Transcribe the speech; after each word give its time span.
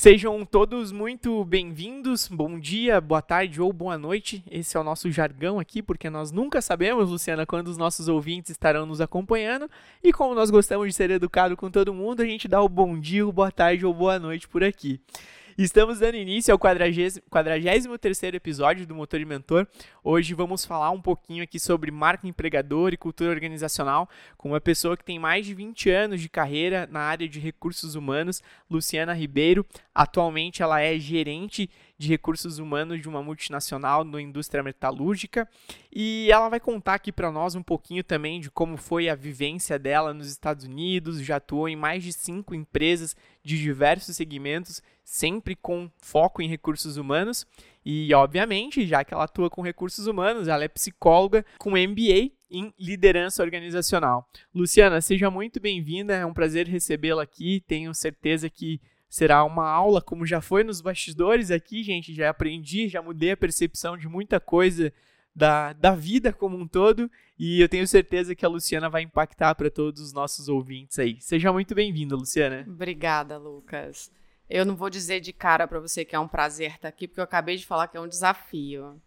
Sejam 0.00 0.46
todos 0.46 0.92
muito 0.92 1.44
bem-vindos. 1.44 2.26
Bom 2.26 2.58
dia, 2.58 3.02
boa 3.02 3.20
tarde 3.20 3.60
ou 3.60 3.70
boa 3.70 3.98
noite. 3.98 4.42
Esse 4.50 4.74
é 4.74 4.80
o 4.80 4.82
nosso 4.82 5.10
jargão 5.10 5.60
aqui, 5.60 5.82
porque 5.82 6.08
nós 6.08 6.32
nunca 6.32 6.62
sabemos, 6.62 7.10
Luciana, 7.10 7.44
quando 7.44 7.68
os 7.68 7.76
nossos 7.76 8.08
ouvintes 8.08 8.50
estarão 8.50 8.86
nos 8.86 9.02
acompanhando. 9.02 9.70
E 10.02 10.10
como 10.10 10.34
nós 10.34 10.50
gostamos 10.50 10.88
de 10.88 10.94
ser 10.94 11.10
educado 11.10 11.54
com 11.54 11.70
todo 11.70 11.92
mundo, 11.92 12.22
a 12.22 12.24
gente 12.24 12.48
dá 12.48 12.62
o 12.62 12.68
bom 12.68 12.98
dia, 12.98 13.28
o 13.28 13.30
boa 13.30 13.52
tarde 13.52 13.84
ou 13.84 13.92
boa 13.92 14.18
noite 14.18 14.48
por 14.48 14.64
aqui. 14.64 14.98
Estamos 15.58 15.98
dando 15.98 16.16
início 16.16 16.52
ao 16.52 16.58
43 16.58 17.20
episódio 18.34 18.86
do 18.86 18.94
Motor 18.94 19.20
e 19.20 19.24
Mentor. 19.24 19.66
Hoje 20.02 20.32
vamos 20.32 20.64
falar 20.64 20.90
um 20.90 21.00
pouquinho 21.00 21.42
aqui 21.42 21.58
sobre 21.58 21.90
marca 21.90 22.26
empregador 22.26 22.92
e 22.92 22.96
cultura 22.96 23.30
organizacional 23.30 24.08
com 24.36 24.50
uma 24.50 24.60
pessoa 24.60 24.96
que 24.96 25.04
tem 25.04 25.18
mais 25.18 25.44
de 25.44 25.54
20 25.54 25.90
anos 25.90 26.20
de 26.20 26.28
carreira 26.28 26.88
na 26.90 27.00
área 27.00 27.28
de 27.28 27.40
recursos 27.40 27.94
humanos, 27.94 28.42
Luciana 28.70 29.12
Ribeiro. 29.12 29.66
Atualmente 29.94 30.62
ela 30.62 30.80
é 30.80 30.98
gerente 30.98 31.68
de 32.00 32.08
recursos 32.08 32.58
humanos 32.58 32.98
de 32.98 33.10
uma 33.10 33.22
multinacional 33.22 34.04
na 34.04 34.22
indústria 34.22 34.62
metalúrgica 34.62 35.46
e 35.92 36.30
ela 36.32 36.48
vai 36.48 36.58
contar 36.58 36.94
aqui 36.94 37.12
para 37.12 37.30
nós 37.30 37.54
um 37.54 37.62
pouquinho 37.62 38.02
também 38.02 38.40
de 38.40 38.50
como 38.50 38.78
foi 38.78 39.10
a 39.10 39.14
vivência 39.14 39.78
dela 39.78 40.14
nos 40.14 40.30
Estados 40.30 40.64
Unidos. 40.64 41.20
Já 41.20 41.36
atuou 41.36 41.68
em 41.68 41.76
mais 41.76 42.02
de 42.02 42.10
cinco 42.14 42.54
empresas 42.54 43.14
de 43.44 43.60
diversos 43.60 44.16
segmentos, 44.16 44.80
sempre 45.04 45.54
com 45.54 45.90
foco 45.98 46.40
em 46.40 46.48
recursos 46.48 46.96
humanos. 46.96 47.46
E, 47.84 48.14
obviamente, 48.14 48.86
já 48.86 49.04
que 49.04 49.12
ela 49.12 49.24
atua 49.24 49.50
com 49.50 49.60
recursos 49.60 50.06
humanos, 50.06 50.48
ela 50.48 50.64
é 50.64 50.68
psicóloga 50.68 51.44
com 51.58 51.72
MBA 51.72 52.30
em 52.50 52.72
liderança 52.78 53.42
organizacional. 53.42 54.26
Luciana, 54.54 55.02
seja 55.02 55.30
muito 55.30 55.60
bem-vinda, 55.60 56.14
é 56.14 56.24
um 56.24 56.32
prazer 56.32 56.66
recebê-la 56.66 57.24
aqui. 57.24 57.62
Tenho 57.66 57.94
certeza 57.94 58.48
que 58.48 58.80
será 59.10 59.42
uma 59.44 59.68
aula, 59.68 60.00
como 60.00 60.24
já 60.24 60.40
foi 60.40 60.62
nos 60.62 60.80
bastidores 60.80 61.50
aqui, 61.50 61.82
gente. 61.82 62.14
Já 62.14 62.30
aprendi, 62.30 62.88
já 62.88 63.02
mudei 63.02 63.32
a 63.32 63.36
percepção 63.36 63.98
de 63.98 64.08
muita 64.08 64.38
coisa 64.38 64.92
da, 65.34 65.72
da 65.72 65.94
vida 65.94 66.32
como 66.32 66.56
um 66.56 66.66
todo. 66.66 67.10
E 67.36 67.60
eu 67.60 67.68
tenho 67.68 67.86
certeza 67.86 68.34
que 68.34 68.46
a 68.46 68.48
Luciana 68.48 68.88
vai 68.88 69.02
impactar 69.02 69.54
para 69.56 69.68
todos 69.68 70.00
os 70.00 70.12
nossos 70.12 70.48
ouvintes 70.48 70.98
aí. 70.98 71.20
Seja 71.20 71.52
muito 71.52 71.74
bem-vinda, 71.74 72.14
Luciana. 72.14 72.64
Obrigada, 72.68 73.36
Lucas. 73.36 74.12
Eu 74.48 74.64
não 74.64 74.76
vou 74.76 74.88
dizer 74.88 75.20
de 75.20 75.32
cara 75.32 75.66
para 75.66 75.80
você 75.80 76.04
que 76.04 76.14
é 76.14 76.18
um 76.18 76.28
prazer 76.28 76.72
estar 76.72 76.88
aqui, 76.88 77.08
porque 77.08 77.20
eu 77.20 77.24
acabei 77.24 77.56
de 77.56 77.66
falar 77.66 77.88
que 77.88 77.96
é 77.96 78.00
um 78.00 78.08
desafio. 78.08 79.00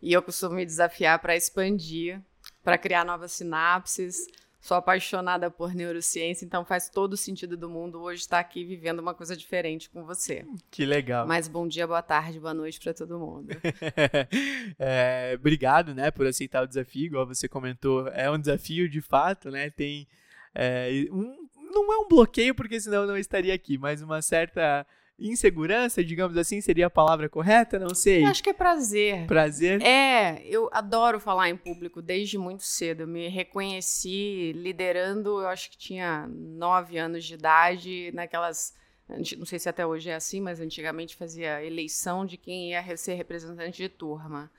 E 0.00 0.12
eu 0.12 0.22
costumo 0.22 0.56
me 0.56 0.64
desafiar 0.64 1.18
para 1.18 1.36
expandir, 1.36 2.20
para 2.62 2.78
criar 2.78 3.04
novas 3.04 3.32
sinapses, 3.32 4.26
Sou 4.62 4.76
apaixonada 4.76 5.50
por 5.50 5.74
neurociência, 5.74 6.44
então 6.44 6.64
faz 6.64 6.88
todo 6.88 7.14
o 7.14 7.16
sentido 7.16 7.56
do 7.56 7.68
mundo 7.68 8.00
hoje 8.00 8.20
estar 8.20 8.38
aqui 8.38 8.64
vivendo 8.64 9.00
uma 9.00 9.12
coisa 9.12 9.36
diferente 9.36 9.90
com 9.90 10.04
você. 10.04 10.46
Que 10.70 10.86
legal. 10.86 11.26
Mas 11.26 11.48
bom 11.48 11.66
dia, 11.66 11.84
boa 11.84 12.00
tarde, 12.00 12.38
boa 12.38 12.54
noite 12.54 12.78
para 12.78 12.94
todo 12.94 13.18
mundo. 13.18 13.48
é, 14.78 15.32
obrigado, 15.36 15.92
né, 15.92 16.12
por 16.12 16.28
aceitar 16.28 16.62
o 16.62 16.68
desafio, 16.68 17.06
igual 17.06 17.26
você 17.26 17.48
comentou. 17.48 18.06
É 18.06 18.30
um 18.30 18.38
desafio 18.38 18.88
de 18.88 19.00
fato, 19.00 19.50
né? 19.50 19.68
Tem 19.68 20.06
é, 20.54 21.06
um, 21.10 21.48
não 21.56 21.92
é 21.92 21.96
um 21.96 22.06
bloqueio, 22.06 22.54
porque 22.54 22.80
senão 22.80 23.02
eu 23.02 23.08
não 23.08 23.16
estaria 23.16 23.52
aqui, 23.52 23.76
mas 23.76 24.00
uma 24.00 24.22
certa 24.22 24.86
insegurança, 25.28 26.02
digamos 26.02 26.36
assim, 26.36 26.60
seria 26.60 26.86
a 26.86 26.90
palavra 26.90 27.28
correta? 27.28 27.78
Não 27.78 27.94
sei. 27.94 28.24
Eu 28.24 28.28
acho 28.28 28.42
que 28.42 28.50
é 28.50 28.52
prazer. 28.52 29.26
Prazer? 29.26 29.82
É, 29.82 30.42
eu 30.44 30.68
adoro 30.72 31.20
falar 31.20 31.48
em 31.48 31.56
público 31.56 32.02
desde 32.02 32.38
muito 32.38 32.62
cedo. 32.62 33.02
Eu 33.02 33.08
me 33.08 33.28
reconheci 33.28 34.52
liderando, 34.52 35.40
eu 35.40 35.48
acho 35.48 35.70
que 35.70 35.78
tinha 35.78 36.26
nove 36.28 36.98
anos 36.98 37.24
de 37.24 37.34
idade, 37.34 38.10
naquelas. 38.12 38.74
Não 39.08 39.44
sei 39.44 39.58
se 39.58 39.68
até 39.68 39.86
hoje 39.86 40.08
é 40.08 40.14
assim, 40.14 40.40
mas 40.40 40.60
antigamente 40.60 41.16
fazia 41.16 41.62
eleição 41.64 42.24
de 42.24 42.36
quem 42.36 42.70
ia 42.70 42.96
ser 42.96 43.14
representante 43.14 43.82
de 43.82 43.88
turma. 43.88 44.50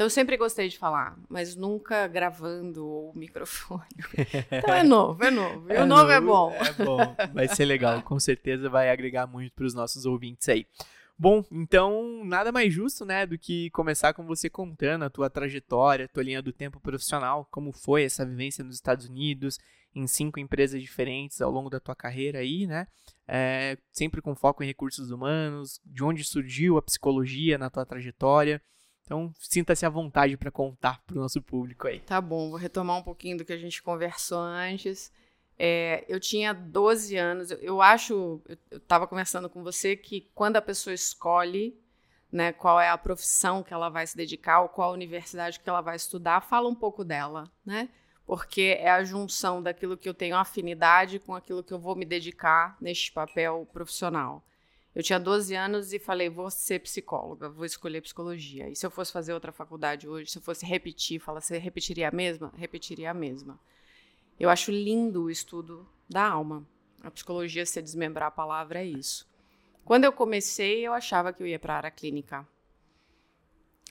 Então 0.00 0.06
eu 0.06 0.10
sempre 0.10 0.38
gostei 0.38 0.66
de 0.66 0.78
falar, 0.78 1.14
mas 1.28 1.54
nunca 1.54 2.06
gravando 2.06 2.86
o 2.86 3.12
microfone. 3.14 3.84
Então 4.50 4.74
é 4.74 4.82
novo, 4.82 5.22
é 5.22 5.30
novo. 5.30 5.70
E 5.70 5.74
é 5.74 5.82
o 5.82 5.86
novo, 5.86 6.10
é 6.10 6.18
novo 6.18 6.18
é 6.18 6.20
bom. 6.22 6.52
É 6.52 6.72
bom, 6.72 7.16
vai 7.34 7.46
ser 7.46 7.66
legal. 7.66 8.00
Com 8.00 8.18
certeza 8.18 8.70
vai 8.70 8.90
agregar 8.90 9.26
muito 9.26 9.52
para 9.52 9.66
os 9.66 9.74
nossos 9.74 10.06
ouvintes 10.06 10.48
aí. 10.48 10.66
Bom, 11.18 11.44
então 11.52 12.24
nada 12.24 12.50
mais 12.50 12.72
justo, 12.72 13.04
né, 13.04 13.26
do 13.26 13.36
que 13.36 13.68
começar 13.72 14.14
com 14.14 14.24
você 14.24 14.48
contando 14.48 15.04
a 15.04 15.10
tua 15.10 15.28
trajetória, 15.28 16.06
a 16.06 16.08
tua 16.08 16.22
linha 16.22 16.40
do 16.40 16.50
tempo 16.50 16.80
profissional, 16.80 17.46
como 17.50 17.70
foi 17.70 18.04
essa 18.04 18.24
vivência 18.24 18.64
nos 18.64 18.76
Estados 18.76 19.06
Unidos, 19.06 19.58
em 19.94 20.06
cinco 20.06 20.40
empresas 20.40 20.80
diferentes 20.80 21.42
ao 21.42 21.50
longo 21.50 21.68
da 21.68 21.78
tua 21.78 21.94
carreira 21.94 22.38
aí, 22.38 22.66
né? 22.66 22.86
É, 23.28 23.76
sempre 23.92 24.22
com 24.22 24.34
foco 24.34 24.62
em 24.62 24.66
recursos 24.66 25.10
humanos, 25.10 25.78
de 25.84 26.02
onde 26.02 26.24
surgiu 26.24 26.78
a 26.78 26.82
psicologia 26.82 27.58
na 27.58 27.68
tua 27.68 27.84
trajetória. 27.84 28.62
Então, 29.04 29.32
sinta-se 29.38 29.84
à 29.84 29.88
vontade 29.88 30.36
para 30.36 30.50
contar 30.50 31.02
para 31.06 31.16
o 31.16 31.20
nosso 31.20 31.42
público 31.42 31.88
aí. 31.88 32.00
Tá 32.00 32.20
bom, 32.20 32.50
vou 32.50 32.58
retomar 32.58 32.96
um 32.96 33.02
pouquinho 33.02 33.38
do 33.38 33.44
que 33.44 33.52
a 33.52 33.58
gente 33.58 33.82
conversou 33.82 34.38
antes. 34.38 35.12
É, 35.58 36.04
eu 36.08 36.18
tinha 36.18 36.54
12 36.54 37.16
anos, 37.16 37.50
eu, 37.50 37.58
eu 37.58 37.82
acho, 37.82 38.40
eu 38.70 38.78
estava 38.78 39.06
conversando 39.06 39.50
com 39.50 39.62
você 39.62 39.94
que 39.94 40.30
quando 40.34 40.56
a 40.56 40.62
pessoa 40.62 40.94
escolhe 40.94 41.78
né, 42.32 42.52
qual 42.52 42.80
é 42.80 42.88
a 42.88 42.96
profissão 42.96 43.62
que 43.62 43.74
ela 43.74 43.88
vai 43.88 44.06
se 44.06 44.16
dedicar 44.16 44.60
ou 44.60 44.68
qual 44.68 44.90
a 44.90 44.94
universidade 44.94 45.58
que 45.58 45.68
ela 45.68 45.80
vai 45.80 45.96
estudar, 45.96 46.40
fala 46.40 46.68
um 46.68 46.74
pouco 46.74 47.04
dela, 47.04 47.50
né? 47.64 47.88
Porque 48.24 48.76
é 48.78 48.90
a 48.90 49.02
junção 49.02 49.62
daquilo 49.62 49.96
que 49.96 50.08
eu 50.08 50.14
tenho 50.14 50.36
afinidade 50.36 51.18
com 51.18 51.34
aquilo 51.34 51.64
que 51.64 51.74
eu 51.74 51.78
vou 51.80 51.96
me 51.96 52.04
dedicar 52.04 52.76
neste 52.80 53.10
papel 53.10 53.68
profissional. 53.72 54.44
Eu 54.94 55.02
tinha 55.02 55.20
12 55.20 55.54
anos 55.54 55.92
e 55.92 55.98
falei, 55.98 56.28
vou 56.28 56.50
ser 56.50 56.80
psicóloga, 56.80 57.48
vou 57.48 57.64
escolher 57.64 58.00
psicologia. 58.00 58.68
E 58.68 58.74
se 58.74 58.84
eu 58.84 58.90
fosse 58.90 59.12
fazer 59.12 59.32
outra 59.32 59.52
faculdade 59.52 60.08
hoje, 60.08 60.30
se 60.30 60.38
eu 60.38 60.42
fosse 60.42 60.66
repetir, 60.66 61.20
fala, 61.20 61.40
você 61.40 61.58
repetiria 61.58 62.08
a 62.08 62.12
mesma? 62.12 62.52
Repetiria 62.56 63.12
a 63.12 63.14
mesma. 63.14 63.58
Eu 64.38 64.50
acho 64.50 64.72
lindo 64.72 65.24
o 65.24 65.30
estudo 65.30 65.86
da 66.08 66.26
alma. 66.26 66.66
A 67.02 67.10
psicologia, 67.10 67.64
se 67.64 67.80
desmembrar 67.80 68.28
a 68.28 68.32
palavra, 68.32 68.80
é 68.80 68.84
isso. 68.84 69.28
Quando 69.84 70.04
eu 70.04 70.12
comecei, 70.12 70.86
eu 70.86 70.92
achava 70.92 71.32
que 71.32 71.42
eu 71.42 71.46
ia 71.46 71.58
para 71.58 71.74
a 71.74 71.76
área 71.76 71.90
clínica 71.90 72.46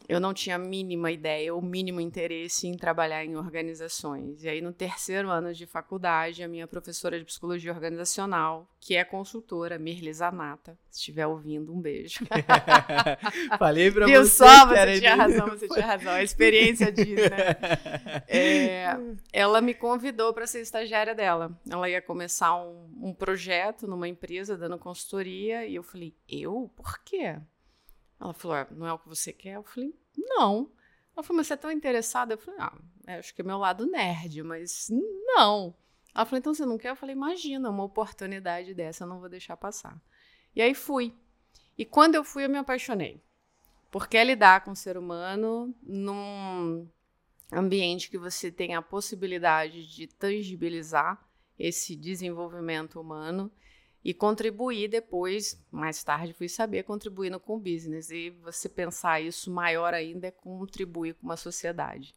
eu 0.07 0.19
não 0.19 0.33
tinha 0.33 0.55
a 0.55 0.59
mínima 0.59 1.11
ideia 1.11 1.53
ou 1.53 1.61
mínimo 1.61 2.01
interesse 2.01 2.67
em 2.67 2.75
trabalhar 2.75 3.23
em 3.23 3.35
organizações. 3.35 4.43
E 4.43 4.49
aí, 4.49 4.61
no 4.61 4.73
terceiro 4.73 5.29
ano 5.29 5.53
de 5.53 5.65
faculdade, 5.65 6.43
a 6.43 6.47
minha 6.47 6.67
professora 6.67 7.19
de 7.19 7.25
psicologia 7.25 7.71
organizacional, 7.71 8.67
que 8.79 8.95
é 8.95 9.03
consultora, 9.03 9.77
Mirli 9.77 10.11
Zanata, 10.13 10.77
se 10.89 10.99
estiver 10.99 11.27
ouvindo, 11.27 11.73
um 11.73 11.79
beijo. 11.79 12.25
Falei 13.59 13.91
pra 13.91 14.05
Viu 14.05 14.25
você. 14.25 14.31
só, 14.31 14.65
você 14.65 14.99
tinha 14.99 15.15
razão, 15.15 15.47
você 15.47 15.67
tinha 15.67 15.85
razão. 15.85 16.13
A 16.13 16.23
experiência 16.23 16.91
diz, 16.91 17.15
né? 17.15 17.57
É, 18.27 18.95
ela 19.33 19.61
me 19.61 19.73
convidou 19.73 20.33
para 20.33 20.47
ser 20.47 20.61
estagiária 20.61 21.13
dela. 21.15 21.51
Ela 21.69 21.89
ia 21.89 22.01
começar 22.01 22.55
um, 22.55 22.89
um 23.01 23.13
projeto 23.13 23.87
numa 23.87 24.07
empresa 24.07 24.57
dando 24.57 24.77
consultoria 24.77 25.65
e 25.65 25.75
eu 25.75 25.83
falei, 25.83 26.13
eu? 26.27 26.71
Por 26.75 26.99
quê? 27.03 27.37
Ela 28.19 28.33
falou: 28.33 28.57
ah, 28.57 28.67
não 28.71 28.85
é 28.85 28.93
o 28.93 28.99
que 28.99 29.07
você 29.07 29.31
quer? 29.31 29.55
Eu 29.55 29.63
falei: 29.63 29.93
não. 30.17 30.71
Ela 31.15 31.23
falou: 31.23 31.37
mas 31.37 31.47
você 31.47 31.53
é 31.53 31.57
tão 31.57 31.71
interessada? 31.71 32.33
Eu 32.33 32.37
falei: 32.37 32.59
ah, 32.59 32.77
é, 33.07 33.15
acho 33.15 33.33
que 33.33 33.41
é 33.41 33.45
meu 33.45 33.57
lado 33.57 33.85
nerd, 33.85 34.43
mas 34.43 34.87
não. 34.89 35.75
Ela 36.13 36.25
falou: 36.25 36.39
então 36.39 36.53
você 36.53 36.65
não 36.65 36.77
quer? 36.77 36.89
Eu 36.89 36.95
falei: 36.95 37.15
imagina, 37.15 37.69
uma 37.69 37.83
oportunidade 37.83 38.73
dessa 38.73 39.03
eu 39.03 39.07
não 39.07 39.19
vou 39.19 39.29
deixar 39.29 39.55
passar. 39.55 39.99
E 40.55 40.61
aí 40.61 40.73
fui. 40.73 41.15
E 41.77 41.85
quando 41.85 42.15
eu 42.15 42.23
fui, 42.23 42.43
eu 42.43 42.49
me 42.49 42.57
apaixonei. 42.57 43.23
Porque 43.89 44.17
é 44.17 44.23
lidar 44.23 44.63
com 44.63 44.71
o 44.71 44.75
ser 44.75 44.97
humano 44.97 45.73
num 45.81 46.87
ambiente 47.51 48.09
que 48.09 48.17
você 48.17 48.51
tem 48.51 48.75
a 48.75 48.81
possibilidade 48.81 49.87
de 49.87 50.07
tangibilizar 50.07 51.25
esse 51.57 51.95
desenvolvimento 51.95 52.99
humano 52.99 53.51
e 54.03 54.13
contribuir 54.13 54.87
depois, 54.87 55.61
mais 55.69 56.03
tarde 56.03 56.33
fui 56.33 56.47
saber, 56.47 56.83
contribuindo 56.83 57.39
com 57.39 57.55
o 57.55 57.59
business. 57.59 58.09
E 58.09 58.29
você 58.29 58.69
pensar 58.69 59.21
isso 59.21 59.51
maior 59.51 59.93
ainda 59.93 60.27
é 60.27 60.31
contribuir 60.31 61.15
com 61.15 61.25
uma 61.25 61.37
sociedade. 61.37 62.15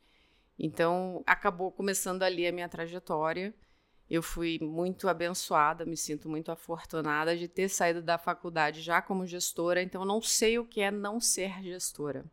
Então, 0.59 1.23
acabou 1.27 1.73
começando 1.73 2.23
ali 2.23 2.47
a 2.47 2.53
minha 2.53 2.69
trajetória. 2.69 3.53
Eu 4.09 4.23
fui 4.23 4.59
muito 4.61 5.09
abençoada, 5.09 5.85
me 5.85 5.97
sinto 5.97 6.29
muito 6.29 6.53
afortunada 6.53 7.37
de 7.37 7.49
ter 7.49 7.69
saído 7.69 8.03
da 8.03 8.19
faculdade 8.19 8.81
já 8.81 9.01
como 9.03 9.27
gestora, 9.27 9.83
então 9.83 10.05
não 10.05 10.21
sei 10.21 10.59
o 10.59 10.67
que 10.67 10.83
é 10.83 10.91
não 10.91 11.19
ser 11.19 11.63
gestora. 11.63 12.25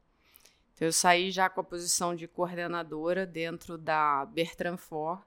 Então, 0.74 0.88
eu 0.88 0.94
saí 0.94 1.31
já 1.31 1.50
com 1.50 1.62
a 1.62 1.63
posição 1.63 2.16
de 2.16 2.28
coordenadora 2.28 3.25
dentro 3.25 3.78
da 3.78 4.25
Bertrand 4.25 4.78
Fort, 4.78 5.24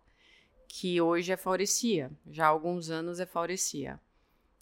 que 0.68 1.00
hoje 1.00 1.32
é 1.32 1.36
Faurecia, 1.36 2.10
já 2.30 2.46
há 2.46 2.48
alguns 2.48 2.88
anos 2.88 3.18
é 3.20 3.26
Faurecia. 3.26 4.00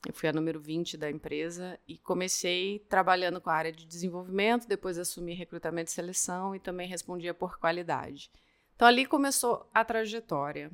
Eu 0.06 0.14
fui 0.14 0.28
a 0.28 0.32
número 0.32 0.58
20 0.58 0.96
da 0.96 1.10
empresa 1.10 1.78
e 1.86 1.98
comecei 1.98 2.78
trabalhando 2.88 3.40
com 3.40 3.50
a 3.50 3.54
área 3.54 3.72
de 3.72 3.84
desenvolvimento, 3.84 4.66
depois 4.66 4.98
assumi 4.98 5.34
recrutamento 5.34 5.90
e 5.90 5.94
seleção 5.94 6.54
e 6.54 6.58
também 6.58 6.88
respondia 6.88 7.34
por 7.34 7.58
qualidade. 7.58 8.30
Então 8.74 8.88
ali 8.88 9.04
começou 9.04 9.68
a 9.74 9.84
trajetória. 9.84 10.70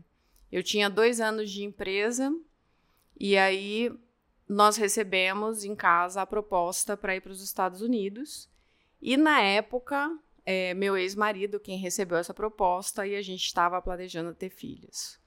Eu 0.50 0.62
tinha 0.62 0.88
dois 0.88 1.20
anos 1.20 1.50
de 1.50 1.64
empresa 1.64 2.32
e 3.18 3.36
aí 3.36 3.92
nós 4.48 4.76
recebemos 4.76 5.64
em 5.64 5.74
casa 5.74 6.22
a 6.22 6.26
proposta 6.26 6.96
para 6.96 7.16
ir 7.16 7.20
para 7.20 7.32
os 7.32 7.42
Estados 7.42 7.80
Unidos. 7.80 8.48
E 9.02 9.16
na 9.16 9.40
época, 9.40 10.16
é, 10.44 10.72
meu 10.72 10.96
ex-marido 10.96 11.58
quem 11.58 11.78
recebeu 11.78 12.16
essa 12.16 12.32
proposta 12.32 13.04
e 13.04 13.16
a 13.16 13.22
gente 13.22 13.44
estava 13.44 13.82
planejando 13.82 14.32
ter 14.32 14.50
filhos. 14.50 15.18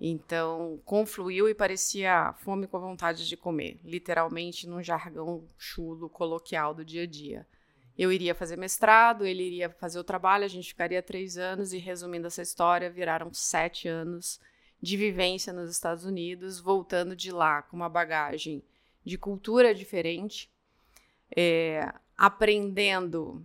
Então, 0.00 0.80
confluiu 0.86 1.46
e 1.46 1.54
parecia 1.54 2.32
fome 2.38 2.66
com 2.66 2.80
vontade 2.80 3.28
de 3.28 3.36
comer, 3.36 3.78
literalmente 3.84 4.66
num 4.66 4.82
jargão 4.82 5.46
chulo, 5.58 6.08
coloquial 6.08 6.72
do 6.72 6.82
dia 6.82 7.02
a 7.02 7.06
dia. 7.06 7.46
Eu 7.98 8.10
iria 8.10 8.34
fazer 8.34 8.56
mestrado, 8.56 9.26
ele 9.26 9.42
iria 9.42 9.68
fazer 9.68 9.98
o 9.98 10.04
trabalho, 10.04 10.44
a 10.44 10.48
gente 10.48 10.68
ficaria 10.68 11.02
três 11.02 11.36
anos, 11.36 11.74
e 11.74 11.78
resumindo 11.78 12.26
essa 12.26 12.40
história, 12.40 12.88
viraram 12.88 13.30
sete 13.34 13.88
anos 13.88 14.40
de 14.80 14.96
vivência 14.96 15.52
nos 15.52 15.70
Estados 15.70 16.06
Unidos, 16.06 16.58
voltando 16.58 17.14
de 17.14 17.30
lá 17.30 17.60
com 17.60 17.76
uma 17.76 17.90
bagagem 17.90 18.64
de 19.04 19.18
cultura 19.18 19.74
diferente, 19.74 20.50
é, 21.36 21.92
aprendendo 22.16 23.44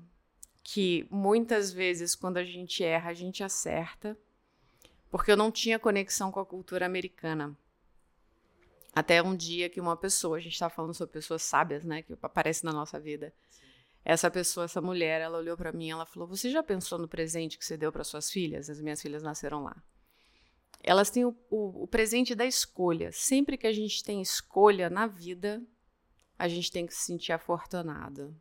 que 0.63 1.05
muitas 1.11 1.73
vezes 1.73 2.15
quando 2.15 2.37
a 2.37 2.45
gente 2.45 2.81
erra, 2.81 3.09
a 3.09 3.13
gente 3.13 3.43
acerta, 3.43 4.17
porque 5.15 5.31
eu 5.31 5.37
não 5.37 5.49
tinha 5.49 5.79
conexão 5.79 6.29
com 6.29 6.41
a 6.41 6.45
cultura 6.45 6.85
americana. 6.85 7.57
Até 8.93 9.23
um 9.23 9.33
dia 9.33 9.69
que 9.69 9.79
uma 9.79 9.95
pessoa, 9.95 10.35
a 10.35 10.41
gente 10.41 10.51
estava 10.51 10.73
falando 10.73 10.93
sobre 10.93 11.13
pessoas 11.13 11.41
sábias, 11.41 11.85
né, 11.85 12.01
que 12.01 12.11
aparecem 12.21 12.69
na 12.69 12.73
nossa 12.73 12.99
vida. 12.99 13.33
Sim. 13.49 13.61
Essa 14.03 14.29
pessoa, 14.29 14.65
essa 14.65 14.81
mulher, 14.81 15.21
ela 15.21 15.37
olhou 15.37 15.55
para 15.55 15.71
mim, 15.71 15.89
ela 15.89 16.05
falou: 16.05 16.27
"Você 16.27 16.49
já 16.49 16.61
pensou 16.61 16.99
no 16.99 17.07
presente 17.07 17.57
que 17.57 17.63
você 17.63 17.77
deu 17.77 17.93
para 17.93 18.03
suas 18.03 18.29
filhas? 18.29 18.69
As 18.69 18.81
minhas 18.81 19.01
filhas 19.01 19.23
nasceram 19.23 19.63
lá." 19.63 19.81
elas 20.83 21.09
têm 21.09 21.23
o, 21.23 21.33
o, 21.49 21.83
o 21.83 21.87
presente 21.87 22.35
da 22.35 22.45
escolha. 22.45 23.09
Sempre 23.13 23.57
que 23.57 23.67
a 23.67 23.73
gente 23.73 24.03
tem 24.03 24.21
escolha 24.21 24.89
na 24.89 25.07
vida, 25.07 25.63
a 26.37 26.49
gente 26.49 26.69
tem 26.69 26.85
que 26.85 26.93
se 26.93 27.05
sentir 27.05 27.31
afortunado. 27.31 28.35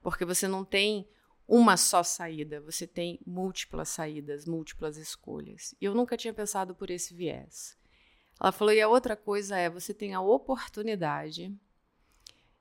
Porque 0.00 0.24
você 0.24 0.46
não 0.46 0.64
tem 0.64 1.08
uma 1.46 1.76
só 1.76 2.02
saída, 2.02 2.60
você 2.60 2.86
tem 2.86 3.20
múltiplas 3.26 3.90
saídas, 3.90 4.46
múltiplas 4.46 4.96
escolhas. 4.96 5.74
E 5.80 5.84
eu 5.84 5.94
nunca 5.94 6.16
tinha 6.16 6.32
pensado 6.32 6.74
por 6.74 6.90
esse 6.90 7.14
viés. 7.14 7.76
Ela 8.40 8.52
falou: 8.52 8.72
e 8.72 8.80
a 8.80 8.88
outra 8.88 9.16
coisa 9.16 9.56
é, 9.56 9.68
você 9.68 9.92
tem 9.92 10.14
a 10.14 10.20
oportunidade 10.20 11.54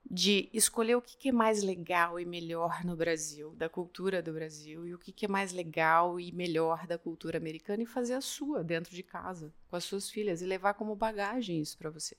de 0.09 0.49
escolher 0.53 0.95
o 0.95 1.01
que, 1.01 1.29
é 1.29 1.31
mais 1.31 1.63
legal 1.63 2.19
e 2.19 2.25
melhor 2.25 2.83
no 2.83 2.95
Brasil, 2.95 3.55
da 3.55 3.69
cultura 3.69 4.21
do 4.21 4.33
Brasil, 4.33 4.85
e 4.85 4.93
o 4.93 4.99
que, 4.99 5.25
é 5.25 5.27
mais 5.27 5.51
legal 5.51 6.19
e 6.19 6.31
melhor 6.31 6.85
da 6.85 6.97
cultura 6.97 7.37
americana 7.37 7.81
e 7.81 7.87
fazer 7.87 8.13
a 8.13 8.21
sua 8.21 8.63
dentro 8.63 8.93
de 8.93 9.01
casa, 9.01 9.51
com 9.69 9.75
as 9.75 9.83
suas 9.83 10.09
filhas, 10.09 10.41
e 10.41 10.45
levar 10.45 10.73
como 10.73 10.95
bagagem 10.95 11.59
isso 11.59 11.77
para 11.77 11.89
você. 11.89 12.15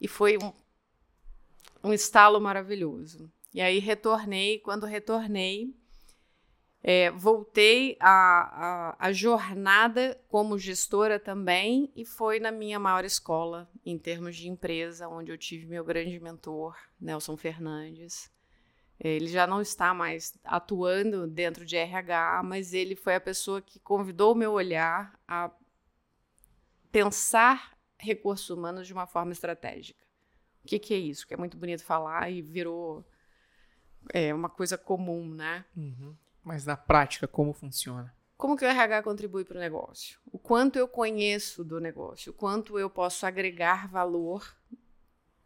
E 0.00 0.08
foi 0.08 0.36
um, 0.36 0.52
um 1.82 1.92
estalo 1.92 2.40
maravilhoso. 2.40 3.30
E 3.52 3.60
aí 3.60 3.78
retornei, 3.78 4.58
quando 4.58 4.86
retornei, 4.86 5.74
é, 6.82 7.10
voltei 7.12 7.96
a, 8.00 8.96
a, 8.98 9.12
jornada 9.12 10.20
como 10.28 10.58
gestora 10.58 11.20
também 11.20 11.92
e 11.94 12.04
foi 12.04 12.40
na 12.40 12.50
minha 12.50 12.78
maior 12.78 13.04
escola 13.04 13.70
em 13.86 13.96
termos 13.96 14.36
de 14.36 14.48
empresa, 14.48 15.06
onde 15.06 15.30
eu 15.30 15.38
tive 15.38 15.66
meu 15.66 15.84
grande 15.84 16.18
mentor, 16.18 16.76
Nelson 17.00 17.36
Fernandes. 17.36 18.32
Ele 18.98 19.28
já 19.28 19.46
não 19.46 19.60
está 19.60 19.94
mais 19.94 20.36
atuando 20.42 21.26
dentro 21.26 21.64
de 21.64 21.76
RH, 21.76 22.42
mas 22.44 22.72
ele 22.72 22.96
foi 22.96 23.14
a 23.14 23.20
pessoa 23.20 23.62
que 23.62 23.78
convidou 23.78 24.32
o 24.32 24.36
meu 24.36 24.52
olhar 24.52 25.18
a 25.26 25.50
pensar 26.90 27.76
recursos 27.98 28.50
humanos 28.50 28.86
de 28.86 28.92
uma 28.92 29.06
forma 29.06 29.32
estratégica. 29.32 30.04
O 30.64 30.68
que, 30.68 30.78
que 30.78 30.94
é 30.94 30.98
isso? 30.98 31.26
Que 31.26 31.34
é 31.34 31.36
muito 31.36 31.56
bonito 31.56 31.84
falar 31.84 32.30
e 32.30 32.42
virou 32.42 33.04
é, 34.12 34.32
uma 34.34 34.48
coisa 34.48 34.78
comum, 34.78 35.28
né? 35.28 35.64
Uhum. 35.76 36.14
Mas 36.42 36.64
na 36.64 36.76
prática, 36.76 37.28
como 37.28 37.52
funciona? 37.52 38.14
Como 38.36 38.56
que 38.56 38.64
o 38.64 38.68
RH 38.68 39.02
contribui 39.02 39.44
para 39.44 39.56
o 39.56 39.60
negócio? 39.60 40.18
O 40.32 40.38
quanto 40.38 40.76
eu 40.76 40.88
conheço 40.88 41.62
do 41.62 41.80
negócio, 41.80 42.32
o 42.32 42.34
quanto 42.34 42.78
eu 42.78 42.90
posso 42.90 43.24
agregar 43.24 43.86
valor, 43.86 44.56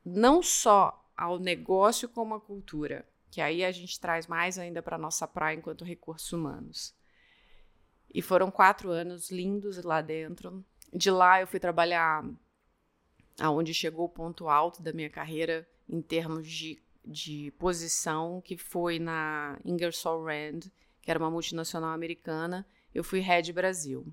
não 0.05 0.43
só 0.43 1.05
ao 1.17 1.38
negócio, 1.38 2.08
como 2.08 2.35
à 2.35 2.41
cultura. 2.41 3.06
Que 3.31 3.41
aí 3.41 3.64
a 3.64 3.73
gente 3.73 4.00
traz 4.00 4.26
mais 4.26 4.58
ainda 4.58 4.82
para 4.82 4.97
a 4.97 4.99
nossa 4.99 5.26
praia 5.29 5.56
enquanto 5.56 5.85
recursos 5.85 6.32
humanos. 6.32 6.94
E 8.14 8.23
foram 8.23 8.50
quatro 8.50 8.91
anos 8.91 9.31
lindos 9.31 9.82
lá 9.85 10.00
dentro. 10.00 10.64
De 10.91 11.11
lá 11.11 11.41
eu 11.41 11.47
fui 11.47 11.61
trabalhar 11.61 12.25
aonde 13.38 13.75
chegou 13.75 14.06
o 14.06 14.08
ponto 14.08 14.49
alto 14.49 14.82
da 14.82 14.93
minha 14.93 15.11
carreira 15.11 15.69
em 15.88 16.00
termos 16.00 16.49
de, 16.49 16.82
de 17.06 17.53
posição, 17.53 18.41
que 18.41 18.56
foi 18.56 18.99
na 18.99 19.58
Ingersoll 19.64 20.25
Rand, 20.25 20.61
que 21.00 21.11
era 21.11 21.19
uma 21.19 21.31
multinacional 21.31 21.91
americana, 21.91 22.67
eu 22.93 23.05
fui 23.05 23.20
head 23.20 23.53
Brasil. 23.53 24.06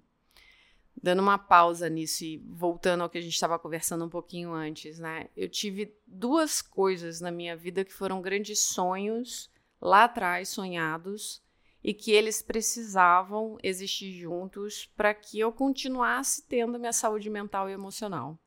Dando 1.01 1.23
uma 1.23 1.39
pausa 1.39 1.89
nisso 1.89 2.23
e 2.23 2.37
voltando 2.37 3.01
ao 3.01 3.09
que 3.09 3.17
a 3.17 3.21
gente 3.21 3.33
estava 3.33 3.57
conversando 3.57 4.05
um 4.05 4.09
pouquinho 4.09 4.53
antes, 4.53 4.99
né? 4.99 5.27
Eu 5.35 5.49
tive 5.49 5.97
duas 6.05 6.61
coisas 6.61 7.19
na 7.19 7.31
minha 7.31 7.57
vida 7.57 7.83
que 7.83 7.91
foram 7.91 8.21
grandes 8.21 8.59
sonhos 8.59 9.49
lá 9.81 10.03
atrás, 10.03 10.49
sonhados, 10.49 11.41
e 11.83 11.93
que 11.93 12.11
eles 12.11 12.41
precisavam 12.41 13.57
existir 13.61 14.13
juntos 14.13 14.85
para 14.95 15.13
que 15.13 15.39
eu 15.39 15.51
continuasse 15.51 16.43
tendo 16.47 16.79
minha 16.79 16.93
saúde 16.93 17.29
mental 17.29 17.69
e 17.69 17.73
emocional. 17.73 18.39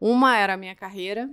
Uma 0.00 0.36
era 0.36 0.54
a 0.54 0.56
minha 0.56 0.74
carreira, 0.74 1.30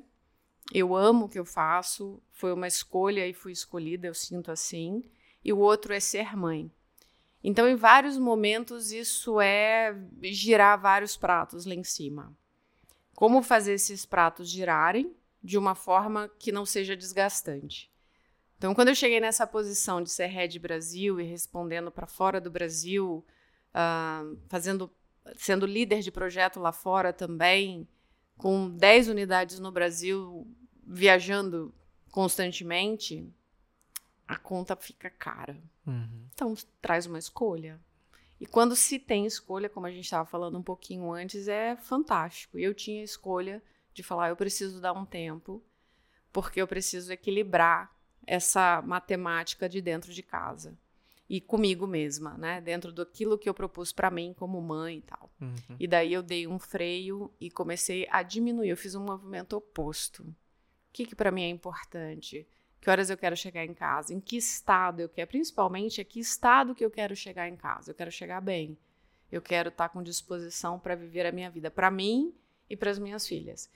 eu 0.71 0.95
amo 0.95 1.25
o 1.25 1.29
que 1.29 1.39
eu 1.39 1.45
faço, 1.45 2.21
foi 2.31 2.53
uma 2.53 2.67
escolha 2.67 3.27
e 3.27 3.33
fui 3.33 3.51
escolhida, 3.51 4.07
eu 4.07 4.13
sinto 4.13 4.51
assim 4.51 5.03
e 5.43 5.51
o 5.51 5.59
outro 5.59 5.93
é 5.93 5.99
ser 5.99 6.35
mãe. 6.35 6.71
Então, 7.43 7.67
em 7.67 7.75
vários 7.75 8.17
momentos, 8.17 8.91
isso 8.91 9.41
é 9.41 9.93
girar 10.21 10.79
vários 10.79 11.17
pratos 11.17 11.65
lá 11.65 11.73
em 11.73 11.83
cima. 11.83 12.33
Como 13.15 13.43
fazer 13.43 13.73
esses 13.73 14.05
pratos 14.05 14.49
girarem 14.49 15.13
de 15.43 15.57
uma 15.57 15.75
forma 15.75 16.31
que 16.39 16.53
não 16.53 16.65
seja 16.65 16.95
desgastante. 16.95 17.91
Então, 18.57 18.73
quando 18.73 18.87
eu 18.87 18.95
cheguei 18.95 19.19
nessa 19.19 19.45
posição 19.45 20.01
de 20.01 20.09
ser 20.09 20.27
head 20.27 20.57
Brasil 20.57 21.19
e 21.19 21.23
respondendo 21.25 21.91
para 21.91 22.07
fora 22.07 22.39
do 22.39 22.49
Brasil, 22.49 23.25
uh, 23.75 24.37
fazendo, 24.47 24.89
sendo 25.35 25.65
líder 25.65 25.99
de 25.99 26.11
projeto 26.11 26.61
lá 26.61 26.71
fora 26.71 27.11
também, 27.11 27.85
com 28.37 28.69
10 28.69 29.07
unidades 29.07 29.59
no 29.59 29.71
Brasil, 29.71 30.47
viajando 30.85 31.73
constantemente, 32.11 33.27
a 34.27 34.37
conta 34.37 34.75
fica 34.75 35.09
cara. 35.09 35.57
Uhum. 35.85 36.27
Então, 36.33 36.53
traz 36.81 37.05
uma 37.05 37.19
escolha. 37.19 37.79
E 38.39 38.45
quando 38.45 38.75
se 38.75 38.99
tem 38.99 39.25
escolha, 39.25 39.69
como 39.69 39.85
a 39.85 39.91
gente 39.91 40.03
estava 40.03 40.25
falando 40.25 40.57
um 40.57 40.63
pouquinho 40.63 41.11
antes, 41.11 41.47
é 41.47 41.75
fantástico. 41.75 42.59
Eu 42.59 42.73
tinha 42.73 43.01
a 43.01 43.05
escolha 43.05 43.63
de 43.93 44.03
falar: 44.03 44.29
eu 44.29 44.35
preciso 44.35 44.81
dar 44.81 44.93
um 44.93 45.05
tempo, 45.05 45.63
porque 46.31 46.61
eu 46.61 46.67
preciso 46.67 47.11
equilibrar 47.11 47.91
essa 48.25 48.81
matemática 48.81 49.69
de 49.69 49.81
dentro 49.81 50.13
de 50.13 50.23
casa. 50.23 50.77
E 51.29 51.39
comigo 51.39 51.87
mesma, 51.87 52.37
né? 52.37 52.61
Dentro 52.61 52.91
daquilo 52.91 53.37
que 53.37 53.47
eu 53.47 53.53
propus 53.53 53.91
para 53.91 54.11
mim 54.11 54.33
como 54.37 54.61
mãe 54.61 54.97
e 54.97 55.01
tal. 55.01 55.31
Uhum. 55.41 55.77
E 55.79 55.87
daí 55.87 56.13
eu 56.13 56.21
dei 56.21 56.47
um 56.47 56.59
freio 56.59 57.33
e 57.39 57.49
comecei 57.49 58.07
a 58.11 58.21
diminuir. 58.21 58.69
Eu 58.69 58.77
fiz 58.77 58.93
um 58.93 59.03
movimento 59.03 59.53
oposto. 59.53 60.23
O 60.23 60.35
que, 60.91 61.05
que 61.05 61.15
para 61.15 61.31
mim 61.31 61.43
é 61.43 61.49
importante? 61.49 62.47
que 62.83 62.89
horas 62.89 63.09
eu 63.09 63.17
quero 63.17 63.37
chegar 63.37 63.63
em 63.63 63.73
casa, 63.73 64.13
em 64.13 64.19
que 64.19 64.35
estado 64.35 64.99
eu 64.99 65.07
quero, 65.07 65.29
principalmente 65.29 66.01
é 66.01 66.03
que 66.03 66.19
estado 66.19 66.75
que 66.75 66.83
eu 66.83 66.91
quero 66.91 67.15
chegar 67.15 67.47
em 67.47 67.55
casa. 67.55 67.91
Eu 67.91 67.95
quero 67.95 68.11
chegar 68.11 68.41
bem. 68.41 68.77
Eu 69.31 69.41
quero 69.41 69.69
estar 69.69 69.87
com 69.87 70.03
disposição 70.03 70.77
para 70.77 70.93
viver 70.93 71.25
a 71.25 71.31
minha 71.31 71.49
vida, 71.49 71.71
para 71.71 71.89
mim 71.89 72.35
e 72.69 72.75
para 72.75 72.91
as 72.91 72.99
minhas 72.99 73.25
filhas. 73.25 73.71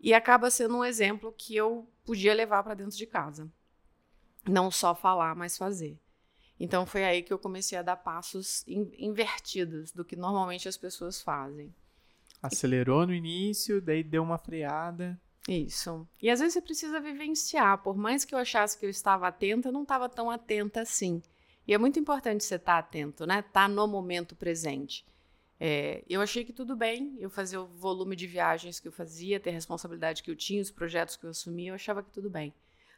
E 0.00 0.14
acaba 0.14 0.50
sendo 0.50 0.78
um 0.78 0.84
exemplo 0.84 1.34
que 1.36 1.54
eu 1.54 1.86
podia 2.02 2.32
levar 2.32 2.62
para 2.62 2.72
dentro 2.72 2.96
de 2.96 3.06
casa. 3.06 3.46
Não 4.48 4.70
só 4.70 4.94
falar, 4.94 5.36
mas 5.36 5.58
fazer. 5.58 5.98
Então 6.58 6.86
foi 6.86 7.04
aí 7.04 7.22
que 7.22 7.32
eu 7.32 7.38
comecei 7.38 7.76
a 7.76 7.82
dar 7.82 7.96
passos 7.96 8.64
invertidos 8.66 9.92
do 9.92 10.04
que 10.04 10.16
normalmente 10.16 10.68
as 10.68 10.76
pessoas 10.76 11.20
fazem. 11.20 11.74
Acelerou 12.42 13.06
no 13.06 13.12
início, 13.12 13.80
daí 13.80 14.02
deu 14.02 14.22
uma 14.22 14.38
freada. 14.38 15.20
Isso. 15.48 16.06
E 16.20 16.30
às 16.30 16.40
vezes 16.40 16.54
você 16.54 16.60
precisa 16.60 17.00
vivenciar. 17.00 17.82
Por 17.82 17.96
mais 17.96 18.24
que 18.24 18.34
eu 18.34 18.38
achasse 18.38 18.78
que 18.78 18.86
eu 18.86 18.90
estava 18.90 19.28
atenta, 19.28 19.68
eu 19.68 19.72
não 19.72 19.82
estava 19.82 20.08
tão 20.08 20.30
atenta 20.30 20.80
assim. 20.80 21.22
E 21.66 21.74
é 21.74 21.78
muito 21.78 21.98
importante 21.98 22.44
você 22.44 22.56
estar 22.56 22.74
tá 22.74 22.78
atento, 22.78 23.26
né? 23.26 23.40
Estar 23.40 23.52
tá 23.52 23.68
no 23.68 23.86
momento 23.86 24.34
presente. 24.34 25.04
É, 25.58 26.04
eu 26.08 26.20
achei 26.20 26.44
que 26.44 26.52
tudo 26.52 26.76
bem, 26.76 27.16
eu 27.18 27.30
fazia 27.30 27.60
o 27.60 27.66
volume 27.66 28.14
de 28.14 28.26
viagens 28.26 28.78
que 28.78 28.88
eu 28.88 28.92
fazia, 28.92 29.40
ter 29.40 29.50
a 29.50 29.54
responsabilidade 29.54 30.22
que 30.22 30.30
eu 30.30 30.36
tinha, 30.36 30.60
os 30.60 30.70
projetos 30.70 31.16
que 31.16 31.24
eu 31.24 31.30
assumia, 31.30 31.70
eu 31.70 31.74
achava 31.74 32.02
que 32.02 32.10
tudo 32.10 32.28
bem. 32.28 32.52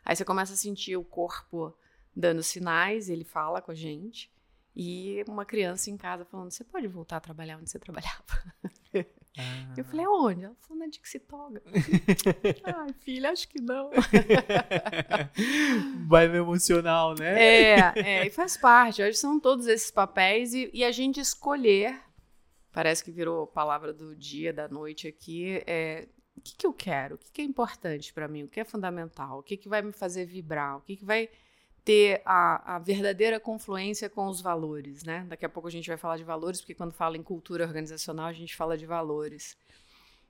Aí 0.05 0.17
você 0.17 0.25
começa 0.25 0.55
a 0.55 0.57
sentir 0.57 0.97
o 0.97 1.05
corpo 1.05 1.73
dando 2.19 2.43
sinais, 2.43 3.09
ele 3.09 3.23
fala 3.23 3.63
com 3.63 3.71
a 3.71 3.75
gente, 3.75 4.29
e 4.75 5.25
uma 5.29 5.45
criança 5.45 5.89
em 5.89 5.97
casa 5.97 6.25
falando: 6.25 6.51
você 6.51 6.65
pode 6.65 6.89
voltar 6.89 7.19
a 7.19 7.21
trabalhar 7.21 7.59
onde 7.59 7.71
você 7.71 7.79
trabalhava. 7.83 8.25
Ah. 9.41 9.75
Eu 9.77 9.85
falei, 9.85 10.05
aonde? 10.05 10.45
Ela 10.45 10.57
falou, 10.57 10.83
na 10.83 10.89
Dixitoga. 10.89 11.63
Ai, 12.65 12.93
filha, 13.01 13.31
acho 13.31 13.49
que 13.49 13.61
não. 13.61 13.89
Vai 16.09 16.27
no 16.27 16.35
emocional, 16.35 17.15
né? 17.15 17.41
É, 17.41 17.93
é, 17.95 18.27
e 18.27 18.31
faz 18.31 18.57
parte. 18.57 19.01
Hoje 19.01 19.17
são 19.17 19.39
todos 19.39 19.69
esses 19.69 19.93
papéis 19.93 20.55
e, 20.55 20.69
e, 20.75 20.85
a 20.85 20.91
gente 20.91 21.21
escolher, 21.21 22.01
parece 22.73 23.05
que 23.05 23.13
virou 23.13 23.47
palavra 23.47 23.93
do 23.93 24.17
dia, 24.17 24.53
da 24.53 24.67
noite 24.67 25.07
aqui, 25.07 25.63
é, 25.69 26.09
o 26.37 26.41
que, 26.41 26.57
que 26.57 26.67
eu 26.67 26.73
quero? 26.73 27.15
O 27.15 27.19
que, 27.19 27.31
que 27.31 27.41
é 27.41 27.45
importante 27.45 28.13
para 28.13 28.27
mim? 28.27 28.43
O 28.43 28.49
que 28.49 28.59
é 28.59 28.65
fundamental? 28.65 29.39
O 29.39 29.43
que, 29.43 29.57
que 29.57 29.69
vai 29.69 29.83
me 29.83 29.93
fazer 29.93 30.25
vibrar? 30.25 30.79
O 30.79 30.81
que, 30.81 30.97
que 30.97 31.05
vai 31.05 31.29
ter 31.85 32.21
a, 32.25 32.77
a, 32.77 32.79
verdadeira 32.79 33.41
confluência 33.41 34.11
com 34.11 34.27
os 34.27 34.41
valores, 34.41 35.05
né? 35.05 35.25
Daqui 35.29 35.47
a 35.47 35.49
pouco 35.49 35.69
a 35.69 35.71
gente 35.71 35.89
vai 35.89 35.97
falar 35.97 36.17
de 36.17 36.25
valores, 36.25 36.61
porque 36.61 36.75
quando 36.75 36.93
fala 36.93 37.17
em 37.17 37.23
cultura 37.23 37.65
organizacional, 37.65 38.27
a 38.27 38.33
gente 38.33 38.55
fala 38.55 38.77
de 38.77 38.85
valores. 38.85 39.57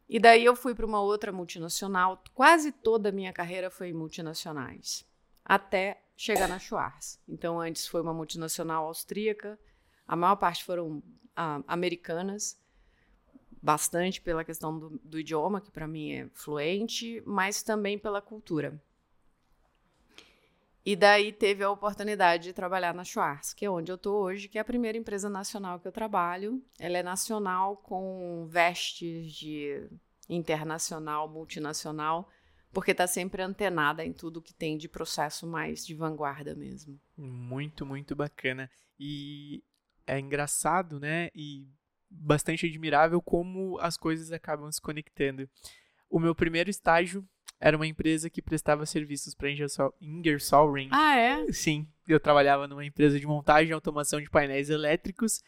E 0.09 0.19
daí 0.19 0.45
eu 0.45 0.57
fui 0.57 0.75
para 0.75 0.87
uma 0.87 1.00
outra 1.00 1.33
multinacional. 1.33 2.23
Quase 2.35 2.73
toda 2.73 3.11
a 3.11 3.12
minha 3.12 3.33
carreira 3.33 3.71
foi 3.71 3.88
em 3.90 3.93
multinacionais, 3.93 5.05
até 5.45 6.00
chegar 6.17 6.49
na 6.49 6.59
Schwarz. 6.59 7.21
Então, 7.28 7.61
antes 7.61 7.87
foi 7.87 8.00
uma 8.00 8.14
multinacional 8.14 8.87
austríaca, 8.87 9.59
a 10.07 10.17
maior 10.17 10.37
parte 10.37 10.64
foram 10.64 11.02
americanas, 11.67 12.59
bastante 13.62 14.21
pela 14.21 14.45
questão 14.45 14.76
do, 14.78 15.00
do 15.05 15.19
idioma, 15.19 15.61
que 15.61 15.71
para 15.71 15.87
mim 15.87 16.12
é 16.12 16.28
fluente, 16.33 17.23
mas 17.26 17.62
também 17.62 17.99
pela 17.99 18.21
cultura. 18.21 18.81
E 20.88 20.97
daí 20.97 21.35
teve 21.35 21.62
a 21.62 21.71
oportunidade 21.71 22.45
de 22.45 22.52
trabalhar 22.54 22.95
na 22.95 23.04
Schwarz, 23.04 23.52
que 23.52 23.66
é 23.66 23.71
onde 23.71 23.92
eu 23.92 23.97
estou 23.97 24.23
hoje, 24.23 24.49
que 24.49 24.57
é 24.57 24.61
a 24.62 24.64
primeira 24.64 24.97
empresa 24.97 25.28
nacional 25.28 25.78
que 25.78 25.87
eu 25.87 25.92
trabalho. 25.92 26.64
Ela 26.80 26.97
é 26.97 27.02
nacional 27.02 27.76
com 27.76 28.47
vestes 28.49 29.35
de 29.35 29.87
internacional, 30.30 31.28
multinacional, 31.28 32.26
porque 32.73 32.92
está 32.92 33.07
sempre 33.07 33.42
antenada 33.42 34.02
em 34.02 34.14
tudo 34.14 34.40
que 34.40 34.54
tem 34.54 34.78
de 34.78 34.88
processo 34.88 35.47
mais 35.47 35.85
de 35.85 35.95
vanguarda 35.95 36.54
mesmo. 36.54 36.99
Muito, 37.14 37.85
muito 37.85 38.16
bacana. 38.16 38.71
E 38.99 39.62
é 40.07 40.18
engraçado, 40.18 40.99
né? 40.99 41.28
E 41.35 41.68
bastante 42.09 42.64
admirável 42.64 43.21
como 43.21 43.78
as 43.80 43.99
coisas 43.99 44.33
acabam 44.33 44.73
se 44.73 44.80
conectando. 44.80 45.47
O 46.09 46.18
meu 46.18 46.35
primeiro 46.35 46.71
estágio 46.71 47.28
era 47.61 47.77
uma 47.77 47.87
empresa 47.87 48.31
que 48.31 48.41
prestava 48.41 48.87
serviços 48.87 49.35
para 49.35 49.50
Ingersoll, 49.50 49.95
Ingersoll 50.00 50.73
Rand. 50.73 50.88
Ah, 50.91 51.17
é? 51.17 51.53
Sim. 51.53 51.87
Eu 52.07 52.21
trabalhava 52.21 52.67
numa 52.67 52.85
empresa 52.85 53.19
de 53.19 53.27
montagem 53.27 53.71
e 53.71 53.73
automação 53.73 54.21
de 54.21 54.31
painéis 54.31 54.71
elétricos 54.71 55.43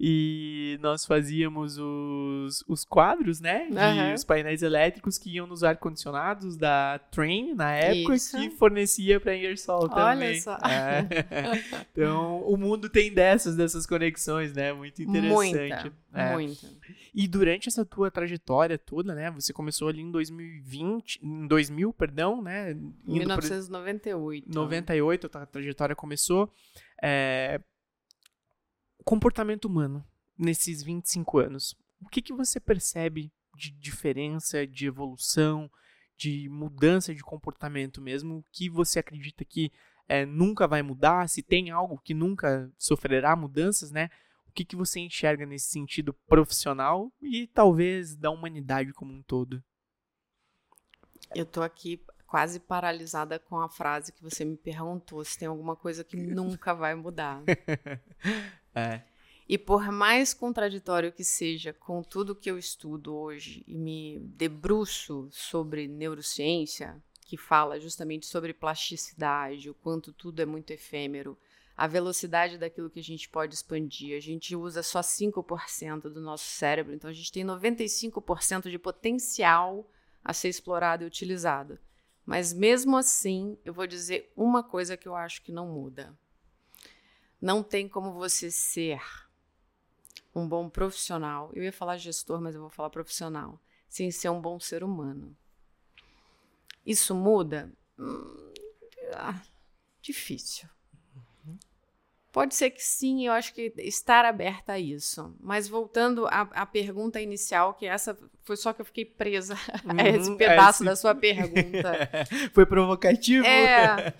e 0.00 0.78
nós 0.80 1.04
fazíamos 1.04 1.76
os, 1.76 2.62
os 2.68 2.84
quadros, 2.84 3.40
né? 3.40 3.66
Uhum. 3.68 4.14
os 4.14 4.22
painéis 4.22 4.62
elétricos 4.62 5.18
que 5.18 5.30
iam 5.30 5.46
nos 5.46 5.64
ar-condicionados 5.64 6.56
da 6.56 7.00
Train, 7.10 7.54
na 7.54 7.72
época, 7.72 8.14
Isso. 8.14 8.36
que 8.36 8.48
fornecia 8.50 9.18
para 9.18 9.36
Ingersoll 9.36 9.88
também. 9.88 10.28
Olha 10.30 10.40
só. 10.40 10.56
É. 10.58 11.04
então, 11.92 12.42
o 12.42 12.56
mundo 12.56 12.88
tem 12.88 13.12
dessas, 13.12 13.56
dessas 13.56 13.86
conexões, 13.86 14.52
né? 14.52 14.72
Muito 14.72 15.02
interessante. 15.02 15.34
Muita, 15.34 15.92
é. 16.14 16.32
muita. 16.32 16.68
E 17.12 17.26
durante 17.26 17.68
essa 17.68 17.84
tua 17.84 18.08
trajetória 18.08 18.78
toda, 18.78 19.16
né? 19.16 19.32
Você 19.32 19.52
começou 19.52 19.88
ali 19.88 20.00
em 20.00 20.12
2020, 20.12 21.20
em 21.24 21.46
2000, 21.48 21.92
perdão, 21.92 22.40
né? 22.40 22.70
Em 22.70 22.94
1998. 23.04 24.46
Por... 24.46 24.54
98, 24.54 25.30
a 25.34 25.46
trajetória 25.46 25.96
começou. 25.96 26.52
É, 27.02 27.60
comportamento 29.04 29.66
humano 29.66 30.04
nesses 30.36 30.82
25 30.82 31.38
anos. 31.38 31.76
O 32.00 32.08
que, 32.08 32.22
que 32.22 32.32
você 32.32 32.60
percebe 32.60 33.32
de 33.56 33.70
diferença, 33.70 34.66
de 34.66 34.86
evolução, 34.86 35.70
de 36.16 36.48
mudança 36.48 37.14
de 37.14 37.22
comportamento 37.22 38.00
mesmo? 38.00 38.38
O 38.38 38.44
que 38.52 38.68
você 38.68 38.98
acredita 38.98 39.44
que 39.44 39.72
é, 40.08 40.24
nunca 40.24 40.66
vai 40.66 40.82
mudar? 40.82 41.28
Se 41.28 41.42
tem 41.42 41.70
algo 41.70 41.98
que 41.98 42.14
nunca 42.14 42.70
sofrerá 42.78 43.34
mudanças, 43.34 43.90
né? 43.90 44.08
O 44.46 44.52
que, 44.52 44.64
que 44.64 44.76
você 44.76 45.00
enxerga 45.00 45.46
nesse 45.46 45.68
sentido 45.68 46.12
profissional 46.26 47.12
e 47.20 47.46
talvez 47.48 48.16
da 48.16 48.30
humanidade 48.30 48.92
como 48.92 49.12
um 49.12 49.22
todo? 49.22 49.62
Eu 51.34 51.44
tô 51.44 51.62
aqui 51.62 52.02
quase 52.26 52.60
paralisada 52.60 53.38
com 53.38 53.58
a 53.58 53.68
frase 53.68 54.12
que 54.12 54.22
você 54.22 54.44
me 54.44 54.56
perguntou 54.56 55.24
se 55.24 55.38
tem 55.38 55.48
alguma 55.48 55.74
coisa 55.74 56.04
que 56.04 56.16
nunca 56.16 56.74
vai 56.74 56.94
mudar. 56.94 57.42
É. 58.74 59.02
E 59.48 59.56
por 59.56 59.90
mais 59.90 60.34
contraditório 60.34 61.10
que 61.10 61.24
seja 61.24 61.72
com 61.72 62.02
tudo 62.02 62.34
que 62.34 62.50
eu 62.50 62.58
estudo 62.58 63.16
hoje 63.16 63.64
e 63.66 63.74
me 63.74 64.18
debruço 64.20 65.28
sobre 65.30 65.88
neurociência, 65.88 67.02
que 67.24 67.36
fala 67.36 67.80
justamente 67.80 68.26
sobre 68.26 68.52
plasticidade, 68.52 69.70
o 69.70 69.74
quanto 69.74 70.12
tudo 70.12 70.40
é 70.40 70.46
muito 70.46 70.70
efêmero, 70.70 71.36
a 71.74 71.86
velocidade 71.86 72.58
daquilo 72.58 72.90
que 72.90 72.98
a 72.98 73.04
gente 73.04 73.28
pode 73.28 73.54
expandir. 73.54 74.16
A 74.16 74.20
gente 74.20 74.56
usa 74.56 74.82
só 74.82 75.00
5% 75.00 76.10
do 76.10 76.20
nosso 76.20 76.44
cérebro, 76.44 76.92
então 76.92 77.08
a 77.08 77.12
gente 77.12 77.30
tem 77.30 77.44
95% 77.44 78.68
de 78.68 78.78
potencial 78.78 79.88
a 80.24 80.34
ser 80.34 80.48
explorado 80.48 81.04
e 81.04 81.06
utilizado. 81.06 81.78
Mas 82.26 82.52
mesmo 82.52 82.96
assim, 82.96 83.56
eu 83.64 83.72
vou 83.72 83.86
dizer 83.86 84.30
uma 84.36 84.62
coisa 84.62 84.96
que 84.96 85.06
eu 85.06 85.14
acho 85.14 85.40
que 85.42 85.52
não 85.52 85.68
muda. 85.68 86.14
Não 87.40 87.62
tem 87.62 87.88
como 87.88 88.12
você 88.12 88.50
ser 88.50 89.00
um 90.34 90.48
bom 90.48 90.68
profissional. 90.68 91.50
Eu 91.54 91.62
ia 91.62 91.72
falar 91.72 91.96
gestor, 91.96 92.40
mas 92.40 92.54
eu 92.54 92.60
vou 92.60 92.70
falar 92.70 92.90
profissional, 92.90 93.60
sem 93.88 94.10
ser 94.10 94.28
um 94.28 94.40
bom 94.40 94.58
ser 94.58 94.82
humano. 94.82 95.36
Isso 96.84 97.14
muda? 97.14 97.72
Hum, 97.98 98.52
ah, 99.14 99.40
difícil. 100.00 100.68
Pode 102.30 102.54
ser 102.54 102.70
que 102.70 102.82
sim, 102.82 103.26
eu 103.26 103.32
acho 103.32 103.54
que 103.54 103.72
estar 103.78 104.24
aberta 104.24 104.74
a 104.74 104.78
isso. 104.78 105.34
Mas 105.40 105.66
voltando 105.66 106.26
à, 106.26 106.42
à 106.52 106.66
pergunta 106.66 107.20
inicial, 107.20 107.74
que 107.74 107.86
essa 107.86 108.16
foi 108.44 108.56
só 108.56 108.72
que 108.72 108.80
eu 108.80 108.84
fiquei 108.84 109.04
presa 109.04 109.54
uhum, 109.84 109.98
a 109.98 110.08
esse 110.08 110.36
pedaço 110.36 110.82
é 110.82 110.84
esse... 110.84 110.84
da 110.84 110.96
sua 110.96 111.14
pergunta. 111.14 112.08
foi 112.52 112.66
provocativo? 112.66 113.46
É. 113.46 114.14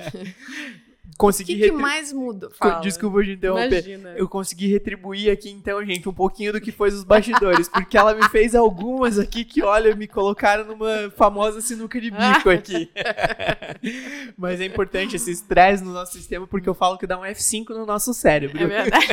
consegui. 1.18 1.54
O 1.54 1.58
que, 1.58 1.70
que 1.70 1.72
mais 1.72 2.12
muda? 2.12 2.48
Fala. 2.50 2.80
Desculpa 2.80 3.22
de 3.24 3.32
interromper. 3.32 3.84
Imagina. 3.84 4.10
Eu 4.16 4.28
consegui 4.28 4.68
retribuir 4.68 5.30
aqui, 5.30 5.50
então, 5.50 5.84
gente, 5.84 6.08
um 6.08 6.14
pouquinho 6.14 6.52
do 6.52 6.60
que 6.60 6.70
foi 6.70 6.88
os 6.88 7.02
bastidores. 7.02 7.68
porque 7.68 7.98
ela 7.98 8.14
me 8.14 8.26
fez 8.28 8.54
algumas 8.54 9.18
aqui 9.18 9.44
que, 9.44 9.62
olha, 9.62 9.94
me 9.96 10.06
colocaram 10.06 10.64
numa 10.64 11.10
famosa 11.10 11.60
sinuca 11.60 12.00
de 12.00 12.10
bico 12.10 12.48
aqui. 12.48 12.90
Mas 14.38 14.60
é 14.60 14.64
importante 14.64 15.16
esse 15.16 15.32
estresse 15.32 15.82
no 15.82 15.92
nosso 15.92 16.12
sistema, 16.12 16.46
porque 16.46 16.68
eu 16.68 16.74
falo 16.74 16.96
que 16.96 17.06
dá 17.06 17.18
um 17.18 17.22
F5 17.22 17.70
no 17.70 17.84
nosso 17.84 18.14
cérebro. 18.14 18.62
É 18.62 18.66
verdade. 18.66 19.08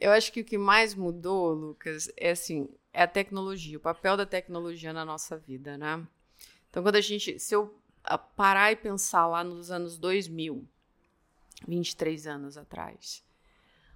eu 0.00 0.12
acho 0.12 0.32
que 0.32 0.40
o 0.40 0.44
que 0.44 0.56
mais 0.56 0.94
mudou, 0.94 1.52
Lucas, 1.52 2.08
é 2.16 2.30
assim, 2.30 2.68
é 2.94 3.02
a 3.02 3.08
tecnologia, 3.08 3.76
o 3.76 3.80
papel 3.80 4.16
da 4.16 4.24
tecnologia 4.24 4.92
na 4.92 5.04
nossa 5.04 5.36
vida, 5.36 5.76
né? 5.76 6.00
Então, 6.70 6.82
quando 6.82 6.96
a 6.96 7.00
gente, 7.00 7.38
se 7.38 7.54
eu 7.54 7.74
parar 8.36 8.72
e 8.72 8.76
pensar 8.76 9.26
lá 9.26 9.42
nos 9.42 9.70
anos 9.70 9.98
2000, 9.98 10.66
23 11.66 12.26
anos 12.26 12.56
atrás, 12.56 13.24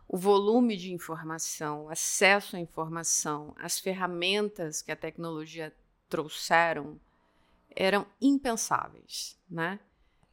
o 0.08 0.16
volume 0.16 0.76
de 0.76 0.92
informação, 0.92 1.88
acesso 1.88 2.56
à 2.56 2.58
informação, 2.58 3.54
as 3.56 3.78
ferramentas 3.78 4.82
que 4.82 4.90
a 4.90 4.96
tecnologia 4.96 5.74
trouxeram 6.08 7.00
eram 7.76 8.04
impensáveis, 8.20 9.38
né? 9.48 9.78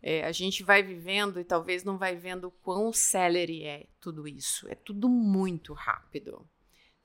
É, 0.01 0.25
a 0.25 0.31
gente 0.31 0.63
vai 0.63 0.81
vivendo 0.81 1.39
e 1.39 1.43
talvez 1.43 1.83
não 1.83 1.97
vai 1.97 2.15
vendo 2.15 2.49
quão 2.63 2.93
celery 2.93 3.63
é 3.63 3.87
tudo 3.99 4.27
isso. 4.27 4.67
É 4.69 4.75
tudo 4.75 5.09
muito 5.09 5.73
rápido 5.73 6.47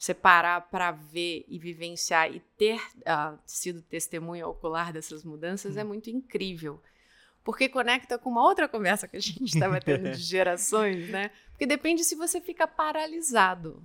você 0.03 0.13
parar 0.15 0.63
para 0.63 0.91
ver 0.91 1.45
e 1.47 1.61
vivenciar 1.61 2.29
e 2.35 2.41
ter 2.59 2.77
uh, 3.03 3.39
sido 3.47 3.81
testemunha 3.83 4.49
ocular 4.49 4.93
dessas 4.93 5.23
mudanças 5.23 5.77
é 5.77 5.85
hum. 5.85 5.89
muito 5.89 6.11
incrível. 6.11 6.83
Porque 7.45 7.69
conecta 7.69 8.19
com 8.19 8.29
uma 8.29 8.43
outra 8.43 8.69
conversa 8.69 9.07
que 9.07 9.17
a 9.17 9.21
gente 9.21 9.45
estava 9.45 9.81
tendo 9.81 10.11
de 10.11 10.19
gerações, 10.19 11.09
né? 11.09 11.31
Porque 11.51 11.67
depende 11.67 12.03
se 12.03 12.17
você 12.17 12.41
fica 12.41 12.67
paralisado. 12.67 13.81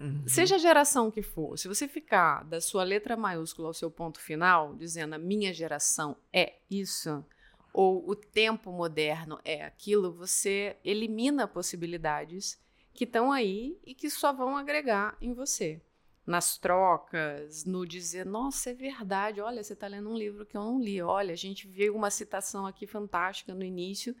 Uhum. 0.00 0.24
Seja 0.26 0.56
a 0.56 0.58
geração 0.58 1.12
que 1.12 1.22
for, 1.22 1.56
se 1.56 1.68
você 1.68 1.86
ficar 1.86 2.42
da 2.42 2.60
sua 2.60 2.82
letra 2.82 3.16
maiúscula 3.16 3.68
ao 3.68 3.74
seu 3.74 3.88
ponto 3.88 4.18
final, 4.18 4.74
dizendo 4.74 5.14
a 5.14 5.18
minha 5.18 5.52
geração 5.52 6.16
é 6.32 6.54
isso, 6.68 7.24
ou 7.72 8.08
o 8.10 8.16
tempo 8.16 8.72
moderno 8.72 9.38
é 9.44 9.64
aquilo, 9.64 10.12
você 10.12 10.76
elimina 10.84 11.46
possibilidades 11.46 12.58
que 12.92 13.04
estão 13.04 13.32
aí 13.32 13.78
e 13.84 13.94
que 13.94 14.10
só 14.10 14.32
vão 14.32 14.56
agregar 14.56 15.16
em 15.20 15.32
você. 15.32 15.80
Nas 16.24 16.56
trocas, 16.56 17.64
no 17.64 17.84
dizer, 17.84 18.24
nossa, 18.24 18.70
é 18.70 18.74
verdade, 18.74 19.40
olha, 19.40 19.62
você 19.62 19.72
está 19.72 19.88
lendo 19.88 20.08
um 20.08 20.16
livro 20.16 20.46
que 20.46 20.56
eu 20.56 20.62
não 20.62 20.80
li, 20.80 21.02
olha, 21.02 21.32
a 21.32 21.36
gente 21.36 21.66
viu 21.66 21.96
uma 21.96 22.10
citação 22.10 22.64
aqui 22.64 22.86
fantástica 22.86 23.52
no 23.54 23.64
início 23.64 24.14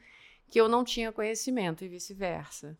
que 0.50 0.60
eu 0.60 0.68
não 0.68 0.84
tinha 0.84 1.12
conhecimento 1.12 1.84
e 1.84 1.88
vice-versa. 1.88 2.76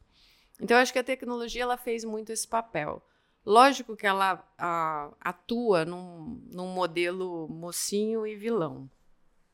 Então, 0.60 0.76
eu 0.76 0.82
acho 0.82 0.92
que 0.92 0.98
a 0.98 1.04
tecnologia 1.04 1.62
ela 1.62 1.76
fez 1.76 2.04
muito 2.04 2.30
esse 2.30 2.46
papel. 2.46 3.02
Lógico 3.44 3.96
que 3.96 4.06
ela 4.06 4.46
a, 4.56 5.10
atua 5.20 5.84
num, 5.84 6.40
num 6.52 6.68
modelo 6.68 7.48
mocinho 7.48 8.26
e 8.26 8.36
vilão, 8.36 8.88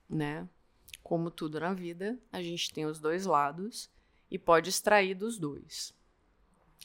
né? 0.09 0.49
Como 1.03 1.31
tudo 1.31 1.61
na 1.61 1.73
vida, 1.73 2.19
a 2.31 2.43
gente 2.43 2.73
tem 2.73 2.85
os 2.85 2.99
dois 2.99 3.25
lados 3.25 3.91
e 4.31 4.39
pode 4.39 4.69
extrair 4.69 5.15
dos 5.15 5.39
dois, 5.39 5.95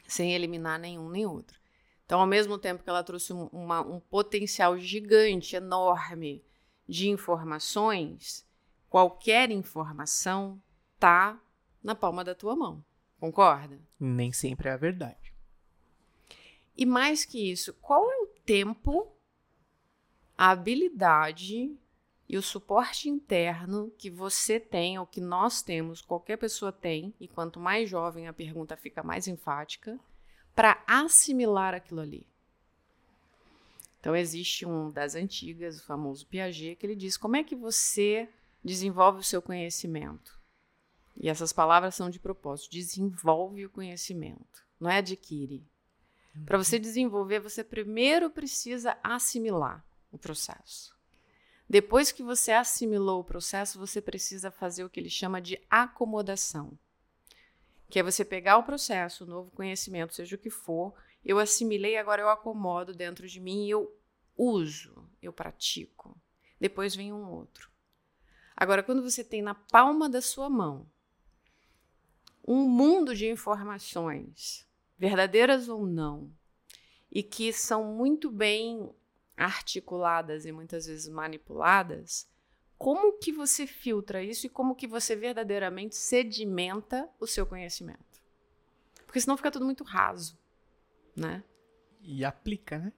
sem 0.07 0.33
eliminar 0.33 0.79
nenhum 0.79 1.09
nem 1.09 1.25
outro. 1.25 1.59
Então, 2.05 2.19
ao 2.19 2.27
mesmo 2.27 2.57
tempo 2.57 2.83
que 2.83 2.89
ela 2.89 3.03
trouxe 3.03 3.33
um, 3.33 3.45
uma, 3.47 3.81
um 3.81 3.99
potencial 3.99 4.77
gigante, 4.77 5.55
enorme 5.55 6.43
de 6.87 7.09
informações, 7.09 8.45
qualquer 8.89 9.49
informação 9.49 10.61
tá 10.99 11.41
na 11.81 11.95
palma 11.95 12.23
da 12.23 12.35
tua 12.35 12.55
mão. 12.55 12.83
Concorda? 13.19 13.79
Nem 13.99 14.31
sempre 14.31 14.69
é 14.69 14.73
a 14.73 14.77
verdade. 14.77 15.33
E 16.75 16.85
mais 16.85 17.23
que 17.23 17.51
isso, 17.51 17.73
qual 17.75 18.11
é 18.11 18.15
o 18.17 18.27
tempo, 18.45 19.15
a 20.37 20.51
habilidade 20.51 21.77
e 22.27 22.37
o 22.37 22.41
suporte 22.41 23.09
interno 23.09 23.91
que 23.97 24.09
você 24.09 24.59
tem, 24.59 24.97
ou 24.97 25.05
que 25.05 25.21
nós 25.21 25.61
temos, 25.61 26.01
qualquer 26.01 26.37
pessoa 26.37 26.71
tem, 26.71 27.13
e 27.19 27.27
quanto 27.27 27.59
mais 27.59 27.89
jovem 27.89 28.27
a 28.27 28.33
pergunta 28.33 28.77
fica 28.77 29.03
mais 29.03 29.27
enfática, 29.27 29.99
para 30.55 30.81
assimilar 30.87 31.73
aquilo 31.73 32.01
ali. 32.01 32.25
Então, 33.99 34.15
existe 34.15 34.65
um 34.65 34.91
das 34.91 35.15
antigas, 35.15 35.79
o 35.79 35.85
famoso 35.85 36.27
Piaget, 36.27 36.75
que 36.75 36.85
ele 36.85 36.95
diz: 36.95 37.17
como 37.17 37.35
é 37.35 37.43
que 37.43 37.55
você 37.55 38.29
desenvolve 38.63 39.19
o 39.19 39.23
seu 39.23 39.41
conhecimento? 39.41 40.39
E 41.15 41.29
essas 41.29 41.53
palavras 41.53 41.95
são 41.95 42.09
de 42.09 42.19
propósito: 42.19 42.71
desenvolve 42.71 43.65
o 43.65 43.69
conhecimento, 43.69 44.65
não 44.79 44.89
é 44.89 44.97
adquire. 44.97 45.63
Para 46.45 46.57
você 46.57 46.79
desenvolver, 46.79 47.39
você 47.39 47.63
primeiro 47.63 48.29
precisa 48.29 48.97
assimilar 49.03 49.85
o 50.11 50.17
processo. 50.17 50.92
Depois 51.73 52.11
que 52.11 52.21
você 52.21 52.51
assimilou 52.51 53.21
o 53.21 53.23
processo, 53.23 53.79
você 53.79 53.99
precisa 53.99 54.51
fazer 54.51 54.83
o 54.83 54.89
que 54.91 54.99
ele 54.99 55.09
chama 55.09 55.41
de 55.41 55.59
acomodação. 55.67 56.77
Que 57.89 57.97
é 57.97 58.03
você 58.03 58.23
pegar 58.23 58.57
o 58.57 58.63
processo, 58.63 59.23
o 59.23 59.27
novo 59.27 59.49
conhecimento, 59.49 60.13
seja 60.13 60.35
o 60.35 60.37
que 60.37 60.51
for, 60.51 60.93
eu 61.25 61.39
assimilei, 61.39 61.97
agora 61.97 62.21
eu 62.21 62.29
acomodo 62.29 62.93
dentro 62.93 63.27
de 63.27 63.39
mim 63.39 63.65
e 63.65 63.71
eu 63.71 63.91
uso, 64.37 65.09
eu 65.19 65.33
pratico. 65.33 66.15
Depois 66.59 66.95
vem 66.95 67.11
um 67.11 67.27
outro. 67.27 67.71
Agora, 68.55 68.83
quando 68.83 69.01
você 69.01 69.23
tem 69.23 69.41
na 69.41 69.55
palma 69.55 70.07
da 70.07 70.21
sua 70.21 70.51
mão 70.51 70.87
um 72.47 72.69
mundo 72.69 73.15
de 73.15 73.27
informações, 73.27 74.69
verdadeiras 74.95 75.67
ou 75.67 75.87
não, 75.87 76.31
e 77.11 77.23
que 77.23 77.51
são 77.51 77.83
muito 77.95 78.29
bem 78.29 78.93
articuladas 79.35 80.45
e 80.45 80.51
muitas 80.51 80.85
vezes 80.85 81.07
manipuladas, 81.07 82.27
como 82.77 83.17
que 83.17 83.31
você 83.31 83.65
filtra 83.65 84.21
isso 84.21 84.45
e 84.45 84.49
como 84.49 84.75
que 84.75 84.87
você 84.87 85.15
verdadeiramente 85.15 85.95
sedimenta 85.95 87.09
o 87.19 87.25
seu 87.25 87.45
conhecimento? 87.45 88.21
Porque 89.05 89.21
senão 89.21 89.37
fica 89.37 89.51
tudo 89.51 89.65
muito 89.65 89.83
raso, 89.83 90.37
né? 91.15 91.43
E 92.01 92.25
aplica, 92.25 92.79
né? 92.79 92.93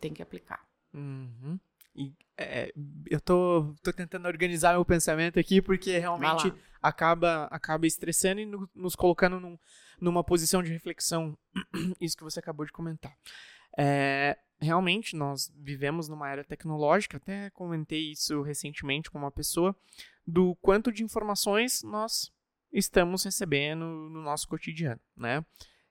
Tem 0.00 0.12
que 0.12 0.22
aplicar. 0.22 0.64
Uhum. 0.92 1.58
E, 1.96 2.12
é, 2.36 2.72
eu 3.10 3.20
tô, 3.20 3.74
tô 3.82 3.92
tentando 3.92 4.26
organizar 4.26 4.74
meu 4.74 4.84
pensamento 4.84 5.38
aqui 5.38 5.62
porque 5.62 5.98
realmente 5.98 6.52
acaba, 6.82 7.44
acaba 7.50 7.86
estressando 7.86 8.40
e 8.40 8.46
no, 8.46 8.68
nos 8.74 8.94
colocando 8.94 9.40
num, 9.40 9.58
numa 10.00 10.22
posição 10.22 10.62
de 10.62 10.72
reflexão. 10.72 11.36
Isso 12.00 12.16
que 12.16 12.24
você 12.24 12.40
acabou 12.40 12.66
de 12.66 12.72
comentar. 12.72 13.16
É, 13.76 14.38
realmente 14.60 15.16
nós 15.16 15.52
vivemos 15.56 16.08
numa 16.08 16.30
era 16.30 16.44
tecnológica, 16.44 17.16
até 17.16 17.50
comentei 17.50 18.12
isso 18.12 18.42
recentemente 18.42 19.10
com 19.10 19.18
uma 19.18 19.30
pessoa, 19.30 19.74
do 20.26 20.54
quanto 20.56 20.90
de 20.90 21.02
informações 21.02 21.82
nós 21.82 22.32
estamos 22.72 23.24
recebendo 23.24 23.84
no 23.84 24.22
nosso 24.22 24.48
cotidiano, 24.48 25.00
né? 25.16 25.44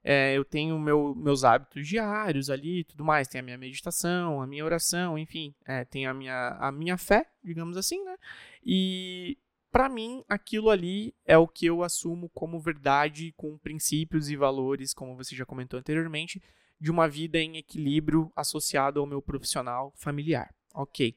É, 0.05 0.35
eu 0.35 0.43
tenho 0.43 0.77
meu, 0.77 1.15
meus 1.15 1.45
hábitos 1.45 1.87
diários 1.87 2.49
ali 2.49 2.83
tudo 2.83 3.05
mais, 3.05 3.27
tem 3.27 3.39
a 3.39 3.43
minha 3.43 3.57
meditação, 3.57 4.41
a 4.41 4.47
minha 4.47 4.65
oração, 4.65 5.17
enfim, 5.17 5.55
é, 5.65 5.85
tem 5.85 6.05
a 6.05 6.13
minha, 6.13 6.49
a 6.59 6.71
minha 6.73 6.97
fé, 6.97 7.25
digamos 7.41 7.77
assim, 7.77 8.03
né? 8.03 8.17
E 8.65 9.37
para 9.71 9.89
mim, 9.89 10.23
aquilo 10.29 10.69
ali 10.69 11.15
é 11.25 11.35
o 11.35 11.47
que 11.47 11.65
eu 11.65 11.81
assumo 11.81 12.29
como 12.29 12.59
verdade, 12.59 13.33
com 13.37 13.57
princípios 13.57 14.29
e 14.29 14.35
valores, 14.35 14.93
como 14.93 15.15
você 15.15 15.35
já 15.35 15.45
comentou 15.45 15.79
anteriormente, 15.79 16.39
de 16.83 16.91
uma 16.91 17.07
vida 17.07 17.39
em 17.39 17.55
equilíbrio 17.55 18.29
associado 18.35 18.99
ao 18.99 19.05
meu 19.05 19.21
profissional 19.21 19.93
familiar. 19.95 20.53
Ok. 20.75 21.15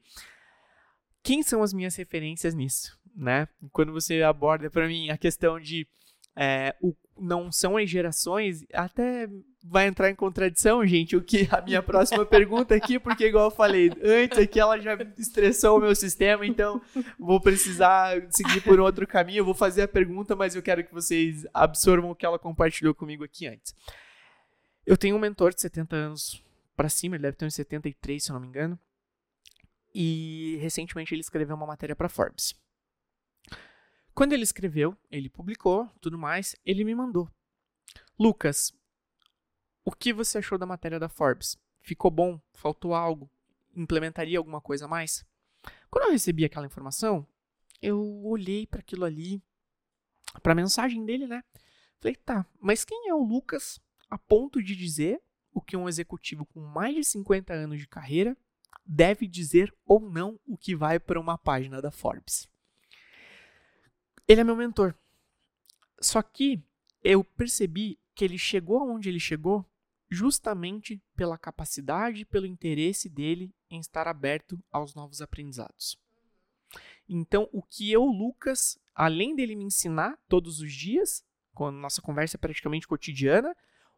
Quem 1.21 1.43
são 1.43 1.61
as 1.61 1.73
minhas 1.73 1.93
referências 1.97 2.55
nisso, 2.55 2.97
né? 3.13 3.49
Quando 3.73 3.91
você 3.91 4.23
aborda 4.23 4.69
para 4.69 4.87
mim 4.87 5.09
a 5.09 5.17
questão 5.17 5.59
de 5.59 5.85
é, 6.37 6.73
o, 6.81 6.95
não 7.19 7.51
são 7.51 7.75
as 7.75 7.89
gerações, 7.89 8.63
até 8.73 9.27
vai 9.61 9.87
entrar 9.87 10.09
em 10.09 10.15
contradição, 10.15 10.87
gente, 10.87 11.17
o 11.17 11.21
que 11.21 11.49
a 11.51 11.59
minha 11.59 11.83
próxima 11.83 12.23
pergunta 12.25 12.73
aqui, 12.73 12.97
porque 12.97 13.27
igual 13.27 13.47
eu 13.47 13.51
falei, 13.51 13.91
antes 14.01 14.37
aqui 14.37 14.61
ela 14.61 14.79
já 14.79 14.97
estressou 15.17 15.79
o 15.79 15.81
meu 15.81 15.93
sistema, 15.93 16.45
então 16.45 16.81
vou 17.19 17.41
precisar 17.41 18.25
seguir 18.29 18.61
por 18.61 18.79
outro 18.79 19.05
caminho, 19.05 19.39
eu 19.39 19.45
vou 19.45 19.53
fazer 19.53 19.81
a 19.81 19.87
pergunta, 19.87 20.33
mas 20.33 20.55
eu 20.55 20.61
quero 20.61 20.81
que 20.85 20.93
vocês 20.93 21.45
absorvam 21.53 22.11
o 22.11 22.15
que 22.15 22.25
ela 22.25 22.39
compartilhou 22.39 22.95
comigo 22.95 23.25
aqui 23.25 23.47
antes. 23.47 23.75
Eu 24.87 24.95
tenho 24.95 25.17
um 25.17 25.19
mentor 25.19 25.53
de 25.53 25.59
70 25.59 25.97
anos 25.97 26.41
para 26.73 26.87
cima, 26.87 27.17
ele 27.17 27.23
deve 27.23 27.35
ter 27.35 27.45
uns 27.45 27.55
73, 27.55 28.23
se 28.23 28.31
eu 28.31 28.35
não 28.35 28.39
me 28.39 28.47
engano. 28.47 28.79
E 29.93 30.57
recentemente 30.61 31.13
ele 31.13 31.19
escreveu 31.19 31.57
uma 31.57 31.67
matéria 31.67 31.93
para 31.93 32.07
Forbes. 32.07 32.55
Quando 34.13 34.31
ele 34.31 34.43
escreveu, 34.43 34.97
ele 35.11 35.27
publicou, 35.27 35.89
tudo 35.99 36.17
mais, 36.17 36.55
ele 36.65 36.85
me 36.85 36.95
mandou. 36.95 37.29
Lucas, 38.17 38.73
o 39.83 39.91
que 39.91 40.13
você 40.13 40.37
achou 40.37 40.57
da 40.57 40.65
matéria 40.65 40.97
da 40.97 41.09
Forbes? 41.09 41.57
Ficou 41.81 42.09
bom? 42.09 42.39
Faltou 42.53 42.95
algo? 42.95 43.29
Implementaria 43.75 44.37
alguma 44.37 44.61
coisa 44.61 44.85
a 44.85 44.87
mais? 44.87 45.25
Quando 45.91 46.05
eu 46.05 46.11
recebi 46.11 46.45
aquela 46.45 46.65
informação, 46.65 47.27
eu 47.81 48.23
olhei 48.23 48.65
para 48.65 48.79
aquilo 48.79 49.03
ali, 49.03 49.43
para 50.41 50.53
a 50.53 50.55
mensagem 50.55 51.03
dele, 51.03 51.27
né? 51.27 51.43
Falei, 51.99 52.15
tá, 52.15 52.45
mas 52.57 52.85
quem 52.85 53.09
é 53.09 53.13
o 53.13 53.21
Lucas 53.21 53.81
a 54.09 54.17
ponto 54.17 54.61
de 54.61 54.75
dizer 54.75 55.21
o 55.53 55.61
que 55.61 55.75
um 55.75 55.89
executivo 55.89 56.45
com 56.45 56.59
mais 56.61 56.95
de 56.95 57.03
50 57.03 57.53
anos 57.53 57.79
de 57.79 57.87
carreira 57.87 58.37
deve 58.85 59.27
dizer 59.27 59.73
ou 59.85 59.99
não 59.99 60.39
o 60.45 60.57
que 60.57 60.75
vai 60.75 60.99
para 60.99 61.19
uma 61.19 61.37
página 61.37 61.81
da 61.81 61.91
Forbes. 61.91 62.47
Ele 64.27 64.41
é 64.41 64.43
meu 64.43 64.55
mentor. 64.55 64.93
Só 65.99 66.21
que 66.21 66.61
eu 67.03 67.23
percebi 67.23 67.99
que 68.13 68.23
ele 68.23 68.37
chegou 68.37 68.79
aonde 68.79 69.09
ele 69.09 69.19
chegou 69.19 69.65
justamente 70.09 71.01
pela 71.15 71.37
capacidade, 71.37 72.25
pelo 72.25 72.45
interesse 72.45 73.09
dele 73.09 73.53
em 73.69 73.79
estar 73.79 74.07
aberto 74.07 74.61
aos 74.71 74.95
novos 74.95 75.21
aprendizados. 75.21 75.97
Então, 77.09 77.49
o 77.51 77.61
que 77.61 77.91
eu, 77.91 78.03
Lucas, 78.05 78.77
além 78.93 79.35
dele 79.35 79.55
me 79.55 79.65
ensinar 79.65 80.17
todos 80.27 80.59
os 80.59 80.73
dias, 80.73 81.23
com 81.53 81.65
a 81.65 81.71
nossa 81.71 82.01
conversa 82.01 82.37
praticamente 82.37 82.87
cotidiana, 82.87 83.55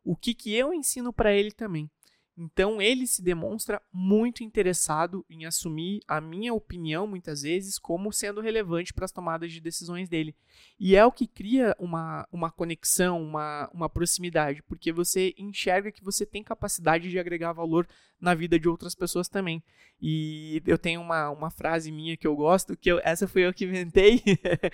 o 0.09 0.15
que, 0.15 0.33
que 0.33 0.55
eu 0.55 0.73
ensino 0.73 1.13
para 1.13 1.31
ele 1.31 1.51
também. 1.51 1.87
Então 2.35 2.81
ele 2.81 3.05
se 3.05 3.21
demonstra 3.21 3.79
muito 3.93 4.43
interessado 4.43 5.23
em 5.29 5.45
assumir 5.45 5.99
a 6.07 6.19
minha 6.19 6.51
opinião, 6.51 7.05
muitas 7.05 7.43
vezes, 7.43 7.77
como 7.77 8.11
sendo 8.11 8.41
relevante 8.41 8.91
para 8.91 9.05
as 9.05 9.11
tomadas 9.11 9.51
de 9.51 9.61
decisões 9.61 10.09
dele. 10.09 10.35
E 10.79 10.95
é 10.95 11.05
o 11.05 11.11
que 11.11 11.27
cria 11.27 11.75
uma, 11.77 12.27
uma 12.31 12.49
conexão, 12.49 13.21
uma, 13.21 13.69
uma 13.71 13.87
proximidade, 13.87 14.63
porque 14.63 14.91
você 14.91 15.35
enxerga 15.37 15.91
que 15.91 16.03
você 16.03 16.25
tem 16.25 16.43
capacidade 16.43 17.07
de 17.07 17.19
agregar 17.19 17.53
valor 17.53 17.87
na 18.19 18.33
vida 18.33 18.57
de 18.57 18.67
outras 18.67 18.95
pessoas 18.95 19.29
também. 19.29 19.61
E 20.01 20.63
eu 20.65 20.79
tenho 20.79 21.01
uma, 21.01 21.29
uma 21.29 21.51
frase 21.51 21.91
minha 21.91 22.17
que 22.17 22.25
eu 22.25 22.35
gosto, 22.35 22.75
que 22.75 22.91
eu, 22.91 22.99
essa 23.03 23.27
foi 23.27 23.45
eu 23.45 23.53
que 23.53 23.65
inventei, 23.65 24.23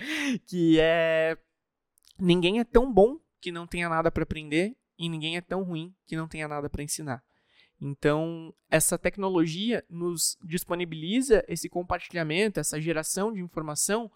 que 0.48 0.78
é: 0.80 1.36
Ninguém 2.18 2.58
é 2.58 2.64
tão 2.64 2.90
bom 2.90 3.18
que 3.38 3.52
não 3.52 3.66
tenha 3.66 3.90
nada 3.90 4.10
para 4.10 4.22
aprender 4.22 4.74
e 4.98 5.08
ninguém 5.08 5.36
é 5.36 5.40
tão 5.40 5.62
ruim 5.62 5.94
que 6.06 6.16
não 6.16 6.28
tenha 6.28 6.48
nada 6.48 6.68
para 6.68 6.82
ensinar. 6.82 7.22
Então, 7.80 8.54
essa 8.70 8.98
tecnologia 8.98 9.84
nos 9.88 10.36
disponibiliza 10.42 11.44
esse 11.46 11.68
compartilhamento, 11.68 12.58
essa 12.58 12.80
geração 12.80 13.32
de 13.32 13.40
informação 13.40 14.10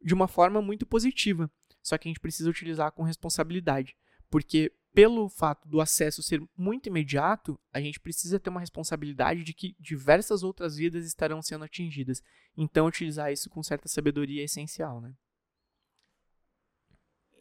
de 0.00 0.14
uma 0.14 0.26
forma 0.26 0.62
muito 0.62 0.86
positiva. 0.86 1.50
Só 1.82 1.98
que 1.98 2.08
a 2.08 2.10
gente 2.10 2.20
precisa 2.20 2.48
utilizar 2.48 2.92
com 2.92 3.02
responsabilidade, 3.02 3.94
porque 4.30 4.72
pelo 4.94 5.28
fato 5.28 5.68
do 5.68 5.80
acesso 5.80 6.22
ser 6.22 6.40
muito 6.56 6.88
imediato, 6.88 7.58
a 7.72 7.80
gente 7.80 7.98
precisa 7.98 8.38
ter 8.38 8.48
uma 8.48 8.60
responsabilidade 8.60 9.42
de 9.42 9.52
que 9.52 9.76
diversas 9.78 10.42
outras 10.42 10.76
vidas 10.76 11.04
estarão 11.04 11.42
sendo 11.42 11.64
atingidas. 11.64 12.22
Então, 12.56 12.86
utilizar 12.86 13.32
isso 13.32 13.50
com 13.50 13.62
certa 13.62 13.88
sabedoria 13.88 14.40
é 14.40 14.44
essencial, 14.44 15.00
né? 15.00 15.12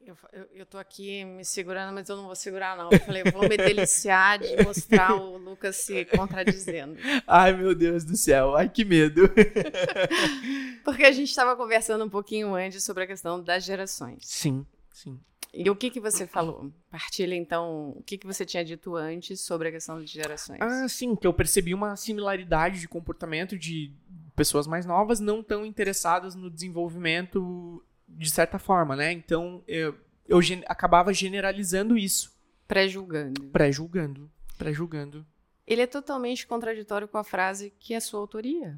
Eu, 0.05 0.17
eu, 0.33 0.49
eu, 0.53 0.65
tô 0.65 0.77
aqui 0.77 1.23
me 1.23 1.45
segurando, 1.45 1.93
mas 1.93 2.09
eu 2.09 2.17
não 2.17 2.25
vou 2.25 2.35
segurar, 2.35 2.75
não. 2.75 2.89
Eu 2.91 2.99
falei, 2.99 3.23
eu 3.25 3.31
vou 3.31 3.47
me 3.47 3.55
deliciar 3.55 4.37
de 4.37 4.61
mostrar 4.61 5.15
o 5.15 5.37
Lucas 5.37 5.77
se 5.77 6.03
contradizendo. 6.05 6.97
Ai, 7.25 7.53
meu 7.53 7.73
Deus 7.73 8.03
do 8.03 8.17
céu, 8.17 8.55
ai 8.55 8.67
que 8.67 8.83
medo. 8.83 9.29
Porque 10.83 11.05
a 11.05 11.11
gente 11.11 11.29
estava 11.29 11.55
conversando 11.55 12.03
um 12.03 12.09
pouquinho 12.09 12.53
antes 12.53 12.83
sobre 12.83 13.05
a 13.05 13.07
questão 13.07 13.41
das 13.41 13.63
gerações. 13.63 14.25
Sim, 14.25 14.65
sim. 14.91 15.17
E 15.53 15.69
o 15.69 15.75
que, 15.75 15.89
que 15.89 15.99
você 15.99 16.27
falou? 16.27 16.71
Partilha, 16.89 17.35
então, 17.35 17.91
o 17.95 18.03
que, 18.03 18.17
que 18.17 18.25
você 18.25 18.43
tinha 18.43 18.65
dito 18.65 18.95
antes 18.95 19.39
sobre 19.39 19.69
a 19.69 19.71
questão 19.71 20.03
de 20.03 20.07
gerações. 20.07 20.59
Ah, 20.59 20.89
sim, 20.89 21.15
que 21.15 21.27
eu 21.27 21.33
percebi 21.33 21.73
uma 21.73 21.95
similaridade 21.95 22.79
de 22.79 22.87
comportamento 22.87 23.57
de 23.57 23.93
pessoas 24.35 24.65
mais 24.67 24.85
novas 24.85 25.19
não 25.19 25.43
tão 25.43 25.63
interessadas 25.63 26.35
no 26.35 26.49
desenvolvimento 26.49 27.83
de 28.17 28.29
certa 28.29 28.59
forma, 28.59 28.95
né? 28.95 29.11
Então, 29.11 29.63
eu, 29.67 29.97
eu 30.27 30.41
gen 30.41 30.63
acabava 30.67 31.13
generalizando 31.13 31.97
isso. 31.97 32.33
Pré-julgando. 32.67 33.43
Pré-julgando. 33.49 34.31
Pré-julgando. 34.57 35.25
Ele 35.65 35.81
é 35.81 35.87
totalmente 35.87 36.45
contraditório 36.45 37.07
com 37.07 37.17
a 37.17 37.23
frase 37.23 37.73
que 37.79 37.93
é 37.93 37.99
sua 37.99 38.19
autoria. 38.19 38.77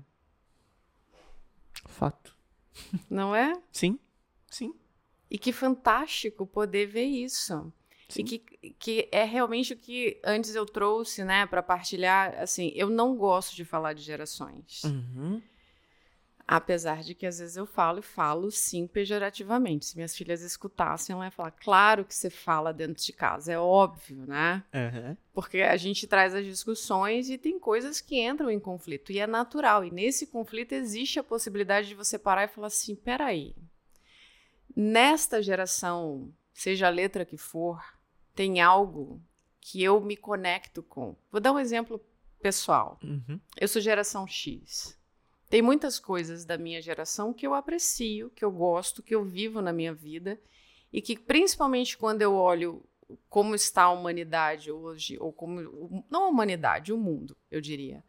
Fato. 1.87 2.35
Não 3.09 3.35
é? 3.35 3.53
Sim, 3.71 3.99
sim. 4.49 4.73
E 5.29 5.37
que 5.37 5.51
fantástico 5.51 6.45
poder 6.45 6.85
ver 6.85 7.05
isso. 7.05 7.71
Sim. 8.07 8.21
E 8.21 8.23
que, 8.23 8.39
que 8.79 9.09
é 9.11 9.23
realmente 9.23 9.73
o 9.73 9.77
que 9.77 10.19
antes 10.23 10.53
eu 10.53 10.65
trouxe, 10.65 11.23
né, 11.23 11.45
para 11.45 11.63
partilhar. 11.63 12.35
Assim, 12.39 12.71
eu 12.75 12.89
não 12.89 13.15
gosto 13.15 13.55
de 13.55 13.65
falar 13.65 13.93
de 13.93 14.01
gerações. 14.01 14.83
Uhum. 14.83 15.41
Apesar 16.47 17.01
de 17.01 17.15
que 17.15 17.25
às 17.25 17.39
vezes 17.39 17.57
eu 17.57 17.65
falo 17.65 17.99
e 17.99 18.03
falo 18.03 18.51
sim 18.51 18.85
pejorativamente. 18.85 19.85
Se 19.85 19.95
minhas 19.95 20.15
filhas 20.15 20.43
escutassem, 20.43 21.15
ela 21.15 21.25
ia 21.25 21.31
falar: 21.31 21.49
claro 21.51 22.05
que 22.05 22.13
você 22.13 22.29
fala 22.29 22.71
dentro 22.71 23.03
de 23.03 23.11
casa, 23.11 23.53
é 23.53 23.57
óbvio, 23.57 24.27
né? 24.27 24.63
Uhum. 24.71 25.17
Porque 25.33 25.61
a 25.61 25.75
gente 25.75 26.05
traz 26.05 26.35
as 26.35 26.45
discussões 26.45 27.29
e 27.31 27.37
tem 27.37 27.59
coisas 27.59 27.99
que 27.99 28.21
entram 28.21 28.51
em 28.51 28.59
conflito, 28.59 29.11
e 29.11 29.19
é 29.19 29.25
natural. 29.25 29.83
E 29.83 29.89
nesse 29.89 30.27
conflito 30.27 30.73
existe 30.73 31.17
a 31.17 31.23
possibilidade 31.23 31.87
de 31.87 31.95
você 31.95 32.19
parar 32.19 32.43
e 32.43 32.47
falar 32.47 32.67
assim: 32.67 32.95
peraí, 32.95 33.55
nesta 34.75 35.41
geração, 35.41 36.31
seja 36.53 36.85
a 36.85 36.91
letra 36.91 37.25
que 37.25 37.37
for, 37.37 37.83
tem 38.35 38.61
algo 38.61 39.19
que 39.59 39.81
eu 39.81 39.99
me 39.99 40.15
conecto 40.15 40.83
com. 40.83 41.15
Vou 41.31 41.41
dar 41.41 41.53
um 41.53 41.59
exemplo 41.59 41.99
pessoal. 42.39 42.99
Uhum. 43.03 43.39
Eu 43.59 43.67
sou 43.67 43.81
geração 43.81 44.27
X. 44.27 44.95
Tem 45.49 45.61
muitas 45.61 45.99
coisas 45.99 46.45
da 46.45 46.57
minha 46.57 46.81
geração 46.81 47.33
que 47.33 47.45
eu 47.45 47.53
aprecio, 47.53 48.31
que 48.31 48.43
eu 48.43 48.51
gosto, 48.51 49.03
que 49.03 49.13
eu 49.13 49.23
vivo 49.23 49.61
na 49.61 49.71
minha 49.71 49.93
vida 49.93 50.39
e 50.91 51.01
que 51.01 51.17
principalmente 51.17 51.97
quando 51.97 52.21
eu 52.21 52.33
olho 52.33 52.83
como 53.29 53.53
está 53.53 53.83
a 53.83 53.91
humanidade 53.91 54.71
hoje, 54.71 55.17
ou 55.19 55.31
como 55.31 56.03
não 56.09 56.23
a 56.23 56.29
humanidade, 56.29 56.91
o 56.91 56.97
mundo, 56.97 57.37
eu 57.51 57.61
diria. 57.61 58.03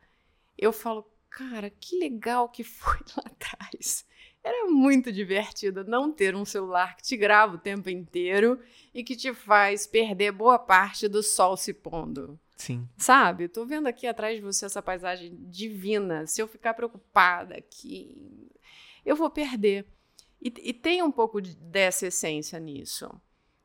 Eu 0.56 0.72
falo, 0.72 1.06
cara, 1.28 1.68
que 1.68 1.98
legal 1.98 2.48
que 2.48 2.64
foi 2.64 2.98
lá 3.16 3.24
atrás. 3.26 4.06
Era 4.42 4.70
muito 4.70 5.12
divertido 5.12 5.84
não 5.84 6.12
ter 6.12 6.34
um 6.34 6.44
celular 6.44 6.96
que 6.96 7.02
te 7.02 7.16
grava 7.16 7.56
o 7.56 7.58
tempo 7.58 7.90
inteiro 7.90 8.62
e 8.94 9.02
que 9.02 9.16
te 9.16 9.34
faz 9.34 9.86
perder 9.86 10.32
boa 10.32 10.58
parte 10.58 11.08
do 11.08 11.22
sol 11.22 11.56
se 11.56 11.74
pondo. 11.74 12.38
Sim. 12.56 12.88
Sabe? 12.96 13.48
Tô 13.48 13.66
vendo 13.66 13.86
aqui 13.86 14.06
atrás 14.06 14.36
de 14.36 14.42
você 14.42 14.64
essa 14.64 14.82
paisagem 14.82 15.36
divina. 15.48 16.26
Se 16.26 16.40
eu 16.40 16.48
ficar 16.48 16.74
preocupada 16.74 17.54
aqui, 17.54 18.50
eu 19.04 19.14
vou 19.14 19.30
perder. 19.30 19.86
E, 20.40 20.52
e 20.62 20.72
tem 20.72 21.02
um 21.02 21.12
pouco 21.12 21.40
de, 21.40 21.54
dessa 21.56 22.06
essência 22.06 22.58
nisso. 22.58 23.08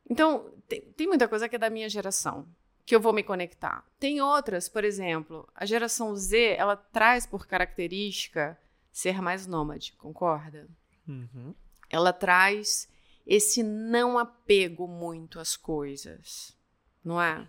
Então, 0.08 0.52
tem, 0.68 0.80
tem 0.92 1.06
muita 1.06 1.26
coisa 1.26 1.48
que 1.48 1.56
é 1.56 1.58
da 1.58 1.70
minha 1.70 1.88
geração, 1.88 2.46
que 2.84 2.94
eu 2.94 3.00
vou 3.00 3.12
me 3.12 3.22
conectar. 3.22 3.84
Tem 3.98 4.20
outras, 4.20 4.68
por 4.68 4.84
exemplo, 4.84 5.48
a 5.54 5.64
geração 5.64 6.14
Z, 6.14 6.54
ela 6.58 6.76
traz 6.76 7.24
por 7.24 7.46
característica 7.46 8.58
ser 8.90 9.22
mais 9.22 9.46
nômade, 9.46 9.94
concorda? 9.94 10.68
Uhum. 11.08 11.54
Ela 11.88 12.12
traz 12.12 12.88
esse 13.26 13.62
não 13.62 14.18
apego 14.18 14.86
muito 14.86 15.40
às 15.40 15.56
coisas, 15.56 16.56
não 17.04 17.20
é? 17.20 17.48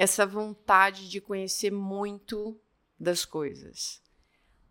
Essa 0.00 0.24
vontade 0.24 1.10
de 1.10 1.20
conhecer 1.20 1.70
muito 1.70 2.58
das 2.98 3.26
coisas. 3.26 4.02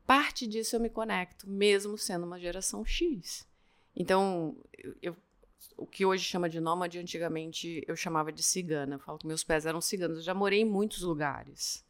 Parte 0.04 0.48
disso 0.48 0.76
eu 0.76 0.80
me 0.80 0.89
conecto, 0.89 1.48
mesmo 1.48 2.00
sendo 2.00 2.26
uma 2.26 2.39
geração 2.39 2.84
X. 2.84 3.48
Então, 3.96 4.58
eu, 4.76 4.96
eu, 5.04 5.15
o 5.78 5.86
que 5.86 6.04
hoje 6.04 6.24
chama 6.24 6.50
de 6.50 6.60
nômade, 6.60 6.98
antigamente 6.98 7.84
eu 7.88 7.96
chamava 7.96 8.32
de 8.32 8.42
cigana. 8.42 8.96
Eu 8.96 9.00
falo 9.00 9.20
que 9.20 9.28
meus 9.28 9.44
pés 9.44 9.68
eram 9.68 9.80
ciganos. 9.80 10.18
Eu 10.18 10.24
já 10.24 10.34
morei 10.34 10.62
em 10.62 10.65
muitos 10.65 11.04
lugares. 11.04 11.86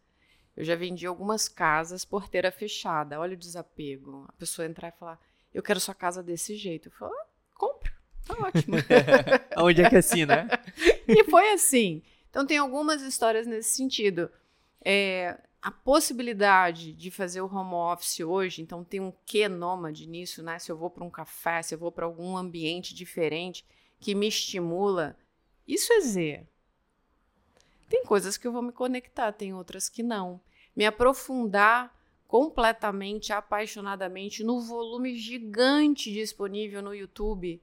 Eu 0.54 0.66
já 0.66 0.76
vendi 0.76 1.06
algumas 1.06 1.48
casas 1.48 2.04
porteira 2.04 2.52
fechada. 2.52 3.22
Olha 3.22 3.36
o 3.36 3.40
desapego. 3.40 4.26
A 4.28 4.34
pessoa 4.34 4.68
entrar 4.68 4.90
e 4.90 5.00
falar: 5.00 5.18
Eu 5.54 5.64
quero 5.64 5.80
sua 5.80 5.96
casa 5.96 6.22
desse 6.22 6.58
jeito. 6.58 6.90
Eu 6.90 6.92
falo: 6.92 7.14
ah, 7.14 7.26
Compra, 7.54 7.94
tá 8.28 8.34
ótimo. 8.34 8.76
Onde 9.64 9.82
é 9.82 9.90
que 9.90 9.96
é 9.96 10.00
assim, 10.00 10.26
né? 10.26 10.46
e 11.08 11.24
foi 11.24 11.54
assim. 11.54 12.04
Então, 12.30 12.46
tem 12.46 12.58
algumas 12.58 13.02
histórias 13.02 13.48
nesse 13.48 13.72
sentido. 13.72 14.30
É, 14.84 15.40
a 15.62 15.72
possibilidade 15.72 16.94
de 16.94 17.12
fazer 17.12 17.42
o 17.42 17.54
home 17.54 17.74
office 17.74 18.22
hoje, 18.22 18.62
então 18.62 18.84
tem 18.84 19.00
um 19.00 19.14
quê 19.26 19.50
nômade 19.50 20.08
nisso, 20.08 20.42
né? 20.42 20.58
Se 20.58 20.72
eu 20.72 20.78
vou 20.78 20.90
para 20.90 21.04
um 21.04 21.10
café, 21.10 21.62
se 21.62 21.76
eu 21.76 21.80
vou 21.80 21.92
para 21.92 22.06
algum 22.06 22.38
ambiente 22.38 22.96
diferente 22.96 23.66
que 24.00 24.16
me 24.16 24.28
estimula, 24.28 25.18
isso 25.68 25.92
é 25.92 26.00
Z. 26.00 26.48
Tem 27.90 28.06
coisas 28.06 28.38
que 28.38 28.48
eu 28.48 28.52
vou 28.52 28.62
me 28.62 28.72
conectar, 28.72 29.32
tem 29.34 29.54
outras 29.54 29.90
que 29.90 30.02
não. 30.02 30.40
Me 30.76 30.86
aprofundar 30.86 31.94
completamente, 32.28 33.34
apaixonadamente 33.34 34.44
no 34.44 34.62
volume 34.62 35.18
gigante 35.18 36.14
disponível 36.14 36.82
no 36.82 36.94
YouTube 36.94 37.62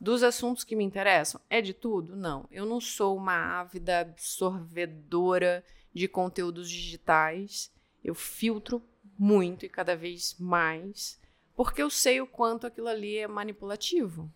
dos 0.00 0.22
assuntos 0.22 0.64
que 0.64 0.76
me 0.76 0.84
interessam, 0.84 1.40
é 1.50 1.60
de 1.60 1.74
tudo? 1.74 2.14
Não. 2.14 2.46
Eu 2.50 2.64
não 2.64 2.80
sou 2.80 3.16
uma 3.16 3.60
ávida 3.60 4.00
absorvedora 4.00 5.64
de 5.92 6.06
conteúdos 6.06 6.70
digitais. 6.70 7.72
Eu 8.04 8.14
filtro 8.14 8.82
muito 9.18 9.66
e 9.66 9.68
cada 9.68 9.96
vez 9.96 10.36
mais, 10.38 11.20
porque 11.56 11.82
eu 11.82 11.90
sei 11.90 12.20
o 12.20 12.26
quanto 12.26 12.66
aquilo 12.66 12.86
ali 12.86 13.18
é 13.18 13.26
manipulativo. 13.26 14.32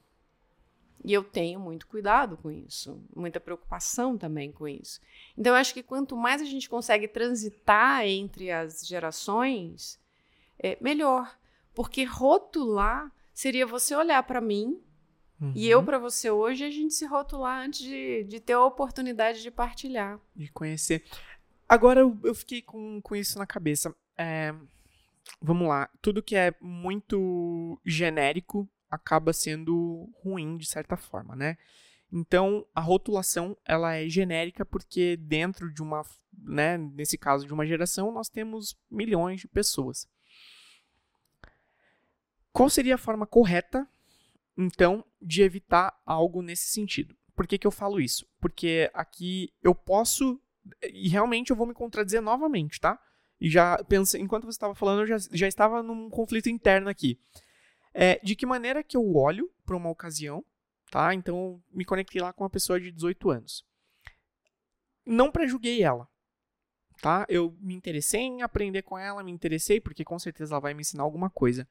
E 1.04 1.12
eu 1.12 1.24
tenho 1.24 1.58
muito 1.58 1.86
cuidado 1.86 2.36
com 2.36 2.50
isso, 2.50 3.02
muita 3.14 3.40
preocupação 3.40 4.16
também 4.16 4.52
com 4.52 4.68
isso. 4.68 5.00
Então, 5.36 5.52
eu 5.52 5.56
acho 5.56 5.74
que 5.74 5.82
quanto 5.82 6.16
mais 6.16 6.40
a 6.40 6.44
gente 6.44 6.68
consegue 6.68 7.08
transitar 7.08 8.06
entre 8.06 8.52
as 8.52 8.86
gerações, 8.86 10.00
é 10.58 10.76
melhor. 10.80 11.36
Porque 11.74 12.04
rotular 12.04 13.12
seria 13.32 13.66
você 13.66 13.96
olhar 13.96 14.22
para 14.22 14.40
mim 14.40 14.80
Uhum. 15.42 15.52
E 15.56 15.68
eu 15.68 15.82
para 15.82 15.98
você 15.98 16.30
hoje, 16.30 16.62
a 16.62 16.70
gente 16.70 16.94
se 16.94 17.04
rotular 17.04 17.64
antes 17.64 17.80
de, 17.80 18.22
de 18.22 18.38
ter 18.38 18.52
a 18.52 18.64
oportunidade 18.64 19.42
de 19.42 19.50
partilhar. 19.50 20.20
De 20.36 20.46
conhecer. 20.52 21.04
Agora 21.68 21.98
eu, 21.98 22.16
eu 22.22 22.32
fiquei 22.32 22.62
com, 22.62 23.00
com 23.02 23.16
isso 23.16 23.36
na 23.40 23.46
cabeça. 23.46 23.92
É, 24.16 24.54
vamos 25.40 25.66
lá. 25.66 25.90
Tudo 26.00 26.22
que 26.22 26.36
é 26.36 26.54
muito 26.60 27.80
genérico 27.84 28.68
acaba 28.88 29.32
sendo 29.32 30.08
ruim 30.22 30.56
de 30.56 30.66
certa 30.66 30.96
forma, 30.96 31.34
né? 31.34 31.58
Então, 32.12 32.64
a 32.72 32.80
rotulação, 32.80 33.56
ela 33.64 33.96
é 33.96 34.08
genérica 34.08 34.64
porque 34.64 35.16
dentro 35.16 35.72
de 35.72 35.82
uma, 35.82 36.02
né, 36.32 36.78
nesse 36.78 37.18
caso 37.18 37.46
de 37.46 37.52
uma 37.52 37.66
geração, 37.66 38.12
nós 38.12 38.28
temos 38.28 38.76
milhões 38.88 39.40
de 39.40 39.48
pessoas. 39.48 40.06
Qual 42.52 42.68
seria 42.68 42.94
a 42.94 42.98
forma 42.98 43.26
correta 43.26 43.88
então, 44.56 45.04
de 45.20 45.42
evitar 45.42 45.98
algo 46.04 46.42
nesse 46.42 46.68
sentido. 46.68 47.16
Por 47.34 47.46
que, 47.46 47.58
que 47.58 47.66
eu 47.66 47.70
falo 47.70 48.00
isso? 48.00 48.26
Porque 48.40 48.90
aqui 48.92 49.52
eu 49.62 49.74
posso, 49.74 50.40
e 50.82 51.08
realmente 51.08 51.50
eu 51.50 51.56
vou 51.56 51.66
me 51.66 51.74
contradizer 51.74 52.20
novamente, 52.20 52.80
tá? 52.80 53.00
E 53.40 53.50
já 53.50 53.82
pensei, 53.84 54.20
enquanto 54.20 54.44
você 54.44 54.56
estava 54.56 54.74
falando, 54.74 55.00
eu 55.00 55.06
já, 55.06 55.16
já 55.32 55.48
estava 55.48 55.82
num 55.82 56.08
conflito 56.10 56.48
interno 56.48 56.88
aqui. 56.88 57.18
É, 57.94 58.20
de 58.22 58.36
que 58.36 58.46
maneira 58.46 58.82
que 58.82 58.96
eu 58.96 59.14
olho 59.16 59.50
para 59.64 59.76
uma 59.76 59.90
ocasião, 59.90 60.44
tá? 60.90 61.14
Então, 61.14 61.62
me 61.70 61.84
conectei 61.84 62.20
lá 62.20 62.32
com 62.32 62.44
uma 62.44 62.50
pessoa 62.50 62.80
de 62.80 62.92
18 62.92 63.30
anos. 63.30 63.64
Não 65.04 65.32
prejulguei 65.32 65.82
ela, 65.82 66.08
tá? 67.00 67.26
Eu 67.28 67.56
me 67.60 67.74
interessei 67.74 68.20
em 68.20 68.42
aprender 68.42 68.82
com 68.82 68.96
ela, 68.96 69.24
me 69.24 69.32
interessei 69.32 69.80
porque 69.80 70.04
com 70.04 70.18
certeza 70.18 70.54
ela 70.54 70.60
vai 70.60 70.74
me 70.74 70.82
ensinar 70.82 71.02
alguma 71.02 71.28
coisa. 71.28 71.66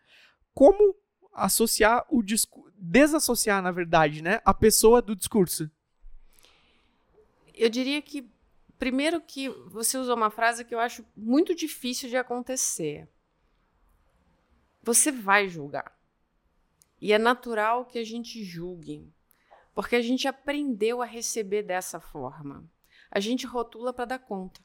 Como 0.54 0.96
associar 1.34 2.06
o 2.10 2.22
discurso, 2.22 2.72
desassociar, 2.78 3.62
na 3.62 3.72
verdade, 3.72 4.22
né, 4.22 4.42
a 4.44 4.54
pessoa 4.54 5.02
do 5.02 5.16
discurso? 5.16 5.70
Eu 7.54 7.70
diria 7.70 8.02
que 8.02 8.30
primeiro 8.80 9.22
que 9.22 9.48
você 9.68 9.96
usou 9.98 10.16
uma 10.16 10.32
frase 10.32 10.66
que 10.66 10.74
eu 10.74 10.80
acho 10.80 11.06
muito 11.16 11.54
difícil 11.54 12.10
de 12.10 12.18
acontecer. 12.18 13.08
Você 14.82 15.12
vai 15.12 15.48
julgar. 15.48 15.96
E 17.00 17.14
é 17.14 17.20
natural 17.20 17.86
que 17.86 18.00
a 18.00 18.04
gente 18.04 18.44
julgue. 18.44 19.08
Porque 19.76 19.96
a 19.96 20.02
gente 20.02 20.28
aprendeu 20.28 21.02
a 21.02 21.06
receber 21.06 21.62
dessa 21.62 22.00
forma. 22.00 22.68
A 23.12 23.20
gente 23.20 23.46
rotula 23.46 23.94
para 23.94 24.06
dar 24.06 24.20
conta. 24.20 24.60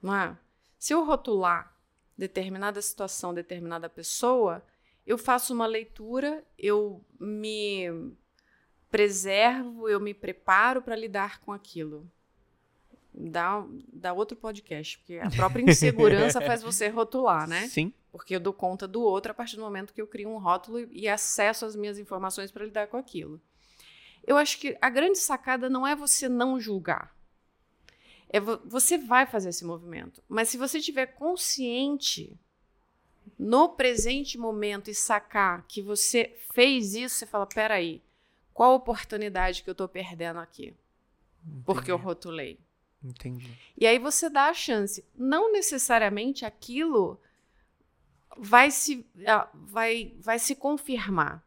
Não 0.00 0.14
é? 0.14 0.38
Se 0.78 0.94
eu 0.94 1.04
rotular 1.04 1.76
determinada 2.16 2.80
situação, 2.80 3.34
determinada 3.34 3.88
pessoa, 3.88 4.64
eu 5.06 5.16
faço 5.16 5.54
uma 5.54 5.66
leitura, 5.66 6.44
eu 6.58 7.00
me 7.20 7.86
preservo, 8.90 9.88
eu 9.88 10.00
me 10.00 10.12
preparo 10.12 10.82
para 10.82 10.96
lidar 10.96 11.40
com 11.40 11.52
aquilo. 11.52 12.10
Dá, 13.14 13.64
dá 13.92 14.12
outro 14.12 14.36
podcast, 14.36 14.98
porque 14.98 15.18
a 15.18 15.30
própria 15.30 15.62
insegurança 15.70 16.40
faz 16.40 16.62
você 16.62 16.88
rotular, 16.88 17.48
né? 17.48 17.68
Sim. 17.68 17.92
Porque 18.10 18.34
eu 18.34 18.40
dou 18.40 18.52
conta 18.52 18.88
do 18.88 19.00
outro 19.00 19.30
a 19.30 19.34
partir 19.34 19.56
do 19.56 19.62
momento 19.62 19.94
que 19.94 20.02
eu 20.02 20.06
crio 20.06 20.28
um 20.28 20.38
rótulo 20.38 20.80
e, 20.90 21.08
acesso 21.08 21.64
às 21.64 21.76
minhas 21.76 21.98
informações 21.98 22.50
para 22.50 22.64
lidar 22.64 22.88
com 22.88 22.96
aquilo. 22.96 23.40
Eu 24.26 24.36
acho 24.36 24.58
que 24.58 24.76
a 24.82 24.90
grande 24.90 25.18
sacada 25.18 25.70
não 25.70 25.86
é 25.86 25.94
você 25.94 26.28
não 26.28 26.58
julgar. 26.58 27.14
É 28.28 28.40
vo 28.40 28.60
você 28.64 28.98
vai 28.98 29.24
fazer 29.24 29.50
esse 29.50 29.64
movimento. 29.64 30.22
Mas 30.28 30.48
se 30.48 30.58
você 30.58 30.78
estiver 30.78 31.06
consciente 31.06 32.36
no 33.38 33.70
presente 33.70 34.38
momento 34.38 34.90
e 34.90 34.94
sacar 34.94 35.64
que 35.66 35.82
você 35.82 36.36
fez 36.52 36.94
isso, 36.94 37.16
você 37.16 37.26
fala: 37.26 37.46
peraí, 37.46 38.02
qual 38.52 38.74
oportunidade 38.74 39.62
que 39.62 39.70
eu 39.70 39.72
estou 39.72 39.88
perdendo 39.88 40.38
aqui? 40.38 40.74
Entendi. 41.44 41.62
Porque 41.64 41.90
eu 41.90 41.96
rotulei. 41.96 42.58
Entendi. 43.02 43.56
E 43.76 43.86
aí 43.86 43.98
você 43.98 44.28
dá 44.28 44.46
a 44.48 44.54
chance. 44.54 45.04
Não 45.14 45.52
necessariamente 45.52 46.44
aquilo 46.44 47.20
vai 48.36 48.70
se, 48.70 49.06
ah, 49.26 49.48
vai, 49.54 50.14
vai 50.18 50.38
se 50.38 50.54
confirmar. 50.54 51.44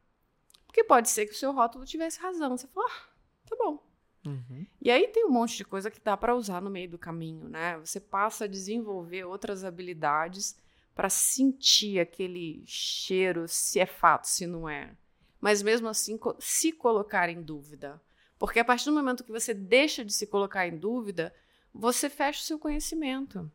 Porque 0.66 0.84
pode 0.84 1.10
ser 1.10 1.26
que 1.26 1.34
o 1.34 1.38
seu 1.38 1.52
rótulo 1.52 1.86
tivesse 1.86 2.20
razão. 2.20 2.56
Você 2.56 2.68
fala, 2.68 2.88
ah, 2.90 3.10
tá 3.48 3.56
bom. 3.56 3.84
Uhum. 4.26 4.66
E 4.82 4.92
aí 4.92 5.08
tem 5.08 5.26
um 5.26 5.32
monte 5.32 5.58
de 5.58 5.66
coisa 5.66 5.90
que 5.90 6.00
dá 6.00 6.16
para 6.16 6.36
usar 6.36 6.62
no 6.62 6.70
meio 6.70 6.90
do 6.90 6.98
caminho, 6.98 7.48
né? 7.50 7.78
Você 7.80 8.00
passa 8.00 8.46
a 8.46 8.48
desenvolver 8.48 9.26
outras 9.26 9.64
habilidades 9.64 10.58
para 11.00 11.10
sentir 11.10 11.98
aquele 11.98 12.62
cheiro, 12.66 13.48
se 13.48 13.80
é 13.80 13.86
fato, 13.86 14.26
se 14.26 14.46
não 14.46 14.68
é. 14.68 14.94
Mas 15.40 15.64
mesmo 15.64 15.88
assim, 15.88 16.20
se 16.40 16.74
colocar 16.74 17.30
em 17.30 17.42
dúvida. 17.42 18.02
Porque 18.38 18.60
a 18.60 18.66
partir 18.66 18.84
do 18.84 18.92
momento 18.92 19.24
que 19.24 19.32
você 19.32 19.54
deixa 19.54 20.04
de 20.04 20.12
se 20.12 20.28
colocar 20.28 20.68
em 20.68 20.78
dúvida, 20.78 21.34
você 21.74 22.10
fecha 22.10 22.42
o 22.42 22.44
seu 22.44 22.60
conhecimento. 22.60 23.50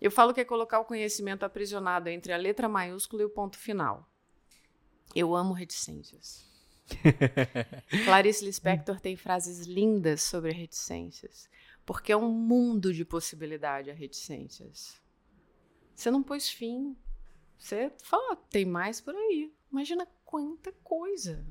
Eu 0.00 0.10
falo 0.10 0.34
que 0.34 0.40
é 0.40 0.44
colocar 0.44 0.80
o 0.80 0.84
conhecimento 0.84 1.44
aprisionado 1.44 2.08
entre 2.08 2.32
a 2.32 2.36
letra 2.36 2.68
maiúscula 2.68 3.22
e 3.22 3.26
o 3.26 3.30
ponto 3.30 3.56
final. 3.56 4.10
Eu 5.14 5.36
amo 5.36 5.54
reticências. 5.54 6.44
Clarice 8.06 8.44
Lispector 8.44 8.98
tem 8.98 9.14
frases 9.14 9.68
lindas 9.68 10.20
sobre 10.22 10.50
reticências, 10.50 11.48
porque 11.86 12.10
é 12.10 12.16
um 12.16 12.28
mundo 12.28 12.92
de 12.92 13.04
possibilidade 13.04 13.88
a 13.88 13.94
reticências. 13.94 15.00
Você 15.98 16.12
não 16.12 16.22
pôs 16.22 16.48
fim. 16.48 16.96
Você 17.58 17.92
fala, 18.04 18.36
tem 18.36 18.64
mais 18.64 19.00
por 19.00 19.16
aí. 19.16 19.52
Imagina 19.70 20.06
quanta 20.24 20.70
coisa. 20.84 21.44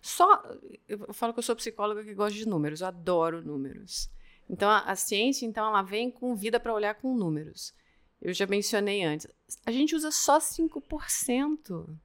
Só. 0.00 0.42
Eu 0.88 1.12
falo 1.12 1.34
que 1.34 1.40
eu 1.40 1.42
sou 1.42 1.54
psicóloga 1.54 2.02
que 2.02 2.14
gosta 2.14 2.38
de 2.38 2.48
números, 2.48 2.80
eu 2.80 2.86
adoro 2.86 3.44
números. 3.44 4.10
Então, 4.48 4.70
a, 4.70 4.78
a 4.78 4.96
ciência, 4.96 5.44
então, 5.44 5.66
ela 5.66 5.82
vem 5.82 6.10
com 6.10 6.34
vida 6.34 6.58
para 6.58 6.72
olhar 6.72 6.94
com 6.94 7.14
números. 7.14 7.74
Eu 8.18 8.32
já 8.32 8.46
mencionei 8.46 9.04
antes. 9.04 9.26
A 9.66 9.70
gente 9.70 9.94
usa 9.94 10.10
só 10.10 10.38
5%. 10.38 11.98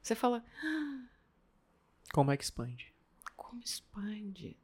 Você 0.00 0.14
fala. 0.14 0.44
Ah, 0.62 1.08
como 2.12 2.30
é 2.30 2.36
que 2.36 2.44
expande? 2.44 2.94
Como 3.34 3.60
expande? 3.60 4.56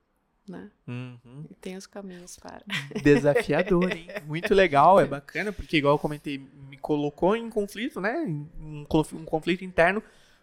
Né? 0.48 0.70
Uhum. 0.86 1.44
E 1.50 1.54
tem 1.54 1.76
os 1.76 1.86
caminhos 1.86 2.36
para. 2.36 2.62
Desafiador, 3.02 3.90
hein? 3.90 4.06
Muito 4.26 4.54
legal, 4.54 5.00
é 5.00 5.04
bacana, 5.04 5.52
porque, 5.52 5.78
igual 5.78 5.94
eu 5.94 5.98
comentei, 5.98 6.38
me 6.68 6.76
colocou 6.76 7.34
em 7.34 7.50
conflito, 7.50 8.00
né? 8.00 8.24
Um, 8.60 8.84
conflito 8.84 9.64
interno 9.64 10.02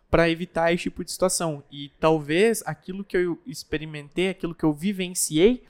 para 0.10 0.30
evitar 0.30 0.74
esse 0.74 0.84
tipo 0.84 1.04
de 1.04 1.12
situação. 1.12 1.63
E 1.72 1.89
talvez 2.00 2.62
aquilo 2.66 3.04
que 3.04 3.18
eu 3.18 3.42
experimentei, 3.48 4.30
aquilo 4.30 4.54
que 4.54 4.63
eu 4.63 4.74
vivenciei, 4.74 5.63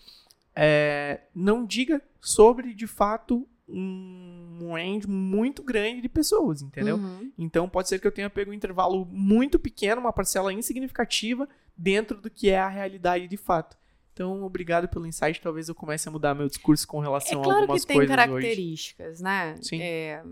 é, 0.56 1.22
não 1.34 1.66
diga 1.66 2.02
sobre, 2.20 2.74
de 2.74 2.88
fato, 2.88 3.48
um 3.68 4.74
range 4.74 5.08
muito 5.08 5.64
grande 5.64 6.02
de 6.02 6.10
pessoas, 6.10 6.62
entendeu? 6.62 6.98
Uhum. 6.98 7.32
Então 7.38 7.70
pode 7.70 7.88
ser 7.88 8.00
que 8.00 8.08
eu 8.08 8.12
tenha 8.12 8.30
pego 8.30 8.52
um 8.52 8.54
intervalo 8.54 9.06
muito 9.06 9.58
pequeno, 9.58 10.02
uma 10.02 10.14
parcela 10.14 10.54
insignificativa 10.54 11.48
dentro 11.76 12.20
do 12.20 12.30
que 12.30 12.50
é 12.50 12.60
a 12.60 12.68
realidade 12.68 13.28
de 13.28 13.38
fato. 13.38 13.78
Então, 14.14 14.44
obrigado 14.44 14.88
pelo 14.88 15.08
insight. 15.08 15.42
Talvez 15.42 15.68
eu 15.68 15.76
comece 15.76 16.08
a 16.08 16.12
mudar 16.12 16.36
meu 16.36 16.48
discurso 16.48 16.88
com 16.88 17.00
relação 17.00 17.42
é 17.42 17.44
claro 17.44 17.60
a 17.60 17.62
algumas 17.62 17.82
que 17.82 17.88
tem 17.88 17.98
coisas 17.98 18.16
características, 18.16 19.14
hoje. 19.16 19.24
né? 19.24 19.56
Sim. 19.62 19.82
É, 19.82 20.24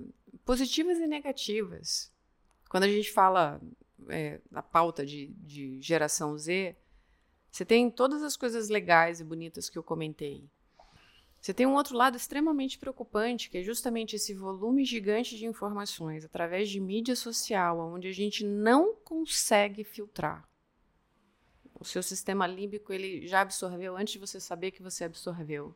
positivas 0.45 0.99
e 0.99 1.07
negativas. 1.07 2.11
Quando 2.69 2.83
a 2.83 2.87
gente 2.87 3.11
fala 3.11 3.59
é, 4.07 4.39
da 4.51 4.61
pauta 4.61 5.05
de, 5.05 5.27
de 5.39 5.81
geração 5.81 6.37
Z, 6.37 6.75
você 7.51 7.65
tem 7.65 7.89
todas 7.89 8.21
as 8.21 8.37
coisas 8.37 8.69
legais 8.69 9.19
e 9.19 9.23
bonitas 9.23 9.69
que 9.69 9.77
eu 9.77 9.83
comentei. 9.83 10.47
Você 11.41 11.55
tem 11.55 11.65
um 11.65 11.73
outro 11.73 11.97
lado 11.97 12.15
extremamente 12.15 12.77
preocupante, 12.77 13.49
que 13.49 13.57
é 13.57 13.63
justamente 13.63 14.15
esse 14.15 14.31
volume 14.31 14.85
gigante 14.85 15.35
de 15.35 15.47
informações 15.47 16.23
através 16.23 16.69
de 16.69 16.79
mídia 16.79 17.15
social, 17.15 17.79
onde 17.79 18.07
a 18.07 18.13
gente 18.13 18.45
não 18.45 18.93
consegue 19.03 19.83
filtrar. 19.83 20.47
O 21.81 21.85
seu 21.85 22.01
sistema 22.01 22.47
límbico 22.47 22.93
ele 22.93 23.27
já 23.27 23.41
absorveu 23.41 23.97
antes 23.97 24.13
de 24.13 24.19
você 24.19 24.39
saber 24.39 24.71
que 24.71 24.81
você 24.81 25.03
absorveu. 25.03 25.75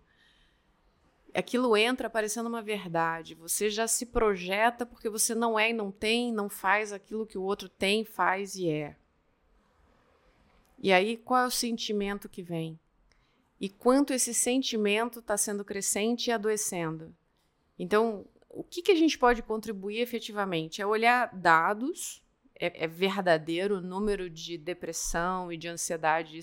Aquilo 1.33 1.75
entra 1.75 2.09
parecendo 2.09 2.47
uma 2.47 2.61
verdade. 2.61 3.35
Você 3.35 3.69
já 3.69 3.87
se 3.87 4.05
projeta 4.05 4.85
porque 4.85 5.09
você 5.09 5.35
não 5.35 5.59
é 5.59 5.71
e 5.71 5.73
não 5.73 5.91
tem, 5.91 6.31
não 6.31 6.47
faz 6.47 6.93
aquilo 6.93 7.25
que 7.25 7.37
o 7.37 7.43
outro 7.43 7.67
tem, 7.67 8.05
faz 8.05 8.55
e 8.55 8.69
é. 8.69 8.95
E 10.79 10.93
aí, 10.93 11.17
qual 11.17 11.43
é 11.43 11.47
o 11.47 11.51
sentimento 11.51 12.29
que 12.29 12.41
vem? 12.41 12.79
e 13.59 13.69
quanto 13.69 14.13
esse 14.13 14.33
sentimento 14.33 15.19
está 15.19 15.37
sendo 15.37 15.63
crescente 15.63 16.27
e 16.27 16.31
adoecendo. 16.31 17.15
Então, 17.79 18.25
o 18.49 18.63
que, 18.63 18.81
que 18.81 18.91
a 18.91 18.95
gente 18.95 19.17
pode 19.17 19.41
contribuir 19.41 19.99
efetivamente? 19.99 20.81
É 20.81 20.85
olhar 20.85 21.33
dados, 21.33 22.21
é, 22.59 22.85
é 22.85 22.87
verdadeiro, 22.87 23.77
o 23.77 23.81
número 23.81 24.29
de 24.29 24.57
depressão 24.57 25.51
e 25.51 25.57
de 25.57 25.67
ansiedade 25.67 26.39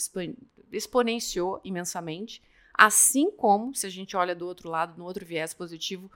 exponenciou 0.71 1.61
imensamente, 1.65 2.43
assim 2.75 3.31
como, 3.31 3.75
se 3.75 3.87
a 3.87 3.91
gente 3.91 4.17
olha 4.17 4.35
do 4.35 4.47
outro 4.47 4.69
lado, 4.69 4.99
no 4.99 5.05
outro 5.05 5.25
viés 5.25 5.55
positivo, 5.55 6.11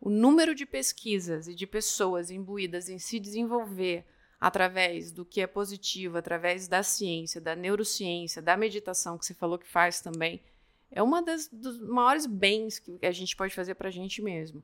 o 0.00 0.10
número 0.10 0.54
de 0.54 0.66
pesquisas 0.66 1.46
e 1.46 1.54
de 1.54 1.66
pessoas 1.66 2.30
imbuídas 2.30 2.88
em 2.88 2.98
se 2.98 3.20
desenvolver 3.20 4.04
através 4.40 5.12
do 5.12 5.24
que 5.24 5.40
é 5.40 5.46
positivo, 5.46 6.18
através 6.18 6.66
da 6.66 6.82
ciência, 6.82 7.40
da 7.40 7.54
neurociência, 7.54 8.42
da 8.42 8.56
meditação, 8.56 9.16
que 9.16 9.24
você 9.24 9.34
falou 9.34 9.56
que 9.56 9.68
faz 9.68 10.00
também, 10.00 10.42
é 10.90 11.02
uma 11.02 11.22
das 11.22 11.48
dos 11.48 11.80
maiores 11.80 12.26
bens 12.26 12.78
que 12.78 12.98
a 13.02 13.12
gente 13.12 13.36
pode 13.36 13.54
fazer 13.54 13.76
para 13.76 13.88
a 13.88 13.92
gente 13.92 14.20
mesmo. 14.20 14.62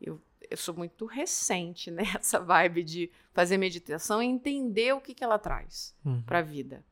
Eu, 0.00 0.20
eu 0.50 0.56
sou 0.56 0.74
muito 0.74 1.06
recente 1.06 1.90
nessa 1.92 2.38
vibe 2.40 2.82
de 2.82 3.10
fazer 3.32 3.56
meditação 3.56 4.22
e 4.22 4.26
entender 4.26 4.94
o 4.94 5.00
que, 5.00 5.14
que 5.14 5.24
ela 5.24 5.38
traz 5.38 5.94
uhum. 6.04 6.22
para 6.22 6.38
a 6.38 6.42
vida. 6.42 6.84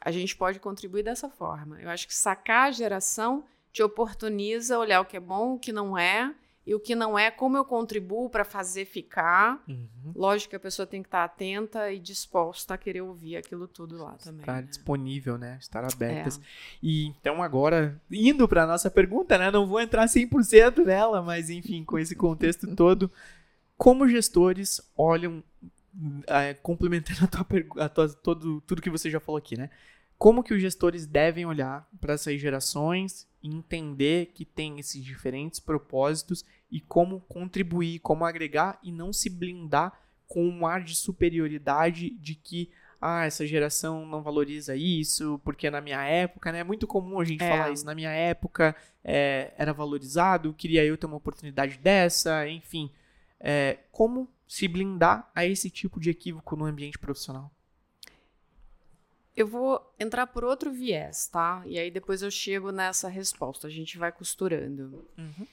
A 0.00 0.10
gente 0.10 0.36
pode 0.36 0.60
contribuir 0.60 1.02
dessa 1.02 1.28
forma. 1.28 1.80
Eu 1.80 1.90
acho 1.90 2.06
que 2.06 2.14
sacar 2.14 2.68
a 2.68 2.72
geração 2.72 3.44
te 3.72 3.82
oportuniza 3.82 4.78
olhar 4.78 5.00
o 5.00 5.04
que 5.04 5.16
é 5.16 5.20
bom, 5.20 5.54
o 5.54 5.58
que 5.58 5.72
não 5.72 5.98
é, 5.98 6.34
e 6.68 6.74
o 6.74 6.78
que 6.78 6.94
não 6.94 7.18
é, 7.18 7.30
como 7.30 7.56
eu 7.56 7.64
contribuo 7.64 8.28
para 8.28 8.44
fazer 8.44 8.84
ficar. 8.84 9.64
Uhum. 9.66 10.12
Lógico 10.14 10.50
que 10.50 10.56
a 10.56 10.60
pessoa 10.60 10.86
tem 10.86 11.00
que 11.00 11.08
estar 11.08 11.20
tá 11.20 11.24
atenta 11.24 11.90
e 11.90 11.98
disposta 11.98 12.74
a 12.74 12.76
querer 12.76 13.00
ouvir 13.00 13.36
aquilo 13.36 13.66
tudo 13.66 13.96
lá 13.96 14.18
também. 14.22 14.40
Estar 14.40 14.60
né? 14.60 14.68
disponível, 14.68 15.38
né? 15.38 15.56
Estar 15.58 15.82
abertas. 15.82 16.36
É. 16.36 16.42
E 16.82 17.06
então 17.06 17.42
agora, 17.42 17.98
indo 18.10 18.46
para 18.46 18.66
nossa 18.66 18.90
pergunta, 18.90 19.38
né? 19.38 19.50
Não 19.50 19.66
vou 19.66 19.80
entrar 19.80 20.04
100% 20.04 20.84
nela, 20.84 21.22
mas 21.22 21.48
enfim, 21.48 21.82
com 21.84 21.98
esse 21.98 22.14
contexto 22.14 22.66
todo, 22.76 23.10
como 23.74 24.06
gestores 24.06 24.78
olham, 24.94 25.42
é, 26.26 26.52
complementando 26.52 27.24
a 27.24 27.28
tua 27.28 27.44
pergunta, 27.44 27.88
todo, 28.22 28.60
tudo 28.60 28.82
que 28.82 28.90
você 28.90 29.08
já 29.08 29.18
falou 29.18 29.38
aqui, 29.38 29.56
né? 29.56 29.70
Como 30.18 30.42
que 30.42 30.52
os 30.52 30.60
gestores 30.60 31.06
devem 31.06 31.46
olhar 31.46 31.88
para 31.98 32.12
essas 32.12 32.38
gerações 32.38 33.26
entender 33.42 34.32
que 34.34 34.44
tem 34.44 34.78
esses 34.78 35.02
diferentes 35.04 35.60
propósitos 35.60 36.44
e 36.70 36.80
como 36.80 37.20
contribuir, 37.22 38.00
como 38.00 38.24
agregar 38.24 38.78
e 38.82 38.90
não 38.92 39.12
se 39.12 39.30
blindar 39.30 39.92
com 40.26 40.46
um 40.46 40.66
ar 40.66 40.82
de 40.82 40.94
superioridade 40.94 42.10
de 42.10 42.34
que 42.34 42.70
ah, 43.00 43.24
essa 43.24 43.46
geração 43.46 44.04
não 44.04 44.22
valoriza 44.22 44.74
isso, 44.74 45.40
porque 45.44 45.70
na 45.70 45.80
minha 45.80 46.02
época, 46.04 46.50
né? 46.50 46.58
É 46.58 46.64
muito 46.64 46.86
comum 46.86 47.20
a 47.20 47.24
gente 47.24 47.42
É. 47.42 47.48
falar 47.48 47.70
isso. 47.70 47.86
Na 47.86 47.94
minha 47.94 48.10
época 48.10 48.74
é, 49.04 49.52
era 49.56 49.72
valorizado, 49.72 50.52
queria 50.52 50.84
eu 50.84 50.96
ter 50.98 51.06
uma 51.06 51.16
oportunidade 51.16 51.78
dessa, 51.78 52.48
enfim. 52.48 52.90
É, 53.40 53.78
como 53.92 54.28
se 54.48 54.66
blindar 54.66 55.30
a 55.34 55.46
esse 55.46 55.70
tipo 55.70 56.00
de 56.00 56.10
equívoco 56.10 56.56
no 56.56 56.64
ambiente 56.64 56.98
profissional? 56.98 57.52
Eu 59.38 59.46
vou 59.46 59.94
entrar 60.00 60.26
por 60.26 60.42
outro 60.42 60.72
viés, 60.72 61.28
tá? 61.28 61.62
E 61.64 61.78
aí 61.78 61.90
depois 61.92 62.22
eu 62.22 62.30
chego 62.30 62.72
nessa 62.72 63.08
resposta. 63.08 63.68
A 63.68 63.70
gente 63.70 63.96
vai 63.96 64.10
costurando. 64.10 65.08
Uhum. 65.16 65.46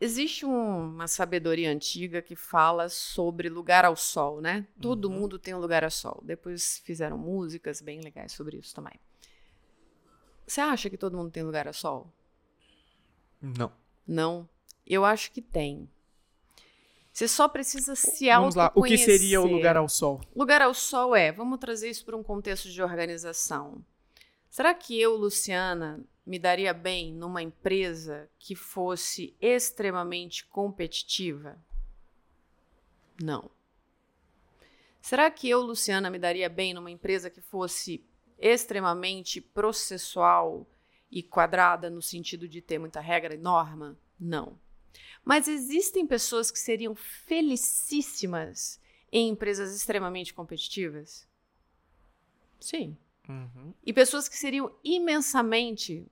Existe 0.00 0.44
um, 0.44 0.88
uma 0.94 1.06
sabedoria 1.06 1.70
antiga 1.70 2.20
que 2.20 2.34
fala 2.34 2.88
sobre 2.88 3.48
lugar 3.48 3.84
ao 3.84 3.94
sol, 3.94 4.40
né? 4.40 4.66
Todo 4.80 5.04
Uhum. 5.04 5.20
mundo 5.20 5.38
tem 5.38 5.54
um 5.54 5.60
lugar 5.60 5.84
ao 5.84 5.90
sol. 5.92 6.20
Depois 6.24 6.78
fizeram 6.84 7.16
músicas 7.16 7.80
bem 7.80 8.00
legais 8.00 8.32
sobre 8.32 8.56
isso 8.56 8.74
também. 8.74 8.98
Você 10.44 10.60
acha 10.60 10.90
que 10.90 10.98
todo 10.98 11.16
mundo 11.16 11.30
tem 11.30 11.44
lugar 11.44 11.68
ao 11.68 11.72
sol? 11.72 12.12
Não. 13.40 13.72
Não. 14.04 14.48
Eu 14.84 15.04
acho 15.04 15.30
que 15.30 15.40
tem. 15.40 15.88
Você 17.12 17.28
só 17.28 17.46
precisa 17.46 17.94
se 17.94 18.28
Vamos 18.28 18.54
lá. 18.54 18.66
O 18.74 18.82
que 18.82 18.94
autoconhecer. 18.94 19.18
seria 19.18 19.40
o 19.40 19.46
lugar 19.46 19.76
ao 19.76 19.88
sol? 19.88 20.20
Lugar 20.34 20.62
ao 20.62 20.72
sol 20.72 21.14
é, 21.14 21.30
vamos 21.30 21.58
trazer 21.58 21.90
isso 21.90 22.04
para 22.04 22.16
um 22.16 22.22
contexto 22.22 22.70
de 22.70 22.82
organização. 22.82 23.84
Será 24.48 24.72
que 24.72 24.98
eu, 24.98 25.14
Luciana, 25.16 26.02
me 26.24 26.38
daria 26.38 26.72
bem 26.72 27.12
numa 27.12 27.42
empresa 27.42 28.30
que 28.38 28.54
fosse 28.54 29.36
extremamente 29.40 30.46
competitiva? 30.46 31.62
Não. 33.22 33.50
Será 35.00 35.30
que 35.30 35.48
eu, 35.48 35.60
Luciana, 35.60 36.08
me 36.08 36.18
daria 36.18 36.48
bem 36.48 36.72
numa 36.72 36.90
empresa 36.90 37.28
que 37.28 37.40
fosse 37.40 38.06
extremamente 38.38 39.40
processual 39.40 40.66
e 41.10 41.22
quadrada 41.22 41.90
no 41.90 42.00
sentido 42.00 42.48
de 42.48 42.62
ter 42.62 42.78
muita 42.78 43.00
regra 43.00 43.34
e 43.34 43.38
norma? 43.38 43.98
Não. 44.18 44.58
Mas 45.24 45.48
existem 45.48 46.06
pessoas 46.06 46.50
que 46.50 46.58
seriam 46.58 46.94
felicíssimas 46.94 48.80
em 49.10 49.28
empresas 49.28 49.74
extremamente 49.74 50.32
competitivas? 50.32 51.28
Sim. 52.60 52.96
Uhum. 53.28 53.72
E 53.84 53.92
pessoas 53.92 54.28
que 54.28 54.36
seriam 54.36 54.74
imensamente 54.82 56.06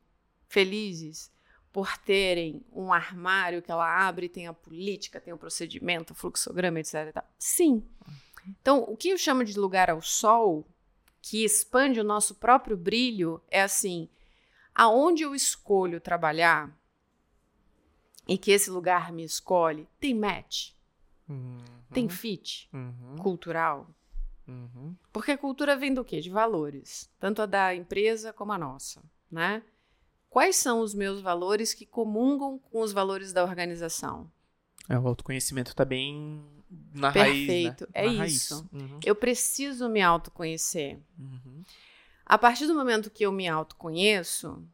felizes 0.48 1.32
por 1.72 1.96
terem 1.98 2.64
um 2.72 2.92
armário 2.92 3.62
que 3.62 3.70
ela 3.70 4.06
abre, 4.06 4.28
tem 4.28 4.46
a 4.46 4.52
política, 4.52 5.20
tem 5.20 5.32
o 5.32 5.38
procedimento, 5.38 6.12
o 6.12 6.16
fluxograma, 6.16 6.80
etc. 6.80 7.22
Sim. 7.38 7.84
Então, 8.60 8.84
o 8.88 8.96
que 8.96 9.10
eu 9.10 9.18
chamo 9.18 9.44
de 9.44 9.58
lugar 9.58 9.90
ao 9.90 10.02
sol, 10.02 10.66
que 11.22 11.44
expande 11.44 12.00
o 12.00 12.04
nosso 12.04 12.34
próprio 12.34 12.76
brilho, 12.76 13.40
é 13.48 13.62
assim: 13.62 14.08
aonde 14.74 15.22
eu 15.22 15.34
escolho 15.34 16.00
trabalhar 16.00 16.76
e 18.28 18.36
que 18.38 18.50
esse 18.50 18.70
lugar 18.70 19.12
me 19.12 19.24
escolhe, 19.24 19.88
tem 19.98 20.14
match, 20.14 20.72
Uhum. 21.28 21.58
tem 21.92 22.08
fit 22.08 22.68
Uhum. 22.72 23.16
cultural, 23.18 23.88
Uhum. 24.48 24.96
Porque 25.12 25.30
a 25.30 25.38
cultura 25.38 25.76
vem 25.76 25.94
do 25.94 26.04
quê? 26.04 26.20
De 26.20 26.28
valores, 26.28 27.08
tanto 27.20 27.40
a 27.40 27.46
da 27.46 27.72
empresa 27.72 28.32
como 28.32 28.50
a 28.52 28.58
nossa, 28.58 29.00
né? 29.30 29.62
Quais 30.28 30.56
são 30.56 30.80
os 30.80 30.92
meus 30.92 31.20
valores 31.20 31.72
que 31.72 31.86
comungam 31.86 32.58
com 32.58 32.80
os 32.80 32.92
valores 32.92 33.32
da 33.32 33.44
organização? 33.44 34.28
É, 34.88 34.98
o 34.98 35.06
autoconhecimento 35.06 35.72
tá 35.74 35.84
bem 35.84 36.44
na 36.92 37.12
Perfeito, 37.12 37.84
raiz, 37.84 37.94
né? 37.94 38.00
é 38.02 38.06
Na 38.12 38.26
isso. 38.26 38.68
Uhum. 38.72 38.98
Eu 39.04 39.14
preciso 39.14 39.88
me 39.88 40.02
autoconhecer. 40.02 40.98
Uhum. 41.16 41.62
A 42.26 42.36
partir 42.36 42.66
do 42.66 42.74
momento 42.74 43.10
que 43.10 43.24
eu 43.24 43.30
me 43.30 43.46
autoconheço, 43.46 44.64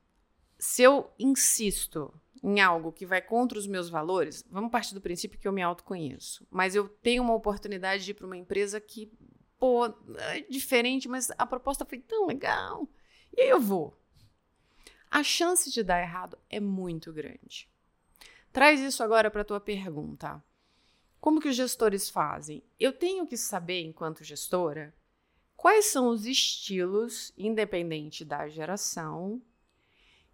se 0.59 0.83
eu 0.83 1.11
insisto 1.19 2.13
em 2.43 2.61
algo 2.61 2.93
que 2.93 3.07
vai 3.07 3.21
contra 3.21 3.59
os 3.59 3.67
meus 3.67 3.89
valores, 3.89 4.45
vamos 4.51 4.71
partir 4.71 4.95
do 4.95 5.01
princípio 5.01 5.39
que 5.39 5.47
eu 5.47 5.53
me 5.53 5.63
autoconheço, 5.63 6.47
mas 6.51 6.75
eu 6.75 6.89
tenho 6.89 7.23
uma 7.23 7.35
oportunidade 7.35 8.05
de 8.05 8.11
ir 8.11 8.15
para 8.15 8.27
uma 8.27 8.37
empresa 8.37 8.81
que, 8.81 9.11
pô, 9.59 9.87
é 10.19 10.41
diferente, 10.43 11.09
mas 11.09 11.31
a 11.37 11.47
proposta 11.47 11.85
foi 11.85 11.99
tão 11.99 12.27
legal. 12.27 12.89
E 13.37 13.43
aí 13.43 13.49
eu 13.49 13.61
vou. 13.61 13.99
A 15.11 15.23
chance 15.23 15.71
de 15.71 15.83
dar 15.83 16.01
errado 16.01 16.39
é 16.51 16.61
muito 16.61 17.13
grande. 17.13 17.69
Traz 18.53 18.81
isso 18.81 19.03
agora 19.03 19.31
para 19.31 19.43
a 19.43 19.45
tua 19.45 19.61
pergunta. 19.61 20.43
Como 21.21 21.41
que 21.41 21.49
os 21.49 21.57
gestores 21.57 22.09
fazem? 22.09 22.63
Eu 22.79 22.93
tenho 22.93 23.27
que 23.27 23.37
saber, 23.37 23.81
enquanto 23.83 24.25
gestora, 24.25 24.95
quais 25.57 25.87
são 25.87 26.09
os 26.09 26.27
estilos, 26.27 27.33
independente 27.37 28.25
da 28.25 28.49
geração, 28.49 29.43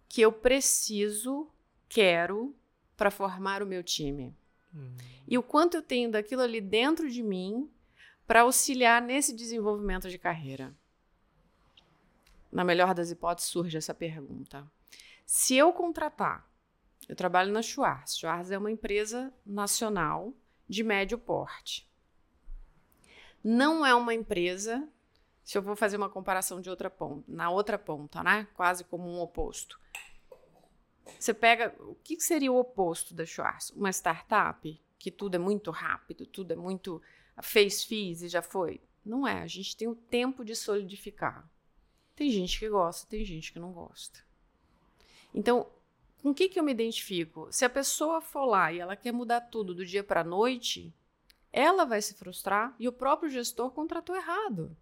que 0.07 0.21
eu 0.21 0.31
preciso, 0.31 1.51
quero 1.93 2.55
para 2.97 3.11
formar 3.11 3.61
o 3.61 3.67
meu 3.67 3.83
time. 3.83 4.35
Uhum. 4.73 4.97
E 5.27 5.37
o 5.37 5.43
quanto 5.43 5.77
eu 5.77 5.81
tenho 5.83 6.11
daquilo 6.11 6.41
ali 6.41 6.59
dentro 6.59 7.07
de 7.07 7.21
mim 7.21 7.69
para 8.25 8.41
auxiliar 8.41 8.99
nesse 8.99 9.31
desenvolvimento 9.31 10.09
de 10.09 10.17
carreira. 10.17 10.75
Na 12.51 12.63
melhor 12.63 12.95
das 12.95 13.11
hipóteses, 13.11 13.51
surge 13.51 13.77
essa 13.77 13.93
pergunta. 13.93 14.65
Se 15.23 15.55
eu 15.55 15.71
contratar, 15.71 16.49
eu 17.07 17.15
trabalho 17.15 17.51
na 17.51 17.61
Schwarz. 17.61 18.17
Schwarz 18.17 18.49
é 18.49 18.57
uma 18.57 18.71
empresa 18.71 19.31
nacional 19.45 20.33
de 20.67 20.83
médio 20.83 21.17
porte. 21.19 21.87
Não 23.43 23.85
é 23.85 23.93
uma 23.93 24.15
empresa, 24.15 24.87
se 25.43 25.57
eu 25.57 25.61
vou 25.61 25.75
fazer 25.75 25.97
uma 25.97 26.09
comparação 26.09 26.59
de 26.59 26.69
outra 26.69 26.89
ponta, 26.89 27.23
na 27.27 27.49
outra 27.51 27.77
ponta, 27.77 28.23
né? 28.23 28.47
Quase 28.55 28.83
como 28.83 29.07
um 29.07 29.19
oposto. 29.19 29.79
Você 31.19 31.33
pega, 31.33 31.75
o 31.79 31.95
que 31.95 32.19
seria 32.19 32.51
o 32.51 32.57
oposto 32.57 33.13
da 33.13 33.25
Schwarz? 33.25 33.71
Uma 33.71 33.91
startup 33.91 34.81
que 34.97 35.11
tudo 35.11 35.35
é 35.35 35.39
muito 35.39 35.69
rápido, 35.71 36.25
tudo 36.25 36.53
é 36.53 36.55
muito 36.55 37.01
fez, 37.41 37.83
fiz 37.83 38.21
e 38.21 38.29
já 38.29 38.41
foi. 38.41 38.81
Não 39.05 39.27
é, 39.27 39.41
a 39.41 39.47
gente 39.47 39.75
tem 39.75 39.87
o 39.87 39.95
tempo 39.95 40.45
de 40.45 40.55
solidificar. 40.55 41.49
Tem 42.15 42.29
gente 42.29 42.57
que 42.57 42.69
gosta, 42.69 43.07
tem 43.09 43.25
gente 43.25 43.51
que 43.51 43.59
não 43.59 43.73
gosta. 43.73 44.19
Então, 45.33 45.67
com 46.21 46.29
o 46.29 46.33
que, 46.33 46.47
que 46.47 46.59
eu 46.59 46.63
me 46.63 46.71
identifico? 46.71 47.47
Se 47.51 47.65
a 47.65 47.69
pessoa 47.69 48.21
for 48.21 48.45
lá 48.45 48.71
e 48.71 48.79
ela 48.79 48.95
quer 48.95 49.11
mudar 49.11 49.41
tudo 49.41 49.73
do 49.73 49.85
dia 49.85 50.03
para 50.03 50.21
a 50.21 50.23
noite, 50.23 50.93
ela 51.51 51.85
vai 51.85 52.01
se 52.01 52.13
frustrar 52.13 52.73
e 52.79 52.87
o 52.87 52.93
próprio 52.93 53.29
gestor 53.29 53.71
contratou 53.71 54.15
errado. 54.15 54.75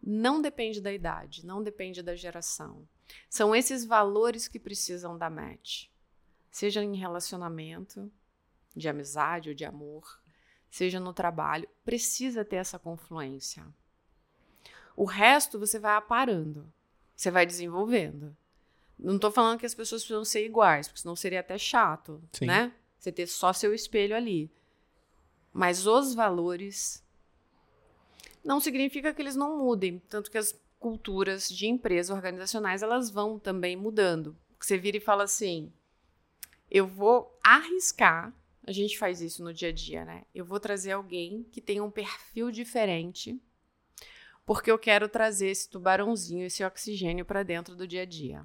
Não 0.00 0.40
depende 0.40 0.80
da 0.80 0.92
idade, 0.92 1.44
não 1.44 1.62
depende 1.62 2.02
da 2.02 2.14
geração. 2.14 2.86
São 3.28 3.54
esses 3.54 3.84
valores 3.84 4.48
que 4.48 4.58
precisam 4.58 5.16
da 5.16 5.30
match. 5.30 5.86
Seja 6.50 6.82
em 6.82 6.96
relacionamento, 6.96 8.10
de 8.74 8.88
amizade 8.88 9.48
ou 9.48 9.54
de 9.54 9.64
amor, 9.64 10.20
seja 10.70 11.00
no 11.00 11.12
trabalho, 11.12 11.68
precisa 11.84 12.44
ter 12.44 12.56
essa 12.56 12.78
confluência. 12.78 13.66
O 14.94 15.04
resto 15.04 15.58
você 15.58 15.78
vai 15.78 15.94
aparando, 15.94 16.72
você 17.14 17.30
vai 17.30 17.46
desenvolvendo. 17.46 18.36
Não 18.98 19.16
estou 19.16 19.30
falando 19.30 19.58
que 19.58 19.66
as 19.66 19.74
pessoas 19.74 20.02
precisam 20.02 20.24
ser 20.24 20.44
iguais, 20.44 20.88
porque 20.88 21.00
senão 21.00 21.16
seria 21.16 21.40
até 21.40 21.58
chato, 21.58 22.22
Sim. 22.32 22.46
né? 22.46 22.72
Você 22.98 23.12
ter 23.12 23.26
só 23.26 23.52
seu 23.52 23.74
espelho 23.74 24.16
ali. 24.16 24.50
Mas 25.52 25.86
os 25.86 26.14
valores 26.14 27.04
não 28.42 28.60
significa 28.60 29.12
que 29.12 29.20
eles 29.20 29.36
não 29.36 29.58
mudem, 29.58 29.98
tanto 30.08 30.30
que 30.30 30.38
as 30.38 30.58
culturas 30.86 31.48
de 31.48 31.66
empresas 31.66 32.14
organizacionais 32.14 32.80
elas 32.80 33.10
vão 33.10 33.40
também 33.40 33.74
mudando. 33.74 34.36
Você 34.60 34.78
vira 34.78 34.98
e 34.98 35.00
fala 35.00 35.24
assim: 35.24 35.72
eu 36.70 36.86
vou 36.86 37.36
arriscar, 37.42 38.32
a 38.64 38.70
gente 38.70 38.96
faz 38.96 39.20
isso 39.20 39.42
no 39.42 39.52
dia 39.52 39.70
a 39.70 39.72
dia, 39.72 40.04
né? 40.04 40.22
Eu 40.32 40.44
vou 40.44 40.60
trazer 40.60 40.92
alguém 40.92 41.42
que 41.50 41.60
tenha 41.60 41.82
um 41.82 41.90
perfil 41.90 42.52
diferente, 42.52 43.36
porque 44.44 44.70
eu 44.70 44.78
quero 44.78 45.08
trazer 45.08 45.48
esse 45.48 45.68
tubarãozinho, 45.68 46.46
esse 46.46 46.64
oxigênio 46.64 47.24
para 47.24 47.42
dentro 47.42 47.74
do 47.74 47.84
dia 47.84 48.02
a 48.02 48.06
dia. 48.06 48.44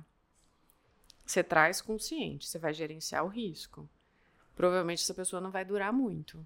Você 1.23 1.43
traz 1.43 1.80
consciente, 1.80 2.47
você 2.47 2.58
vai 2.58 2.73
gerenciar 2.73 3.23
o 3.23 3.27
risco. 3.27 3.88
Provavelmente 4.56 5.04
essa 5.04 5.13
pessoa 5.13 5.39
não 5.39 5.51
vai 5.51 5.63
durar 5.63 5.93
muito. 5.93 6.43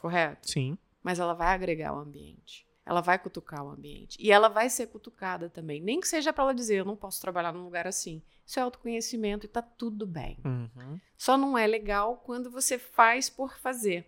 Correto? 0.00 0.48
Sim. 0.48 0.78
mas 1.02 1.18
ela 1.18 1.34
vai 1.34 1.48
agregar 1.48 1.92
o 1.94 1.98
ambiente. 1.98 2.65
Ela 2.86 3.00
vai 3.00 3.18
cutucar 3.18 3.64
o 3.64 3.70
ambiente. 3.70 4.16
E 4.20 4.30
ela 4.30 4.48
vai 4.48 4.70
ser 4.70 4.86
cutucada 4.86 5.50
também. 5.50 5.80
Nem 5.80 5.98
que 5.98 6.06
seja 6.06 6.32
para 6.32 6.44
ela 6.44 6.54
dizer, 6.54 6.76
eu 6.76 6.84
não 6.84 6.94
posso 6.94 7.20
trabalhar 7.20 7.52
num 7.52 7.64
lugar 7.64 7.84
assim. 7.84 8.22
Isso 8.46 8.60
é 8.60 8.62
autoconhecimento 8.62 9.44
e 9.44 9.48
tá 9.48 9.60
tudo 9.60 10.06
bem. 10.06 10.38
Uhum. 10.44 11.00
Só 11.18 11.36
não 11.36 11.58
é 11.58 11.66
legal 11.66 12.22
quando 12.24 12.48
você 12.48 12.78
faz 12.78 13.28
por 13.28 13.58
fazer. 13.58 14.06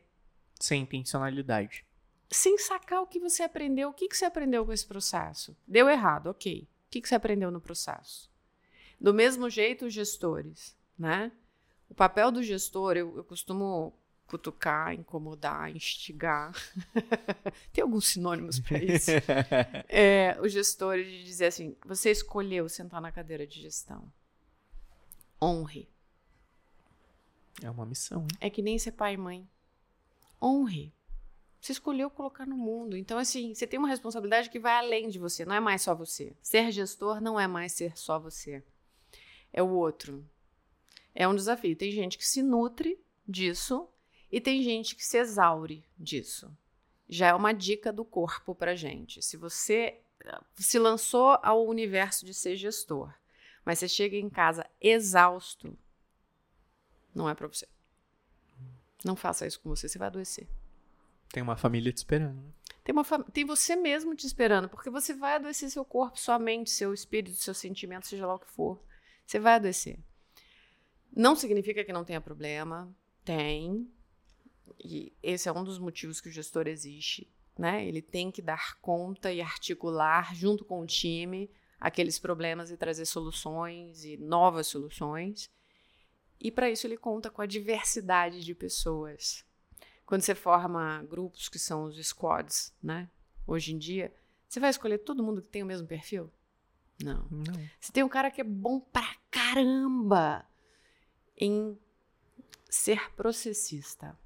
Sem 0.60 0.82
intencionalidade. 0.82 1.84
Sem 2.30 2.56
sacar 2.56 3.02
o 3.02 3.06
que 3.06 3.18
você 3.18 3.42
aprendeu. 3.42 3.88
O 3.88 3.92
que, 3.92 4.08
que 4.08 4.16
você 4.16 4.26
aprendeu 4.26 4.64
com 4.64 4.72
esse 4.72 4.86
processo? 4.86 5.56
Deu 5.66 5.88
errado, 5.88 6.28
ok. 6.28 6.68
O 6.86 6.90
que, 6.90 7.00
que 7.00 7.08
você 7.08 7.16
aprendeu 7.16 7.50
no 7.50 7.60
processo? 7.60 8.30
Do 9.00 9.12
mesmo 9.12 9.50
jeito, 9.50 9.86
os 9.86 9.92
gestores, 9.92 10.76
né? 10.96 11.32
O 11.88 11.94
papel 11.94 12.30
do 12.30 12.42
gestor, 12.44 12.96
eu, 12.96 13.16
eu 13.16 13.24
costumo 13.24 13.97
cutucar, 14.28 14.92
incomodar, 14.92 15.74
instigar. 15.74 16.52
Tem 17.72 17.82
alguns 17.82 18.08
sinônimos 18.08 18.60
para 18.60 18.78
isso. 18.78 19.10
É, 19.88 20.36
o 20.40 20.48
gestor 20.48 20.98
de 20.98 21.24
dizer 21.24 21.46
assim: 21.46 21.74
você 21.84 22.10
escolheu 22.10 22.68
sentar 22.68 23.00
na 23.00 23.10
cadeira 23.10 23.46
de 23.46 23.60
gestão. 23.60 24.12
Honre. 25.42 25.88
É 27.62 27.70
uma 27.70 27.86
missão, 27.86 28.22
hein? 28.22 28.38
É 28.40 28.50
que 28.50 28.62
nem 28.62 28.78
ser 28.78 28.92
pai 28.92 29.14
e 29.14 29.16
mãe. 29.16 29.48
Honre. 30.40 30.92
Você 31.60 31.72
escolheu 31.72 32.08
colocar 32.08 32.46
no 32.46 32.56
mundo. 32.56 32.96
Então, 32.96 33.18
assim, 33.18 33.54
você 33.54 33.66
tem 33.66 33.78
uma 33.78 33.88
responsabilidade 33.88 34.50
que 34.50 34.60
vai 34.60 34.76
além 34.76 35.08
de 35.08 35.18
você, 35.18 35.44
não 35.44 35.54
é 35.54 35.60
mais 35.60 35.82
só 35.82 35.94
você. 35.94 36.36
Ser 36.40 36.70
gestor 36.70 37.20
não 37.20 37.40
é 37.40 37.48
mais 37.48 37.72
ser 37.72 37.96
só 37.96 38.18
você. 38.18 38.62
É 39.52 39.62
o 39.62 39.70
outro. 39.70 40.24
É 41.14 41.26
um 41.26 41.34
desafio. 41.34 41.74
Tem 41.74 41.90
gente 41.90 42.16
que 42.16 42.26
se 42.26 42.42
nutre 42.42 43.00
disso 43.26 43.88
e 44.30 44.40
tem 44.40 44.62
gente 44.62 44.94
que 44.94 45.04
se 45.04 45.18
exaure 45.18 45.84
disso. 45.98 46.50
Já 47.08 47.28
é 47.28 47.34
uma 47.34 47.52
dica 47.52 47.92
do 47.92 48.04
corpo 48.04 48.54
pra 48.54 48.74
gente. 48.74 49.22
Se 49.22 49.36
você 49.36 50.00
se 50.56 50.78
lançou 50.78 51.38
ao 51.42 51.66
universo 51.66 52.26
de 52.26 52.34
ser 52.34 52.56
gestor, 52.56 53.12
mas 53.64 53.78
você 53.78 53.88
chega 53.88 54.16
em 54.16 54.28
casa 54.28 54.66
exausto, 54.80 55.76
não 57.14 57.28
é 57.28 57.34
para 57.34 57.46
você. 57.46 57.66
Não 59.04 59.16
faça 59.16 59.46
isso 59.46 59.60
com 59.60 59.68
você, 59.68 59.88
você 59.88 59.98
vai 59.98 60.08
adoecer. 60.08 60.46
Tem 61.30 61.42
uma 61.42 61.56
família 61.56 61.92
te 61.92 61.98
esperando. 61.98 62.40
Né? 62.40 62.52
Tem, 62.82 62.92
uma 62.92 63.04
tem 63.04 63.44
você 63.44 63.76
mesmo 63.76 64.14
te 64.14 64.26
esperando, 64.26 64.68
porque 64.68 64.90
você 64.90 65.14
vai 65.14 65.34
adoecer 65.34 65.70
seu 65.70 65.84
corpo, 65.84 66.18
sua 66.18 66.38
mente, 66.38 66.70
seu 66.70 66.92
espírito, 66.92 67.36
seus 67.36 67.58
sentimentos, 67.58 68.08
seja 68.08 68.26
lá 68.26 68.34
o 68.34 68.38
que 68.38 68.50
for. 68.50 68.82
Você 69.26 69.38
vai 69.38 69.54
adoecer. 69.54 69.98
Não 71.14 71.36
significa 71.36 71.84
que 71.84 71.92
não 71.92 72.04
tenha 72.04 72.20
problema. 72.20 72.90
Tem. 73.24 73.90
E 74.78 75.12
esse 75.22 75.48
é 75.48 75.52
um 75.52 75.64
dos 75.64 75.78
motivos 75.78 76.20
que 76.20 76.28
o 76.28 76.32
gestor 76.32 76.66
existe. 76.66 77.30
Né? 77.56 77.86
Ele 77.86 78.00
tem 78.00 78.30
que 78.30 78.40
dar 78.40 78.78
conta 78.80 79.32
e 79.32 79.40
articular 79.40 80.34
junto 80.34 80.64
com 80.64 80.80
o 80.80 80.86
time 80.86 81.50
aqueles 81.80 82.18
problemas 82.18 82.70
e 82.70 82.76
trazer 82.76 83.06
soluções 83.06 84.04
e 84.04 84.16
novas 84.16 84.66
soluções. 84.66 85.50
E 86.40 86.50
para 86.50 86.70
isso 86.70 86.86
ele 86.86 86.96
conta 86.96 87.30
com 87.30 87.42
a 87.42 87.46
diversidade 87.46 88.44
de 88.44 88.54
pessoas. 88.54 89.44
Quando 90.06 90.22
você 90.22 90.34
forma 90.34 91.02
grupos 91.08 91.48
que 91.48 91.58
são 91.58 91.84
os 91.84 91.96
squads, 92.06 92.72
né? 92.82 93.08
Hoje 93.46 93.74
em 93.74 93.78
dia, 93.78 94.12
você 94.48 94.60
vai 94.60 94.70
escolher 94.70 94.98
todo 94.98 95.22
mundo 95.22 95.42
que 95.42 95.48
tem 95.48 95.62
o 95.62 95.66
mesmo 95.66 95.86
perfil? 95.86 96.30
Não. 97.02 97.26
Não. 97.30 97.68
Você 97.78 97.92
tem 97.92 98.02
um 98.02 98.08
cara 98.08 98.30
que 98.30 98.40
é 98.40 98.44
bom 98.44 98.80
pra 98.80 99.16
caramba 99.30 100.44
em 101.36 101.78
ser 102.68 103.12
processista. 103.12 104.18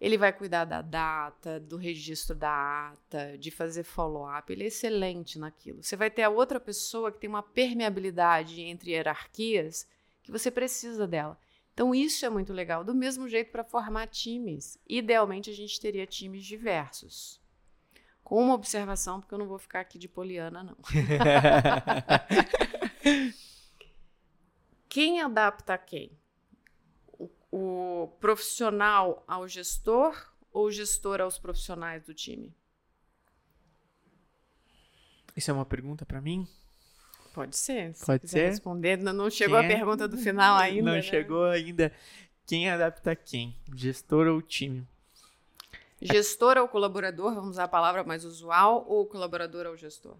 Ele 0.00 0.16
vai 0.16 0.32
cuidar 0.32 0.64
da 0.64 0.80
data, 0.80 1.60
do 1.60 1.76
registro 1.76 2.34
da 2.34 2.92
ata, 2.92 3.36
de 3.36 3.50
fazer 3.50 3.82
follow-up. 3.82 4.50
Ele 4.50 4.64
é 4.64 4.68
excelente 4.68 5.38
naquilo. 5.38 5.82
Você 5.82 5.94
vai 5.94 6.10
ter 6.10 6.22
a 6.22 6.30
outra 6.30 6.58
pessoa 6.58 7.12
que 7.12 7.18
tem 7.18 7.28
uma 7.28 7.42
permeabilidade 7.42 8.62
entre 8.62 8.92
hierarquias 8.92 9.86
que 10.22 10.32
você 10.32 10.50
precisa 10.50 11.06
dela. 11.06 11.38
Então, 11.74 11.94
isso 11.94 12.24
é 12.24 12.30
muito 12.30 12.52
legal. 12.52 12.82
Do 12.82 12.94
mesmo 12.94 13.28
jeito 13.28 13.50
para 13.50 13.62
formar 13.62 14.06
times. 14.06 14.78
Idealmente, 14.88 15.50
a 15.50 15.54
gente 15.54 15.78
teria 15.78 16.06
times 16.06 16.46
diversos. 16.46 17.38
Com 18.24 18.42
uma 18.42 18.54
observação, 18.54 19.20
porque 19.20 19.34
eu 19.34 19.38
não 19.38 19.48
vou 19.48 19.58
ficar 19.58 19.80
aqui 19.80 19.98
de 19.98 20.08
poliana, 20.08 20.62
não. 20.62 20.76
quem 24.88 25.20
adapta 25.20 25.74
a 25.74 25.78
quem? 25.78 26.18
O 27.50 28.08
profissional 28.20 29.24
ao 29.26 29.48
gestor 29.48 30.32
ou 30.52 30.66
o 30.66 30.70
gestor 30.70 31.20
aos 31.20 31.38
profissionais 31.38 32.04
do 32.04 32.14
time? 32.14 32.54
Isso 35.36 35.50
é 35.50 35.54
uma 35.54 35.64
pergunta 35.64 36.04
para 36.04 36.20
mim? 36.20 36.46
Pode 37.32 37.56
ser. 37.56 37.94
Se 37.94 38.04
Pode 38.04 38.28
ser. 38.28 38.48
responder. 38.48 38.96
Não 38.98 39.30
chegou 39.30 39.58
quem 39.60 39.66
a 39.66 39.76
pergunta 39.76 40.08
do 40.08 40.16
final 40.16 40.56
ainda. 40.58 40.82
Não 40.82 40.92
né? 40.92 41.02
chegou 41.02 41.44
ainda. 41.44 41.92
Quem 42.46 42.68
adapta 42.68 43.14
quem? 43.14 43.56
Gestor 43.74 44.26
ou 44.26 44.42
time? 44.42 44.86
Gestor 46.02 46.56
ao 46.56 46.66
colaborador, 46.66 47.34
vamos 47.34 47.50
usar 47.50 47.64
a 47.64 47.68
palavra 47.68 48.02
mais 48.02 48.24
usual, 48.24 48.86
ou 48.88 49.06
colaborador 49.06 49.66
ao 49.66 49.76
gestor? 49.76 50.16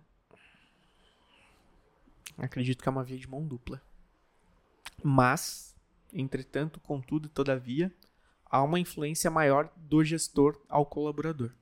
Acredito 2.37 2.83
que 2.83 2.89
é 2.89 2.93
uma 2.93 3.03
via 3.03 3.19
de 3.19 3.29
mão 3.29 3.47
dupla. 3.47 3.81
Mas 5.03 5.70
Entretanto, 6.13 6.81
contudo, 6.81 7.29
todavia, 7.29 7.93
há 8.45 8.63
uma 8.63 8.81
influência 8.81 9.31
maior 9.31 9.71
do 9.77 10.05
gestor 10.05 10.61
ao 10.69 10.85
colaborador. 10.85 11.53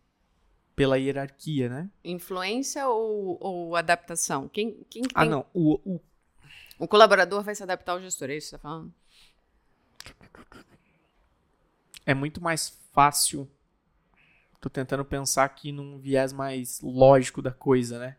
Pela 0.74 0.99
hierarquia, 0.99 1.68
né? 1.68 1.90
Influência 2.05 2.88
ou, 2.88 3.36
ou 3.40 3.76
adaptação? 3.76 4.49
Quem, 4.49 4.84
quem 4.88 5.03
que 5.03 5.12
ah, 5.14 5.22
tem... 5.22 5.28
Ah, 5.28 5.30
não. 5.30 5.46
O, 5.53 5.74
o... 5.84 6.01
o 6.78 6.88
colaborador 6.88 7.42
vai 7.42 7.55
se 7.55 7.62
adaptar 7.62 7.92
ao 7.92 8.01
gestor, 8.01 8.30
é 8.30 8.36
isso 8.36 8.46
que 8.46 8.51
você 8.51 8.57
está 8.57 8.68
falando? 8.68 8.94
É 12.07 12.14
muito 12.14 12.40
mais 12.40 12.78
fácil. 12.92 13.51
Tô 14.61 14.70
tentando 14.70 15.05
pensar 15.05 15.44
aqui 15.44 15.70
num 15.70 15.99
viés 15.99 16.32
mais 16.32 16.80
lógico 16.80 17.42
da 17.42 17.53
coisa, 17.53 17.99
né? 17.99 18.16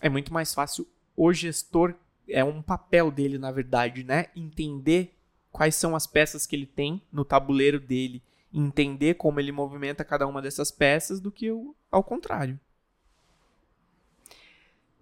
É 0.00 0.08
muito 0.08 0.32
mais 0.32 0.52
fácil 0.52 0.86
o 1.16 1.32
gestor 1.32 1.94
é 2.32 2.44
um 2.44 2.62
papel 2.62 3.10
dele, 3.10 3.38
na 3.38 3.50
verdade, 3.50 4.02
né? 4.02 4.26
Entender 4.34 5.14
quais 5.50 5.74
são 5.74 5.94
as 5.94 6.06
peças 6.06 6.46
que 6.46 6.56
ele 6.56 6.66
tem 6.66 7.02
no 7.12 7.24
tabuleiro 7.24 7.78
dele, 7.78 8.22
entender 8.52 9.14
como 9.14 9.38
ele 9.38 9.52
movimenta 9.52 10.04
cada 10.04 10.26
uma 10.26 10.40
dessas 10.40 10.70
peças, 10.70 11.20
do 11.20 11.30
que 11.30 11.50
o, 11.50 11.74
ao 11.90 12.02
contrário. 12.02 12.58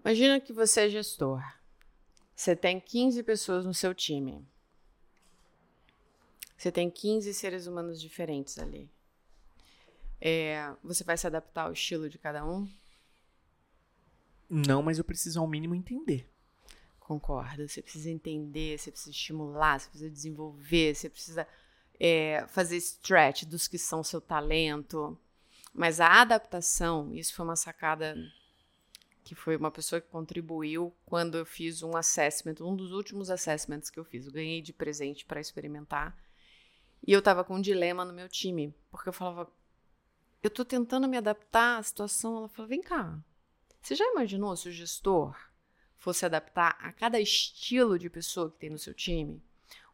Imagina 0.05 0.41
que 0.41 0.53
você 0.53 0.83
é 0.83 0.89
gestor. 0.89 1.43
Você 2.35 2.57
tem 2.57 2.81
15 2.81 3.23
pessoas 3.23 3.65
no 3.65 3.75
seu 3.75 3.95
time. 3.95 4.45
Você 6.57 6.73
tem 6.73 6.91
15 6.91 7.33
seres 7.35 7.67
humanos 7.67 8.01
diferentes 8.01 8.59
ali. 8.59 8.91
É, 10.21 10.73
você 10.83 11.03
vai 11.05 11.17
se 11.17 11.27
adaptar 11.27 11.65
ao 11.65 11.73
estilo 11.73 12.09
de 12.09 12.19
cada 12.19 12.45
um? 12.45 12.69
Não, 14.49 14.83
mas 14.83 14.99
eu 14.99 15.05
preciso 15.05 15.41
ao 15.41 15.47
mínimo 15.47 15.75
entender. 15.75 16.30
Concordo. 17.11 17.67
Você 17.67 17.83
precisa 17.83 18.09
entender, 18.09 18.79
você 18.79 18.89
precisa 18.89 19.11
estimular, 19.11 19.81
você 19.81 19.89
precisa 19.89 20.11
desenvolver, 20.13 20.95
você 20.95 21.11
precisa 21.11 21.45
é, 21.99 22.47
fazer 22.47 22.77
stretch 22.77 23.47
dos 23.47 23.67
que 23.67 23.79
são 23.79 24.05
seu 24.05 24.21
talento. 24.21 25.19
Mas 25.75 25.99
a 25.99 26.21
adaptação, 26.21 27.13
isso 27.13 27.35
foi 27.35 27.45
uma 27.45 27.57
sacada 27.57 28.15
que 29.25 29.35
foi 29.35 29.57
uma 29.57 29.73
pessoa 29.73 30.01
que 30.01 30.07
contribuiu 30.07 30.95
quando 31.05 31.37
eu 31.37 31.45
fiz 31.45 31.83
um 31.83 31.97
assessment, 31.97 32.55
um 32.61 32.77
dos 32.77 32.93
últimos 32.93 33.29
assessments 33.29 33.91
que 33.91 33.99
eu 33.99 34.05
fiz. 34.05 34.27
Eu 34.27 34.33
ganhei 34.33 34.63
de 34.63 34.73
presente 34.73 35.25
para 35.25 35.41
experimentar. 35.41 36.17
E 37.05 37.13
eu 37.13 37.19
estava 37.19 37.43
com 37.43 37.57
um 37.57 37.61
dilema 37.61 38.05
no 38.05 38.13
meu 38.13 38.29
time, 38.29 38.73
porque 38.89 39.09
eu 39.09 39.13
falava, 39.13 39.51
eu 40.45 40.47
estou 40.47 40.65
tentando 40.65 41.09
me 41.09 41.17
adaptar 41.17 41.79
à 41.79 41.83
situação. 41.83 42.37
Ela 42.37 42.49
falou, 42.49 42.69
vem 42.69 42.81
cá, 42.81 43.19
você 43.83 43.97
já 43.97 44.05
imaginou 44.13 44.57
se 44.57 44.69
o 44.69 44.73
gestor 44.73 45.50
fosse 46.01 46.25
adaptar 46.25 46.77
a 46.81 46.91
cada 46.93 47.21
estilo 47.21 47.99
de 47.99 48.11
pessoa 48.11 48.51
que 48.51 48.59
tem 48.59 48.71
no 48.71 48.79
seu 48.79 48.95
time, 48.95 49.41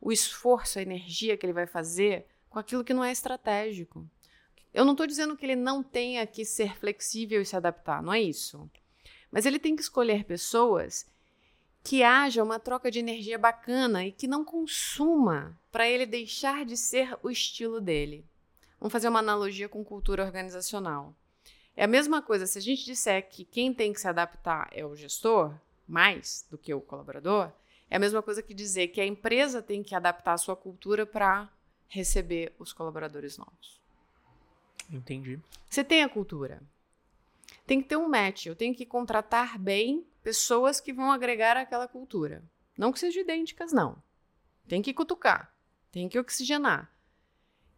o 0.01 0.13
esforço, 0.13 0.79
a 0.79 0.83
energia 0.83 1.37
que 1.37 1.45
ele 1.45 1.53
vai 1.53 1.67
fazer 1.67 2.27
com 2.49 2.59
aquilo 2.59 2.85
que 2.85 2.95
não 2.95 3.05
é 3.05 3.11
estratégico. 3.11 4.09
Eu 4.73 4.85
não 4.85 4.93
estou 4.93 5.07
dizendo 5.07 5.37
que 5.37 5.45
ele 5.45 5.57
não 5.57 5.83
tenha 5.83 6.25
que 6.27 6.45
ser 6.45 6.79
flexível 6.79 7.43
e 7.43 7.45
se 7.45 7.57
adaptar, 7.57 8.03
não 8.03 8.13
é 8.13 8.21
isso. 8.21 8.71
Mas 9.33 9.47
ele 9.47 9.59
tem 9.59 9.75
que 9.75 9.83
escolher 9.83 10.25
pessoas 10.25 11.07
que 11.83 12.03
haja 12.03 12.43
uma 12.43 12.61
troca 12.61 12.91
de 12.91 13.01
energia 13.01 13.39
bacana 13.39 14.07
e 14.07 14.13
que 14.13 14.29
não 14.29 14.45
consuma 14.45 15.59
para 15.73 15.89
ele 15.89 16.07
deixar 16.07 16.65
de 16.65 16.77
ser 16.77 17.19
o 17.23 17.31
estilo 17.31 17.81
dele. 17.81 18.25
Vamos 18.79 18.93
fazer 18.93 19.09
uma 19.09 19.19
analogia 19.19 19.69
com 19.69 19.85
cultura 19.85 20.25
organizacional. 20.25 21.15
É 21.77 21.85
a 21.85 21.89
mesma 21.89 22.23
coisa, 22.23 22.47
se 22.47 22.59
a 22.59 22.63
gente 22.63 22.85
disser 22.85 23.29
que 23.29 23.45
quem 23.45 23.75
tem 23.75 23.93
que 23.93 24.01
se 24.01 24.09
adaptar 24.09 24.69
é 24.73 24.85
o 24.85 24.97
gestor, 24.97 25.55
mais 25.87 26.47
do 26.51 26.59
que 26.59 26.73
o 26.73 26.81
colaborador, 26.81 27.53
é 27.89 27.97
a 27.97 28.01
mesma 28.01 28.23
coisa 28.23 28.43
que 28.43 28.55
dizer 28.55 28.89
que 28.89 29.01
a 29.01 29.07
empresa 29.07 29.63
tem 29.63 29.83
que 29.83 29.95
adaptar 29.95 30.33
a 30.33 30.39
sua 30.39 30.57
cultura 30.57 31.07
para 31.07 31.49
receber 31.89 32.53
os 32.59 32.73
colaboradores 32.73 33.39
novos. 33.39 33.81
Entendi. 34.91 35.41
Você 35.69 35.85
tem 35.85 36.03
a 36.03 36.09
cultura. 36.09 36.63
Tem 37.67 37.81
que 37.81 37.89
ter 37.89 37.97
um 37.97 38.09
match. 38.09 38.47
Eu 38.47 38.57
tenho 38.57 38.75
que 38.75 38.87
contratar 38.87 39.59
bem 39.59 40.07
pessoas 40.23 40.81
que 40.81 40.93
vão 40.93 41.11
agregar 41.11 41.57
aquela 41.57 41.89
cultura. 41.89 42.43
Não 42.77 42.93
que 42.93 42.99
sejam 42.99 43.23
idênticas, 43.23 43.73
não. 43.73 44.01
Tem 44.69 44.83
que 44.83 44.93
cutucar. 44.93 45.53
Tem 45.91 46.09
que 46.09 46.19
oxigenar. 46.19 46.91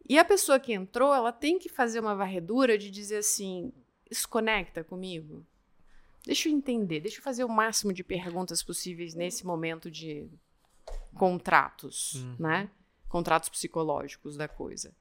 E 0.07 0.17
a 0.17 0.25
pessoa 0.25 0.59
que 0.59 0.73
entrou, 0.73 1.13
ela 1.13 1.31
tem 1.31 1.59
que 1.59 1.69
fazer 1.69 1.99
uma 1.99 2.15
varredura 2.15 2.77
de 2.77 2.89
dizer 2.89 3.17
assim: 3.17 3.71
isso 4.09 4.27
conecta 4.27 4.83
comigo? 4.83 5.45
Deixa 6.25 6.49
eu 6.49 6.53
entender, 6.53 6.99
deixa 6.99 7.19
eu 7.19 7.23
fazer 7.23 7.43
o 7.43 7.49
máximo 7.49 7.93
de 7.93 8.03
perguntas 8.03 8.61
possíveis 8.61 9.15
nesse 9.15 9.45
momento 9.45 9.89
de 9.89 10.29
contratos, 11.15 12.15
uhum. 12.15 12.35
né? 12.39 12.69
Contratos 13.07 13.49
psicológicos 13.49 14.37
da 14.37 14.47
coisa. 14.47 14.93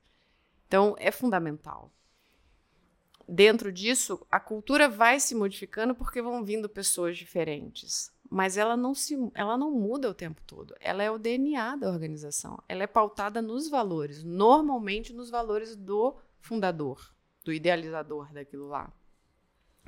Então, 0.67 0.95
é 0.99 1.11
fundamental. 1.11 1.93
Dentro 3.29 3.71
disso, 3.71 4.25
a 4.31 4.41
cultura 4.41 4.89
vai 4.89 5.21
se 5.21 5.35
modificando 5.35 5.95
porque 5.95 6.23
vão 6.23 6.43
vindo 6.45 6.69
pessoas 6.69 7.19
diferentes. 7.19 8.11
mas 8.31 8.57
ela 8.57 8.77
não 8.77 8.95
se 8.95 9.17
ela 9.35 9.57
não 9.57 9.71
muda 9.71 10.11
o 10.11 10.15
tempo 10.15 10.41
todo. 10.47 10.75
Ela 10.81 11.03
é 11.03 11.11
o 11.11 11.19
DNA 11.19 11.77
da 11.77 11.91
organização. 11.91 12.63
Ela 12.69 12.83
é 12.83 12.87
pautada 12.87 13.41
nos 13.41 13.69
valores, 13.69 14.23
normalmente 14.23 15.13
nos 15.13 15.31
valores 15.31 15.75
do 15.75 16.15
fundador, 16.41 17.13
do 17.45 17.53
idealizador 17.53 18.33
daquilo 18.33 18.69
lá. 18.69 18.93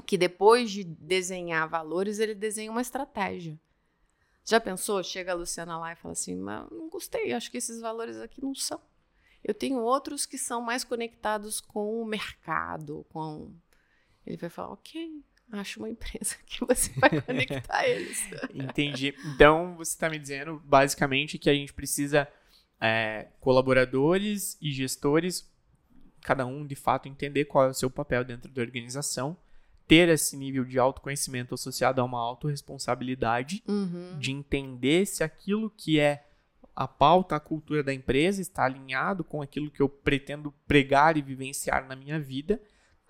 Que 0.06 0.18
depois 0.18 0.70
de 0.70 0.84
desenhar 0.84 1.68
valores, 1.68 2.18
ele 2.18 2.34
desenha 2.34 2.70
uma 2.70 2.80
estratégia. 2.80 3.58
Já 4.44 4.60
pensou? 4.60 5.02
Chega 5.02 5.32
a 5.32 5.34
Luciana 5.34 5.78
lá 5.78 5.92
e 5.92 5.96
fala 5.96 6.12
assim: 6.12 6.34
mas 6.34 6.68
não 6.70 6.88
gostei, 6.88 7.32
acho 7.32 7.50
que 7.50 7.58
esses 7.58 7.80
valores 7.80 8.16
aqui 8.16 8.42
não 8.42 8.54
são. 8.54 8.80
Eu 9.42 9.54
tenho 9.54 9.78
outros 9.78 10.26
que 10.26 10.36
são 10.36 10.60
mais 10.60 10.84
conectados 10.84 11.60
com 11.60 12.00
o 12.00 12.04
mercado, 12.04 13.06
com. 13.10 13.54
Ele 14.26 14.36
vai 14.36 14.50
falar, 14.50 14.72
ok, 14.72 15.24
acho 15.52 15.80
uma 15.80 15.88
empresa 15.88 16.36
que 16.46 16.64
você 16.64 16.92
vai 16.98 17.20
conectar 17.22 17.86
eles. 17.88 18.22
Entendi. 18.54 19.14
Então, 19.34 19.74
você 19.76 19.92
está 19.92 20.08
me 20.10 20.18
dizendo, 20.18 20.60
basicamente, 20.64 21.38
que 21.38 21.48
a 21.48 21.54
gente 21.54 21.72
precisa 21.72 22.28
é, 22.80 23.28
colaboradores 23.40 24.58
e 24.60 24.72
gestores, 24.72 25.50
cada 26.22 26.44
um, 26.44 26.66
de 26.66 26.74
fato, 26.74 27.08
entender 27.08 27.46
qual 27.46 27.66
é 27.66 27.70
o 27.70 27.74
seu 27.74 27.90
papel 27.90 28.24
dentro 28.24 28.50
da 28.50 28.60
organização, 28.60 29.36
ter 29.90 30.08
esse 30.08 30.36
nível 30.36 30.64
de 30.64 30.78
autoconhecimento 30.78 31.54
associado 31.54 32.00
a 32.00 32.04
uma 32.04 32.20
autorresponsabilidade, 32.20 33.62
uhum. 33.66 34.18
de 34.18 34.30
entender 34.30 35.06
se 35.06 35.24
aquilo 35.24 35.70
que 35.70 35.98
é 35.98 36.26
a 36.76 36.86
pauta, 36.86 37.36
a 37.36 37.40
cultura 37.40 37.82
da 37.82 37.92
empresa 37.92 38.40
está 38.40 38.64
alinhado 38.64 39.24
com 39.24 39.42
aquilo 39.42 39.70
que 39.70 39.82
eu 39.82 39.88
pretendo 39.88 40.52
pregar 40.66 41.16
e 41.16 41.22
vivenciar 41.22 41.86
na 41.86 41.96
minha 41.96 42.20
vida 42.20 42.60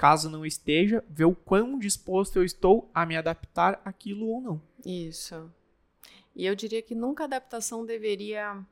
Caso 0.01 0.31
não 0.31 0.47
esteja, 0.47 1.05
ver 1.11 1.27
o 1.27 1.35
quão 1.35 1.79
disposto 1.79 2.37
eu 2.37 2.43
estou 2.43 2.91
a 2.95 3.05
me 3.05 3.19
adaptar 3.19 3.83
àquilo 3.85 4.29
ou 4.29 4.41
não. 4.41 4.63
Isso. 4.83 5.53
E 6.35 6.47
eu 6.47 6.55
diria 6.55 6.81
que 6.81 6.95
nunca 6.95 7.25
a 7.25 7.27
adaptação 7.27 7.85
deveria 7.85 8.65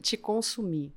te 0.00 0.16
consumir. 0.16 0.94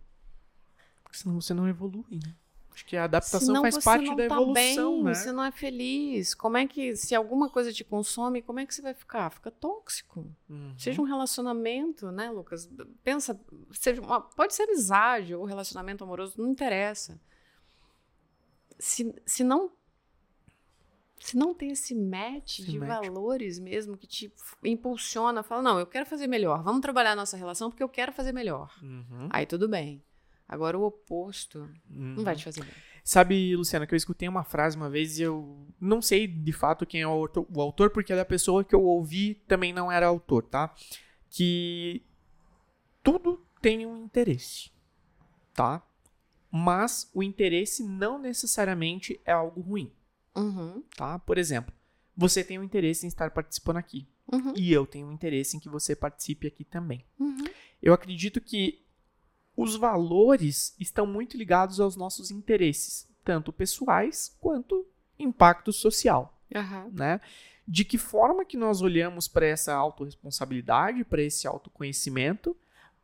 Porque 1.02 1.18
senão 1.18 1.42
você 1.42 1.56
não 1.56 1.68
evolui, 1.68 2.20
né? 2.24 2.36
Acho 2.78 2.86
que 2.86 2.96
a 2.96 3.06
adaptação 3.06 3.40
senão 3.48 3.64
faz 3.64 3.84
parte 3.84 4.08
da 4.08 4.16
tá 4.16 4.24
evolução, 4.36 4.94
bem, 4.98 5.04
né? 5.06 5.14
Você 5.16 5.32
não 5.32 5.44
é 5.44 5.52
feliz. 5.52 6.36
Como 6.36 6.58
é 6.58 6.68
que, 6.68 6.96
se 6.96 7.16
alguma 7.16 7.50
coisa 7.50 7.74
te 7.74 7.84
consome, 7.84 8.40
como 8.44 8.60
é 8.60 8.68
que 8.68 8.76
você 8.76 8.84
vai 8.84 8.94
ficar? 8.94 9.32
Fica 9.32 9.50
tóxico. 9.50 10.32
Uhum. 10.48 10.76
Seja 10.78 11.02
um 11.02 11.06
relacionamento, 11.06 12.12
né, 12.12 12.30
Lucas? 12.30 12.70
Pensa, 13.04 13.40
seja 13.72 14.00
uma, 14.00 14.22
pode 14.22 14.54
ser 14.54 14.64
amizade 14.64 15.34
ou 15.34 15.44
relacionamento 15.44 16.04
amoroso, 16.04 16.40
não 16.40 16.52
interessa 16.52 17.20
se, 18.78 19.12
se 19.26 19.44
não 19.44 19.72
se 21.20 21.36
não 21.36 21.52
tem 21.52 21.72
esse 21.72 21.96
match 21.96 22.60
esse 22.60 22.72
de 22.72 22.78
match. 22.78 22.90
valores 22.90 23.58
mesmo 23.58 23.98
que 23.98 24.06
te 24.06 24.32
impulsiona, 24.64 25.42
fala, 25.42 25.64
não, 25.64 25.80
eu 25.80 25.88
quero 25.88 26.06
fazer 26.06 26.28
melhor, 26.28 26.62
vamos 26.62 26.80
trabalhar 26.80 27.14
a 27.14 27.16
nossa 27.16 27.36
relação 27.36 27.72
porque 27.72 27.82
eu 27.82 27.90
quero 27.90 28.14
fazer 28.14 28.32
melhor. 28.32 28.72
Uhum. 28.84 29.28
Aí 29.32 29.48
tudo 29.48 29.68
bem. 29.68 30.04
Agora 30.48 30.78
o 30.78 30.84
oposto 30.84 31.60
uhum. 31.90 32.16
não 32.16 32.24
vai 32.24 32.36
te 32.36 32.44
fazer 32.44 32.64
bem. 32.64 32.74
Sabe, 33.04 33.56
Luciana, 33.56 33.88
que 33.88 33.94
eu 33.94 33.98
escutei 33.98 34.28
uma 34.28 34.44
frase 34.44 34.76
uma 34.76 34.90
vez 34.90 35.18
e 35.18 35.24
eu 35.24 35.66
não 35.80 36.02
sei 36.02 36.28
de 36.28 36.52
fato 36.52 36.86
quem 36.86 37.02
é 37.02 37.08
o 37.08 37.12
autor, 37.12 37.48
o 37.54 37.62
autor 37.62 37.90
porque 37.90 38.14
da 38.14 38.26
pessoa 38.26 38.64
que 38.64 38.76
eu 38.76 38.84
ouvi 38.84 39.36
também 39.48 39.72
não 39.72 39.92
era 39.92 40.08
autor, 40.08 40.44
tá? 40.44 40.74
Que 41.30 42.04
tudo 43.02 43.42
tem 43.62 43.86
um 43.86 43.98
interesse, 44.04 44.72
tá? 45.54 45.88
mas 46.52 47.10
o 47.14 47.22
interesse 47.22 47.84
não 47.84 48.18
necessariamente 48.18 49.20
é 49.26 49.32
algo 49.32 49.62
ruim. 49.62 49.92
Uhum. 50.36 50.84
Tá? 50.96 51.20
Por 51.20 51.38
exemplo, 51.38 51.74
você 52.16 52.44
tem 52.44 52.58
um 52.60 52.64
interesse 52.64 53.06
em 53.06 53.10
estar 53.10 53.32
participando 53.32 53.78
aqui. 53.78 54.08
Uhum. 54.32 54.54
E 54.56 54.72
eu 54.72 54.86
tenho 54.86 55.08
um 55.08 55.12
interesse 55.12 55.56
em 55.56 55.60
que 55.60 55.70
você 55.70 55.96
participe 55.96 56.48
aqui 56.48 56.64
também. 56.64 57.06
Uhum. 57.20 57.46
Eu 57.82 57.94
acredito 57.94 58.42
que 58.42 58.82
os 59.58 59.76
valores 59.76 60.76
estão 60.80 61.08
muito 61.08 61.36
ligados 61.36 61.80
aos 61.80 61.96
nossos 61.96 62.30
interesses, 62.30 63.10
tanto 63.26 63.52
pessoais 63.52 64.38
quanto 64.40 64.86
impacto 65.18 65.74
social. 65.74 66.40
Né? 66.94 67.20
De 67.68 67.84
que 67.84 67.98
forma 67.98 68.46
que 68.46 68.56
nós 68.56 68.82
olhamos 68.82 69.28
para 69.28 69.48
essa 69.48 69.74
autorresponsabilidade, 69.74 71.04
para 71.04 71.24
esse 71.24 71.48
autoconhecimento 71.48 72.56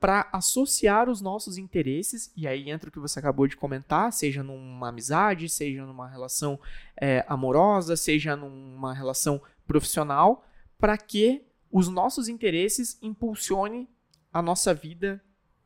para 0.04 0.28
associar 0.34 1.10
os 1.10 1.22
nossos 1.22 1.58
interesses, 1.58 2.30
e 2.36 2.46
aí 2.46 2.70
entra 2.70 2.90
o 2.90 2.92
que 2.92 3.00
você 3.00 3.20
acabou 3.20 3.48
de 3.48 3.56
comentar, 3.56 4.12
seja 4.12 4.44
numa 4.44 4.90
amizade, 4.90 5.48
seja 5.48 5.86
numa 5.86 6.10
relação 6.10 6.60
é, 6.98 7.24
amorosa, 7.26 7.96
seja 7.96 8.36
numa 8.36 8.94
relação 8.94 9.42
profissional, 9.66 10.46
para 10.78 10.98
que 10.98 11.46
os 11.72 11.88
nossos 11.88 12.28
interesses 12.28 12.98
impulsionem 13.02 13.88
a 14.34 14.42
nossa 14.42 14.74
vida 14.74 15.24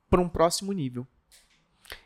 para 0.10 0.22
um 0.22 0.30
próximo 0.30 0.72
nível. 0.72 1.06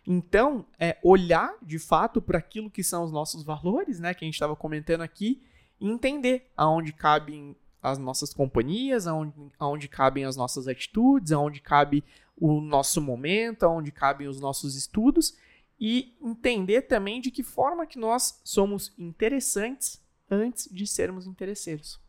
Então, 0.06 0.66
é 0.80 0.98
olhar 1.04 1.56
de 1.62 1.80
fato 1.80 2.22
para 2.22 2.38
aquilo 2.38 2.70
que 2.70 2.84
são 2.84 3.04
os 3.04 3.12
nossos 3.12 3.44
valores, 3.44 4.00
né, 4.00 4.14
que 4.14 4.24
a 4.24 4.28
gente 4.28 4.36
estava 4.36 4.56
comentando 4.56 5.02
aqui, 5.02 5.42
e 5.80 5.90
entender 5.90 6.52
aonde 6.56 6.94
cabem 6.94 7.56
as 7.82 7.98
nossas 7.98 8.34
companhias, 8.34 9.08
aonde, 9.08 9.34
aonde 9.58 9.88
cabem 9.88 10.26
as 10.26 10.36
nossas 10.36 10.68
atitudes, 10.68 11.32
aonde 11.32 11.62
cabe 11.62 12.04
o 12.38 12.62
nosso 12.62 13.02
momento, 13.02 13.64
aonde 13.64 13.92
cabem 13.92 14.28
os 14.28 14.40
nossos 14.40 14.76
estudos 14.76 15.36
e 15.80 16.16
entender 16.22 16.84
também 16.84 17.20
de 17.20 17.32
que 17.32 17.42
forma 17.42 17.88
que 17.88 17.98
nós 17.98 18.40
somos 18.44 18.94
interessantes 19.00 20.00
antes 20.30 20.70
de 20.72 20.86
sermos 20.86 21.26
interesseiros. 21.26 22.00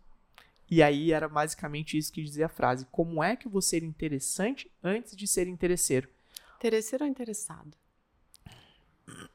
E 0.73 0.83
aí 0.83 1.12
era 1.12 1.29
basicamente 1.29 1.99
isso 1.99 2.11
que 2.11 2.23
dizia 2.23 2.47
a 2.47 2.49
frase: 2.49 2.87
como 2.91 3.23
é 3.23 3.37
que 3.37 3.47
eu 3.47 3.53
vou 3.53 3.61
ser 3.61 3.83
interessante 3.83 4.73
antes 4.83 5.14
de 5.14 5.27
ser 5.27 5.47
interesseiro? 5.47 6.09
Interesseiro 6.57 7.05
ou 7.05 7.11
interessado? 7.11 7.77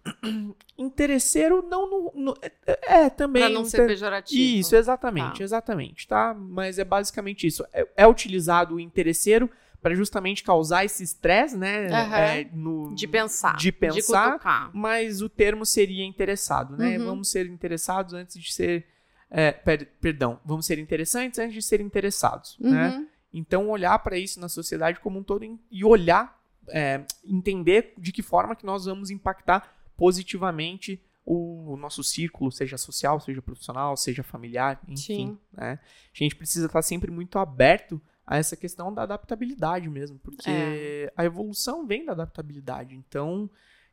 interesseiro 0.76 1.64
não 1.70 1.88
no, 1.88 2.12
no, 2.16 2.38
é, 2.42 3.04
é, 3.06 3.10
também 3.12 3.44
para 3.44 3.54
não 3.54 3.66
ser 3.66 3.86
pejorativo 3.86 4.42
isso 4.42 4.76
exatamente 4.76 5.40
tá. 5.40 5.44
exatamente 5.44 6.08
tá 6.08 6.34
mas 6.34 6.80
é 6.80 6.86
basicamente 6.86 7.46
isso 7.46 7.66
é, 7.74 7.86
é 7.98 8.08
utilizado 8.08 8.76
o 8.76 8.80
interesseiro 8.80 9.52
para 9.82 9.94
justamente 9.94 10.44
causar 10.44 10.86
esse 10.86 11.04
estresse 11.04 11.58
né 11.58 11.88
uhum. 11.88 12.16
é, 12.16 12.50
no, 12.54 12.96
de 12.96 13.08
pensar 13.08 13.58
de 13.58 13.72
pensar 13.74 14.40
de 14.40 14.78
mas 14.78 15.22
o 15.22 15.28
termo 15.28 15.66
seria 15.66 16.06
interessado 16.06 16.78
né 16.78 16.98
uhum. 16.98 17.06
vamos 17.06 17.30
ser 17.30 17.46
interessados 17.46 18.14
antes 18.14 18.40
de 18.40 18.54
ser 18.54 18.88
é, 19.30 19.52
per, 19.52 19.88
perdão 20.00 20.40
vamos 20.46 20.66
ser 20.66 20.80
interessantes 20.80 21.40
antes 21.40 21.54
de 21.54 21.62
ser 21.62 21.82
interessados 21.82 22.58
uhum. 22.60 22.72
né 22.72 23.08
então 23.34 23.70
olhar 23.70 23.98
para 24.00 24.18
isso 24.18 24.40
na 24.40 24.50
sociedade 24.50 25.00
como 25.00 25.20
um 25.20 25.24
todo 25.24 25.44
e 25.70 25.84
olhar 25.84 26.38
é, 26.70 27.06
entender 27.26 27.94
de 27.98 28.12
que 28.12 28.22
forma 28.22 28.56
que 28.56 28.66
nós 28.66 28.86
vamos 28.86 29.10
impactar 29.10 29.74
positivamente 29.96 31.02
o, 31.28 31.76
nosso 31.78 32.02
círculo, 32.04 32.50
seja 32.52 32.78
social, 32.78 33.20
seja 33.20 33.42
profissional, 33.42 33.98
seja 33.98 34.24
familiar, 34.24 34.82
enfim. 34.88 35.38
Né? 35.52 35.78
A 36.14 36.18
gente 36.18 36.34
precisa 36.36 36.68
estar 36.68 36.82
sempre 36.82 37.12
muito 37.12 37.38
aberto 37.38 38.02
a 38.26 38.38
essa 38.38 38.56
questão 38.56 38.94
da 38.94 39.04
adaptabilidade 39.04 39.90
mesmo, 39.90 40.18
porque 40.20 40.50
é. 40.50 41.12
a 41.18 41.26
evolução 41.26 41.86
vem 41.86 42.06
da 42.06 42.14
adaptabilidade. 42.14 42.96
Então, 42.96 43.50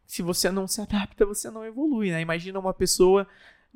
se 0.07 0.22
você 0.22 0.49
não 0.51 0.68
se 0.68 0.80
adapta, 0.80 1.26
você 1.26 1.51
não 1.51 1.64
evolui, 1.64 2.12
né? 2.12 2.20
Imagina 2.20 2.59
uma 2.59 2.72
pessoa 2.72 3.26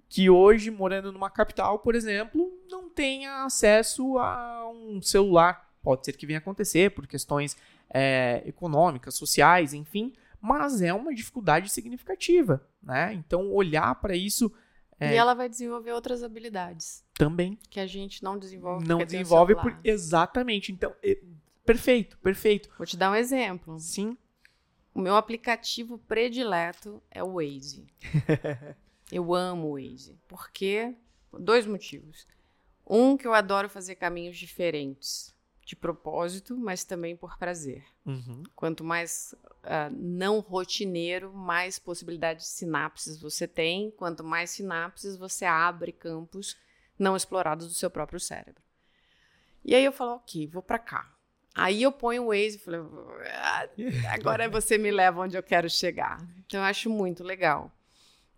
que 0.09 0.31
hoje, 0.31 0.71
morando 0.71 1.13
numa 1.13 1.31
capital, 1.31 1.79
por 1.79 1.95
exemplo, 1.95 2.51
não 2.71 2.89
tenha 2.89 3.45
acesso 3.45 4.19
a 4.19 4.71
um 4.71 5.01
celular. 5.03 5.71
Pode 5.83 6.05
ser 6.05 6.13
que 6.15 6.27
venha 6.27 6.39
acontecer 6.39 6.91
por 6.91 7.07
questões 7.07 7.57
é, 7.91 8.43
econômicas, 8.47 9.15
sociais, 9.15 9.73
enfim, 9.73 10.13
mas 10.41 10.81
é 10.83 10.93
uma 10.93 11.15
dificuldade 11.15 11.71
significativa, 11.71 12.67
né? 12.83 13.13
Então, 13.15 13.53
olhar 13.53 13.95
para 13.97 14.17
isso. 14.17 14.53
É... 15.01 15.13
E 15.13 15.17
ela 15.17 15.35
vai 15.35 15.49
desenvolver 15.49 15.93
outras 15.93 16.23
habilidades. 16.23 17.05
Também. 17.15 17.59
Que 17.71 17.81
a 17.81 17.87
gente 17.87 18.23
não 18.23 18.39
desenvolve. 18.39 18.87
Não 18.87 18.99
desenvolve 18.99 19.55
por... 19.55 19.79
Exatamente. 19.83 20.73
Então, 20.73 20.95
é... 21.03 21.19
perfeito, 21.65 22.19
perfeito. 22.19 22.71
Vou 22.77 22.87
te 22.87 22.97
dar 22.97 23.11
um 23.11 23.15
exemplo. 23.15 23.79
Sim. 23.79 24.17
O 24.95 25.01
meu 25.01 25.17
aplicativo 25.17 25.99
predileto 25.99 27.03
é 27.11 27.23
o 27.23 27.35
Waze. 27.35 27.87
eu 29.11 29.35
amo 29.35 29.69
o 29.69 29.75
Waze. 29.75 30.19
Por 30.27 30.51
quê? 30.51 30.95
Dois 31.33 31.67
motivos. 31.67 32.27
Um, 32.87 33.17
que 33.17 33.27
eu 33.27 33.35
adoro 33.35 33.69
fazer 33.69 33.97
caminhos 33.97 34.37
diferentes 34.37 35.35
de 35.65 35.77
propósito, 35.77 36.57
mas 36.57 36.83
também 36.83 37.15
por 37.15 37.37
prazer. 37.37 37.85
Uhum. 38.07 38.43
Quanto 38.57 38.83
mais 38.83 39.35
uh, 39.65 39.95
não 39.95 40.41
rotineiro, 40.41 41.31
mais 41.33 41.79
possibilidade 41.79 42.41
de 42.41 42.47
sinapses 42.47 43.21
você 43.21 43.47
tem. 43.47 43.91
Quanto 43.91 44.25
mais 44.25 44.51
sinapses, 44.51 45.17
você 45.17 45.45
abre 45.45 45.93
campos 45.93 46.57
não 46.99 47.15
explorados 47.15 47.69
do 47.69 47.75
seu 47.75 47.91
próprio 47.91 48.19
cérebro. 48.19 48.63
E 49.63 49.75
aí 49.75 49.85
eu 49.85 49.93
falo, 49.93 50.13
ok, 50.13 50.47
vou 50.47 50.63
para 50.63 50.79
cá. 50.79 51.13
Aí 51.55 51.83
eu 51.83 51.93
ponho 51.93 52.25
o 52.25 52.27
Waze 52.29 52.57
e 52.57 52.59
falo, 52.59 52.89
ah, 53.27 53.69
agora 54.11 54.49
você 54.51 54.79
me 54.79 54.91
leva 54.91 55.21
onde 55.21 55.37
eu 55.37 55.43
quero 55.43 55.69
chegar. 55.69 56.19
Então 56.39 56.61
eu 56.61 56.65
acho 56.65 56.89
muito 56.89 57.23
legal. 57.23 57.71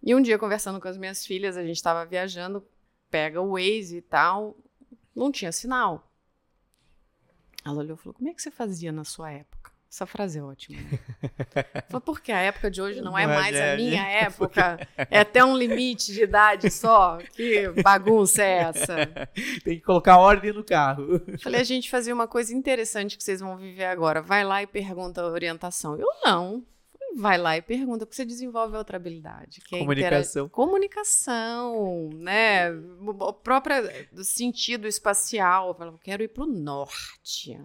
E 0.02 0.14
um 0.14 0.22
dia, 0.22 0.38
conversando 0.38 0.80
com 0.80 0.88
as 0.88 0.96
minhas 0.96 1.26
filhas, 1.26 1.56
a 1.56 1.62
gente 1.62 1.76
estava 1.76 2.04
viajando, 2.06 2.64
pega 3.10 3.40
o 3.40 3.52
Waze 3.52 3.98
e 3.98 4.02
tal, 4.02 4.56
não 5.14 5.30
tinha 5.30 5.52
sinal. 5.52 6.10
Ela 7.64 7.76
olhou 7.76 7.96
e 7.96 7.98
falou: 7.98 8.14
Como 8.14 8.28
é 8.28 8.34
que 8.34 8.40
você 8.40 8.50
fazia 8.50 8.90
na 8.90 9.04
sua 9.04 9.30
época? 9.30 9.70
Essa 9.90 10.06
frase 10.06 10.38
é 10.38 10.42
ótima. 10.42 10.80
Né? 10.80 10.98
Foi 11.90 12.00
porque 12.00 12.30
a 12.30 12.38
época 12.38 12.70
de 12.70 12.80
hoje 12.80 13.00
não, 13.00 13.18
é 13.18 13.26
mais 13.26 13.56
é, 13.56 13.72
a 13.72 13.76
minha 13.76 14.06
época. 14.06 14.88
É 14.96 15.18
até 15.18 15.44
um 15.44 15.56
limite 15.56 16.12
de 16.12 16.22
idade 16.22 16.70
só. 16.70 17.18
Que 17.34 17.68
bagunça 17.82 18.40
é 18.40 18.58
essa? 18.58 19.06
Tem 19.64 19.78
que 19.78 19.80
colocar 19.80 20.16
ordem 20.18 20.52
no 20.52 20.62
carro. 20.62 21.20
Falei, 21.42 21.60
a 21.60 21.64
gente 21.64 21.90
fazia 21.90 22.14
uma 22.14 22.28
coisa 22.28 22.54
interessante 22.54 23.18
que 23.18 23.24
vocês 23.24 23.40
vão 23.40 23.56
viver 23.56 23.86
agora. 23.86 24.22
Vai 24.22 24.44
lá 24.44 24.62
e 24.62 24.66
pergunta 24.66 25.22
a 25.22 25.26
orientação. 25.26 25.96
Eu 25.96 26.08
não. 26.24 26.64
Vai 27.16 27.38
lá 27.38 27.56
e 27.56 27.62
pergunta, 27.62 28.06
porque 28.06 28.16
você 28.16 28.24
desenvolve 28.24 28.76
outra 28.76 28.96
habilidade. 28.96 29.60
Que 29.60 29.76
é 29.76 29.78
Comunicação. 29.78 30.48
Comunicação, 30.48 32.10
né? 32.14 32.70
O 32.70 33.32
próprio 33.32 33.76
sentido 34.22 34.86
espacial. 34.86 35.76
Eu 35.80 35.98
quero 35.98 36.22
ir 36.22 36.28
para 36.28 36.44
o 36.44 36.46
norte. 36.46 37.58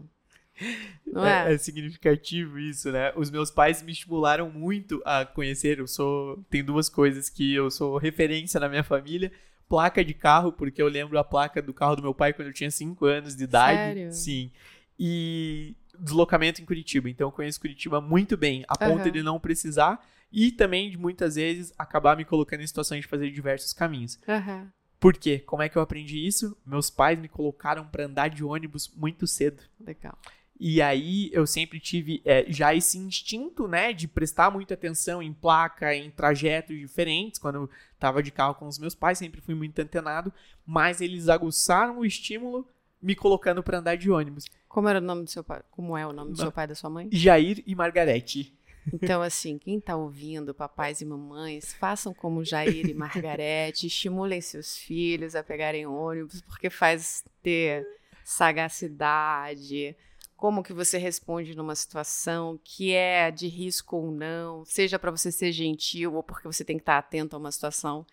Não 1.06 1.26
é? 1.26 1.52
é? 1.52 1.54
é? 1.54 1.58
significativo 1.58 2.58
isso, 2.58 2.92
né? 2.92 3.12
Os 3.16 3.30
meus 3.30 3.52
pais 3.52 3.82
me 3.82 3.92
estimularam 3.92 4.50
muito 4.50 5.02
a 5.06 5.26
conhecer. 5.26 5.80
Eu 5.80 5.88
sou. 5.88 6.44
Tem 6.50 6.64
duas 6.64 6.90
coisas 6.90 7.30
que 7.30 7.54
eu 7.54 7.70
sou 7.70 7.98
referência 7.98 8.60
na 8.60 8.70
minha 8.70 8.84
família. 8.84 9.32
Placa 9.68 10.06
de 10.06 10.14
carro, 10.14 10.52
porque 10.52 10.82
eu 10.82 10.88
lembro 10.88 11.18
a 11.18 11.24
placa 11.24 11.62
do 11.62 11.74
carro 11.74 11.96
do 11.96 12.02
meu 12.04 12.14
pai 12.14 12.34
quando 12.34 12.50
eu 12.50 12.54
tinha 12.54 12.70
5 12.70 13.04
anos 13.06 13.36
de 13.36 13.44
idade. 13.44 13.78
Sério? 13.78 14.12
Sim. 14.12 14.52
E 14.98 15.76
deslocamento 16.00 16.62
em 16.62 16.66
Curitiba. 16.66 17.10
Então 17.10 17.28
eu 17.28 17.32
conheço 17.32 17.60
Curitiba 17.60 18.00
muito 18.02 18.36
bem, 18.38 18.64
a 18.68 18.78
ponto 18.78 19.06
uhum. 19.06 19.12
de 19.12 19.24
não 19.24 19.40
precisar 19.40 20.06
e 20.32 20.52
também 20.52 20.90
de 20.90 20.98
muitas 20.98 21.36
vezes 21.36 21.74
acabar 21.78 22.18
me 22.18 22.26
colocando 22.26 22.62
em 22.62 22.68
situações 22.68 23.02
de 23.02 23.08
fazer 23.08 23.32
diversos 23.32 23.74
caminhos. 23.74 24.20
Uhum. 24.28 24.68
Por 25.00 25.16
quê? 25.16 25.40
Como 25.40 25.62
é 25.62 25.70
que 25.70 25.78
eu 25.78 25.82
aprendi 25.82 26.26
isso? 26.26 26.58
Meus 26.66 26.90
pais 26.90 27.20
me 27.20 27.28
colocaram 27.28 27.86
para 27.86 28.06
andar 28.06 28.30
de 28.30 28.44
ônibus 28.44 28.92
muito 28.96 29.28
cedo. 29.28 29.62
Legal. 29.80 30.18
E 30.60 30.82
aí 30.82 31.30
eu 31.34 31.46
sempre 31.46 31.80
tive 31.80 32.22
é, 32.24 32.46
já 32.48 32.74
esse 32.74 32.98
instinto, 32.98 33.68
né, 33.68 33.92
de 33.92 34.08
prestar 34.08 34.50
muita 34.50 34.74
atenção 34.74 35.22
em 35.22 35.34
placa, 35.34 35.94
em 35.94 36.10
trajetos 36.10 36.78
diferentes. 36.78 37.40
Quando 37.40 37.56
eu 37.56 37.70
tava 38.00 38.24
de 38.24 38.32
carro 38.32 38.56
com 38.56 38.68
os 38.68 38.80
meus 38.80 38.96
pais, 38.96 39.18
sempre 39.18 39.42
fui 39.42 39.54
muito 39.54 39.78
antenado, 39.80 40.34
mas 40.66 41.02
eles 41.02 41.28
aguçaram 41.28 42.00
o 42.00 42.06
estímulo 42.06 42.68
me 43.06 43.16
colocando 43.16 43.62
para 43.62 43.78
andar 43.78 43.96
de 43.96 44.10
ônibus. 44.10 44.46
Como 44.68 44.90
era 44.90 44.98
o 44.98 45.02
nome 45.02 45.24
do 45.24 45.30
seu 45.30 45.44
pai? 45.44 45.62
Como 45.70 45.96
é 45.96 46.06
o 46.08 46.12
nome 46.12 46.32
do 46.32 46.38
seu 46.38 46.52
pai 46.52 46.66
e 46.66 46.70
da 46.70 46.76
sua 46.76 46.90
mãe? 46.90 47.08
Jair 47.12 47.64
e 47.68 47.76
Margarete. 47.76 48.58
Então, 48.92 49.22
assim, 49.22 49.58
quem 49.60 49.78
está 49.78 49.96
ouvindo, 49.96 50.54
papais 50.54 51.02
e 51.02 51.06
mamães, 51.06 51.74
façam 51.74 52.14
como 52.14 52.44
Jair 52.44 52.88
e 52.88 52.94
Margarete, 52.94 53.88
estimulem 53.88 54.42
seus 54.42 54.78
filhos 54.78 55.36
a 55.36 55.44
pegarem 55.44 55.86
ônibus, 55.86 56.42
porque 56.42 56.70
faz 56.70 57.24
ter 57.42 57.86
sagacidade, 58.24 59.96
como 60.36 60.64
que 60.64 60.74
você 60.74 60.98
responde 60.98 61.56
numa 61.56 61.76
situação 61.76 62.60
que 62.64 62.94
é 62.94 63.32
de 63.32 63.48
risco 63.48 63.98
ou 63.98 64.12
não, 64.12 64.66
seja 64.66 65.00
para 65.00 65.12
você 65.12 65.32
ser 65.32 65.52
gentil 65.52 66.16
ou 66.16 66.24
porque 66.24 66.48
você 66.48 66.64
tem 66.64 66.78
que 66.78 66.82
estar 66.82 67.02
tá 67.02 67.08
atento 67.08 67.36
a 67.36 67.40
uma 67.40 67.52
situação. 67.52 68.06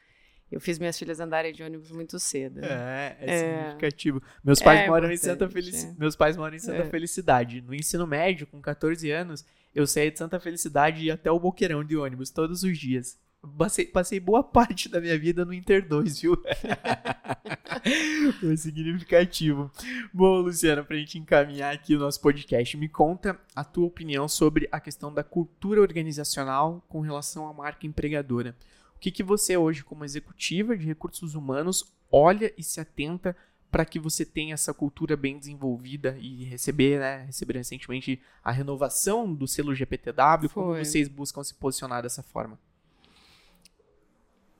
Eu 0.52 0.60
fiz 0.60 0.78
minhas 0.78 0.98
filhas 0.98 1.18
andarem 1.18 1.50
de 1.50 1.62
ônibus 1.62 1.90
muito 1.90 2.18
cedo. 2.18 2.62
É, 2.62 3.16
é, 3.18 3.20
é 3.20 3.38
significativo. 3.38 4.22
Meus 4.44 4.60
pais 4.60 4.80
é 4.80 4.86
moram 4.86 5.10
em 5.10 5.16
Santa 5.16 5.48
Felicidade. 5.48 5.98
Meus 5.98 6.14
pais 6.14 6.36
moram 6.36 6.54
em 6.54 6.58
Santa 6.58 6.82
é. 6.82 6.90
Felicidade. 6.90 7.62
No 7.62 7.74
ensino 7.74 8.06
médio, 8.06 8.46
com 8.46 8.60
14 8.60 9.10
anos, 9.10 9.46
eu 9.74 9.86
saí 9.86 10.10
de 10.10 10.18
Santa 10.18 10.38
Felicidade 10.38 11.00
e 11.00 11.04
ia 11.06 11.14
até 11.14 11.30
o 11.30 11.40
Boqueirão 11.40 11.82
de 11.82 11.96
ônibus 11.96 12.28
todos 12.28 12.62
os 12.64 12.78
dias. 12.78 13.18
Passei, 13.56 13.86
passei 13.86 14.20
boa 14.20 14.44
parte 14.44 14.90
da 14.90 15.00
minha 15.00 15.18
vida 15.18 15.42
no 15.42 15.54
Inter 15.54 15.88
2, 15.88 16.20
viu? 16.20 16.36
Foi 18.38 18.56
significativo. 18.58 19.72
Bom, 20.12 20.42
Luciana, 20.42 20.84
pra 20.84 20.98
gente 20.98 21.18
encaminhar 21.18 21.74
aqui 21.74 21.96
o 21.96 21.98
nosso 21.98 22.20
podcast, 22.20 22.76
me 22.76 22.90
conta 22.90 23.40
a 23.56 23.64
tua 23.64 23.86
opinião 23.86 24.28
sobre 24.28 24.68
a 24.70 24.78
questão 24.78 25.12
da 25.12 25.24
cultura 25.24 25.80
organizacional 25.80 26.84
com 26.90 27.00
relação 27.00 27.48
à 27.48 27.54
marca 27.54 27.86
empregadora 27.86 28.54
que, 29.02 29.10
que 29.10 29.24
você 29.24 29.56
hoje, 29.56 29.82
como 29.82 30.04
executiva 30.04 30.76
de 30.76 30.86
recursos 30.86 31.34
humanos, 31.34 31.92
olha 32.08 32.54
e 32.56 32.62
se 32.62 32.80
atenta 32.80 33.36
para 33.68 33.84
que 33.84 33.98
você 33.98 34.24
tenha 34.24 34.54
essa 34.54 34.72
cultura 34.72 35.16
bem 35.16 35.40
desenvolvida 35.40 36.16
e 36.20 36.44
receber, 36.44 37.00
né, 37.00 37.24
receber 37.24 37.56
recentemente 37.56 38.22
a 38.44 38.52
renovação 38.52 39.34
do 39.34 39.48
selo 39.48 39.74
GPTW, 39.74 40.48
Foi. 40.48 40.50
como 40.50 40.76
vocês 40.76 41.08
buscam 41.08 41.42
se 41.42 41.52
posicionar 41.52 42.00
dessa 42.00 42.22
forma? 42.22 42.56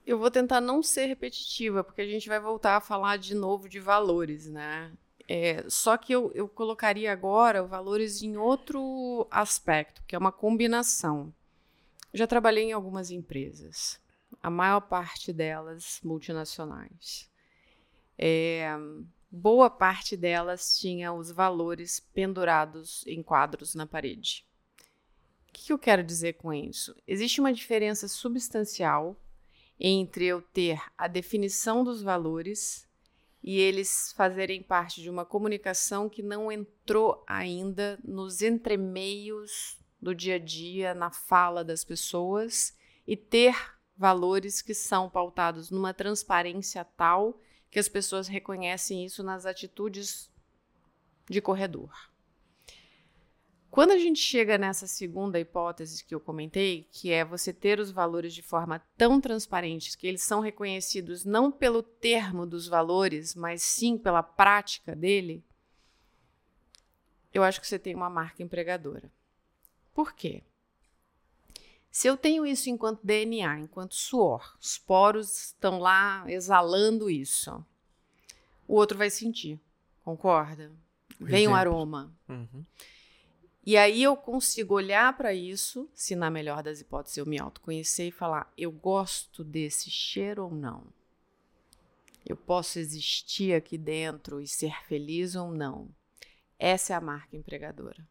Eu 0.04 0.18
vou 0.18 0.28
tentar 0.28 0.60
não 0.60 0.82
ser 0.82 1.06
repetitiva, 1.06 1.84
porque 1.84 2.00
a 2.00 2.06
gente 2.06 2.28
vai 2.28 2.40
voltar 2.40 2.76
a 2.76 2.80
falar 2.80 3.18
de 3.18 3.36
novo 3.36 3.68
de 3.68 3.78
valores, 3.78 4.48
né? 4.48 4.90
É, 5.28 5.64
só 5.68 5.96
que 5.96 6.12
eu, 6.12 6.32
eu 6.34 6.48
colocaria 6.48 7.12
agora 7.12 7.62
valores 7.62 8.22
em 8.22 8.36
outro 8.36 9.24
aspecto, 9.30 10.02
que 10.04 10.16
é 10.16 10.18
uma 10.18 10.32
combinação. 10.32 11.32
Já 12.12 12.26
trabalhei 12.26 12.64
em 12.64 12.72
algumas 12.72 13.12
empresas 13.12 14.01
a 14.42 14.50
maior 14.50 14.80
parte 14.80 15.32
delas 15.32 16.00
multinacionais. 16.02 17.30
É, 18.18 18.68
boa 19.30 19.70
parte 19.70 20.16
delas 20.16 20.78
tinha 20.78 21.12
os 21.12 21.30
valores 21.30 22.00
pendurados 22.00 23.06
em 23.06 23.22
quadros 23.22 23.74
na 23.74 23.86
parede. 23.86 24.46
O 25.48 25.52
que 25.52 25.72
eu 25.72 25.78
quero 25.78 26.02
dizer 26.02 26.34
com 26.34 26.52
isso? 26.52 26.94
Existe 27.06 27.40
uma 27.40 27.52
diferença 27.52 28.08
substancial 28.08 29.16
entre 29.78 30.26
eu 30.26 30.40
ter 30.40 30.80
a 30.96 31.06
definição 31.06 31.84
dos 31.84 32.02
valores 32.02 32.88
e 33.42 33.58
eles 33.58 34.12
fazerem 34.16 34.62
parte 34.62 35.02
de 35.02 35.10
uma 35.10 35.24
comunicação 35.24 36.08
que 36.08 36.22
não 36.22 36.50
entrou 36.50 37.24
ainda 37.26 37.98
nos 38.04 38.40
entremeios 38.40 39.76
do 40.00 40.14
dia 40.14 40.36
a 40.36 40.38
dia, 40.38 40.94
na 40.94 41.10
fala 41.10 41.64
das 41.64 41.84
pessoas, 41.84 42.76
e 43.06 43.16
ter 43.16 43.56
valores 44.02 44.60
que 44.60 44.74
são 44.74 45.08
pautados 45.08 45.70
numa 45.70 45.94
transparência 45.94 46.84
tal 46.84 47.40
que 47.70 47.78
as 47.78 47.88
pessoas 47.88 48.26
reconhecem 48.26 49.04
isso 49.04 49.22
nas 49.22 49.46
atitudes 49.46 50.28
de 51.30 51.40
corredor. 51.40 52.10
Quando 53.70 53.92
a 53.92 53.96
gente 53.96 54.18
chega 54.18 54.58
nessa 54.58 54.88
segunda 54.88 55.38
hipótese 55.38 56.04
que 56.04 56.12
eu 56.12 56.18
comentei, 56.18 56.88
que 56.90 57.12
é 57.12 57.24
você 57.24 57.52
ter 57.52 57.78
os 57.78 57.92
valores 57.92 58.34
de 58.34 58.42
forma 58.42 58.80
tão 58.98 59.20
transparente 59.20 59.96
que 59.96 60.08
eles 60.08 60.24
são 60.24 60.40
reconhecidos 60.40 61.24
não 61.24 61.52
pelo 61.52 61.80
termo 61.80 62.44
dos 62.44 62.66
valores, 62.66 63.36
mas 63.36 63.62
sim 63.62 63.96
pela 63.96 64.22
prática 64.22 64.96
dele, 64.96 65.44
eu 67.32 67.44
acho 67.44 67.60
que 67.60 67.66
você 67.68 67.78
tem 67.78 67.94
uma 67.94 68.10
marca 68.10 68.42
empregadora. 68.42 69.10
Por 69.94 70.12
quê? 70.12 70.42
Se 71.92 72.08
eu 72.08 72.16
tenho 72.16 72.46
isso 72.46 72.70
enquanto 72.70 73.04
DNA, 73.04 73.60
enquanto 73.60 73.94
suor, 73.94 74.56
os 74.58 74.78
poros 74.78 75.48
estão 75.48 75.78
lá 75.78 76.24
exalando 76.26 77.10
isso, 77.10 77.62
o 78.66 78.76
outro 78.76 78.96
vai 78.96 79.10
sentir, 79.10 79.60
concorda? 80.02 80.72
Vem 81.20 81.46
um 81.46 81.54
aroma. 81.54 82.10
Uhum. 82.26 82.64
E 83.64 83.76
aí 83.76 84.02
eu 84.02 84.16
consigo 84.16 84.74
olhar 84.74 85.14
para 85.18 85.34
isso, 85.34 85.86
se 85.92 86.16
na 86.16 86.30
melhor 86.30 86.62
das 86.62 86.80
hipóteses 86.80 87.18
eu 87.18 87.26
me 87.26 87.38
autoconhecer 87.38 88.08
e 88.08 88.10
falar: 88.10 88.50
eu 88.56 88.72
gosto 88.72 89.44
desse 89.44 89.90
cheiro 89.90 90.44
ou 90.44 90.50
não? 90.50 90.86
Eu 92.24 92.38
posso 92.38 92.78
existir 92.78 93.52
aqui 93.52 93.76
dentro 93.76 94.40
e 94.40 94.48
ser 94.48 94.82
feliz 94.86 95.36
ou 95.36 95.52
não? 95.52 95.90
Essa 96.58 96.94
é 96.94 96.96
a 96.96 97.00
marca 97.02 97.36
empregadora. 97.36 98.08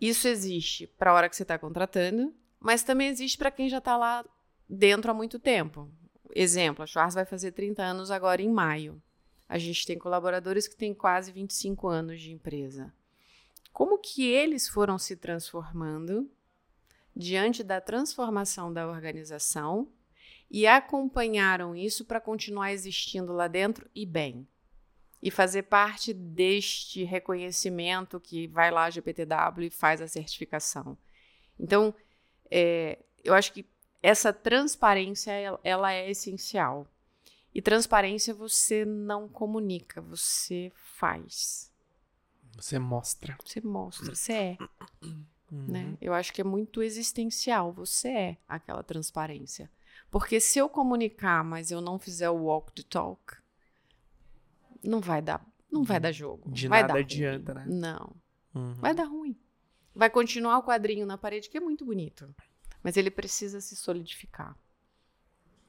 Isso 0.00 0.28
existe 0.28 0.86
para 0.86 1.10
a 1.10 1.14
hora 1.14 1.28
que 1.28 1.36
você 1.36 1.42
está 1.42 1.58
contratando, 1.58 2.34
mas 2.60 2.82
também 2.82 3.08
existe 3.08 3.36
para 3.36 3.50
quem 3.50 3.68
já 3.68 3.78
está 3.78 3.96
lá 3.96 4.24
dentro 4.68 5.10
há 5.10 5.14
muito 5.14 5.38
tempo. 5.38 5.90
Exemplo, 6.34 6.84
a 6.84 6.86
Schwarz 6.86 7.14
vai 7.14 7.24
fazer 7.24 7.52
30 7.52 7.82
anos 7.82 8.10
agora 8.10 8.42
em 8.42 8.50
maio. 8.50 9.02
A 9.48 9.58
gente 9.58 9.86
tem 9.86 9.98
colaboradores 9.98 10.68
que 10.68 10.76
têm 10.76 10.92
quase 10.92 11.32
25 11.32 11.88
anos 11.88 12.20
de 12.20 12.32
empresa. 12.32 12.92
Como 13.72 13.98
que 13.98 14.26
eles 14.26 14.68
foram 14.68 14.98
se 14.98 15.16
transformando 15.16 16.30
diante 17.16 17.62
da 17.64 17.80
transformação 17.80 18.72
da 18.72 18.86
organização 18.86 19.88
e 20.50 20.66
acompanharam 20.66 21.74
isso 21.74 22.04
para 22.04 22.20
continuar 22.20 22.72
existindo 22.72 23.32
lá 23.32 23.48
dentro 23.48 23.88
e 23.94 24.04
bem? 24.04 24.46
E 25.22 25.30
fazer 25.30 25.64
parte 25.64 26.12
deste 26.12 27.02
reconhecimento 27.04 28.20
que 28.20 28.46
vai 28.46 28.70
lá 28.70 28.84
a 28.84 28.90
GPTW 28.90 29.64
e 29.64 29.70
faz 29.70 30.00
a 30.00 30.08
certificação. 30.08 30.96
Então, 31.58 31.94
é, 32.50 32.98
eu 33.24 33.34
acho 33.34 33.52
que 33.52 33.66
essa 34.02 34.32
transparência 34.32 35.32
ela 35.64 35.92
é 35.92 36.10
essencial. 36.10 36.86
E 37.52 37.60
transparência 37.60 38.32
você 38.32 38.84
não 38.84 39.28
comunica, 39.28 40.00
você 40.00 40.70
faz. 40.74 41.72
Você 42.54 42.78
mostra. 42.78 43.36
Você 43.44 43.60
mostra, 43.60 44.14
você 44.14 44.32
é. 44.32 44.58
Uhum. 45.02 45.24
Né? 45.50 45.96
Eu 46.00 46.12
acho 46.12 46.32
que 46.32 46.40
é 46.40 46.44
muito 46.44 46.82
existencial, 46.82 47.72
você 47.72 48.08
é 48.08 48.36
aquela 48.46 48.82
transparência. 48.82 49.70
Porque 50.10 50.40
se 50.40 50.58
eu 50.58 50.68
comunicar, 50.68 51.42
mas 51.42 51.70
eu 51.70 51.80
não 51.80 51.98
fizer 51.98 52.30
o 52.30 52.44
walk 52.44 52.72
the 52.72 52.82
talk, 52.88 53.36
não 54.82 55.00
vai 55.00 55.20
dar 55.22 55.44
não 55.70 55.84
vai 55.84 56.00
dar 56.00 56.12
jogo. 56.12 56.50
De 56.50 56.66
vai 56.66 56.80
nada 56.80 56.94
dar 56.94 57.00
adianta, 57.00 57.52
ruim. 57.52 57.64
né? 57.68 57.76
Não, 57.76 58.16
Uhum. 58.54 58.74
vai 58.74 58.94
dar 58.94 59.04
ruim. 59.04 59.36
Vai 59.94 60.08
continuar 60.08 60.56
o 60.58 60.62
quadrinho 60.62 61.04
na 61.04 61.18
parede, 61.18 61.50
que 61.50 61.58
é 61.58 61.60
muito 61.60 61.84
bonito. 61.84 62.34
Mas 62.82 62.96
ele 62.96 63.10
precisa 63.10 63.60
se 63.60 63.76
solidificar. 63.76 64.56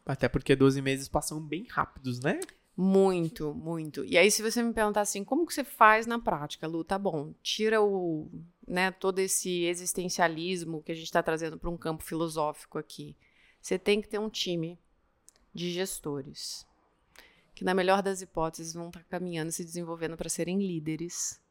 Até 0.06 0.30
porque 0.30 0.56
12 0.56 0.82
meses 0.82 1.08
passam 1.10 1.42
bem 1.42 1.66
rápidos, 1.70 2.20
né? 2.22 2.40
Muito, 2.78 3.54
muito. 3.54 4.06
E 4.06 4.18
aí, 4.18 4.32
se 4.32 4.42
você 4.42 4.64
me 4.64 4.72
perguntar 4.74 5.02
assim, 5.02 5.24
como 5.26 5.46
que 5.46 5.54
você 5.54 5.66
faz 5.66 6.06
na 6.06 6.18
prática, 6.18 6.66
Lu? 6.66 6.82
Tá 6.84 6.98
bom, 6.98 7.34
tira 7.44 7.82
o, 7.82 8.32
né, 8.66 8.90
todo 8.92 9.20
esse 9.20 9.66
existencialismo 9.66 10.82
que 10.82 10.94
a 10.94 10.96
gente 10.96 11.06
está 11.06 11.22
trazendo 11.22 11.58
para 11.60 11.70
um 11.70 11.76
campo 11.78 12.04
filosófico 12.04 12.78
aqui. 12.78 13.18
Você 13.62 13.78
tem 13.78 14.02
que 14.02 14.08
ter 14.08 14.18
um 14.20 14.30
time 14.30 14.80
de 15.54 15.72
gestores 15.72 16.66
que, 17.60 17.66
na 17.66 17.74
melhor 17.74 18.02
das 18.02 18.22
hipóteses, 18.22 18.72
vão 18.74 18.88
estar 18.88 19.04
caminhando, 19.04 19.52
se 19.52 19.66
desenvolvendo 19.66 20.16
para 20.16 20.30
serem 20.30 20.60
líderes, 20.60 21.42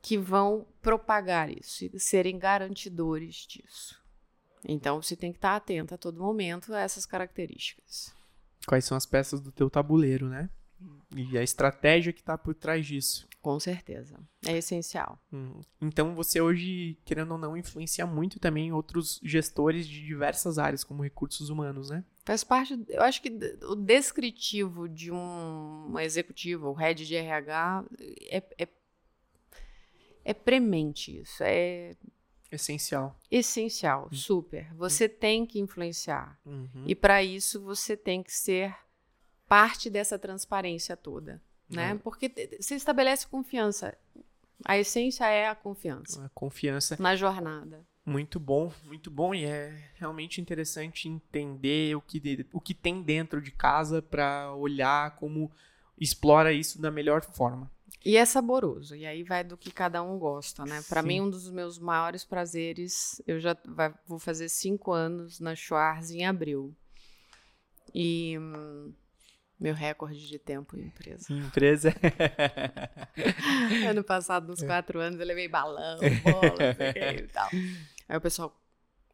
que 0.00 0.16
vão 0.16 0.66
propagar 0.80 1.50
isso 1.50 1.84
e 1.84 2.00
serem 2.00 2.38
garantidores 2.38 3.46
disso. 3.46 4.02
Então, 4.66 5.02
você 5.02 5.14
tem 5.14 5.30
que 5.30 5.36
estar 5.36 5.56
atento 5.56 5.94
a 5.94 5.98
todo 5.98 6.22
momento 6.22 6.72
a 6.72 6.80
essas 6.80 7.04
características. 7.04 8.14
Quais 8.66 8.86
são 8.86 8.96
as 8.96 9.04
peças 9.04 9.42
do 9.42 9.52
teu 9.52 9.68
tabuleiro, 9.68 10.26
né? 10.26 10.48
E 11.14 11.38
a 11.38 11.42
estratégia 11.42 12.12
que 12.12 12.22
tá 12.22 12.36
por 12.36 12.54
trás 12.54 12.86
disso. 12.86 13.26
Com 13.40 13.60
certeza. 13.60 14.18
É 14.46 14.56
essencial. 14.56 15.18
Uhum. 15.30 15.60
Então 15.80 16.14
você 16.14 16.40
hoje, 16.40 16.98
querendo 17.04 17.32
ou 17.32 17.38
não, 17.38 17.56
influencia 17.56 18.06
muito 18.06 18.40
também 18.40 18.72
outros 18.72 19.20
gestores 19.22 19.86
de 19.86 20.04
diversas 20.04 20.58
áreas, 20.58 20.82
como 20.82 21.02
recursos 21.02 21.50
humanos, 21.50 21.90
né? 21.90 22.02
Faz 22.24 22.42
parte, 22.42 22.82
eu 22.88 23.02
acho 23.02 23.20
que 23.20 23.28
o 23.64 23.74
descritivo 23.74 24.88
de 24.88 25.12
um, 25.12 25.90
um 25.92 25.98
executivo, 25.98 26.68
o 26.68 26.72
head 26.72 27.06
de 27.06 27.14
RH, 27.14 27.84
é, 28.30 28.42
é, 28.58 28.68
é 30.24 30.32
premente 30.32 31.20
isso, 31.20 31.42
é 31.42 31.94
Essencial. 32.50 33.18
essencial, 33.30 34.08
super. 34.10 34.72
Você 34.74 35.06
tem 35.06 35.44
que 35.44 35.60
influenciar. 35.60 36.40
Uhum. 36.46 36.84
E 36.86 36.94
para 36.94 37.22
isso 37.22 37.60
você 37.60 37.94
tem 37.96 38.22
que 38.22 38.32
ser 38.32 38.74
parte 39.48 39.88
dessa 39.90 40.18
transparência 40.18 40.96
toda, 40.96 41.40
né? 41.68 41.92
Uhum. 41.92 41.98
Porque 41.98 42.30
você 42.60 42.74
estabelece 42.74 43.26
confiança. 43.26 43.96
A 44.64 44.78
essência 44.78 45.26
é 45.26 45.48
a 45.48 45.54
confiança 45.54 46.24
A 46.24 46.28
confiança. 46.30 46.96
na 46.98 47.14
jornada. 47.16 47.84
Muito 48.06 48.38
bom, 48.38 48.72
muito 48.84 49.10
bom. 49.10 49.34
E 49.34 49.44
é 49.44 49.90
realmente 49.94 50.40
interessante 50.40 51.08
entender 51.08 51.96
o 51.96 52.00
que, 52.00 52.46
o 52.52 52.60
que 52.60 52.74
tem 52.74 53.02
dentro 53.02 53.40
de 53.42 53.50
casa 53.50 54.00
para 54.02 54.54
olhar 54.54 55.16
como 55.16 55.50
explora 55.98 56.52
isso 56.52 56.80
da 56.80 56.90
melhor 56.90 57.22
forma. 57.22 57.70
E 58.04 58.16
é 58.18 58.24
saboroso, 58.26 58.94
e 58.94 59.06
aí 59.06 59.22
vai 59.22 59.42
do 59.42 59.56
que 59.56 59.70
cada 59.70 60.02
um 60.02 60.18
gosta, 60.18 60.62
né? 60.66 60.82
Para 60.88 61.02
mim, 61.02 61.22
um 61.22 61.30
dos 61.30 61.50
meus 61.50 61.78
maiores 61.78 62.22
prazeres, 62.22 63.22
eu 63.26 63.40
já 63.40 63.56
vai- 63.66 63.94
vou 64.06 64.18
fazer 64.18 64.50
cinco 64.50 64.92
anos 64.92 65.40
na 65.40 65.54
Schwarz 65.54 66.10
em 66.10 66.26
abril. 66.26 66.74
E 67.94 68.36
hum, 68.38 68.92
meu 69.64 69.74
recorde 69.74 70.28
de 70.28 70.38
tempo 70.38 70.76
em 70.76 70.82
empresa. 70.82 71.32
Empresa. 71.32 71.94
ano 73.88 74.04
passado, 74.04 74.44
É. 74.44 74.48
nos 74.48 74.62
quatro 74.62 75.00
anos, 75.00 75.18
eu 75.18 75.26
levei 75.26 75.48
balão, 75.48 75.98
bola, 76.22 76.76
e 77.16 77.22
tal. 77.28 77.48
Aí 78.06 78.16
o 78.16 78.20
pessoal, 78.20 78.54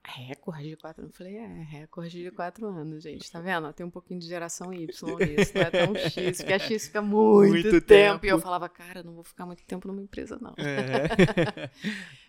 recorde 0.04 0.70
de 0.70 0.76
quatro 0.76 1.02
anos? 1.02 1.14
Eu 1.14 1.18
falei, 1.18 1.36
é, 1.38 1.46
recorde 1.62 2.20
de 2.22 2.30
quatro 2.32 2.66
anos, 2.66 3.04
gente, 3.04 3.30
tá 3.30 3.40
vendo? 3.40 3.72
Tem 3.72 3.86
um 3.86 3.90
pouquinho 3.90 4.18
de 4.18 4.26
geração 4.26 4.72
Y 4.74 4.86
nisso, 4.88 5.52
não 5.54 5.62
é 5.62 5.70
tão 5.70 5.94
X, 5.94 6.38
porque 6.38 6.52
a 6.52 6.58
X 6.58 6.86
fica 6.88 7.00
muito, 7.00 7.50
Muito 7.52 7.70
tempo. 7.80 7.86
tempo. 7.86 8.26
E 8.26 8.28
eu 8.28 8.40
falava, 8.40 8.68
cara, 8.68 9.04
não 9.04 9.14
vou 9.14 9.22
ficar 9.22 9.46
muito 9.46 9.62
tempo 9.64 9.86
numa 9.86 10.02
empresa, 10.02 10.36
não. 10.40 10.54
É. 10.58 11.70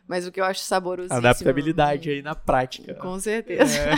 Mas 0.08 0.28
o 0.28 0.32
que 0.32 0.40
eu 0.42 0.46
acho 0.46 0.60
saborosíssimo... 0.62 1.18
Adaptabilidade 1.18 2.10
aí 2.10 2.22
na 2.22 2.36
prática. 2.36 2.94
Com 2.96 3.20
certeza. 3.20 3.80
É. 3.80 3.94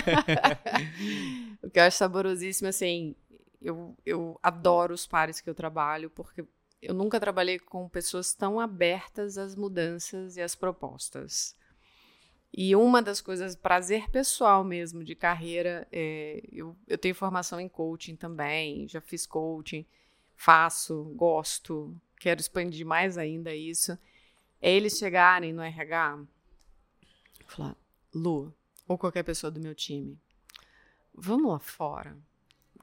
o 1.65 1.69
que 1.69 1.79
eu 1.79 1.83
acho 1.83 1.97
saborosíssimo, 1.97 2.69
assim, 2.69 3.15
eu, 3.63 3.97
eu 4.05 4.39
adoro 4.43 4.93
os 4.93 5.07
pares 5.07 5.39
que 5.39 5.49
eu 5.49 5.55
trabalho, 5.55 6.09
porque 6.09 6.45
eu 6.81 6.93
nunca 6.93 7.19
trabalhei 7.19 7.57
com 7.57 7.87
pessoas 7.87 8.33
tão 8.33 8.59
abertas 8.59 9.37
às 9.37 9.55
mudanças 9.55 10.35
e 10.35 10.41
às 10.41 10.53
propostas. 10.53 11.55
E 12.55 12.75
uma 12.75 13.01
das 13.01 13.19
coisas, 13.19 13.55
prazer 13.55 14.09
pessoal 14.11 14.63
mesmo 14.63 15.03
de 15.03 15.15
carreira, 15.15 15.87
é, 15.91 16.43
eu, 16.51 16.75
eu 16.87 16.97
tenho 16.97 17.15
formação 17.15 17.59
em 17.59 17.67
coaching 17.67 18.15
também, 18.15 18.87
já 18.87 19.01
fiz 19.01 19.25
coaching, 19.25 19.85
faço, 20.35 21.05
gosto, 21.15 21.95
quero 22.19 22.39
expandir 22.39 22.85
mais 22.85 23.17
ainda 23.17 23.55
isso. 23.55 23.97
É 24.61 24.71
eles 24.71 24.97
chegarem 24.97 25.51
no 25.51 25.63
RH 25.63 26.23
falar, 27.47 27.75
Lu, 28.13 28.53
ou 28.87 28.97
qualquer 28.97 29.23
pessoa 29.23 29.49
do 29.49 29.59
meu 29.59 29.73
time, 29.73 30.19
vamos 31.13 31.51
lá 31.51 31.59
fora. 31.59 32.17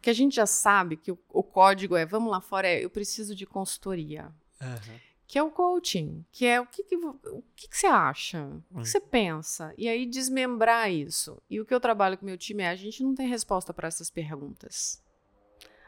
Porque 0.01 0.09
a 0.09 0.15
gente 0.15 0.37
já 0.37 0.47
sabe 0.47 0.97
que 0.97 1.13
o, 1.13 1.19
o 1.29 1.43
código 1.43 1.95
é, 1.95 2.07
vamos 2.07 2.31
lá 2.31 2.41
fora, 2.41 2.67
é, 2.67 2.83
eu 2.83 2.89
preciso 2.89 3.35
de 3.35 3.45
consultoria 3.45 4.33
Aham. 4.59 4.99
que 5.27 5.39
é 5.39 5.43
o 5.43 5.51
coaching, 5.51 6.25
que 6.33 6.47
é 6.47 6.59
o 6.59 6.65
que, 6.65 6.83
que 6.85 6.97
o 6.97 7.45
que, 7.55 7.69
que 7.69 7.77
você 7.77 7.87
acha, 7.87 8.43
o 8.71 8.79
que 8.79 8.89
você 8.89 8.99
pensa, 8.99 9.75
e 9.77 9.91
aí 9.91 10.07
desmembrar 10.07 10.91
isso. 10.91 11.37
E 11.51 11.61
o 11.61 11.67
que 11.67 11.75
eu 11.75 11.79
trabalho 11.79 12.17
com 12.17 12.23
o 12.23 12.27
meu 12.27 12.39
time 12.39 12.63
é 12.63 12.71
a 12.71 12.75
gente 12.75 13.03
não 13.03 13.15
tem 13.15 13.29
resposta 13.29 13.75
para 13.75 13.89
essas 13.89 14.09
perguntas. 14.09 15.03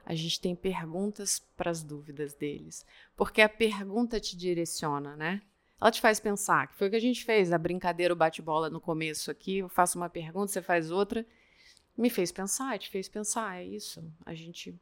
A 0.04 0.14
gente 0.14 0.38
tem 0.38 0.54
perguntas 0.54 1.38
para 1.56 1.70
as 1.70 1.82
dúvidas 1.82 2.34
deles, 2.34 2.84
porque 3.16 3.40
a 3.40 3.48
pergunta 3.48 4.20
te 4.20 4.36
direciona, 4.36 5.16
né? 5.16 5.40
Ela 5.80 5.90
te 5.90 6.02
faz 6.02 6.20
pensar, 6.20 6.68
que 6.68 6.76
foi 6.76 6.88
o 6.88 6.90
que 6.90 6.96
a 6.96 7.00
gente 7.00 7.24
fez, 7.24 7.50
a 7.50 7.56
brincadeira, 7.56 8.12
o 8.12 8.16
bate-bola 8.16 8.68
no 8.68 8.80
começo 8.80 9.30
aqui, 9.30 9.58
eu 9.58 9.70
faço 9.70 9.96
uma 9.96 10.10
pergunta, 10.10 10.52
você 10.52 10.60
faz 10.60 10.90
outra, 10.90 11.24
me 11.96 12.08
fez 12.10 12.32
pensar, 12.32 12.78
te 12.78 12.88
fez 12.90 13.08
pensar, 13.08 13.56
é 13.56 13.64
isso. 13.64 14.02
A 14.24 14.34
gente 14.34 14.74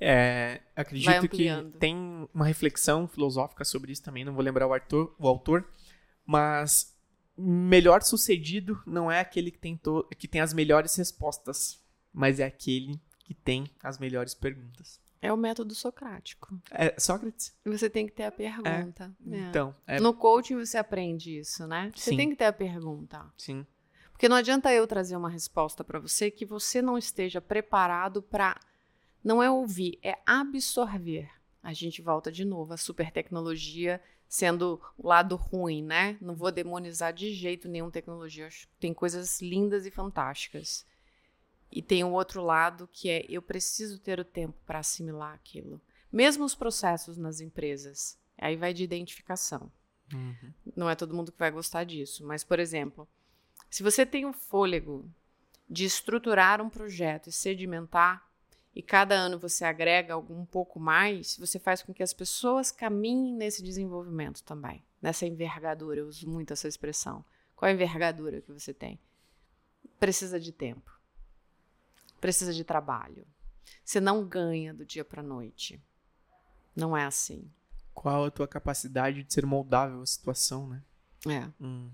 É, 0.00 0.60
acredito 0.74 1.28
que 1.28 1.48
tem 1.78 2.28
uma 2.34 2.46
reflexão 2.46 3.06
filosófica 3.06 3.64
sobre 3.64 3.92
isso 3.92 4.02
também, 4.02 4.24
não 4.24 4.34
vou 4.34 4.42
lembrar 4.42 4.66
o 4.66 4.72
autor, 4.72 5.14
o 5.18 5.28
autor 5.28 5.68
mas 6.26 6.96
melhor 7.36 8.02
sucedido 8.02 8.80
não 8.86 9.10
é 9.10 9.20
aquele 9.20 9.50
que 9.50 9.58
tem, 9.58 9.80
que 10.18 10.28
tem 10.28 10.40
as 10.40 10.52
melhores 10.54 10.94
respostas, 10.96 11.80
mas 12.12 12.40
é 12.40 12.44
aquele 12.44 13.00
que 13.24 13.34
tem 13.34 13.70
as 13.82 13.98
melhores 13.98 14.34
perguntas. 14.34 15.00
é 15.20 15.32
o 15.32 15.36
método 15.36 15.74
socrático. 15.74 16.58
É 16.70 16.98
Sócrates? 17.00 17.52
Você 17.64 17.88
tem 17.90 18.06
que 18.06 18.12
ter 18.12 18.24
a 18.24 18.32
pergunta. 18.32 19.14
É. 19.30 19.38
Então, 19.38 19.74
é, 19.86 19.98
No 20.00 20.14
coaching 20.14 20.56
você 20.56 20.76
aprende 20.78 21.38
isso, 21.38 21.66
né? 21.66 21.90
Você 21.94 22.10
Sim. 22.10 22.16
tem 22.16 22.30
que 22.30 22.36
ter 22.36 22.44
a 22.44 22.52
pergunta. 22.52 23.24
sim. 23.36 23.66
Porque 24.14 24.28
não 24.28 24.36
adianta 24.36 24.72
eu 24.72 24.86
trazer 24.86 25.16
uma 25.16 25.28
resposta 25.28 25.82
para 25.82 25.98
você 25.98 26.30
que 26.30 26.46
você 26.46 26.80
não 26.80 26.96
esteja 26.96 27.40
preparado 27.40 28.22
para. 28.22 28.58
Não 29.22 29.42
é 29.42 29.50
ouvir, 29.50 29.98
é 30.02 30.16
absorver. 30.24 31.28
A 31.60 31.72
gente 31.72 32.00
volta 32.00 32.30
de 32.30 32.44
novo 32.44 32.72
à 32.72 32.76
super 32.76 33.10
tecnologia 33.10 34.00
sendo 34.28 34.80
o 34.96 35.08
lado 35.08 35.34
ruim, 35.34 35.82
né? 35.82 36.16
Não 36.20 36.34
vou 36.34 36.52
demonizar 36.52 37.12
de 37.12 37.34
jeito 37.34 37.68
nenhum 37.68 37.90
tecnologia. 37.90 38.48
Tem 38.78 38.94
coisas 38.94 39.42
lindas 39.42 39.84
e 39.84 39.90
fantásticas. 39.90 40.86
E 41.72 41.82
tem 41.82 42.04
o 42.04 42.12
outro 42.12 42.40
lado 42.40 42.88
que 42.92 43.10
é 43.10 43.26
eu 43.28 43.42
preciso 43.42 43.98
ter 43.98 44.20
o 44.20 44.24
tempo 44.24 44.56
para 44.64 44.78
assimilar 44.78 45.34
aquilo. 45.34 45.80
Mesmo 46.12 46.44
os 46.44 46.54
processos 46.54 47.16
nas 47.16 47.40
empresas. 47.40 48.16
Aí 48.38 48.54
vai 48.54 48.72
de 48.72 48.84
identificação. 48.84 49.72
Uhum. 50.12 50.52
Não 50.76 50.88
é 50.88 50.94
todo 50.94 51.14
mundo 51.14 51.32
que 51.32 51.38
vai 51.38 51.50
gostar 51.50 51.82
disso, 51.82 52.24
mas, 52.24 52.44
por 52.44 52.60
exemplo, 52.60 53.08
se 53.74 53.82
você 53.82 54.06
tem 54.06 54.24
o 54.24 54.32
fôlego 54.32 55.10
de 55.68 55.84
estruturar 55.84 56.62
um 56.62 56.70
projeto 56.70 57.28
e 57.28 57.32
sedimentar, 57.32 58.24
e 58.72 58.80
cada 58.80 59.16
ano 59.16 59.36
você 59.36 59.64
agrega 59.64 60.14
algum 60.14 60.42
um 60.42 60.46
pouco 60.46 60.78
mais, 60.78 61.36
você 61.36 61.58
faz 61.58 61.82
com 61.82 61.92
que 61.92 62.00
as 62.00 62.12
pessoas 62.12 62.70
caminhem 62.70 63.34
nesse 63.34 63.64
desenvolvimento 63.64 64.44
também, 64.44 64.80
nessa 65.02 65.26
envergadura. 65.26 65.98
Eu 65.98 66.06
uso 66.06 66.30
muito 66.30 66.52
essa 66.52 66.68
expressão. 66.68 67.24
Qual 67.56 67.68
a 67.68 67.72
envergadura 67.72 68.40
que 68.40 68.52
você 68.52 68.72
tem? 68.72 68.96
Precisa 69.98 70.38
de 70.38 70.52
tempo. 70.52 70.96
Precisa 72.20 72.54
de 72.54 72.62
trabalho. 72.62 73.26
Você 73.84 73.98
não 73.98 74.24
ganha 74.24 74.72
do 74.72 74.86
dia 74.86 75.04
para 75.04 75.20
noite. 75.20 75.82
Não 76.76 76.96
é 76.96 77.04
assim. 77.04 77.50
Qual 77.92 78.24
a 78.24 78.30
tua 78.30 78.46
capacidade 78.46 79.24
de 79.24 79.34
ser 79.34 79.44
moldável 79.44 80.00
à 80.00 80.06
situação, 80.06 80.68
né? 80.68 80.80
É. 81.26 81.48
Uhum. 81.58 81.90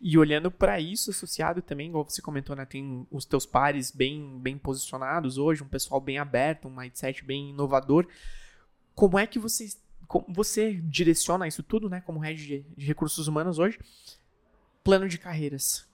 E 0.00 0.16
olhando 0.16 0.50
para 0.50 0.80
isso 0.80 1.10
associado 1.10 1.60
também, 1.60 1.88
igual 1.88 2.08
você 2.08 2.22
comentou, 2.22 2.56
né, 2.56 2.64
tem 2.64 3.06
os 3.10 3.24
teus 3.24 3.44
pares 3.44 3.90
bem 3.90 4.38
bem 4.38 4.56
posicionados 4.56 5.36
hoje, 5.36 5.62
um 5.62 5.68
pessoal 5.68 6.00
bem 6.00 6.18
aberto, 6.18 6.68
um 6.68 6.74
mindset 6.74 7.24
bem 7.24 7.50
inovador. 7.50 8.06
Como 8.94 9.18
é 9.18 9.26
que 9.26 9.38
você 9.38 9.68
como 10.08 10.26
você 10.28 10.74
direciona 10.82 11.46
isso 11.46 11.62
tudo, 11.62 11.88
né, 11.88 12.00
como 12.00 12.18
head 12.18 12.44
de, 12.44 12.64
de 12.76 12.86
recursos 12.86 13.28
humanos 13.28 13.58
hoje? 13.58 13.78
Plano 14.82 15.08
de 15.08 15.18
carreiras, 15.18 15.86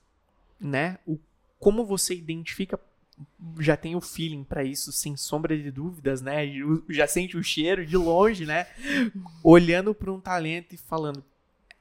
né? 0.59 0.97
O 1.05 1.19
como 1.59 1.85
você 1.85 2.13
identifica 2.13 2.79
já 3.59 3.75
tem 3.75 3.95
o 3.95 4.01
feeling 4.01 4.43
para 4.43 4.63
isso, 4.63 4.91
sem 4.91 5.17
sombra 5.17 5.57
de 5.57 5.71
dúvidas, 5.71 6.21
né? 6.21 6.43
Já 6.87 7.07
sente 7.07 7.35
o 7.35 7.43
cheiro 7.43 7.85
de 7.85 7.97
longe, 7.97 8.45
né? 8.45 8.67
Olhando 9.43 9.93
para 9.93 10.11
um 10.11 10.19
talento 10.19 10.73
e 10.73 10.77
falando: 10.77 11.23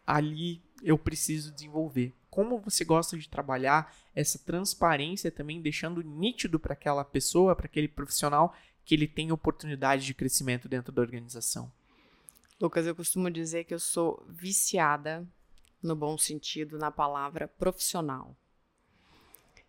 ali 0.07 0.62
eu 0.83 0.99
preciso 0.99 1.53
desenvolver. 1.53 2.14
Como 2.31 2.61
você 2.61 2.85
gosta 2.85 3.16
de 3.16 3.29
trabalhar 3.29 3.95
essa 4.14 4.39
transparência 4.39 5.31
também, 5.31 5.61
deixando 5.61 6.03
nítido 6.03 6.59
para 6.59 6.74
aquela 6.74 7.05
pessoa, 7.05 7.57
para 7.57 7.66
aquele 7.66 7.89
profissional, 7.89 8.55
que 8.85 8.95
ele 8.95 9.09
tem 9.09 9.33
oportunidade 9.33 10.05
de 10.05 10.14
crescimento 10.14 10.68
dentro 10.68 10.93
da 10.93 11.03
organização. 11.03 11.72
Lucas, 12.61 12.87
eu 12.87 12.95
costumo 12.95 13.31
dizer 13.31 13.64
que 13.64 13.74
eu 13.74 13.81
sou 13.81 14.24
viciada, 14.29 15.27
no 15.83 15.95
bom 15.95 16.16
sentido, 16.16 16.79
na 16.79 16.91
palavra 16.91 17.49
profissional. 17.49 18.35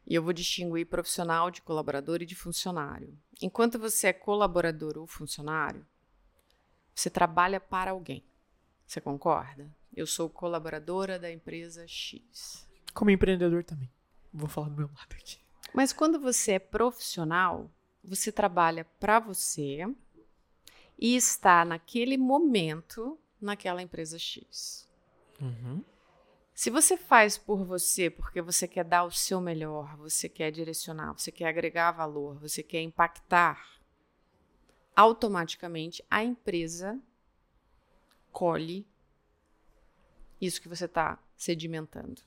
E 0.06 0.16
eu 0.16 0.24
vou 0.24 0.32
distinguir 0.32 0.86
profissional 0.86 1.52
de 1.52 1.62
colaborador 1.62 2.22
e 2.22 2.26
de 2.26 2.36
funcionário. 2.36 3.18
Enquanto 3.42 3.78
você 3.78 4.08
é 4.08 4.14
colaborador 4.14 4.98
ou 4.98 5.06
funcionário, 5.06 5.86
você 6.96 7.10
trabalha 7.10 7.60
para 7.60 7.92
alguém. 7.92 8.24
Você 8.88 9.02
concorda? 9.02 9.70
Eu 9.94 10.08
sou 10.08 10.30
colaboradora 10.30 11.20
da 11.20 11.30
empresa 11.30 11.86
X. 11.86 12.66
Como 12.94 13.12
empreendedor 13.12 13.64
também. 13.64 13.92
Vou 14.34 14.48
falar 14.48 14.70
do 14.70 14.78
meu 14.78 14.88
lado 14.88 15.14
aqui. 15.14 15.40
Mas 15.74 15.92
quando 15.92 16.20
você 16.20 16.54
é 16.54 16.60
profissional, 16.60 17.70
você 18.02 18.32
trabalha 18.32 18.86
para 18.98 19.20
você 19.20 19.86
e 20.98 21.16
está 21.16 21.66
naquele 21.66 22.18
momento 22.18 23.20
naquela 23.42 23.82
empresa 23.82 24.18
X. 24.18 24.88
Uhum. 25.42 25.84
Se 26.54 26.70
você 26.70 26.98
faz 26.98 27.38
por 27.38 27.64
você 27.66 28.10
porque 28.10 28.42
você 28.42 28.68
quer 28.68 28.86
dar 28.86 29.04
o 29.04 29.12
seu 29.12 29.42
melhor, 29.42 29.96
você 29.98 30.30
quer 30.30 30.50
direcionar, 30.50 31.14
você 31.14 31.32
quer 31.32 31.50
agregar 31.50 31.92
valor, 31.92 32.40
você 32.40 32.64
quer 32.64 32.82
impactar, 32.82 33.64
automaticamente 34.96 36.04
a 36.10 36.24
empresa 36.24 37.00
colhe 38.38 38.86
isso 40.40 40.62
que 40.62 40.70
você 40.70 40.86
está 40.86 41.18
sedimentando. 41.36 42.22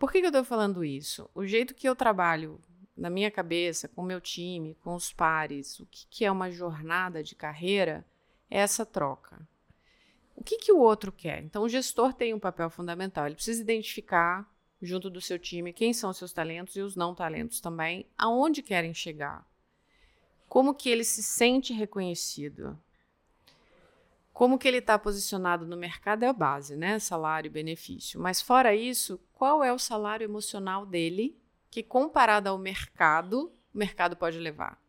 Por 0.00 0.10
que, 0.10 0.18
que 0.18 0.26
eu 0.26 0.30
estou 0.30 0.42
falando 0.42 0.84
isso? 0.84 1.30
O 1.32 1.46
jeito 1.46 1.76
que 1.76 1.88
eu 1.88 1.94
trabalho 1.94 2.60
na 2.96 3.08
minha 3.08 3.30
cabeça, 3.30 3.86
com 3.86 4.02
o 4.02 4.04
meu 4.04 4.20
time, 4.20 4.74
com 4.82 4.96
os 4.96 5.12
pares, 5.12 5.78
o 5.78 5.86
que, 5.86 6.08
que 6.10 6.24
é 6.24 6.32
uma 6.32 6.50
jornada 6.50 7.22
de 7.22 7.36
carreira, 7.36 8.04
é 8.50 8.58
essa 8.58 8.84
troca. 8.84 9.46
O 10.34 10.42
que, 10.42 10.58
que 10.58 10.72
o 10.72 10.80
outro 10.80 11.12
quer? 11.12 11.40
Então, 11.44 11.62
o 11.62 11.68
gestor 11.68 12.12
tem 12.12 12.34
um 12.34 12.40
papel 12.40 12.68
fundamental. 12.68 13.26
Ele 13.26 13.36
precisa 13.36 13.62
identificar, 13.62 14.52
junto 14.82 15.08
do 15.08 15.20
seu 15.20 15.38
time, 15.38 15.72
quem 15.72 15.92
são 15.92 16.10
os 16.10 16.16
seus 16.16 16.32
talentos 16.32 16.74
e 16.74 16.80
os 16.80 16.96
não 16.96 17.14
talentos 17.14 17.60
também, 17.60 18.08
aonde 18.18 18.60
querem 18.60 18.92
chegar. 18.92 19.48
Como 20.48 20.74
que 20.74 20.90
ele 20.90 21.04
se 21.04 21.22
sente 21.22 21.72
reconhecido. 21.72 22.76
Como 24.40 24.58
que 24.58 24.66
ele 24.66 24.78
está 24.78 24.98
posicionado 24.98 25.66
no 25.66 25.76
mercado 25.76 26.22
é 26.22 26.26
a 26.26 26.32
base, 26.32 26.74
né? 26.74 26.98
Salário 26.98 27.48
e 27.48 27.52
benefício. 27.52 28.18
Mas 28.18 28.40
fora 28.40 28.74
isso, 28.74 29.20
qual 29.34 29.62
é 29.62 29.70
o 29.70 29.78
salário 29.78 30.24
emocional 30.24 30.86
dele 30.86 31.38
que, 31.70 31.82
comparado 31.82 32.48
ao 32.48 32.56
mercado, 32.56 33.52
o 33.74 33.76
mercado 33.76 34.16
pode 34.16 34.38
levar? 34.38 34.80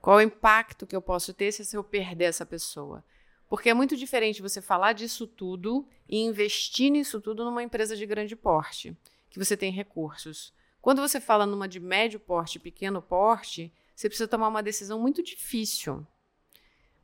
Qual 0.00 0.18
o 0.18 0.20
impacto 0.20 0.86
que 0.86 0.94
eu 0.94 1.02
posso 1.02 1.34
ter 1.34 1.50
se 1.50 1.76
eu 1.76 1.82
perder 1.82 2.26
essa 2.26 2.46
pessoa? 2.46 3.04
Porque 3.48 3.70
é 3.70 3.74
muito 3.74 3.96
diferente 3.96 4.40
você 4.40 4.62
falar 4.62 4.92
disso 4.92 5.26
tudo 5.26 5.84
e 6.08 6.20
investir 6.20 6.92
nisso 6.92 7.20
tudo 7.20 7.44
numa 7.44 7.64
empresa 7.64 7.96
de 7.96 8.06
grande 8.06 8.36
porte, 8.36 8.96
que 9.28 9.40
você 9.40 9.56
tem 9.56 9.72
recursos. 9.72 10.54
Quando 10.80 11.02
você 11.02 11.20
fala 11.20 11.44
numa 11.44 11.66
de 11.66 11.80
médio 11.80 12.20
porte, 12.20 12.60
pequeno 12.60 13.02
porte, 13.02 13.74
você 13.96 14.08
precisa 14.08 14.28
tomar 14.28 14.46
uma 14.46 14.62
decisão 14.62 15.00
muito 15.00 15.24
difícil, 15.24 16.06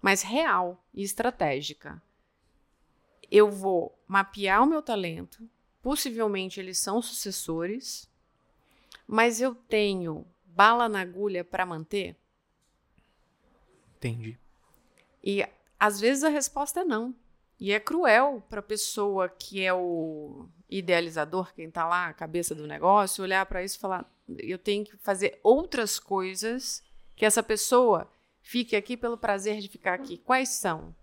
mas 0.01 0.23
real 0.23 0.83
e 0.93 1.03
estratégica. 1.03 2.03
Eu 3.31 3.51
vou 3.51 3.99
mapear 4.07 4.63
o 4.63 4.67
meu 4.67 4.83
talento, 4.83 5.49
Possivelmente 5.83 6.59
eles 6.59 6.79
são 6.79 7.01
sucessores, 7.01 8.09
mas 9.07 9.41
eu 9.41 9.55
tenho 9.55 10.27
bala 10.45 10.89
na 10.89 11.01
agulha 11.01 11.45
para 11.45 11.65
manter? 11.65 12.17
Entendi. 13.97 14.39
E 15.23 15.47
às 15.79 16.01
vezes 16.01 16.25
a 16.25 16.29
resposta 16.29 16.81
é 16.81 16.85
não. 16.85 17.15
E 17.61 17.73
é 17.73 17.81
cruel 17.81 18.43
para 18.49 18.61
a 18.61 18.63
pessoa 18.63 19.29
que 19.29 19.65
é 19.65 19.73
o 19.73 20.47
idealizador, 20.69 21.55
quem 21.55 21.69
está 21.69 21.87
lá, 21.87 22.09
a 22.09 22.15
cabeça 22.15 22.55
do 22.55 22.67
negócio, 22.67 23.25
olhar 23.25 23.47
para 23.47 23.65
isso 23.65 23.77
e 23.77 23.81
falar: 23.81 24.05
eu 24.29 24.59
tenho 24.59 24.85
que 24.85 24.97
fazer 24.99 25.41
outras 25.43 25.99
coisas 25.99 26.83
que 27.17 27.25
essa 27.25 27.43
pessoa 27.43 28.11
fique 28.49 28.75
aqui 28.75 28.97
pelo 28.97 29.19
prazer 29.19 29.61
de 29.61 29.69
ficar 29.69 29.93
aqui. 29.93 30.17
Quais 30.17 30.49
são? 30.49 30.97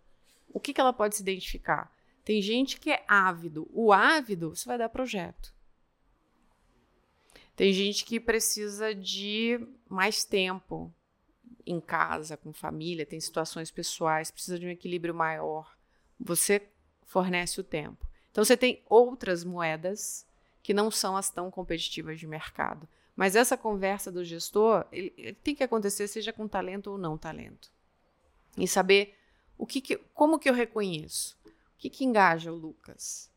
O 0.50 0.60
que, 0.60 0.74
que 0.74 0.82
ela 0.82 0.92
pode 0.92 1.16
se 1.16 1.22
identificar? 1.22 1.96
Tem 2.24 2.42
gente 2.42 2.80
que 2.80 2.90
é 2.90 3.06
ávido. 3.08 3.70
O 3.72 3.94
ávido, 3.94 4.56
você 4.56 4.68
vai 4.68 4.80
dar 4.80 4.90
projeto. 4.90 5.54
Tem 7.56 7.72
gente 7.72 8.04
que 8.04 8.20
precisa 8.20 8.96
de 8.96 9.60
mais 9.88 10.26
tempo 10.26 10.92
em 11.68 11.80
casa, 11.80 12.36
com 12.36 12.52
família, 12.52 13.06
tem 13.06 13.20
situações 13.20 13.70
pessoais, 13.70 14.32
precisa 14.32 14.58
de 14.58 14.66
um 14.66 14.72
equilíbrio 14.72 15.14
maior. 15.14 15.78
Você 16.20 16.68
fornece 17.04 17.62
o 17.62 17.64
tempo. 17.64 18.08
Então 18.32 18.44
você 18.44 18.58
tem 18.58 18.82
outras 18.90 19.44
moedas 19.44 20.26
que 20.64 20.74
não 20.74 20.90
são 20.90 21.16
as 21.16 21.30
tão 21.30 21.52
competitivas 21.52 22.20
de 22.20 22.26
mercado. 22.26 22.90
Mas 23.16 23.36
essa 23.36 23.58
conversa 23.58 24.12
do 24.12 24.26
gestor 24.26 24.86
ele, 24.92 25.14
ele 25.18 25.34
tem 25.34 25.56
que 25.56 25.64
acontecer, 25.64 26.08
seja 26.08 26.34
com 26.34 26.48
talento 26.48 26.92
ou 26.92 26.98
não 26.98 27.18
talento. 27.18 27.72
E 28.58 28.68
saber 28.68 29.16
o 29.58 29.66
que, 29.66 29.82
que 29.82 29.98
como 30.14 30.40
que 30.40 30.50
eu 30.50 30.54
reconheço. 30.54 31.38
O 31.46 31.78
que, 31.78 31.90
que 31.90 32.06
engaja 32.06 32.52
o 32.52 32.56
Lucas? 32.56 33.32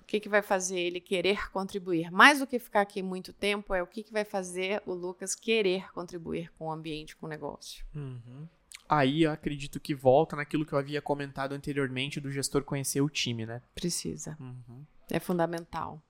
O 0.00 0.04
que, 0.04 0.20
que 0.20 0.28
vai 0.28 0.40
fazer 0.40 0.78
ele 0.78 1.00
querer 1.00 1.50
contribuir? 1.50 2.12
Mais 2.12 2.38
do 2.38 2.46
que 2.46 2.58
ficar 2.58 2.82
aqui 2.82 3.02
muito 3.02 3.32
tempo, 3.32 3.74
é 3.74 3.82
o 3.82 3.86
que, 3.86 4.04
que 4.04 4.12
vai 4.12 4.24
fazer 4.24 4.80
o 4.86 4.94
Lucas 4.94 5.34
querer 5.34 5.90
contribuir 5.92 6.52
com 6.52 6.66
o 6.66 6.72
ambiente, 6.72 7.16
com 7.16 7.26
o 7.26 7.28
negócio. 7.28 7.84
Uhum. 7.92 8.46
Aí 8.88 9.24
eu 9.24 9.32
acredito 9.32 9.80
que 9.80 9.94
volta 9.94 10.36
naquilo 10.36 10.64
que 10.64 10.72
eu 10.72 10.78
havia 10.78 11.02
comentado 11.02 11.52
anteriormente 11.52 12.20
do 12.20 12.30
gestor 12.30 12.62
conhecer 12.62 13.00
o 13.00 13.10
time, 13.10 13.44
né? 13.44 13.60
Precisa. 13.74 14.36
Uhum. 14.38 14.84
É 15.10 15.18
fundamental. 15.18 16.00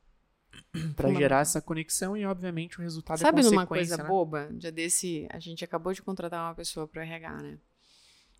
Para 0.94 1.12
gerar 1.14 1.40
essa 1.40 1.60
conexão 1.60 2.16
e, 2.16 2.24
obviamente, 2.24 2.78
o 2.78 2.82
resultado 2.82 3.18
Sabe 3.18 3.40
é 3.40 3.42
Sabe 3.42 3.54
numa 3.54 3.66
coisa 3.66 3.96
né? 3.96 4.04
boba? 4.04 4.48
Já 4.58 4.70
desse, 4.70 5.26
a 5.30 5.38
gente 5.38 5.64
acabou 5.64 5.92
de 5.92 6.02
contratar 6.02 6.48
uma 6.48 6.54
pessoa 6.54 6.86
para 6.86 7.00
o 7.00 7.04
RH, 7.04 7.42
né? 7.42 7.58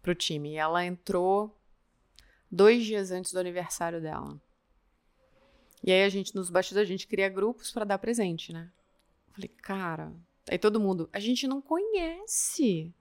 Para 0.03 0.13
o 0.13 0.15
time. 0.15 0.53
E 0.53 0.57
ela 0.57 0.85
entrou 0.85 1.59
dois 2.51 2.85
dias 2.85 3.11
antes 3.11 3.33
do 3.33 3.39
aniversário 3.39 4.01
dela. 4.01 4.41
E 5.83 5.93
aí 5.93 6.03
a 6.03 6.09
gente, 6.09 6.35
nos 6.35 6.51
bastidores, 6.51 6.89
a 6.89 6.91
gente 6.91 7.07
cria 7.07 7.29
grupos 7.29 7.71
para 7.71 7.85
dar 7.85 7.99
presente, 7.99 8.53
né? 8.53 8.71
Falei, 9.33 9.49
cara. 9.49 10.13
Aí 10.49 10.59
todo 10.59 10.81
mundo, 10.81 11.09
a 11.13 11.21
gente 11.21 11.47
não 11.47 11.61
conhece. 11.61 12.95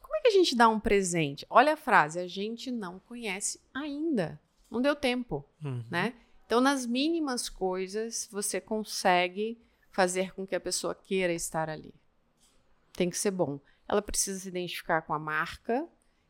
Como 0.00 0.16
é 0.16 0.20
que 0.20 0.28
a 0.28 0.32
gente 0.32 0.56
dá 0.56 0.68
um 0.68 0.80
presente? 0.80 1.46
Olha 1.48 1.74
a 1.74 1.76
frase, 1.76 2.18
a 2.18 2.26
gente 2.26 2.70
não 2.70 2.98
conhece 2.98 3.60
ainda. 3.72 4.40
Não 4.70 4.80
deu 4.80 4.94
tempo, 4.94 5.44
uhum. 5.64 5.84
né? 5.90 6.14
Então, 6.50 6.60
nas 6.60 6.84
mínimas 6.84 7.48
coisas, 7.48 8.28
você 8.28 8.60
consegue 8.60 9.56
fazer 9.92 10.34
com 10.34 10.44
que 10.44 10.56
a 10.56 10.58
pessoa 10.58 10.96
queira 10.96 11.32
estar 11.32 11.70
ali. 11.70 11.94
Tem 12.92 13.08
que 13.08 13.16
ser 13.16 13.30
bom. 13.30 13.60
Ela 13.86 14.02
precisa 14.02 14.40
se 14.40 14.48
identificar 14.48 15.02
com 15.02 15.14
a 15.14 15.18
marca, 15.18 15.86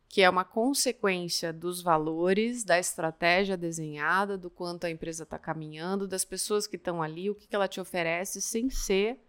que 0.07 0.21
é 0.21 0.29
uma 0.29 0.45
consequência 0.45 1.51
dos 1.51 1.81
valores, 1.81 2.63
da 2.63 2.77
estratégia 2.77 3.57
desenhada, 3.57 4.37
do 4.37 4.51
quanto 4.51 4.85
a 4.85 4.91
empresa 4.91 5.23
está 5.23 5.39
caminhando, 5.39 6.07
das 6.07 6.23
pessoas 6.23 6.67
que 6.67 6.75
estão 6.75 7.01
ali, 7.01 7.31
o 7.31 7.33
que, 7.33 7.47
que 7.47 7.55
ela 7.55 7.67
te 7.67 7.81
oferece, 7.81 8.39
sem 8.43 8.69
ser 8.69 9.19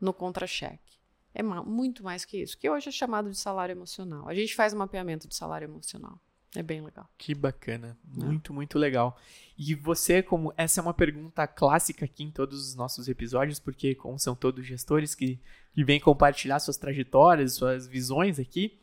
no 0.00 0.14
contra-cheque. 0.14 0.98
É 1.34 1.42
muito 1.42 2.02
mais 2.02 2.24
que 2.24 2.38
isso, 2.38 2.56
que 2.56 2.70
hoje 2.70 2.88
é 2.88 2.92
chamado 2.92 3.28
de 3.28 3.36
salário 3.36 3.74
emocional. 3.74 4.26
A 4.26 4.34
gente 4.34 4.54
faz 4.54 4.72
um 4.72 4.78
mapeamento 4.78 5.28
de 5.28 5.34
salário 5.34 5.66
emocional. 5.66 6.18
É 6.54 6.62
bem 6.62 6.82
legal. 6.82 7.08
Que 7.16 7.34
bacana. 7.34 7.96
É. 8.16 8.24
Muito, 8.24 8.52
é. 8.52 8.54
muito 8.54 8.78
legal. 8.78 9.18
E 9.56 9.74
você, 9.74 10.22
como. 10.22 10.52
Essa 10.56 10.80
é 10.80 10.82
uma 10.82 10.92
pergunta 10.92 11.46
clássica 11.46 12.04
aqui 12.04 12.24
em 12.24 12.30
todos 12.30 12.68
os 12.68 12.74
nossos 12.74 13.08
episódios, 13.08 13.58
porque, 13.58 13.94
como 13.94 14.18
são 14.18 14.34
todos 14.34 14.66
gestores 14.66 15.14
que, 15.14 15.40
que 15.72 15.84
vêm 15.84 15.98
compartilhar 15.98 16.58
suas 16.60 16.76
trajetórias, 16.76 17.54
suas 17.54 17.86
visões 17.86 18.38
aqui, 18.38 18.78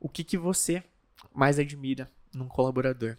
o 0.00 0.08
que, 0.08 0.24
que 0.24 0.36
você 0.36 0.82
mais 1.32 1.58
admira 1.58 2.10
num 2.34 2.48
colaborador. 2.48 3.16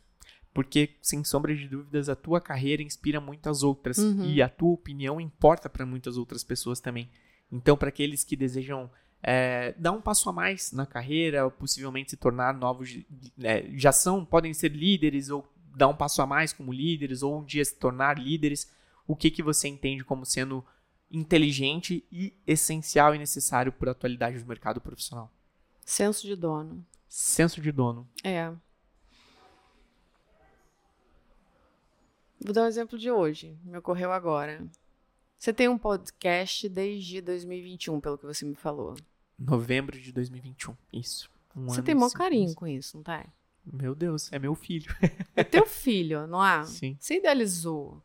Porque, 0.54 0.96
sem 1.02 1.24
sombra 1.24 1.56
de 1.56 1.68
dúvidas, 1.68 2.08
a 2.08 2.16
tua 2.16 2.40
carreira 2.40 2.82
inspira 2.82 3.20
muitas 3.20 3.64
outras. 3.64 3.98
Uhum. 3.98 4.26
E 4.26 4.42
a 4.42 4.50
tua 4.50 4.74
opinião 4.74 5.20
importa 5.22 5.70
para 5.70 5.86
muitas 5.86 6.18
outras 6.18 6.44
pessoas 6.44 6.80
também. 6.80 7.10
Então, 7.52 7.78
para 7.78 7.90
aqueles 7.90 8.24
que 8.24 8.36
desejam 8.36 8.90
é, 9.28 9.74
dar 9.76 9.92
um 9.92 10.02
passo 10.02 10.30
a 10.30 10.32
mais 10.32 10.72
na 10.72 10.86
carreira, 10.86 11.50
possivelmente 11.50 12.12
se 12.12 12.18
tornar 12.18 12.54
novos. 12.54 12.96
É, 13.42 13.68
já 13.74 13.92
são, 13.92 14.24
podem 14.24 14.54
ser 14.54 14.72
líderes, 14.72 15.32
ou 15.32 15.52
dar 15.76 15.88
um 15.88 15.96
passo 15.96 16.22
a 16.22 16.28
mais 16.28 16.54
como 16.54 16.72
líderes, 16.72 17.24
ou 17.24 17.40
um 17.40 17.44
dia 17.44 17.66
se 17.66 17.74
tornar 17.76 18.20
líderes, 18.20 18.72
o 19.08 19.16
que, 19.16 19.32
que 19.32 19.42
você 19.42 19.68
entende 19.68 20.04
como 20.04 20.28
sendo 20.28 20.64
inteligente 21.10 22.06
e 22.12 22.38
essencial 22.46 23.16
e 23.16 23.18
necessário 23.18 23.72
para 23.72 23.90
a 23.90 23.94
atualidade 23.94 24.38
do 24.38 24.46
mercado 24.46 24.80
profissional? 24.80 25.32
Senso 25.84 26.28
de 26.28 26.36
dono. 26.36 26.86
Senso 27.08 27.60
de 27.60 27.72
dono. 27.72 28.08
É. 28.24 28.52
Vou 32.40 32.54
dar 32.54 32.66
um 32.66 32.68
exemplo 32.68 32.96
de 32.96 33.10
hoje, 33.10 33.58
me 33.64 33.76
ocorreu 33.76 34.12
agora. 34.12 34.64
Você 35.36 35.52
tem 35.52 35.68
um 35.68 35.80
podcast 35.80 36.70
desde 36.70 37.22
2021, 37.22 38.00
pelo 38.00 38.20
que 38.20 38.26
você 38.26 38.46
me 38.46 38.54
falou. 38.54 38.96
Novembro 39.38 40.00
de 40.00 40.12
2021, 40.12 40.76
isso. 40.94 41.30
Um 41.56 41.66
você 41.66 41.82
tem 41.82 41.96
maior 41.96 42.12
carinho 42.12 42.44
meses. 42.44 42.56
com 42.56 42.68
isso, 42.68 42.98
não 42.98 43.04
tá? 43.04 43.26
Meu 43.66 43.96
Deus, 43.96 44.32
é 44.32 44.38
meu 44.38 44.54
filho. 44.56 44.96
É 45.36 45.44
teu 45.44 45.66
filho, 45.66 46.28
não 46.28 46.46
é? 46.46 46.64
Sim. 46.66 46.96
Você 47.00 47.18
idealizou. 47.18 48.02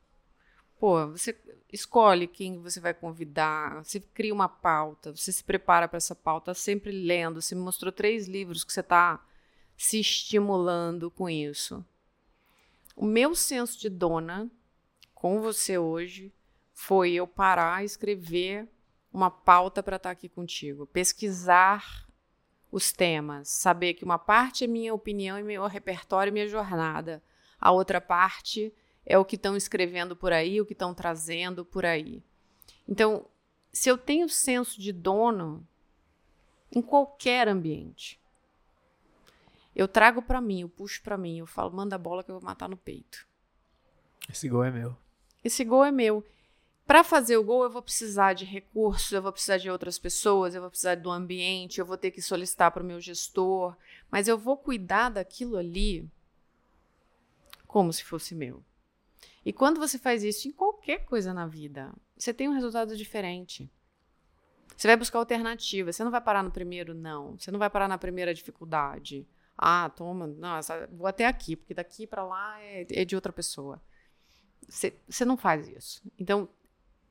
Pô, 0.78 1.08
você 1.08 1.38
escolhe 1.70 2.26
quem 2.26 2.58
você 2.60 2.80
vai 2.80 2.94
convidar, 2.94 3.84
você 3.84 4.00
cria 4.00 4.32
uma 4.32 4.48
pauta, 4.48 5.14
você 5.14 5.30
se 5.30 5.44
prepara 5.44 5.86
para 5.86 5.98
essa 5.98 6.14
pauta 6.14 6.54
sempre 6.54 6.90
lendo. 6.90 7.42
Você 7.42 7.54
me 7.54 7.60
mostrou 7.60 7.92
três 7.92 8.26
livros 8.26 8.64
que 8.64 8.72
você 8.72 8.80
está 8.80 9.22
se 9.76 10.00
estimulando 10.00 11.10
com 11.10 11.28
isso. 11.28 11.84
O 12.96 13.04
meu 13.04 13.34
senso 13.34 13.78
de 13.78 13.88
dona 13.88 14.50
com 15.14 15.40
você 15.40 15.76
hoje 15.76 16.32
foi 16.72 17.12
eu 17.12 17.26
parar 17.26 17.82
e 17.82 17.86
escrever 17.86 18.66
uma 19.12 19.30
pauta 19.30 19.82
para 19.82 19.96
estar 19.96 20.08
tá 20.08 20.12
aqui 20.12 20.28
contigo, 20.28 20.86
pesquisar 20.86 22.06
os 22.70 22.92
temas, 22.92 23.48
saber 23.48 23.94
que 23.94 24.04
uma 24.04 24.18
parte 24.18 24.64
é 24.64 24.66
minha 24.66 24.94
opinião 24.94 25.38
e 25.38 25.42
meu 25.42 25.66
repertório 25.66 26.30
e 26.30 26.32
minha 26.32 26.48
jornada, 26.48 27.22
a 27.60 27.72
outra 27.72 28.00
parte 28.00 28.72
é 29.04 29.18
o 29.18 29.24
que 29.24 29.36
estão 29.36 29.56
escrevendo 29.56 30.14
por 30.14 30.32
aí, 30.32 30.60
o 30.60 30.66
que 30.66 30.72
estão 30.72 30.94
trazendo 30.94 31.64
por 31.64 31.84
aí. 31.84 32.22
Então, 32.88 33.26
se 33.72 33.88
eu 33.88 33.98
tenho 33.98 34.28
senso 34.28 34.80
de 34.80 34.92
dono 34.92 35.66
em 36.72 36.80
qualquer 36.80 37.48
ambiente, 37.48 38.20
eu 39.74 39.88
trago 39.88 40.22
para 40.22 40.40
mim, 40.40 40.62
eu 40.62 40.68
puxo 40.68 41.02
para 41.02 41.16
mim, 41.16 41.38
eu 41.38 41.46
falo, 41.46 41.72
manda 41.72 41.96
a 41.96 41.98
bola 41.98 42.22
que 42.22 42.30
eu 42.30 42.38
vou 42.38 42.44
matar 42.44 42.68
no 42.68 42.76
peito. 42.76 43.26
Esse 44.28 44.48
gol 44.48 44.64
é 44.64 44.70
meu. 44.70 44.96
Esse 45.42 45.64
gol 45.64 45.84
é 45.84 45.90
meu. 45.90 46.24
Para 46.90 47.04
fazer 47.04 47.36
o 47.36 47.44
gol, 47.44 47.62
eu 47.62 47.70
vou 47.70 47.82
precisar 47.82 48.32
de 48.32 48.44
recursos, 48.44 49.12
eu 49.12 49.22
vou 49.22 49.30
precisar 49.30 49.58
de 49.58 49.70
outras 49.70 49.96
pessoas, 49.96 50.56
eu 50.56 50.60
vou 50.60 50.68
precisar 50.68 50.96
do 50.96 51.08
ambiente, 51.08 51.78
eu 51.78 51.86
vou 51.86 51.96
ter 51.96 52.10
que 52.10 52.20
solicitar 52.20 52.72
para 52.72 52.82
o 52.82 52.84
meu 52.84 53.00
gestor, 53.00 53.76
mas 54.10 54.26
eu 54.26 54.36
vou 54.36 54.56
cuidar 54.56 55.08
daquilo 55.08 55.56
ali 55.56 56.10
como 57.64 57.92
se 57.92 58.02
fosse 58.02 58.34
meu. 58.34 58.60
E 59.46 59.52
quando 59.52 59.78
você 59.78 60.00
faz 60.00 60.24
isso 60.24 60.48
em 60.48 60.50
qualquer 60.50 61.04
coisa 61.04 61.32
na 61.32 61.46
vida, 61.46 61.94
você 62.18 62.34
tem 62.34 62.48
um 62.48 62.54
resultado 62.54 62.96
diferente. 62.96 63.70
Você 64.76 64.88
vai 64.88 64.96
buscar 64.96 65.20
alternativa. 65.20 65.92
Você 65.92 66.02
não 66.02 66.10
vai 66.10 66.20
parar 66.20 66.42
no 66.42 66.50
primeiro 66.50 66.92
não. 66.92 67.38
Você 67.38 67.52
não 67.52 67.60
vai 67.60 67.70
parar 67.70 67.86
na 67.86 67.98
primeira 67.98 68.34
dificuldade. 68.34 69.24
Ah, 69.56 69.88
toma, 69.90 70.26
não, 70.26 70.58
vou 70.90 71.06
até 71.06 71.24
aqui, 71.24 71.54
porque 71.54 71.72
daqui 71.72 72.04
para 72.04 72.24
lá 72.24 72.60
é, 72.60 72.84
é, 72.90 73.04
de 73.04 73.14
outra 73.14 73.32
pessoa. 73.32 73.80
Você, 74.68 74.92
você 75.08 75.24
não 75.24 75.36
faz 75.36 75.68
isso. 75.68 76.02
Então, 76.18 76.48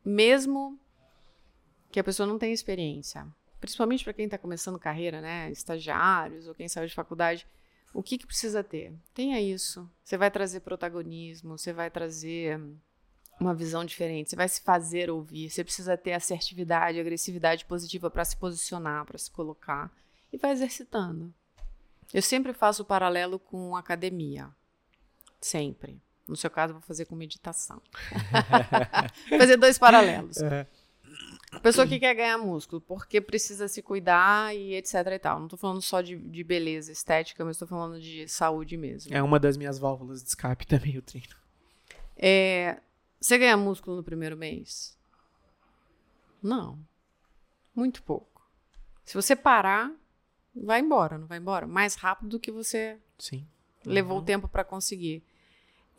mesmo 0.04 0.80
que 1.92 2.00
a 2.00 2.04
pessoa 2.04 2.28
não 2.28 2.38
tenha 2.38 2.54
experiência, 2.54 3.28
principalmente 3.60 4.04
para 4.04 4.14
quem 4.14 4.26
está 4.26 4.38
começando 4.38 4.80
carreira, 4.80 5.22
né, 5.22 5.52
estagiários 5.52 6.48
ou 6.48 6.56
quem 6.56 6.68
saiu 6.68 6.88
de 6.88 6.94
faculdade, 6.94 7.48
o 7.94 8.04
que, 8.04 8.18
que 8.18 8.28
precisa 8.28 8.64
ter? 8.64 8.94
Tenha 9.14 9.42
isso. 9.42 9.90
Você 10.04 10.18
vai 10.18 10.30
trazer 10.30 10.60
protagonismo, 10.60 11.58
você 11.58 11.74
vai 11.74 11.90
trazer 11.90 12.62
uma 13.40 13.56
visão 13.56 13.84
diferente, 13.84 14.30
você 14.30 14.36
vai 14.36 14.48
se 14.48 14.62
fazer 14.62 15.10
ouvir, 15.10 15.50
você 15.50 15.64
precisa 15.64 15.98
ter 15.98 16.14
assertividade, 16.14 17.00
agressividade 17.00 17.66
positiva 17.66 18.10
para 18.10 18.26
se 18.26 18.38
posicionar, 18.38 19.06
para 19.06 19.18
se 19.18 19.32
colocar 19.32 19.92
e 20.32 20.38
vai 20.38 20.52
exercitando. 20.52 21.34
Eu 22.14 22.22
sempre 22.22 22.54
faço 22.54 22.84
o 22.84 22.86
paralelo 22.86 23.40
com 23.40 23.76
academia. 23.76 24.50
Sempre. 25.40 26.02
No 26.30 26.36
seu 26.36 26.50
caso, 26.50 26.74
vou 26.74 26.82
fazer 26.84 27.06
com 27.06 27.16
meditação. 27.16 27.82
fazer 29.30 29.58
dois 29.58 29.80
paralelos. 29.80 30.38
Uhum. 30.38 31.60
Pessoa 31.64 31.88
que 31.88 32.00
quer 32.00 32.14
ganhar 32.14 32.38
músculo, 32.38 32.80
porque 32.80 33.20
precisa 33.20 33.68
se 33.68 33.82
cuidar 33.82 34.56
e 34.56 34.76
etc 34.76 34.94
e 35.12 35.20
tal. 35.20 35.40
Não 35.40 35.48
tô 35.48 35.58
falando 35.58 35.82
só 35.82 36.02
de, 36.02 36.16
de 36.16 36.44
beleza 36.44 36.92
estética, 36.92 37.44
mas 37.44 37.58
tô 37.58 37.66
falando 37.66 38.00
de 38.00 38.28
saúde 38.28 38.78
mesmo. 38.78 39.12
É 39.12 39.24
uma 39.24 39.40
das 39.40 39.58
minhas 39.58 39.80
válvulas 39.80 40.22
de 40.22 40.30
escape 40.30 40.68
também, 40.68 41.00
o 41.00 41.02
treino. 41.02 41.36
É, 42.16 42.78
você 43.20 43.38
ganha 43.40 43.58
músculo 43.58 43.98
no 43.98 44.04
primeiro 44.04 44.38
mês? 44.38 44.96
Não. 46.42 46.78
Muito 47.74 48.04
pouco. 48.04 48.48
Se 49.04 49.16
você 49.16 49.36
parar, 49.36 49.92
vai 50.56 50.80
embora, 50.80 51.18
não 51.18 51.26
vai 51.26 51.40
embora. 51.40 51.66
Mais 51.66 51.96
rápido 51.96 52.30
do 52.30 52.40
que 52.40 52.52
você 52.52 53.00
Sim. 53.18 53.48
levou 53.84 54.20
uhum. 54.20 54.24
tempo 54.24 54.48
para 54.48 54.64
conseguir. 54.64 55.24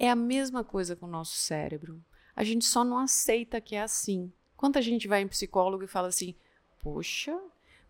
É 0.01 0.09
a 0.09 0.17
mesma 0.17 0.65
coisa 0.65 0.97
com 0.97 1.05
o 1.05 1.11
nosso 1.11 1.37
cérebro. 1.37 2.03
A 2.35 2.43
gente 2.43 2.65
só 2.65 2.83
não 2.83 2.97
aceita 2.97 3.61
que 3.61 3.77
é 3.77 3.83
assim. 3.83 4.33
Quanta 4.57 4.81
gente 4.81 5.07
vai 5.07 5.21
em 5.21 5.29
psicólogo 5.29 5.85
e 5.85 5.87
fala 5.87 6.09
assim: 6.09 6.35
Poxa, 6.79 7.39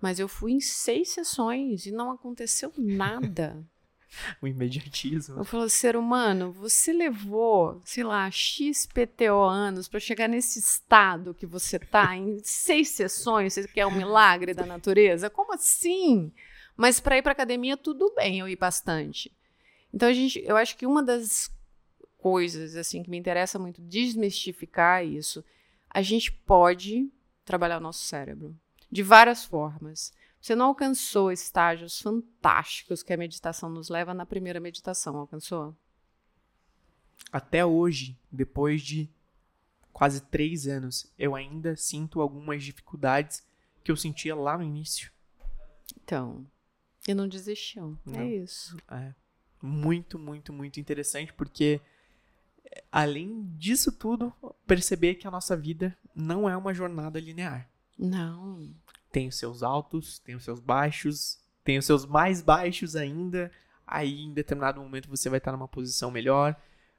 mas 0.01 0.19
eu 0.19 0.27
fui 0.27 0.51
em 0.51 0.61
seis 0.61 1.11
sessões 1.11 1.87
e 1.87 1.93
não 1.93 2.11
aconteceu 2.11 2.73
nada. 2.77 3.65
o 4.43 4.47
imediatismo. 4.49 5.39
Eu 5.39 5.45
falo, 5.45 5.69
ser 5.69 5.95
humano, 5.95 6.51
você 6.51 6.93
levou, 6.93 7.81
sei 7.85 8.03
lá, 8.03 8.29
XPTO 8.29 9.45
anos 9.49 9.87
para 9.87 10.01
chegar 10.01 10.29
nesse 10.29 10.59
estado 10.59 11.33
que 11.33 11.47
você 11.47 11.79
tá 11.79 12.17
em 12.17 12.41
seis 12.43 12.89
sessões, 12.89 13.55
você 13.55 13.69
quer 13.69 13.87
um 13.87 13.97
milagre 13.97 14.53
da 14.53 14.67
natureza? 14.67 15.31
Como 15.31 15.55
assim? 15.55 16.33
Mas 16.77 16.99
para 16.99 17.19
ir 17.19 17.23
para 17.23 17.31
academia 17.31 17.77
tudo 17.77 18.13
bem, 18.17 18.41
eu 18.41 18.49
ir 18.49 18.57
bastante. 18.57 19.31
Então 19.95 20.09
a 20.09 20.13
gente, 20.13 20.43
eu 20.45 20.57
acho 20.57 20.77
que 20.77 20.87
uma 20.87 21.05
das 21.05 21.49
coisas 22.21 22.77
assim 22.77 23.03
que 23.03 23.11
me 23.11 23.19
interessa 23.19 23.59
muito 23.59 23.81
desmistificar 23.81 25.05
isso 25.05 25.45
a 25.91 26.03
gente 26.03 26.31
pode 26.31 27.11
trabalhar 27.45 27.79
o 27.79 27.83
nosso 27.83 28.05
cérebro 28.05 28.57
de 28.91 29.03
várias 29.03 29.45
formas. 29.45 30.13
Você 30.41 30.55
não 30.55 30.67
alcançou 30.67 31.33
estágios 31.33 32.01
fantásticos 32.01 33.03
que 33.03 33.13
a 33.13 33.17
meditação 33.17 33.69
nos 33.69 33.89
leva 33.89 34.15
na 34.15 34.25
primeira 34.25 34.61
meditação, 34.61 35.17
alcançou? 35.17 35.77
Até 37.33 37.67
hoje, 37.67 38.17
depois 38.31 38.83
de 38.83 39.09
quase 39.93 40.23
três 40.23 40.67
anos, 40.67 41.13
eu 41.19 41.35
ainda 41.35 41.77
sinto 41.77 42.21
algumas 42.21 42.65
dificuldades 42.65 43.45
que 43.85 43.91
eu 43.91 43.97
sentia 43.97 44.35
lá 44.35 44.57
no 44.57 44.65
início. 44.65 45.13
Então, 46.03 46.47
e 47.07 47.13
não 47.13 47.29
desistiu. 47.29 47.99
É 48.07 48.11
não. 48.11 48.21
É 48.21 48.27
isso. 48.29 48.77
É 48.91 49.15
muito, 49.61 50.19
muito, 50.19 50.53
muito 50.53 50.81
interessante 50.81 51.33
porque 51.33 51.81
além 52.91 53.47
disso 53.57 53.93
tudo, 53.93 54.33
perceber 54.67 55.15
que 55.17 55.27
a 55.27 55.31
nossa 55.31 55.57
vida 55.57 55.97
não 56.15 56.49
é 56.49 56.57
uma 56.57 56.75
jornada 56.75 57.21
linear. 57.21 57.69
Não. 57.99 58.73
Tem 59.13 59.29
os 59.29 59.37
seus 59.37 59.63
altos, 59.63 60.19
tem 60.19 60.35
os 60.35 60.45
seus 60.45 60.61
baixos, 60.61 61.39
tem 61.65 61.79
os 61.79 61.87
seus 61.87 62.07
mais 62.07 62.41
baixos 62.41 62.97
ainda. 62.97 63.51
Aí, 63.87 64.23
em 64.23 64.33
determinado 64.33 64.81
momento, 64.81 65.09
você 65.09 65.29
vai 65.29 65.39
estar 65.39 65.53
numa 65.53 65.69
posição 65.69 66.11
melhor. 66.11 66.57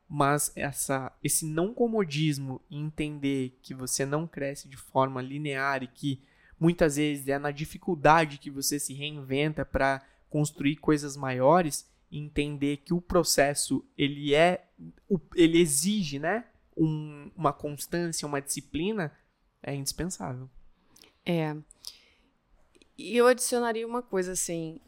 Mas 0.08 0.52
essa, 0.58 1.12
esse 1.24 1.46
não 1.46 1.74
comodismo 1.74 2.62
e 2.70 2.78
entender 2.78 3.58
que 3.62 3.74
você 3.74 4.06
não 4.06 4.28
cresce 4.28 4.68
de 4.68 4.76
forma 4.76 5.22
linear 5.22 5.84
e 5.84 5.88
que 5.88 6.22
muitas 6.60 6.98
vezes 6.98 7.28
é 7.30 7.40
na 7.40 7.50
dificuldade 7.50 8.38
que 8.38 8.52
você 8.52 8.78
se 8.78 8.94
reinventa 8.94 9.66
para 9.66 10.06
construir 10.30 10.76
coisas 10.76 11.16
maiores, 11.16 11.90
entender 12.12 12.78
que 12.78 12.94
o 12.94 13.02
processo 13.02 13.86
ele 13.98 14.34
é 14.34 14.68
ele 15.36 15.60
exige 15.60 16.20
né 16.20 16.46
um, 16.76 17.32
uma 17.36 17.54
constância 17.54 18.28
uma 18.28 18.42
disciplina 18.42 19.12
é 19.64 19.76
indispensável. 19.76 20.50
É. 21.26 21.56
E 22.98 23.16
eu 23.16 23.28
adicionaria 23.28 23.88
uma 23.88 24.02
coisa 24.02 24.34
assim 24.34 24.80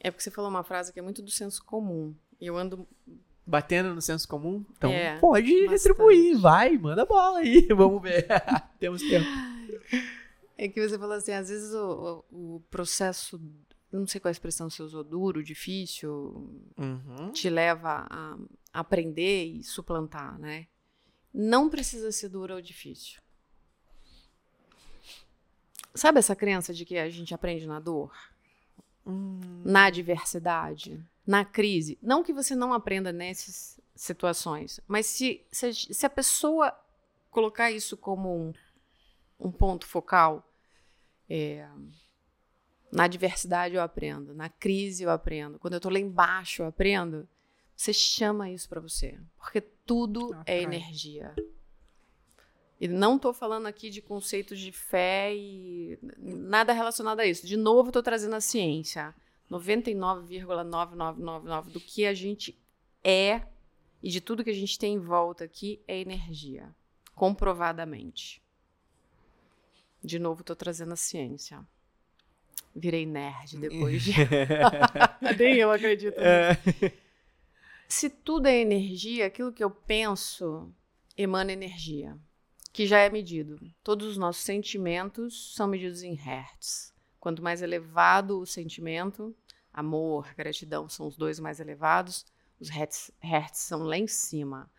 é 0.00 0.10
porque 0.10 0.22
você 0.22 0.30
falou 0.30 0.50
uma 0.50 0.64
frase 0.64 0.92
que 0.92 0.98
é 0.98 1.02
muito 1.02 1.22
do 1.22 1.30
senso 1.30 1.64
comum. 1.64 2.14
Eu 2.40 2.56
ando 2.56 2.86
batendo 3.46 3.94
no 3.94 4.02
senso 4.02 4.26
comum? 4.26 4.64
Então 4.76 4.90
é, 4.90 5.18
pode 5.18 5.52
bastante. 5.66 5.70
retribuir 5.70 6.38
vai 6.38 6.76
manda 6.76 7.06
bola 7.06 7.38
aí 7.38 7.66
vamos 7.74 8.02
ver. 8.02 8.26
Temos 8.78 9.02
tempo. 9.02 9.26
É 10.58 10.68
que 10.68 10.86
você 10.86 10.98
falou 10.98 11.14
assim 11.14 11.32
às 11.32 11.48
vezes 11.48 11.72
o, 11.72 12.24
o 12.30 12.62
processo 12.70 13.40
não 13.92 14.06
sei 14.06 14.20
qual 14.20 14.30
a 14.30 14.32
expressão 14.32 14.68
você 14.68 14.82
usou, 14.82 15.02
duro, 15.02 15.42
difícil, 15.42 16.50
uhum. 16.76 17.30
te 17.32 17.48
leva 17.48 18.06
a 18.10 18.36
aprender 18.72 19.44
e 19.44 19.64
suplantar, 19.64 20.38
né? 20.38 20.66
Não 21.32 21.68
precisa 21.68 22.10
ser 22.12 22.28
duro 22.28 22.54
ou 22.54 22.60
difícil. 22.60 23.20
Sabe 25.94 26.18
essa 26.18 26.36
crença 26.36 26.74
de 26.74 26.84
que 26.84 26.98
a 26.98 27.08
gente 27.08 27.34
aprende 27.34 27.66
na 27.66 27.80
dor? 27.80 28.12
Hum. 29.06 29.62
Na 29.64 29.86
adversidade? 29.86 31.02
Na 31.26 31.44
crise? 31.44 31.98
Não 32.02 32.22
que 32.22 32.32
você 32.32 32.54
não 32.54 32.72
aprenda 32.72 33.12
nessas 33.12 33.80
situações, 33.94 34.80
mas 34.86 35.06
se, 35.06 35.44
se, 35.50 35.72
se 35.72 36.04
a 36.04 36.10
pessoa 36.10 36.76
colocar 37.30 37.70
isso 37.70 37.96
como 37.96 38.34
um 38.34 38.52
um 39.38 39.50
ponto 39.50 39.86
focal. 39.86 40.48
É, 41.28 41.68
na 42.96 43.04
adversidade 43.04 43.74
eu 43.74 43.82
aprendo, 43.82 44.34
na 44.34 44.48
crise 44.48 45.02
eu 45.02 45.10
aprendo, 45.10 45.58
quando 45.58 45.74
eu 45.74 45.80
tô 45.80 45.90
lá 45.90 45.98
embaixo 45.98 46.62
eu 46.62 46.66
aprendo. 46.66 47.28
Você 47.76 47.92
chama 47.92 48.50
isso 48.50 48.66
para 48.70 48.80
você, 48.80 49.20
porque 49.36 49.60
tudo 49.60 50.32
ah, 50.32 50.42
é 50.46 50.62
energia. 50.62 51.34
E 52.80 52.88
não 52.88 53.16
estou 53.16 53.34
falando 53.34 53.66
aqui 53.66 53.90
de 53.90 54.00
conceitos 54.00 54.58
de 54.58 54.72
fé 54.72 55.36
e 55.36 55.98
nada 56.16 56.72
relacionado 56.72 57.20
a 57.20 57.26
isso. 57.26 57.46
De 57.46 57.56
novo, 57.56 57.90
estou 57.90 58.02
trazendo 58.02 58.34
a 58.34 58.40
ciência. 58.40 59.14
99,9999 59.50 61.70
do 61.70 61.80
que 61.80 62.06
a 62.06 62.14
gente 62.14 62.58
é 63.04 63.42
e 64.02 64.08
de 64.08 64.22
tudo 64.22 64.42
que 64.42 64.50
a 64.50 64.54
gente 64.54 64.78
tem 64.78 64.94
em 64.94 65.00
volta 65.00 65.44
aqui 65.44 65.82
é 65.86 65.98
energia, 65.98 66.74
comprovadamente. 67.14 68.42
De 70.02 70.18
novo, 70.18 70.40
estou 70.40 70.56
trazendo 70.56 70.94
a 70.94 70.96
ciência. 70.96 71.62
Virei 72.74 73.06
nerd 73.06 73.56
depois 73.56 74.02
de. 74.02 74.12
Nem 75.38 75.56
eu 75.56 75.70
acredito. 75.70 76.16
É. 76.20 76.56
Se 77.88 78.10
tudo 78.10 78.46
é 78.46 78.60
energia, 78.60 79.26
aquilo 79.26 79.52
que 79.52 79.62
eu 79.62 79.70
penso 79.70 80.74
emana 81.16 81.52
energia, 81.52 82.18
que 82.72 82.84
já 82.86 82.98
é 82.98 83.08
medido. 83.08 83.58
Todos 83.82 84.08
os 84.08 84.16
nossos 84.16 84.42
sentimentos 84.42 85.54
são 85.54 85.68
medidos 85.68 86.02
em 86.02 86.14
hertz. 86.14 86.92
Quanto 87.20 87.42
mais 87.42 87.62
elevado 87.62 88.40
o 88.40 88.46
sentimento, 88.46 89.34
amor, 89.72 90.34
gratidão 90.36 90.88
são 90.88 91.06
os 91.06 91.16
dois 91.16 91.38
mais 91.38 91.60
elevados, 91.60 92.26
os 92.58 92.68
hertz, 92.68 93.10
hertz 93.20 93.60
são 93.60 93.84
lá 93.84 93.96
em 93.96 94.08
cima. 94.08 94.70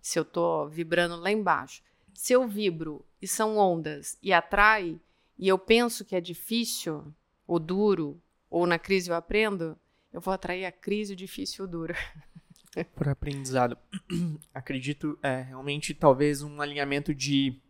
Se 0.00 0.18
eu 0.18 0.22
estou 0.22 0.68
vibrando 0.68 1.16
lá 1.16 1.30
embaixo. 1.30 1.82
Se 2.14 2.32
eu 2.32 2.48
vibro 2.48 3.04
e 3.20 3.28
são 3.28 3.58
ondas 3.58 4.18
e 4.22 4.32
atrai, 4.32 4.98
e 5.38 5.48
eu 5.48 5.58
penso 5.58 6.04
que 6.04 6.16
é 6.16 6.20
difícil, 6.20 7.12
ou 7.46 7.58
duro, 7.58 8.20
ou 8.50 8.66
na 8.66 8.78
crise 8.78 9.10
eu 9.10 9.16
aprendo, 9.16 9.76
eu 10.12 10.20
vou 10.20 10.32
atrair 10.32 10.64
a 10.64 10.72
crise, 10.72 11.12
o 11.12 11.16
difícil, 11.16 11.64
o 11.64 11.68
duro. 11.68 11.94
Por 12.94 13.08
aprendizado. 13.08 13.76
Acredito, 14.52 15.18
é, 15.22 15.42
realmente, 15.42 15.94
talvez 15.94 16.42
um 16.42 16.60
alinhamento 16.60 17.14
de. 17.14 17.60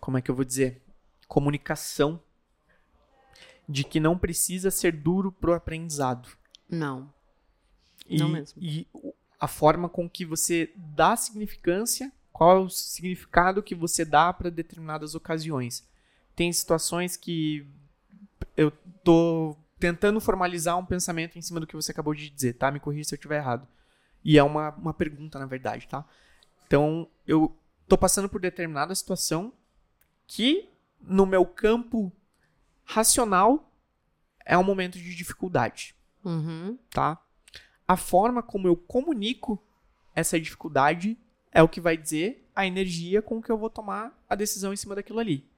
Como 0.00 0.18
é 0.18 0.22
que 0.22 0.30
eu 0.30 0.34
vou 0.34 0.44
dizer? 0.44 0.82
Comunicação 1.28 2.22
de 3.68 3.84
que 3.84 4.00
não 4.00 4.18
precisa 4.18 4.70
ser 4.70 4.92
duro 4.92 5.32
pro 5.32 5.54
aprendizado. 5.54 6.28
Não. 6.68 7.12
E, 8.06 8.18
não 8.18 8.28
mesmo. 8.28 8.60
E 8.60 8.86
a 9.40 9.48
forma 9.48 9.88
com 9.88 10.08
que 10.08 10.24
você 10.24 10.72
dá 10.76 11.16
significância, 11.16 12.12
qual 12.32 12.56
é 12.56 12.60
o 12.60 12.68
significado 12.68 13.62
que 13.62 13.74
você 13.74 14.04
dá 14.04 14.32
para 14.32 14.50
determinadas 14.50 15.14
ocasiões. 15.14 15.86
Tem 16.34 16.52
situações 16.52 17.16
que 17.16 17.66
eu 18.56 18.70
tô 19.02 19.56
tentando 19.78 20.20
formalizar 20.20 20.78
um 20.78 20.86
pensamento 20.86 21.38
em 21.38 21.42
cima 21.42 21.58
do 21.58 21.66
que 21.66 21.74
você 21.74 21.90
acabou 21.92 22.14
de 22.14 22.30
dizer, 22.30 22.54
tá? 22.54 22.70
Me 22.70 22.80
corrija 22.80 23.08
se 23.08 23.14
eu 23.14 23.16
estiver 23.16 23.38
errado. 23.38 23.66
E 24.24 24.38
é 24.38 24.42
uma, 24.42 24.70
uma 24.70 24.94
pergunta, 24.94 25.38
na 25.38 25.46
verdade, 25.46 25.88
tá? 25.88 26.04
Então, 26.66 27.08
eu 27.26 27.56
tô 27.88 27.98
passando 27.98 28.28
por 28.28 28.40
determinada 28.40 28.94
situação 28.94 29.52
que, 30.26 30.68
no 31.00 31.26
meu 31.26 31.44
campo 31.44 32.12
racional 32.84 33.70
é 34.44 34.56
um 34.56 34.64
momento 34.64 34.98
de 34.98 35.14
dificuldade. 35.14 35.94
Uhum. 36.24 36.78
Tá? 36.90 37.20
A 37.86 37.96
forma 37.96 38.42
como 38.42 38.68
eu 38.68 38.76
comunico 38.76 39.62
essa 40.14 40.40
dificuldade 40.40 41.18
é 41.50 41.62
o 41.62 41.68
que 41.68 41.80
vai 41.80 41.96
dizer 41.96 42.48
a 42.54 42.66
energia 42.66 43.20
com 43.20 43.42
que 43.42 43.50
eu 43.50 43.58
vou 43.58 43.70
tomar 43.70 44.16
a 44.28 44.34
decisão 44.34 44.72
em 44.72 44.76
cima 44.76 44.94
daquilo 44.94 45.18
ali. 45.18 45.50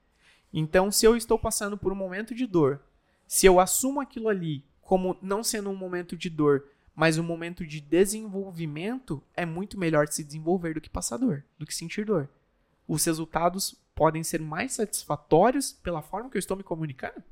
Então, 0.57 0.89
se 0.89 1.05
eu 1.05 1.17
estou 1.17 1.37
passando 1.37 1.77
por 1.77 1.93
um 1.93 1.97
momento 1.97 2.33
de 2.33 2.47
dor, 2.47 2.81
se 3.27 3.45
eu 3.45 3.59
assumo 3.59 4.01
aquilo 4.01 4.29
ali 4.29 4.65
como 4.81 5.19
não 5.21 5.43
sendo 5.43 5.69
um 5.69 5.75
momento 5.75 6.17
de 6.17 6.31
dor, 6.31 6.69
mas 6.95 7.19
um 7.19 7.25
momento 7.25 7.67
de 7.67 7.81
desenvolvimento, 7.81 9.21
é 9.35 9.45
muito 9.45 9.77
melhor 9.77 10.07
se 10.07 10.23
desenvolver 10.23 10.75
do 10.75 10.81
que 10.81 10.89
passar 10.89 11.17
dor, 11.17 11.45
do 11.59 11.67
que 11.67 11.75
sentir 11.75 12.05
dor. 12.05 12.31
Os 12.87 13.05
resultados 13.05 13.75
podem 13.97 14.23
ser 14.23 14.41
mais 14.41 14.75
satisfatórios 14.75 15.73
pela 15.73 16.03
forma 16.03 16.31
que 16.31 16.37
eu 16.37 16.41
estou 16.41 16.57
me 16.57 16.63
comunicando? 16.63 17.25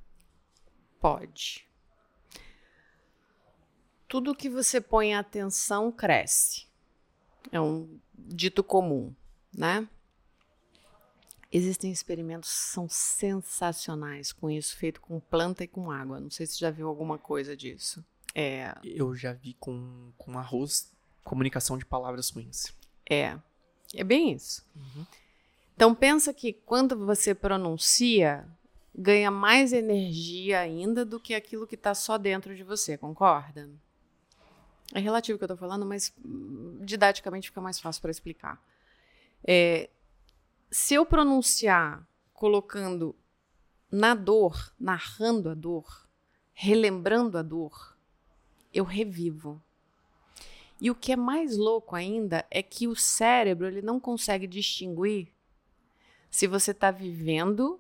Pode. 0.99 1.65
Tudo 4.09 4.35
que 4.35 4.49
você 4.49 4.81
põe 4.81 5.15
atenção 5.15 5.93
cresce. 5.93 6.67
É 7.53 7.61
um 7.61 8.01
dito 8.17 8.65
comum, 8.65 9.15
né? 9.57 9.87
Existem 11.55 11.93
experimentos 11.93 12.51
que 12.51 12.73
são 12.73 12.89
sensacionais 12.89 14.33
com 14.33 14.51
isso, 14.51 14.75
feito 14.75 15.03
com 15.03 15.21
planta 15.21 15.63
e 15.65 15.69
com 15.69 15.91
água. 15.91 16.19
Não 16.19 16.31
sei 16.31 16.47
se 16.47 16.59
já 16.59 16.71
viu 16.71 16.89
alguma 16.89 17.19
coisa 17.19 17.55
disso. 17.55 18.03
É... 18.35 18.75
Eu 18.83 19.15
já 19.15 19.35
vi 19.35 19.55
com, 19.61 20.11
com 20.17 20.39
arroz, 20.39 20.91
comunicação 21.23 21.77
de 21.77 21.85
palavras 21.85 22.31
ruins. 22.31 22.73
É, 23.09 23.39
é 23.95 24.03
bem 24.03 24.33
isso. 24.33 24.65
Uhum. 24.75 25.07
Então 25.77 25.95
pensa 25.95 26.33
que 26.33 26.55
quando 26.55 26.97
você 26.97 27.35
pronuncia, 27.35 28.49
ganha 28.95 29.31
mais 29.31 29.75
energia 29.75 30.61
ainda 30.61 31.05
do 31.05 31.21
que 31.21 31.35
aquilo 31.35 31.67
que 31.67 31.75
está 31.75 31.95
só 31.95 32.17
dentro 32.17 32.57
de 32.57 32.63
você, 32.63 32.97
concorda? 32.97 33.69
É 34.95 35.01
relativo 35.01 35.37
o 35.37 35.39
que 35.39 35.45
eu 35.45 35.47
estou 35.47 35.57
falando, 35.57 35.85
mas 35.85 36.13
hum, 36.25 36.79
didaticamente 36.81 37.49
fica 37.49 37.61
mais 37.61 37.79
fácil 37.79 38.01
para 38.01 38.11
explicar. 38.11 38.63
É, 39.45 39.91
se 40.73 40.95
eu 40.95 41.05
pronunciar 41.05 42.03
colocando 42.33 43.15
na 43.91 44.15
dor, 44.15 44.75
narrando 44.81 45.51
a 45.51 45.55
dor, 45.55 46.09
relembrando 46.55 47.37
a 47.37 47.43
dor, 47.43 47.95
eu 48.73 48.83
revivo. 48.83 49.63
E 50.81 50.91
o 50.91 50.95
que 50.95 51.13
é 51.13 51.17
mais 51.17 51.59
louco 51.59 51.95
ainda 51.95 52.47
é 52.51 52.63
que 52.63 52.89
o 52.89 52.97
cérebro 52.97 53.67
ele 53.67 53.83
não 53.83 54.01
consegue 54.01 54.47
distinguir 54.47 55.29
se 56.31 56.47
você 56.47 56.71
está 56.71 56.91
vivendo 56.91 57.79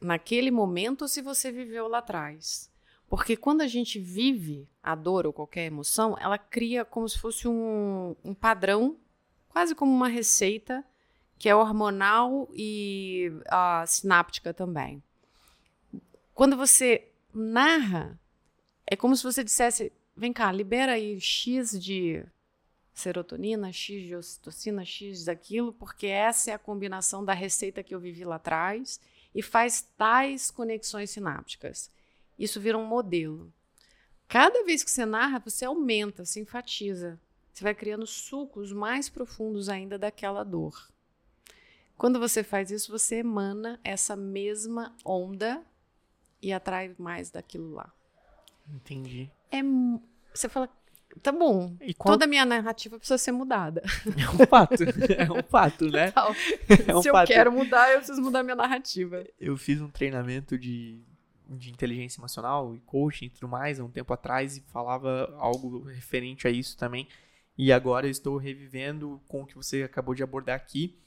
naquele 0.00 0.50
momento 0.50 1.02
ou 1.02 1.08
se 1.08 1.22
você 1.22 1.52
viveu 1.52 1.86
lá 1.86 1.98
atrás. 1.98 2.68
Porque 3.08 3.36
quando 3.36 3.60
a 3.60 3.68
gente 3.68 4.00
vive 4.00 4.68
a 4.82 4.96
dor 4.96 5.26
ou 5.26 5.32
qualquer 5.32 5.66
emoção, 5.66 6.16
ela 6.18 6.38
cria 6.38 6.84
como 6.84 7.08
se 7.08 7.20
fosse 7.20 7.46
um, 7.46 8.16
um 8.24 8.34
padrão, 8.34 8.96
quase 9.48 9.76
como 9.76 9.92
uma 9.92 10.08
receita, 10.08 10.84
que 11.42 11.48
é 11.48 11.56
hormonal 11.56 12.48
e 12.54 13.28
uh, 13.48 13.84
sináptica 13.84 14.54
também. 14.54 15.02
Quando 16.32 16.56
você 16.56 17.08
narra, 17.34 18.16
é 18.86 18.94
como 18.94 19.16
se 19.16 19.24
você 19.24 19.42
dissesse: 19.42 19.92
vem 20.16 20.32
cá, 20.32 20.52
libera 20.52 20.92
aí 20.92 21.20
X 21.20 21.72
de 21.82 22.24
serotonina, 22.94 23.72
X 23.72 24.06
de 24.06 24.14
ocitocina, 24.14 24.84
X 24.84 25.24
daquilo, 25.24 25.72
porque 25.72 26.06
essa 26.06 26.52
é 26.52 26.54
a 26.54 26.60
combinação 26.60 27.24
da 27.24 27.32
receita 27.32 27.82
que 27.82 27.92
eu 27.92 27.98
vivi 27.98 28.22
lá 28.22 28.36
atrás 28.36 29.00
e 29.34 29.42
faz 29.42 29.82
tais 29.98 30.48
conexões 30.48 31.10
sinápticas. 31.10 31.90
Isso 32.38 32.60
vira 32.60 32.78
um 32.78 32.86
modelo. 32.86 33.52
Cada 34.28 34.62
vez 34.62 34.84
que 34.84 34.90
você 34.92 35.04
narra, 35.04 35.40
você 35.40 35.64
aumenta, 35.64 36.24
se 36.24 36.38
enfatiza. 36.38 37.18
Você 37.52 37.64
vai 37.64 37.74
criando 37.74 38.06
sucos 38.06 38.72
mais 38.72 39.08
profundos 39.08 39.68
ainda 39.68 39.98
daquela 39.98 40.44
dor. 40.44 40.91
Quando 42.02 42.18
você 42.18 42.42
faz 42.42 42.72
isso, 42.72 42.90
você 42.90 43.18
emana 43.18 43.78
essa 43.84 44.16
mesma 44.16 44.92
onda 45.04 45.62
e 46.42 46.52
atrai 46.52 46.96
mais 46.98 47.30
daquilo 47.30 47.70
lá. 47.74 47.92
Entendi. 48.68 49.30
É, 49.52 49.60
você 50.34 50.48
fala, 50.48 50.68
Tá 51.22 51.30
bom. 51.30 51.76
Qual... 51.96 52.14
Toda 52.14 52.24
a 52.24 52.26
minha 52.26 52.44
narrativa 52.44 52.98
precisa 52.98 53.18
ser 53.18 53.30
mudada. 53.30 53.84
É 54.18 54.28
um 54.28 54.46
fato. 54.48 54.82
É 55.16 55.30
um 55.30 55.42
fato, 55.44 55.84
né? 55.84 56.12
É 56.88 56.96
um 56.96 57.02
Se 57.02 57.08
fato. 57.12 57.30
eu 57.30 57.36
quero 57.36 57.52
mudar, 57.52 57.92
eu 57.92 57.98
preciso 57.98 58.20
mudar 58.20 58.42
minha 58.42 58.56
narrativa. 58.56 59.24
Eu 59.38 59.56
fiz 59.56 59.80
um 59.80 59.88
treinamento 59.88 60.58
de, 60.58 61.00
de 61.48 61.70
inteligência 61.70 62.18
emocional 62.18 62.74
e 62.74 62.80
coaching 62.80 63.26
e 63.26 63.30
tudo 63.30 63.46
mais 63.46 63.78
há 63.78 63.84
um 63.84 63.90
tempo 63.90 64.12
atrás 64.12 64.56
e 64.56 64.60
falava 64.72 65.32
algo 65.38 65.84
referente 65.84 66.48
a 66.48 66.50
isso 66.50 66.76
também. 66.76 67.06
E 67.56 67.72
agora 67.72 68.08
eu 68.08 68.10
estou 68.10 68.38
revivendo 68.38 69.22
com 69.28 69.42
o 69.42 69.46
que 69.46 69.54
você 69.54 69.84
acabou 69.84 70.16
de 70.16 70.24
abordar 70.24 70.56
aqui. 70.56 70.98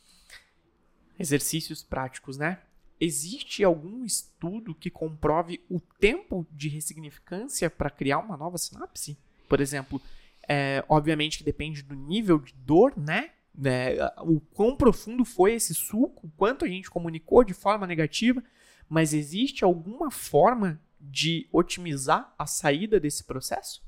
Exercícios 1.18 1.84
práticos, 1.84 2.38
né? 2.38 2.60
Existe 3.00 3.64
algum 3.64 4.06
estudo 4.06 4.74
que 4.74 4.90
comprove 4.90 5.62
o 5.70 5.80
tempo 6.00 6.48
de 6.52 6.70
ressignificância 6.70 7.70
para 7.70 7.90
criar 7.90 8.20
uma 8.20 8.38
nova 8.38 8.58
sinapse? 8.58 9.18
Por 9.50 9.60
exemplo, 9.60 10.02
é, 10.48 10.84
obviamente 10.88 11.38
que 11.40 11.44
depende 11.44 11.82
do 11.82 11.96
nível 11.96 12.40
de 12.40 12.54
dor, 12.54 12.94
né? 12.98 13.32
né? 13.54 13.96
O 14.22 14.40
quão 14.40 14.76
profundo 14.76 15.26
foi 15.26 15.54
esse 15.54 15.74
suco, 15.74 16.32
quanto 16.38 16.66
a 16.66 16.68
gente 16.68 16.90
comunicou 16.90 17.44
de 17.44 17.54
forma 17.54 17.86
negativa, 17.86 18.44
mas 18.88 19.14
existe 19.14 19.64
alguma 19.64 20.10
forma 20.10 20.80
de 21.00 21.48
otimizar 21.52 22.34
a 22.38 22.48
saída 22.48 23.00
desse 23.00 23.24
processo? 23.24 23.84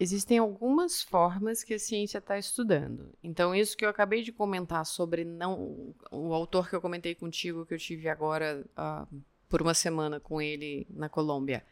Existem 0.00 0.38
algumas 0.38 1.02
formas 1.02 1.64
que 1.64 1.74
a 1.74 1.78
ciência 1.78 2.18
está 2.18 2.38
estudando. 2.38 3.12
Então, 3.22 3.52
isso 3.52 3.76
que 3.76 3.84
eu 3.84 3.88
acabei 3.88 4.22
de 4.22 4.30
comentar 4.30 4.86
sobre 4.86 5.24
não 5.24 5.94
o 6.12 6.32
autor 6.32 6.70
que 6.70 6.76
eu 6.76 6.80
comentei 6.80 7.16
contigo, 7.16 7.66
que 7.66 7.74
eu 7.74 7.78
tive 7.78 8.08
agora 8.08 8.64
uh, 8.76 9.22
por 9.48 9.60
uma 9.60 9.74
semana 9.74 10.20
com 10.20 10.40
ele 10.40 10.86
na 10.90 11.08
Colômbia, 11.08 11.64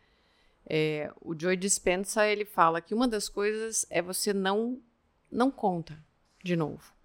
é, 0.68 1.12
o 1.20 1.38
Joy 1.38 1.56
Dispenza 1.56 2.26
ele 2.26 2.44
fala 2.44 2.80
que 2.80 2.92
uma 2.92 3.06
das 3.06 3.28
coisas 3.28 3.86
é 3.88 4.02
você 4.02 4.32
não 4.32 4.82
não 5.30 5.50
conta 5.50 6.02
de 6.42 6.56
novo. 6.56 6.95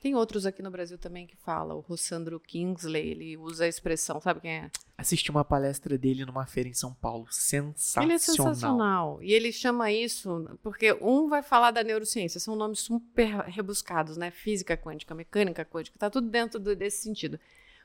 Tem 0.00 0.14
outros 0.14 0.46
aqui 0.46 0.62
no 0.62 0.70
Brasil 0.70 0.96
também 0.96 1.26
que 1.26 1.36
falam. 1.36 1.78
O 1.78 1.80
Rossandro 1.80 2.38
Kingsley, 2.38 3.10
ele 3.10 3.36
usa 3.36 3.64
a 3.64 3.68
expressão, 3.68 4.20
sabe 4.20 4.40
quem 4.40 4.50
é? 4.52 4.70
Assisti 4.96 5.30
uma 5.30 5.44
palestra 5.44 5.98
dele 5.98 6.24
numa 6.24 6.46
feira 6.46 6.68
em 6.68 6.74
São 6.74 6.94
Paulo. 6.94 7.26
Sensacional. 7.30 8.04
Ele 8.06 8.14
é 8.14 8.18
sensacional. 8.18 9.22
E 9.22 9.32
ele 9.32 9.52
chama 9.52 9.90
isso, 9.90 10.48
porque 10.62 10.92
um 11.00 11.28
vai 11.28 11.42
falar 11.42 11.72
da 11.72 11.82
neurociência, 11.82 12.38
são 12.38 12.54
nomes 12.54 12.78
super 12.80 13.40
rebuscados, 13.46 14.16
né? 14.16 14.30
Física 14.30 14.76
quântica, 14.76 15.14
mecânica 15.16 15.64
quântica, 15.64 15.98
tá 15.98 16.08
tudo 16.08 16.30
dentro 16.30 16.60
do, 16.60 16.76
desse 16.76 17.02
sentido. 17.02 17.38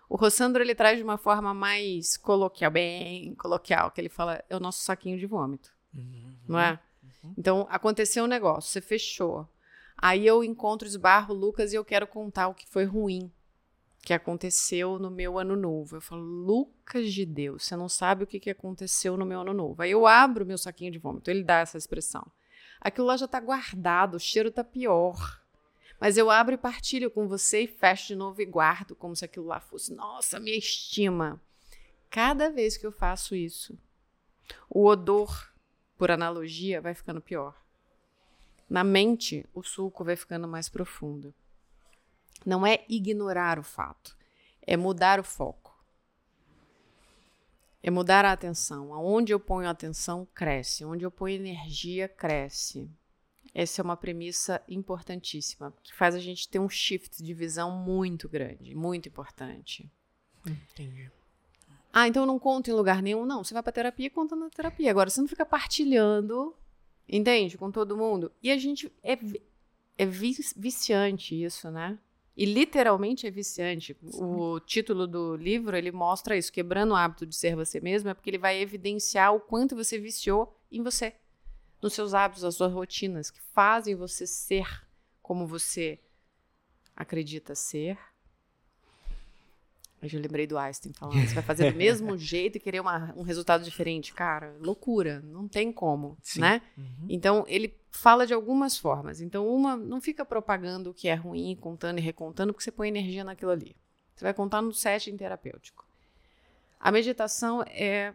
O 0.08 0.16
Rossandro, 0.16 0.62
ele 0.62 0.76
traz 0.76 0.98
de 0.98 1.04
uma 1.04 1.18
forma 1.18 1.52
mais 1.54 2.16
coloquial, 2.18 2.70
bem 2.70 3.34
coloquial, 3.36 3.90
que 3.90 4.00
ele 4.00 4.10
fala, 4.10 4.44
é 4.48 4.56
o 4.56 4.60
nosso 4.60 4.84
saquinho 4.84 5.18
de 5.18 5.26
vômito. 5.26 5.72
Uhum. 5.92 6.36
Não 6.48 6.60
é? 6.60 6.80
Uhum. 7.24 7.34
Então, 7.36 7.68
aconteceu 7.72 8.24
um 8.24 8.28
negócio, 8.28 8.70
você 8.70 8.82
fechou 8.82 9.48
Aí 10.06 10.28
eu 10.28 10.44
encontro, 10.44 10.86
esbarro 10.86 11.34
Lucas 11.34 11.72
e 11.72 11.78
eu 11.78 11.86
quero 11.86 12.06
contar 12.06 12.50
o 12.50 12.54
que 12.54 12.68
foi 12.68 12.84
ruim 12.84 13.32
que 14.02 14.14
aconteceu 14.14 15.00
no 15.00 15.10
meu 15.10 15.40
ano 15.40 15.56
novo. 15.56 15.96
Eu 15.96 16.02
falo, 16.02 16.22
Lucas 16.22 17.14
de 17.14 17.26
Deus, 17.26 17.64
você 17.64 17.74
não 17.78 17.88
sabe 17.88 18.26
o 18.26 18.28
que, 18.28 18.38
que 18.38 18.50
aconteceu 18.50 19.16
no 19.16 19.26
meu 19.26 19.40
ano 19.40 19.54
novo. 19.54 19.82
Aí 19.82 19.92
eu 19.92 20.06
abro 20.06 20.46
meu 20.46 20.58
saquinho 20.58 20.92
de 20.92 21.00
vômito, 21.00 21.32
ele 21.32 21.42
dá 21.42 21.60
essa 21.60 21.78
expressão. 21.78 22.30
Aquilo 22.82 23.08
lá 23.08 23.16
já 23.16 23.24
está 23.24 23.40
guardado, 23.40 24.16
o 24.16 24.20
cheiro 24.20 24.50
está 24.50 24.62
pior. 24.62 25.42
Mas 26.02 26.18
eu 26.18 26.30
abro 26.30 26.54
e 26.54 26.58
partilho 26.58 27.10
com 27.10 27.26
você 27.26 27.62
e 27.62 27.68
fecho 27.68 28.08
de 28.08 28.16
novo 28.18 28.42
e 28.42 28.46
guardo 28.46 28.98
como 28.98 29.16
se 29.16 29.24
aquilo 29.24 29.46
lá 29.46 29.62
fosse, 29.62 29.94
nossa, 29.94 30.38
minha 30.38 30.58
estima. 30.58 31.42
Cada 32.10 32.50
vez 32.50 32.76
que 32.76 32.86
eu 32.86 32.92
faço 32.92 33.34
isso, 33.34 33.80
o 34.70 34.86
odor, 34.86 35.50
por 35.98 36.12
analogia, 36.12 36.82
vai 36.82 36.94
ficando 36.94 37.22
pior. 37.22 37.63
Na 38.70 38.84
mente, 38.84 39.46
o 39.54 39.62
sulco 39.62 40.04
vai 40.04 40.16
ficando 40.16 40.48
mais 40.48 40.70
profundo. 40.70 41.34
Não 42.46 42.66
é 42.66 42.84
ignorar 42.90 43.60
o 43.60 43.64
fato, 43.64 44.18
é 44.62 44.76
mudar 44.76 45.20
o 45.20 45.24
foco. 45.24 45.74
É 47.82 47.92
mudar 47.92 48.24
a 48.24 48.32
atenção. 48.32 48.94
Aonde 48.94 49.34
eu 49.34 49.40
ponho 49.40 49.68
a 49.68 49.72
atenção, 49.72 50.26
cresce. 50.34 50.86
Onde 50.86 51.04
eu 51.04 51.12
ponho 51.12 51.36
energia, 51.36 52.08
cresce. 52.08 52.90
Essa 53.54 53.82
é 53.82 53.84
uma 53.84 53.98
premissa 53.98 54.64
importantíssima, 54.68 55.74
que 55.84 55.94
faz 55.94 56.16
a 56.16 56.20
gente 56.20 56.48
ter 56.48 56.60
um 56.60 56.70
shift 56.70 57.22
de 57.22 57.34
visão 57.34 57.72
muito 57.72 58.28
grande, 58.28 58.74
muito 58.74 59.10
importante. 59.10 59.92
Entendi. 60.46 61.12
Ah, 61.92 62.08
então 62.08 62.26
não 62.26 62.40
conto 62.40 62.70
em 62.70 62.74
lugar 62.74 63.02
nenhum. 63.02 63.26
Não, 63.26 63.44
você 63.44 63.54
vai 63.54 63.62
para 63.62 63.72
terapia 63.72 64.08
e 64.08 64.10
conta 64.10 64.36
na 64.36 64.50
terapia. 64.50 64.90
Agora, 64.90 65.10
você 65.10 65.22
não 65.22 65.28
fica 65.28 65.46
partilhando 65.46 66.56
Entende? 67.08 67.58
Com 67.58 67.72
todo 67.72 67.98
mundo. 67.98 68.32
E 68.42 68.52
a 68.52 68.58
gente. 68.58 68.92
É, 69.04 69.18
é 69.98 70.06
viciante 70.06 71.42
isso, 71.42 71.70
né? 71.70 72.00
E 72.36 72.46
literalmente 72.46 73.28
é 73.28 73.32
viciante. 73.32 73.96
Sim. 74.02 74.24
O 74.24 74.60
título 74.60 75.06
do 75.06 75.36
livro, 75.36 75.78
ele 75.78 75.92
mostra 75.92 76.36
isso. 76.36 76.52
Quebrando 76.52 76.92
o 76.92 76.96
hábito 76.96 77.26
de 77.26 77.36
ser 77.36 77.56
você 77.56 77.80
mesmo, 77.80 78.10
é 78.10 78.14
porque 78.14 78.30
ele 78.30 78.40
vai 78.40 78.60
evidenciar 78.60 79.36
o 79.36 79.40
quanto 79.40 79.76
você 79.76 80.00
viciou 80.00 80.58
em 80.72 80.82
você. 80.82 81.14
Nos 81.82 81.94
seus 81.94 82.14
hábitos, 82.14 82.44
nas 82.44 82.56
suas 82.56 82.74
rotinas, 82.74 83.30
que 83.30 83.40
fazem 83.40 83.94
você 83.94 84.26
ser 84.26 84.66
como 85.22 85.46
você 85.46 86.00
acredita 86.96 87.56
ser 87.56 87.98
eu 90.04 90.10
já 90.10 90.20
lembrei 90.20 90.46
do 90.46 90.58
Einstein 90.58 90.92
falando, 90.92 91.26
você 91.26 91.34
vai 91.34 91.44
fazer 91.44 91.72
do 91.72 91.78
mesmo 91.78 92.16
jeito 92.20 92.58
e 92.58 92.60
querer 92.60 92.82
uma, 92.82 93.14
um 93.16 93.22
resultado 93.22 93.64
diferente. 93.64 94.14
Cara, 94.14 94.54
loucura, 94.60 95.22
não 95.22 95.48
tem 95.48 95.72
como, 95.72 96.18
Sim. 96.22 96.42
né? 96.42 96.62
Uhum. 96.78 97.08
Então, 97.08 97.46
ele 97.48 97.74
fala 97.90 98.28
de 98.28 98.34
algumas 98.34 98.78
formas. 98.78 99.22
Então, 99.22 99.48
uma, 99.48 99.78
não 99.78 100.02
fica 100.02 100.26
propagando 100.26 100.90
o 100.90 100.94
que 100.94 101.08
é 101.08 101.14
ruim, 101.14 101.56
contando 101.56 102.00
e 102.00 102.02
recontando, 102.02 102.52
porque 102.52 102.64
você 102.64 102.72
põe 102.72 102.90
energia 102.90 103.24
naquilo 103.24 103.52
ali. 103.52 103.76
Você 104.14 104.26
vai 104.26 104.34
contar 104.34 104.62
no 104.62 104.74
setting 104.74 105.16
terapêutico. 105.16 105.86
A 106.80 106.92
meditação 106.92 107.64
é... 107.68 108.14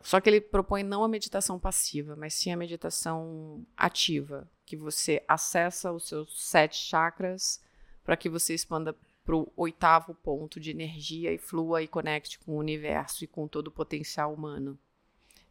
Só 0.00 0.20
que 0.20 0.28
ele 0.28 0.40
propõe 0.40 0.82
não 0.82 1.04
a 1.04 1.08
meditação 1.08 1.58
passiva, 1.58 2.16
mas 2.16 2.34
sim 2.34 2.52
a 2.52 2.56
meditação 2.56 3.64
ativa, 3.76 4.48
que 4.64 4.76
você 4.76 5.22
acessa 5.28 5.92
os 5.92 6.08
seus 6.08 6.48
sete 6.48 6.76
chakras 6.76 7.60
para 8.04 8.16
que 8.16 8.28
você 8.28 8.54
expanda 8.54 8.96
para 9.28 9.36
o 9.36 9.52
oitavo 9.58 10.14
ponto 10.14 10.58
de 10.58 10.70
energia 10.70 11.30
e 11.30 11.36
flua 11.36 11.82
e 11.82 11.86
conecte 11.86 12.38
com 12.38 12.52
o 12.52 12.58
universo 12.58 13.22
e 13.22 13.26
com 13.26 13.46
todo 13.46 13.66
o 13.66 13.70
potencial 13.70 14.32
humano. 14.32 14.78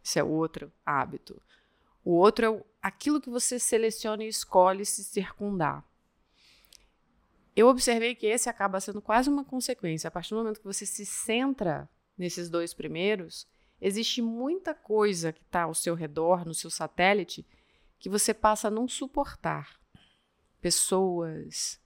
Esse 0.03 0.17
é 0.17 0.23
outro 0.23 0.73
hábito. 0.83 1.39
O 2.03 2.13
outro 2.13 2.43
é 2.43 2.63
aquilo 2.81 3.21
que 3.21 3.29
você 3.29 3.59
seleciona 3.59 4.23
e 4.23 4.29
escolhe 4.29 4.83
se 4.83 5.03
circundar. 5.03 5.85
Eu 7.55 7.67
observei 7.67 8.15
que 8.15 8.25
esse 8.25 8.49
acaba 8.49 8.79
sendo 8.79 8.99
quase 8.99 9.29
uma 9.29 9.45
consequência. 9.45 10.07
A 10.07 10.11
partir 10.11 10.31
do 10.31 10.37
momento 10.37 10.59
que 10.59 10.65
você 10.65 10.83
se 10.83 11.05
centra 11.05 11.87
nesses 12.17 12.49
dois 12.49 12.73
primeiros, 12.73 13.47
existe 13.79 14.23
muita 14.23 14.73
coisa 14.73 15.31
que 15.31 15.43
está 15.43 15.63
ao 15.63 15.75
seu 15.75 15.93
redor, 15.93 16.43
no 16.47 16.55
seu 16.55 16.71
satélite, 16.71 17.45
que 17.99 18.09
você 18.09 18.33
passa 18.33 18.69
a 18.69 18.71
não 18.71 18.87
suportar. 18.87 19.79
Pessoas, 20.59 21.79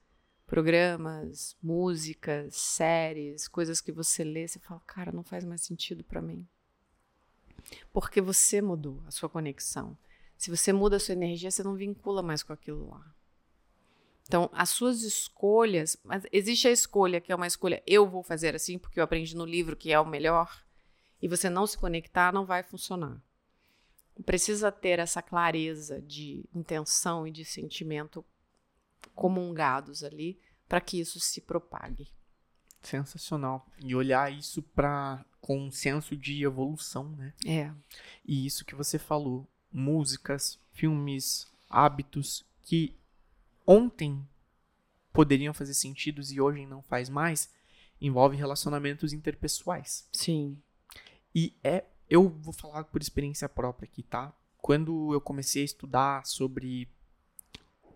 programas, 0.52 1.56
músicas, 1.62 2.54
séries, 2.54 3.48
coisas 3.48 3.80
que 3.80 3.90
você 3.90 4.22
lê, 4.22 4.46
você 4.46 4.58
fala, 4.58 4.82
cara, 4.86 5.10
não 5.10 5.24
faz 5.24 5.46
mais 5.46 5.62
sentido 5.62 6.04
para 6.04 6.20
mim. 6.20 6.46
Porque 7.90 8.20
você 8.20 8.60
mudou 8.60 9.02
a 9.06 9.10
sua 9.10 9.30
conexão. 9.30 9.96
Se 10.36 10.50
você 10.50 10.70
muda 10.70 10.96
a 10.96 11.00
sua 11.00 11.14
energia, 11.14 11.50
você 11.50 11.62
não 11.62 11.74
vincula 11.74 12.22
mais 12.22 12.42
com 12.42 12.52
aquilo 12.52 12.90
lá. 12.90 13.02
Então, 14.28 14.50
as 14.52 14.68
suas 14.68 15.00
escolhas, 15.00 15.96
mas 16.04 16.24
existe 16.30 16.68
a 16.68 16.70
escolha 16.70 17.18
que 17.18 17.32
é 17.32 17.34
uma 17.34 17.46
escolha, 17.46 17.82
eu 17.86 18.06
vou 18.06 18.22
fazer 18.22 18.54
assim 18.54 18.78
porque 18.78 19.00
eu 19.00 19.04
aprendi 19.04 19.34
no 19.34 19.46
livro 19.46 19.74
que 19.74 19.90
é 19.90 19.98
o 19.98 20.04
melhor, 20.04 20.62
e 21.22 21.28
você 21.28 21.48
não 21.48 21.66
se 21.66 21.78
conectar, 21.78 22.30
não 22.30 22.44
vai 22.44 22.62
funcionar. 22.62 23.18
Precisa 24.26 24.70
ter 24.70 24.98
essa 24.98 25.22
clareza 25.22 26.02
de 26.02 26.44
intenção 26.54 27.26
e 27.26 27.30
de 27.30 27.42
sentimento 27.42 28.22
comungados 29.10 30.02
ali 30.02 30.38
para 30.68 30.80
que 30.80 30.98
isso 30.98 31.20
se 31.20 31.40
propague. 31.40 32.08
Sensacional. 32.82 33.66
E 33.78 33.94
olhar 33.94 34.32
isso 34.32 34.62
para 34.62 35.24
com 35.40 35.66
um 35.66 35.70
senso 35.70 36.16
de 36.16 36.44
evolução, 36.44 37.10
né? 37.16 37.34
É. 37.44 37.72
E 38.24 38.46
isso 38.46 38.64
que 38.64 38.74
você 38.74 38.98
falou, 38.98 39.46
músicas, 39.72 40.58
filmes, 40.72 41.46
hábitos 41.68 42.44
que 42.62 42.96
ontem 43.66 44.26
poderiam 45.12 45.52
fazer 45.52 45.74
sentido 45.74 46.22
e 46.22 46.40
hoje 46.40 46.64
não 46.64 46.80
faz 46.82 47.08
mais, 47.08 47.50
envolve 48.00 48.36
relacionamentos 48.36 49.12
interpessoais. 49.12 50.08
Sim. 50.12 50.56
E 51.34 51.54
é, 51.62 51.84
eu 52.08 52.28
vou 52.28 52.52
falar 52.52 52.84
por 52.84 53.00
experiência 53.00 53.48
própria 53.48 53.86
aqui, 53.86 54.02
tá? 54.02 54.32
Quando 54.58 55.12
eu 55.12 55.20
comecei 55.20 55.62
a 55.62 55.64
estudar 55.64 56.26
sobre 56.26 56.88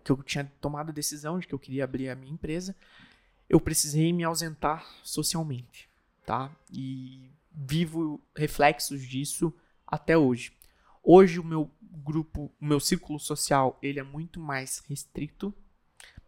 que 0.07 0.11
eu 0.11 0.23
tinha 0.23 0.45
tomado 0.61 0.89
a 0.89 0.93
decisão 0.93 1.37
de 1.37 1.45
que 1.45 1.53
eu 1.53 1.59
queria 1.59 1.83
abrir 1.83 2.09
a 2.09 2.15
minha 2.15 2.31
empresa, 2.31 2.75
eu 3.49 3.59
precisei 3.59 4.13
me 4.13 4.23
ausentar 4.23 4.85
socialmente, 5.03 5.89
tá? 6.25 6.49
E 6.71 7.29
vivo 7.51 8.21
reflexos 8.35 9.01
disso 9.01 9.53
até 9.85 10.17
hoje. 10.17 10.53
Hoje 11.03 11.39
o 11.39 11.43
meu 11.43 11.69
grupo, 11.81 12.51
o 12.59 12.65
meu 12.65 12.79
círculo 12.79 13.19
social, 13.19 13.77
ele 13.81 13.99
é 13.99 14.03
muito 14.03 14.39
mais 14.39 14.79
restrito, 14.87 15.53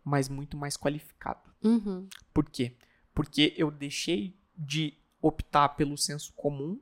mas 0.04 0.28
muito 0.28 0.58
mais 0.58 0.76
qualificado. 0.76 1.50
Uhum. 1.64 2.08
Por 2.34 2.50
quê? 2.50 2.76
Porque 3.14 3.54
eu 3.58 3.72
deixei 3.72 4.38
de 4.58 4.94
optar 5.22 5.70
pelo 5.70 5.98
senso 5.98 6.34
comum, 6.34 6.80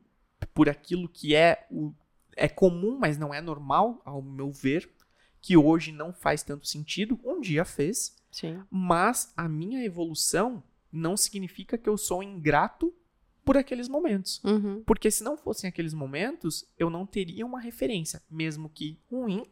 por 0.53 0.69
aquilo 0.69 1.07
que 1.07 1.35
é 1.35 1.67
o 1.69 1.93
é 2.35 2.47
comum, 2.47 2.99
mas 2.99 3.17
não 3.17 3.33
é 3.33 3.41
normal, 3.41 3.99
ao 4.05 4.21
meu 4.21 4.51
ver, 4.51 4.87
que 5.47 5.55
hoje 5.55 5.93
não 5.93 6.11
faz 6.11 6.43
tanto 6.43 6.67
sentido, 6.67 7.17
um 7.23 7.39
dia 7.39 7.63
fez. 7.63 8.13
Sim. 8.29 8.61
Mas 8.69 9.31
a 9.37 9.47
minha 9.47 9.81
evolução 9.85 10.61
não 10.91 11.15
significa 11.15 11.77
que 11.77 11.87
eu 11.87 11.97
sou 11.97 12.21
ingrato 12.21 12.93
por 13.45 13.55
aqueles 13.55 13.87
momentos. 13.87 14.43
Uhum. 14.43 14.83
Porque 14.85 15.09
se 15.09 15.23
não 15.23 15.37
fossem 15.37 15.69
aqueles 15.69 15.93
momentos, 15.93 16.67
eu 16.77 16.89
não 16.89 17.05
teria 17.05 17.45
uma 17.45 17.61
referência, 17.61 18.21
mesmo 18.29 18.67
que 18.67 18.99
ruim, 19.09 19.45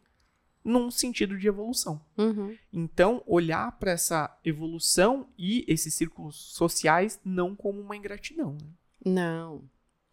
num 0.65 0.91
sentido 0.91 1.37
de 1.37 1.47
evolução. 1.47 2.01
Uhum. 2.17 2.57
Então, 2.73 3.23
olhar 3.25 3.71
para 3.79 3.91
essa 3.91 4.37
evolução 4.43 5.29
e 5.37 5.63
esses 5.65 5.93
círculos 5.93 6.35
sociais 6.35 7.21
não 7.23 7.55
como 7.55 7.79
uma 7.79 7.95
ingratidão. 7.95 8.57
Né? 9.05 9.13
Não, 9.13 9.63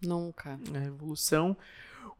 nunca. 0.00 0.60
A 0.72 0.84
evolução 0.84 1.56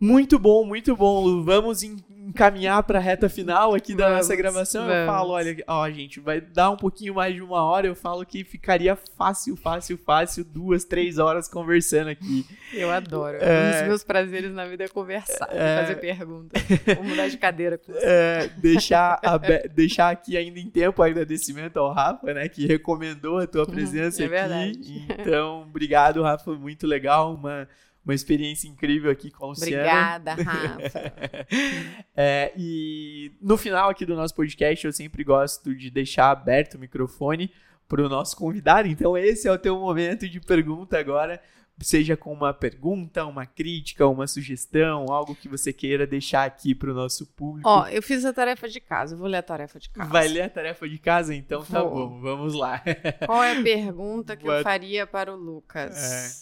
Muito 0.05 0.37
bom, 0.37 0.65
muito 0.65 0.97
bom, 0.97 1.21
Lu. 1.21 1.45
Vamos 1.45 1.85
encaminhar 1.85 2.83
para 2.83 2.99
a 2.99 3.01
reta 3.01 3.29
final 3.29 3.73
aqui 3.73 3.95
da 3.95 4.07
Vamos, 4.09 4.19
nossa 4.23 4.35
gravação. 4.35 4.83
Eu 4.83 4.89
vamos. 4.89 5.07
falo, 5.07 5.31
olha, 5.31 5.57
ó, 5.69 5.89
gente, 5.91 6.19
vai 6.19 6.41
dar 6.41 6.71
um 6.71 6.77
pouquinho 6.77 7.15
mais 7.15 7.33
de 7.35 7.41
uma 7.41 7.63
hora. 7.63 7.87
Eu 7.87 7.95
falo 7.95 8.27
que 8.27 8.43
ficaria 8.43 8.97
fácil, 8.97 9.55
fácil, 9.57 9.97
fácil, 9.97 10.45
duas, 10.45 10.85
três 10.85 11.19
horas 11.19 11.47
conversando 11.47 12.09
aqui. 12.09 12.45
Eu 12.73 12.91
adoro. 12.91 13.37
É. 13.41 13.69
Um 13.69 13.79
dos 13.79 13.89
meus 13.89 14.03
prazeres 14.05 14.53
na 14.53 14.65
vida 14.67 14.83
é 14.83 14.89
conversar, 14.89 15.49
É. 15.53 15.83
fazer 15.83 15.95
perguntas. 16.01 16.61
Vou 16.97 17.05
mudar 17.05 17.29
de 17.29 17.39
cadeira 17.39 17.79
com 17.79 17.93
você. 17.93 18.01
É, 18.05 18.51
deixar, 18.57 19.21
abe- 19.25 19.69
deixar 19.69 20.11
aqui 20.11 20.37
ainda 20.37 20.59
em 20.59 20.69
tempo 20.69 21.01
o 21.01 21.05
agradecimento 21.05 21.77
ao 21.79 21.93
Rafa, 21.93 22.35
né, 22.35 22.49
que 22.49 22.67
recomendou 22.67 23.39
a 23.39 23.47
tua 23.47 23.67
presença 23.67 24.21
é 24.21 24.25
aqui. 24.27 24.35
verdade. 24.35 25.07
Então, 25.21 25.63
obrigado, 25.63 26.23
Rafa, 26.23 26.53
muito 26.55 26.89
legal, 26.89 27.35
uma, 27.35 27.69
uma 28.05 28.15
experiência 28.15 28.69
incrível 28.69 29.11
aqui 29.11 29.31
com 29.31 29.45
a 29.45 29.49
Luciana. 29.49 29.83
Obrigada, 29.83 30.35
Rafa. 30.35 31.15
É, 32.15 32.53
e 32.57 33.33
no 33.41 33.57
final 33.57 33.89
aqui 33.89 34.05
do 34.05 34.15
nosso 34.15 34.35
podcast, 34.35 34.85
eu 34.85 34.93
sempre 34.93 35.25
gosto 35.25 35.75
de 35.75 35.91
deixar 35.91 36.31
aberto 36.31 36.75
o 36.75 36.79
microfone 36.79 37.51
para 37.89 38.05
o 38.05 38.09
nosso 38.09 38.37
convidado. 38.37 38.89
Então, 38.89 39.17
esse 39.17 39.49
é 39.49 39.53
o 39.53 39.59
teu 39.59 39.79
momento 39.79 40.29
de 40.29 40.41
pergunta 40.41 40.99
agora. 40.99 41.41
Seja 41.81 42.17
com 42.17 42.33
uma 42.33 42.53
pergunta, 42.53 43.25
uma 43.25 43.45
crítica, 43.45 44.07
uma 44.07 44.27
sugestão, 44.27 45.07
algo 45.09 45.35
que 45.35 45.49
você 45.49 45.73
queira 45.73 46.07
deixar 46.07 46.45
aqui 46.45 46.75
para 46.75 46.91
o 46.91 46.95
nosso 46.95 47.27
público. 47.27 47.69
Ó, 47.69 47.89
eu 47.89 48.03
fiz 48.03 48.25
a 48.25 48.33
tarefa 48.33 48.69
de 48.69 48.79
casa, 48.79 49.15
eu 49.15 49.19
vou 49.19 49.27
ler 49.27 49.39
a 49.39 49.43
tarefa 49.43 49.81
de 49.81 49.91
casa. 49.91 50.09
Vai 50.09 50.29
ler 50.29 50.43
a 50.43 50.51
tarefa 50.51 50.89
de 50.89 50.99
casa? 50.99 51.35
Então 51.35 51.65
tá 51.65 51.83
Vou. 51.83 52.09
bom, 52.09 52.21
vamos 52.21 52.55
lá. 52.55 52.83
Qual 53.27 53.43
é 53.43 53.59
a 53.59 53.63
pergunta 53.63 54.37
que 54.37 54.47
eu 54.47 54.63
faria 54.63 55.07
para 55.07 55.35
o 55.35 55.37
Lucas? 55.37 56.42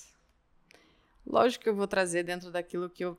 Lógico 1.31 1.63
que 1.63 1.71
eu 1.71 1.77
vou 1.77 1.87
trazer 1.87 2.25
dentro 2.25 2.51
daquilo 2.51 2.91
que 2.91 3.05
eu 3.05 3.17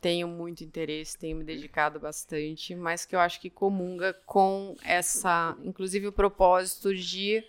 tenho 0.00 0.26
muito 0.26 0.64
interesse, 0.64 1.18
tenho 1.18 1.36
me 1.36 1.44
dedicado 1.44 2.00
bastante, 2.00 2.74
mas 2.74 3.04
que 3.04 3.14
eu 3.14 3.20
acho 3.20 3.38
que 3.40 3.50
comunga 3.50 4.14
com 4.26 4.74
essa, 4.82 5.56
inclusive 5.62 6.06
o 6.08 6.12
propósito 6.12 6.94
de 6.94 7.44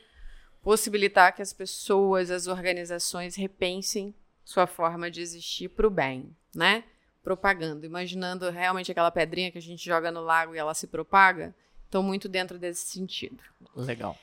possibilitar 0.61 1.33
que 1.33 1.41
as 1.41 1.53
pessoas, 1.53 2.29
as 2.29 2.47
organizações 2.47 3.35
repensem 3.35 4.13
sua 4.43 4.67
forma 4.67 5.09
de 5.09 5.21
existir 5.21 5.69
para 5.69 5.87
o 5.87 5.89
bem, 5.89 6.35
né? 6.53 6.83
Propagando, 7.23 7.85
imaginando 7.85 8.49
realmente 8.49 8.91
aquela 8.91 9.11
pedrinha 9.11 9.51
que 9.51 9.57
a 9.57 9.61
gente 9.61 9.83
joga 9.83 10.11
no 10.11 10.21
lago 10.21 10.53
e 10.53 10.57
ela 10.57 10.73
se 10.73 10.87
propaga. 10.87 11.55
Estou 11.85 12.03
muito 12.03 12.27
dentro 12.27 12.59
desse 12.59 12.85
sentido. 12.85 13.41
Legal. 13.75 14.17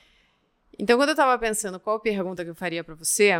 Então, 0.77 0.97
quando 0.97 1.09
eu 1.09 1.13
estava 1.13 1.37
pensando 1.39 1.79
qual 1.79 1.99
pergunta 1.99 2.43
que 2.43 2.49
eu 2.49 2.55
faria 2.55 2.83
para 2.83 2.95
você, 2.95 3.31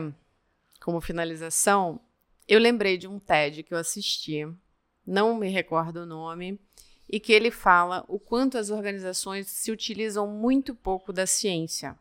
como 0.80 1.00
finalização, 1.00 2.00
eu 2.48 2.60
lembrei 2.60 2.98
de 2.98 3.08
um 3.08 3.20
TED 3.20 3.64
que 3.64 3.74
eu 3.74 3.78
assisti, 3.78 4.48
não 5.06 5.36
me 5.36 5.50
recordo 5.50 6.02
o 6.02 6.06
nome, 6.06 6.60
e 7.10 7.20
que 7.20 7.32
ele 7.34 7.52
fala 7.52 8.04
o 8.08 8.20
quanto 8.20 8.58
as 8.58 8.70
organizações 8.70 9.48
se 9.48 9.72
utilizam 9.72 10.28
muito 10.28 10.74
pouco 10.74 11.14
da 11.14 11.26
ciência. 11.26 11.98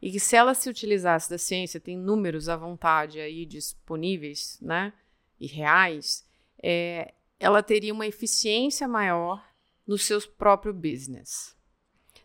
E 0.00 0.10
que 0.10 0.18
se 0.18 0.34
ela 0.34 0.54
se 0.54 0.68
utilizasse 0.68 1.30
da 1.30 1.38
ciência, 1.38 1.78
tem 1.78 1.96
números 1.96 2.48
à 2.48 2.56
vontade 2.56 3.20
aí 3.20 3.46
disponíveis, 3.46 4.58
né, 4.60 4.92
e 5.38 5.46
reais, 5.46 6.26
é, 6.62 7.14
ela 7.38 7.62
teria 7.62 7.92
uma 7.92 8.06
eficiência 8.06 8.88
maior 8.88 9.44
no 9.86 9.98
seu 9.98 10.20
próprio 10.20 10.72
business. 10.72 11.56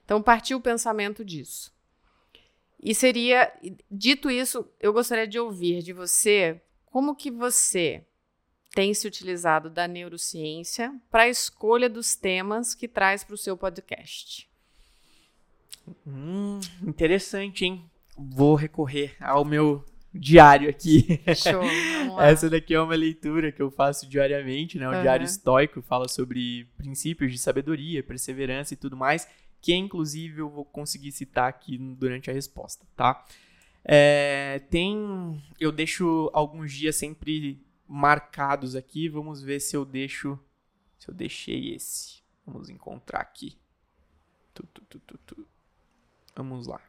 Então, 0.03 0.21
partiu 0.21 0.57
o 0.57 0.61
pensamento 0.61 1.23
disso. 1.25 1.75
E 2.81 2.93
seria, 2.93 3.51
dito 3.89 4.29
isso, 4.29 4.67
eu 4.79 4.93
gostaria 4.93 5.27
de 5.27 5.39
ouvir 5.39 5.81
de 5.81 5.91
você 5.91 6.61
como 6.91 7.15
que 7.15 7.29
você 7.29 8.03
tem 8.73 8.93
se 8.93 9.07
utilizado 9.07 9.69
da 9.69 9.87
neurociência 9.87 10.93
para 11.09 11.23
a 11.23 11.29
escolha 11.29 11.89
dos 11.89 12.15
temas 12.15 12.75
que 12.75 12.87
traz 12.87 13.23
para 13.23 13.33
o 13.33 13.37
seu 13.37 13.57
podcast. 13.57 14.49
Hum, 16.05 16.59
interessante, 16.85 17.65
hein? 17.65 17.89
Vou 18.17 18.55
recorrer 18.55 19.15
ao 19.19 19.45
meu 19.45 19.85
diário 20.13 20.69
aqui. 20.69 21.21
Show. 21.35 21.69
Essa 22.19 22.49
daqui 22.49 22.73
é 22.73 22.81
uma 22.81 22.95
leitura 22.95 23.51
que 23.51 23.61
eu 23.61 23.71
faço 23.71 24.07
diariamente, 24.07 24.77
né? 24.77 24.87
O 24.87 24.91
Aham. 24.91 25.01
diário 25.01 25.25
estoico 25.25 25.81
fala 25.81 26.07
sobre 26.07 26.67
princípios 26.77 27.31
de 27.31 27.37
sabedoria, 27.37 28.03
perseverança 28.03 28.73
e 28.73 28.77
tudo 28.77 28.97
mais, 28.97 29.27
que 29.61 29.73
inclusive 29.73 30.41
eu 30.41 30.49
vou 30.49 30.65
conseguir 30.65 31.11
citar 31.11 31.49
aqui 31.49 31.77
durante 31.77 32.29
a 32.29 32.33
resposta, 32.33 32.85
tá? 32.95 33.25
É, 33.89 34.59
tem, 34.69 35.41
eu 35.57 35.71
deixo 35.71 36.29
alguns 36.33 36.73
dias 36.73 36.97
sempre 36.97 37.65
marcados 37.87 38.75
aqui. 38.75 39.07
Vamos 39.07 39.41
ver 39.41 39.61
se 39.61 39.77
eu 39.77 39.85
deixo, 39.85 40.37
se 40.99 41.09
eu 41.09 41.13
deixei 41.13 41.73
esse. 41.73 42.21
Vamos 42.45 42.69
encontrar 42.69 43.21
aqui. 43.21 43.57
Tu, 44.53 44.63
tu, 44.73 45.17
tu. 45.25 45.47
Vamos 46.35 46.67
lá. 46.67 46.81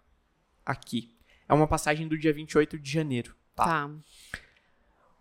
Aqui. 0.66 1.14
É 1.48 1.54
uma 1.54 1.68
passagem 1.68 2.08
do 2.08 2.18
dia 2.18 2.32
28 2.32 2.76
de 2.78 2.90
janeiro. 2.90 3.34
Tá. 3.54 3.88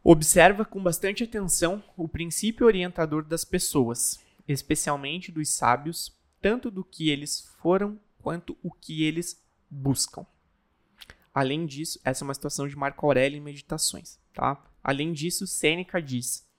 Observa 0.03 0.65
com 0.65 0.81
bastante 0.81 1.23
atenção 1.23 1.83
o 1.95 2.07
princípio 2.07 2.65
orientador 2.65 3.23
das 3.23 3.45
pessoas, 3.45 4.19
especialmente 4.47 5.31
dos 5.31 5.49
sábios, 5.49 6.15
tanto 6.41 6.71
do 6.71 6.83
que 6.83 7.09
eles 7.09 7.41
foram 7.59 7.99
quanto 8.19 8.57
o 8.63 8.71
que 8.71 9.03
eles 9.03 9.43
buscam. 9.69 10.25
Além 11.37 11.67
disso, 11.67 11.99
essa 12.03 12.23
é 12.23 12.25
uma 12.25 12.33
situação 12.33 12.67
de 12.67 12.75
Marco 12.75 13.05
Aurélio 13.05 13.37
em 13.37 13.41
Meditações, 13.41 14.17
tá? 14.33 14.59
Além 14.83 15.13
disso, 15.13 15.45
Sêneca 15.45 16.01
diz: 16.01 16.49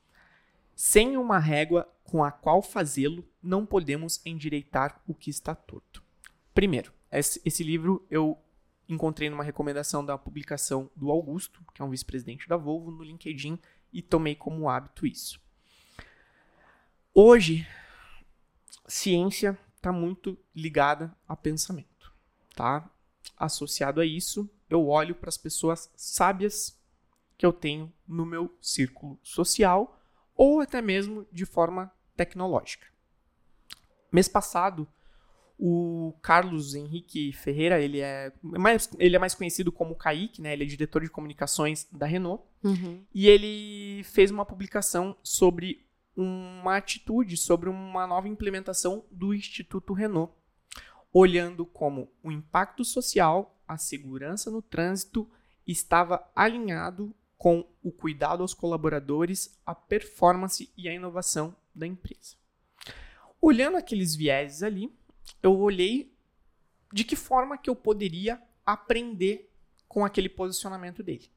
Sem 0.77 1.17
uma 1.17 1.37
régua 1.37 1.93
com 2.05 2.23
a 2.23 2.31
qual 2.31 2.63
fazê-lo, 2.63 3.29
não 3.43 3.67
podemos 3.67 4.25
endireitar 4.25 5.03
o 5.05 5.17
que 5.17 5.31
está 5.31 5.53
torto. 5.53 6.01
Primeiro, 6.55 6.93
esse, 7.11 7.65
livro 7.65 8.07
eu 8.09 8.39
encontrei 8.89 9.29
numa 9.29 9.43
recomendação 9.43 10.05
da 10.05 10.17
publicação 10.17 10.89
do 10.95 11.11
Augusto, 11.11 11.61
que 11.75 11.83
é 11.83 11.85
um 11.85 11.91
vice-presidente 11.91 12.49
da 12.49 12.57
Volvo, 12.57 12.93
no 12.93 13.03
LinkedIn 13.03 13.59
e 13.93 14.01
tomei 14.01 14.37
como 14.37 14.69
hábito 14.69 15.05
isso. 15.05 15.41
Hoje, 17.13 17.67
ciência 18.87 19.59
está 19.75 19.91
muito 19.91 20.39
ligada 20.55 21.13
a 21.27 21.35
pensamento, 21.35 22.15
tá? 22.55 22.89
Associado 23.37 24.01
a 24.01 24.07
isso, 24.07 24.49
eu 24.69 24.87
olho 24.89 25.15
para 25.15 25.29
as 25.29 25.39
pessoas 25.39 25.91
sábias 25.97 26.79
que 27.37 27.47
eu 27.47 27.53
tenho 27.53 27.93
no 28.07 28.27
meu 28.27 28.53
círculo 28.61 29.19
social 29.23 30.01
ou 30.37 30.61
até 30.61 30.83
mesmo 30.83 31.27
de 31.33 31.47
forma 31.47 31.93
tecnológica. 32.17 32.87
Mês 34.11 34.29
passado, 34.29 34.89
o 35.59 36.15
Carlos 36.23 36.75
Henrique 36.75 37.33
Ferreira, 37.33 37.81
ele 37.81 38.01
é 38.01 38.33
mais, 38.43 38.89
ele 38.99 39.17
é 39.17 39.19
mais 39.19 39.35
conhecido 39.35 39.73
como 39.73 39.97
Kaique, 39.97 40.41
né? 40.41 40.53
Ele 40.53 40.65
é 40.65 40.67
diretor 40.67 41.03
de 41.03 41.11
comunicações 41.11 41.87
da 41.91 42.07
Renault. 42.07 42.45
Uhum. 42.63 43.03
E 43.13 43.27
ele 43.29 44.05
fez 44.05 44.31
uma 44.31 44.47
publicação 44.47 45.17
sobre 45.23 45.85
uma 46.17 46.77
atitude, 46.77 47.37
sobre 47.37 47.69
uma 47.69 48.07
nova 48.07 48.29
implementação 48.29 49.05
do 49.11 49.35
Instituto 49.35 49.93
Renault, 49.93 50.33
olhando 51.13 51.67
como 51.67 52.09
o 52.23 52.31
impacto 52.31 52.85
social, 52.85 53.58
a 53.69 53.77
segurança 53.77 54.51
no 54.51 54.63
trânsito 54.63 55.31
estava 55.67 56.29
alinhado 56.35 57.15
com 57.37 57.69
o 57.83 57.93
cuidado 57.93 58.43
aos 58.43 58.55
colaboradores, 58.55 59.57
a 59.65 59.75
performance 59.75 60.73
e 60.77 60.89
a 60.89 60.95
inovação 60.95 61.55
da 61.75 61.87
empresa. 61.87 62.37
Olhando 63.41 63.77
aqueles 63.77 64.17
vieses 64.17 64.63
ali, 64.63 64.93
eu 65.43 65.57
olhei 65.57 66.13
de 66.93 67.05
que 67.05 67.15
forma 67.15 67.59
que 67.59 67.71
eu 67.71 67.77
poderia 67.77 68.43
aprender 68.67 69.53
com 69.87 70.05
aquele 70.05 70.29
posicionamento 70.29 71.03
dele 71.03 71.31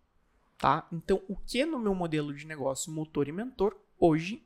tá? 0.62 0.88
Então, 0.94 1.20
o 1.28 1.36
que 1.36 1.66
no 1.66 1.80
meu 1.80 1.96
modelo 1.96 2.32
de 2.32 2.46
negócio 2.46 2.92
motor 2.92 3.28
e 3.28 3.32
mentor 3.32 3.76
hoje 4.00 4.46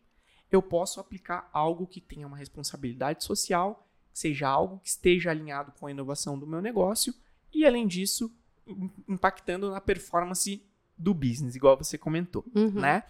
eu 0.49 0.61
posso 0.61 1.01
aplicar 1.01 1.49
algo 1.51 1.85
que 1.85 1.99
tenha 1.99 2.25
uma 2.25 2.37
responsabilidade 2.37 3.25
social, 3.25 3.85
seja 4.13 4.47
algo 4.47 4.79
que 4.79 4.87
esteja 4.87 5.29
alinhado 5.29 5.73
com 5.73 5.85
a 5.85 5.91
inovação 5.91 6.39
do 6.39 6.47
meu 6.47 6.61
negócio 6.61 7.13
e 7.55 7.65
além 7.65 7.87
disso 7.87 8.31
im- 8.67 8.89
impactando 9.07 9.69
na 9.71 9.79
performance 9.81 10.61
do 10.97 11.13
business, 11.13 11.55
igual 11.55 11.77
você 11.77 11.97
comentou, 11.97 12.45
Uhum. 12.55 12.71
né? 12.79 13.03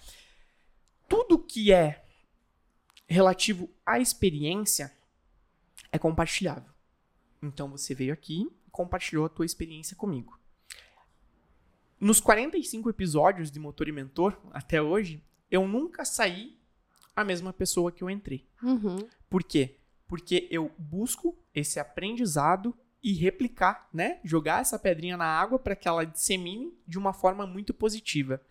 Tudo 1.07 1.38
que 1.38 1.72
é 1.72 2.03
relativo 3.07 3.69
à 3.85 3.99
experiência 3.99 4.91
é 5.91 5.97
compartilhável. 5.99 6.72
Então 7.41 7.69
você 7.69 7.93
veio 7.93 8.11
aqui 8.13 8.49
e 8.67 8.69
compartilhou 8.72 9.26
a 9.26 9.30
tua 9.30 9.45
experiência 9.45 9.95
comigo. 9.95 10.38
Nos 11.99 12.19
45 12.19 12.89
episódios 12.89 13.49
de 13.51 13.59
Motor 13.59 13.88
e 13.88 13.91
Mentor 13.91 14.38
até 14.51 14.81
hoje, 14.81 15.23
eu 15.49 15.67
nunca 15.67 16.03
saí 16.03 16.57
a 17.15 17.23
mesma 17.23 17.53
pessoa 17.53 17.91
que 17.91 18.03
eu 18.03 18.09
entrei. 18.09 18.45
Uhum. 18.61 19.07
Por 19.30 19.43
quê? 19.43 19.77
Porque 20.07 20.47
eu 20.51 20.72
busco 20.77 21.38
esse 21.53 21.80
aprendizado 21.80 22.76
e 23.07 23.14
replicar, 23.14 23.88
né? 23.94 24.19
Jogar 24.23 24.61
essa 24.61 24.80
pedrinha 24.80 25.15
na 25.15 25.26
água 25.27 25.60
para 25.60 25.76
que 25.76 25.88
ela 25.88 26.03
dissemine 26.06 26.73
de 26.88 26.98
uma 26.98 27.14
forma 27.14 27.45
muito 27.45 27.72
positiva. 27.72 28.41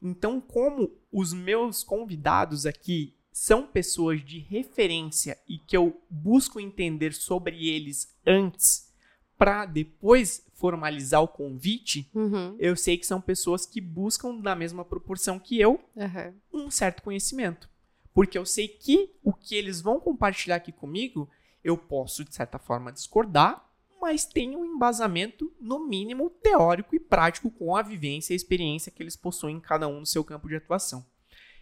Então, 0.00 0.40
como 0.40 0.90
os 1.12 1.34
meus 1.34 1.84
convidados 1.84 2.64
aqui 2.64 3.14
são 3.30 3.66
pessoas 3.66 4.24
de 4.24 4.38
referência 4.38 5.36
e 5.46 5.58
que 5.58 5.76
eu 5.76 6.00
busco 6.08 6.58
entender 6.58 7.12
sobre 7.12 7.68
eles 7.68 8.16
antes 8.26 8.90
para 9.36 9.66
depois 9.66 10.44
formalizar 10.54 11.22
o 11.22 11.28
convite, 11.28 12.10
Uhum. 12.14 12.56
eu 12.58 12.74
sei 12.76 12.96
que 12.96 13.06
são 13.06 13.20
pessoas 13.20 13.66
que 13.66 13.80
buscam 13.80 14.32
na 14.32 14.56
mesma 14.56 14.84
proporção 14.84 15.38
que 15.38 15.60
eu 15.60 15.78
Uhum. 15.94 16.64
um 16.66 16.70
certo 16.70 17.02
conhecimento. 17.02 17.68
Porque 18.14 18.38
eu 18.38 18.46
sei 18.46 18.66
que 18.66 19.12
o 19.22 19.32
que 19.34 19.54
eles 19.54 19.80
vão 19.82 20.00
compartilhar 20.00 20.56
aqui 20.56 20.72
comigo, 20.72 21.28
eu 21.62 21.76
posso, 21.76 22.24
de 22.24 22.34
certa 22.34 22.58
forma, 22.58 22.90
discordar, 22.90 23.67
mas 24.00 24.24
tem 24.24 24.56
um 24.56 24.64
embasamento, 24.64 25.52
no 25.60 25.86
mínimo, 25.86 26.30
teórico 26.30 26.94
e 26.94 27.00
prático 27.00 27.50
com 27.50 27.76
a 27.76 27.82
vivência 27.82 28.32
e 28.32 28.34
a 28.34 28.36
experiência 28.36 28.92
que 28.92 29.02
eles 29.02 29.16
possuem, 29.16 29.60
cada 29.60 29.88
um 29.88 30.00
no 30.00 30.06
seu 30.06 30.24
campo 30.24 30.48
de 30.48 30.56
atuação. 30.56 31.04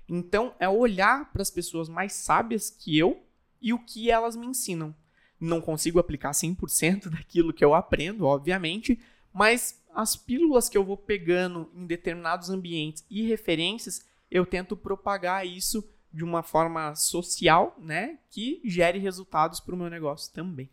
Então, 0.08 0.54
é 0.58 0.68
olhar 0.68 1.32
para 1.32 1.42
as 1.42 1.50
pessoas 1.50 1.88
mais 1.88 2.12
sábias 2.12 2.70
que 2.70 2.96
eu 2.96 3.22
e 3.60 3.72
o 3.72 3.78
que 3.78 4.10
elas 4.10 4.36
me 4.36 4.46
ensinam. 4.46 4.94
Não 5.40 5.60
consigo 5.60 5.98
aplicar 5.98 6.30
100% 6.30 7.08
daquilo 7.10 7.52
que 7.52 7.64
eu 7.64 7.74
aprendo, 7.74 8.24
obviamente, 8.24 9.00
mas 9.32 9.82
as 9.94 10.14
pílulas 10.14 10.68
que 10.68 10.76
eu 10.76 10.84
vou 10.84 10.96
pegando 10.96 11.70
em 11.74 11.86
determinados 11.86 12.50
ambientes 12.50 13.04
e 13.10 13.26
referências, 13.26 14.04
eu 14.30 14.44
tento 14.44 14.76
propagar 14.76 15.46
isso 15.46 15.86
de 16.12 16.24
uma 16.24 16.42
forma 16.42 16.94
social, 16.94 17.76
né, 17.78 18.18
que 18.30 18.60
gere 18.64 18.98
resultados 18.98 19.60
para 19.60 19.74
o 19.74 19.78
meu 19.78 19.90
negócio 19.90 20.32
também. 20.32 20.70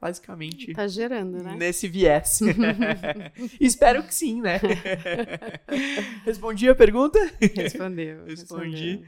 Basicamente, 0.00 0.72
Tá 0.74 0.86
gerando, 0.86 1.42
né? 1.42 1.54
nesse 1.56 1.88
viés. 1.88 2.40
Espero 3.60 4.02
que 4.02 4.14
sim, 4.14 4.40
né? 4.42 4.60
Respondi 6.24 6.68
a 6.68 6.74
pergunta? 6.74 7.18
Respondeu. 7.54 8.24
Respondi. 8.24 8.90
respondeu. 8.90 9.02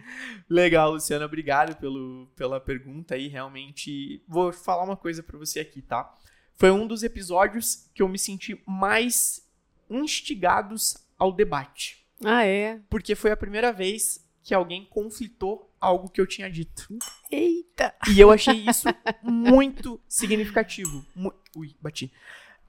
Legal, 0.48 0.92
Luciana, 0.92 1.26
obrigado 1.26 1.76
pelo, 1.76 2.26
pela 2.34 2.58
pergunta 2.60 3.14
aí, 3.14 3.28
realmente. 3.28 4.22
Vou 4.26 4.52
falar 4.52 4.84
uma 4.84 4.96
coisa 4.96 5.22
pra 5.22 5.38
você 5.38 5.60
aqui, 5.60 5.82
tá? 5.82 6.12
Foi 6.56 6.70
um 6.70 6.86
dos 6.86 7.02
episódios 7.02 7.88
que 7.94 8.02
eu 8.02 8.08
me 8.08 8.18
senti 8.18 8.60
mais 8.66 9.46
instigados 9.90 10.96
ao 11.18 11.32
debate, 11.32 12.04
Ah, 12.24 12.44
é? 12.44 12.80
porque 12.90 13.14
foi 13.14 13.30
a 13.30 13.36
primeira 13.36 13.72
vez 13.72 14.24
que 14.48 14.54
alguém 14.54 14.86
conflitou 14.86 15.70
algo 15.78 16.08
que 16.08 16.18
eu 16.18 16.26
tinha 16.26 16.50
dito. 16.50 16.88
Eita! 17.30 17.94
E 18.10 18.18
eu 18.18 18.30
achei 18.30 18.54
isso 18.66 18.88
muito 19.22 20.00
significativo. 20.08 21.04
Mu- 21.14 21.34
Ui, 21.54 21.76
bati. 21.78 22.10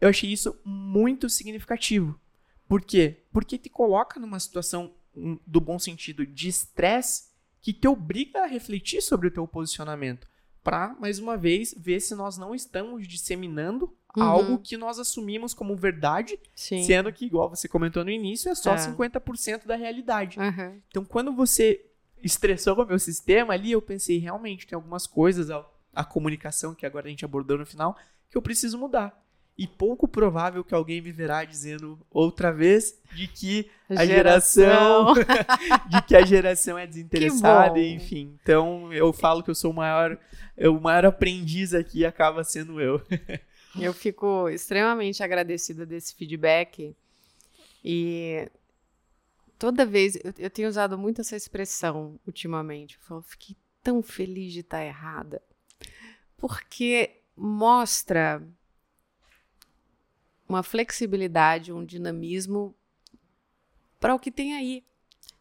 Eu 0.02 0.10
achei 0.10 0.30
isso 0.30 0.60
muito 0.66 1.30
significativo. 1.30 2.20
Por 2.68 2.82
quê? 2.82 3.24
Porque 3.32 3.58
te 3.58 3.70
coloca 3.70 4.20
numa 4.20 4.42
situação, 4.42 4.94
hum, 5.16 5.40
do 5.48 5.62
bom 5.62 5.80
sentido, 5.80 6.26
de 6.26 6.50
estresse 6.50 7.30
que 7.62 7.72
te 7.72 7.88
obriga 7.88 8.44
a 8.44 8.46
refletir 8.46 9.02
sobre 9.02 9.30
o 9.30 9.32
teu 9.32 9.48
posicionamento. 9.48 10.28
Pra, 10.62 10.94
mais 11.00 11.18
uma 11.18 11.38
vez, 11.38 11.74
ver 11.78 12.02
se 12.02 12.14
nós 12.14 12.38
não 12.38 12.54
estamos 12.54 13.08
disseminando 13.08 13.98
Uhum. 14.18 14.24
algo 14.24 14.60
que 14.60 14.76
nós 14.76 14.98
assumimos 14.98 15.54
como 15.54 15.76
verdade, 15.76 16.40
Sim. 16.56 16.84
sendo 16.84 17.12
que, 17.14 17.26
igual 17.26 17.50
você 17.50 17.68
comentou 17.68 18.04
no 18.04 18.10
início, 18.10 18.50
é 18.50 18.56
só 18.56 18.74
É. 18.74 18.78
50% 18.78 19.66
da 19.68 19.76
realidade. 19.76 20.40
Aham. 20.40 20.78
Então, 20.90 21.06
quando 21.06 21.32
você 21.32 21.86
estressou 22.24 22.76
o 22.76 22.86
meu 22.86 23.00
sistema 23.00 23.54
ali, 23.54 23.72
eu 23.72 23.82
pensei, 23.82 24.18
realmente, 24.18 24.68
tem 24.68 24.76
algumas 24.76 25.06
coisas, 25.06 25.50
a, 25.50 25.64
a 25.94 26.04
comunicação 26.04 26.74
que 26.74 26.86
agora 26.86 27.08
a 27.08 27.10
gente 27.10 27.24
abordou 27.24 27.58
no 27.58 27.66
final, 27.66 27.96
que 28.30 28.38
eu 28.38 28.42
preciso 28.42 28.78
mudar. 28.78 29.18
E 29.58 29.68
pouco 29.68 30.08
provável 30.08 30.64
que 30.64 30.74
alguém 30.74 31.02
me 31.02 31.12
verá 31.12 31.44
dizendo 31.44 32.00
outra 32.10 32.50
vez 32.50 32.98
de 33.14 33.28
que 33.28 33.70
a 33.90 34.06
geração, 34.06 35.14
de 35.90 36.02
que 36.04 36.16
a 36.16 36.26
geração 36.26 36.78
é 36.78 36.88
desinteressada, 36.88 37.78
enfim. 37.78 38.38
Então, 38.42 38.92
eu 38.94 39.12
falo 39.12 39.44
que 39.44 39.50
eu 39.50 39.56
sou 39.56 39.72
o 39.72 39.76
maior, 39.76 40.18
eu, 40.56 40.78
o 40.78 40.82
maior 40.82 41.06
aprendiz 41.06 41.74
aqui 41.74 42.06
acaba 42.06 42.44
sendo 42.44 42.80
eu. 42.80 43.02
Eu 43.78 43.94
fico 43.94 44.50
extremamente 44.50 45.22
agradecida 45.22 45.86
desse 45.86 46.16
feedback. 46.16 46.96
E 47.84 48.50
toda 49.58 49.86
vez, 49.86 50.16
eu, 50.16 50.34
eu 50.38 50.50
tenho 50.50 50.70
usado 50.70 50.98
muito 50.98 51.22
essa 51.22 51.36
expressão 51.36 52.20
ultimamente. 52.26 52.96
Eu 52.96 53.02
falo, 53.02 53.22
fiquei 53.22 53.56
tão 53.84 54.02
feliz 54.02 54.54
de 54.54 54.62
estar 54.62 54.84
errada. 54.84 55.42
Porque 56.38 57.22
mostra 57.36 58.42
uma 60.48 60.64
flexibilidade, 60.64 61.72
um 61.72 61.86
dinamismo 61.86 62.76
para 64.00 64.16
o 64.16 64.20
que 64.20 64.32
tem 64.32 64.56
aí. 64.56 64.84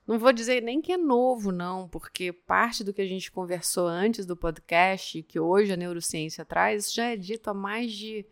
Não 0.09 0.19
vou 0.19 0.33
dizer 0.33 0.63
nem 0.63 0.81
que 0.81 0.91
é 0.91 0.97
novo, 0.97 1.53
não, 1.53 1.87
porque 1.87 2.33
parte 2.33 2.83
do 2.83 2.95
que 2.95 3.03
a 3.03 3.07
gente 3.07 3.31
conversou 3.31 3.87
antes 3.87 4.25
do 4.25 4.35
podcast, 4.35 5.23
que 5.23 5.39
hoje 5.39 5.71
a 5.71 5.77
neurociência 5.77 6.47
traz, 6.47 6.91
já 6.91 7.09
é 7.09 7.17
dito 7.17 7.51
há 7.51 7.55
mais 7.55 7.93
de 7.93 8.25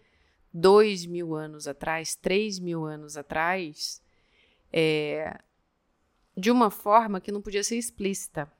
dois 0.51 1.05
mil 1.05 1.35
anos 1.35 1.69
atrás, 1.69 2.15
três 2.15 2.59
mil 2.59 2.86
anos 2.86 3.19
atrás, 3.19 4.01
é, 4.73 5.39
de 6.35 6.51
uma 6.51 6.70
forma 6.70 7.20
que 7.20 7.31
não 7.31 7.43
podia 7.43 7.62
ser 7.62 7.77
explícita. 7.77 8.51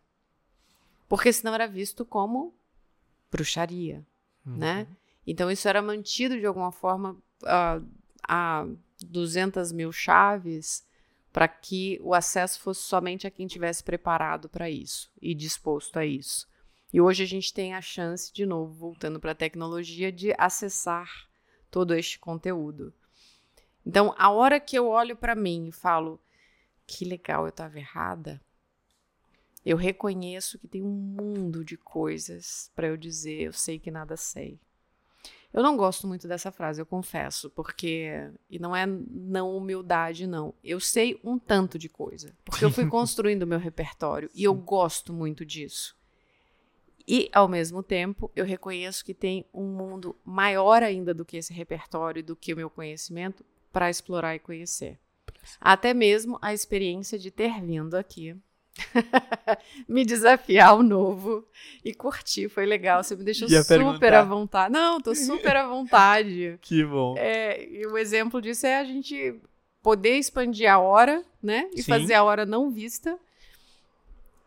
Porque 1.09 1.33
senão 1.33 1.55
era 1.55 1.67
visto 1.67 2.05
como 2.05 2.55
bruxaria, 3.31 4.05
né? 4.45 4.87
Então 5.27 5.51
isso 5.51 5.67
era 5.67 5.81
mantido 5.81 6.39
de 6.39 6.45
alguma 6.45 6.71
forma 6.71 7.17
ah, 7.45 7.81
a 8.29 8.67
200 9.01 9.73
mil 9.73 9.91
chaves 9.91 10.85
para 11.37 11.49
que 11.49 12.01
o 12.03 12.15
acesso 12.15 12.59
fosse 12.61 12.81
somente 12.81 13.27
a 13.27 13.31
quem 13.31 13.47
tivesse 13.47 13.85
preparado 13.85 14.49
para 14.49 14.71
isso 14.71 15.13
e 15.21 15.35
disposto 15.35 15.99
a 15.99 16.07
isso. 16.07 16.49
E 16.91 16.99
hoje 16.99 17.25
a 17.25 17.27
gente 17.27 17.53
tem 17.53 17.75
a 17.75 17.83
chance, 17.83 18.33
de 18.33 18.47
novo, 18.47 18.73
voltando 18.73 19.21
para 19.21 19.33
a 19.33 19.35
tecnologia, 19.35 20.11
de 20.11 20.33
acessar 20.39 21.29
todo 21.71 21.95
este 21.95 22.19
conteúdo. 22.19 22.91
Então, 23.85 24.15
a 24.17 24.31
hora 24.31 24.59
que 24.59 24.79
eu 24.79 24.89
olho 24.89 25.15
para 25.15 25.35
mim 25.35 25.69
e 25.69 25.73
falo, 25.73 26.19
que 26.87 27.05
legal, 27.05 27.43
eu 27.43 27.51
estava 27.51 27.79
errada, 27.79 28.41
eu 29.63 29.77
reconheço 29.77 30.59
que 30.59 30.67
tem 30.67 30.83
um 30.83 30.89
mundo 30.89 31.63
de 31.63 31.77
coisas 31.77 32.73
para 32.75 32.87
eu 32.87 32.97
dizer, 32.97 33.43
eu 33.43 33.53
sei 33.53 33.79
que 33.79 33.91
nada 33.91 34.17
sei. 34.17 34.59
Eu 35.53 35.63
não 35.63 35.77
gosto 35.77 36.07
muito 36.07 36.29
dessa 36.29 36.51
frase, 36.51 36.81
eu 36.81 36.87
confesso, 36.87 37.49
porque. 37.51 38.31
E 38.51 38.59
não 38.59 38.75
é 38.75 38.87
não 38.87 39.57
humildade, 39.57 40.27
não. 40.27 40.55
Eu 40.63 40.79
sei 40.81 41.19
um 41.25 41.39
tanto 41.39 41.79
de 41.79 41.89
coisa. 41.89 42.35
Porque 42.45 42.65
eu 42.65 42.71
fui 42.71 42.87
construindo 42.91 43.45
o 43.45 43.47
meu 43.47 43.59
repertório 43.59 44.31
e 44.35 44.45
eu 44.45 44.55
gosto 44.55 45.13
muito 45.13 45.45
disso. 45.45 45.97
E, 47.09 47.31
ao 47.33 47.47
mesmo 47.47 47.83
tempo, 47.83 48.31
eu 48.35 48.45
reconheço 48.45 49.05
que 49.05 49.15
tem 49.15 49.47
um 49.55 49.65
mundo 49.65 50.17
maior 50.25 50.83
ainda 50.83 51.15
do 51.15 51.25
que 51.25 51.37
esse 51.37 51.53
repertório, 51.53 52.23
do 52.23 52.35
que 52.35 52.53
o 52.53 52.57
meu 52.57 52.69
conhecimento, 52.69 53.45
para 53.73 53.89
explorar 53.89 54.35
e 54.35 54.41
conhecer. 54.41 54.99
Até 55.61 55.95
mesmo 55.95 56.39
a 56.43 56.53
experiência 56.53 57.17
de 57.17 57.31
ter 57.31 57.61
vindo 57.63 57.95
aqui 57.95 58.37
me 59.89 60.05
desafiar 60.05 60.71
ao 60.71 60.83
novo 60.83 61.45
e 61.85 61.95
curtir. 61.95 62.49
Foi 62.49 62.67
legal. 62.67 63.03
Você 63.03 63.15
me 63.17 63.25
deixou 63.25 63.49
Ia 63.51 63.63
super 63.63 63.79
perguntar. 63.79 64.19
à 64.19 64.25
vontade. 64.25 64.73
Não, 64.73 65.01
tô 65.01 65.15
super 65.15 65.57
à 65.57 65.67
vontade. 65.69 66.59
Que 66.61 66.85
bom. 66.85 67.15
É, 67.17 67.65
e 67.69 67.87
o 67.87 67.97
exemplo 67.99 68.41
disso 68.41 68.67
é 68.67 68.79
a 68.79 68.85
gente 68.85 69.41
poder 69.83 70.19
expandir 70.19 70.71
a 70.71 70.79
hora, 70.79 71.25
né? 71.43 71.69
E 71.73 71.83
Sim. 71.83 71.91
fazer 71.91 72.15
a 72.15 72.25
hora 72.25 72.45
não 72.45 72.71
vista. 72.71 73.19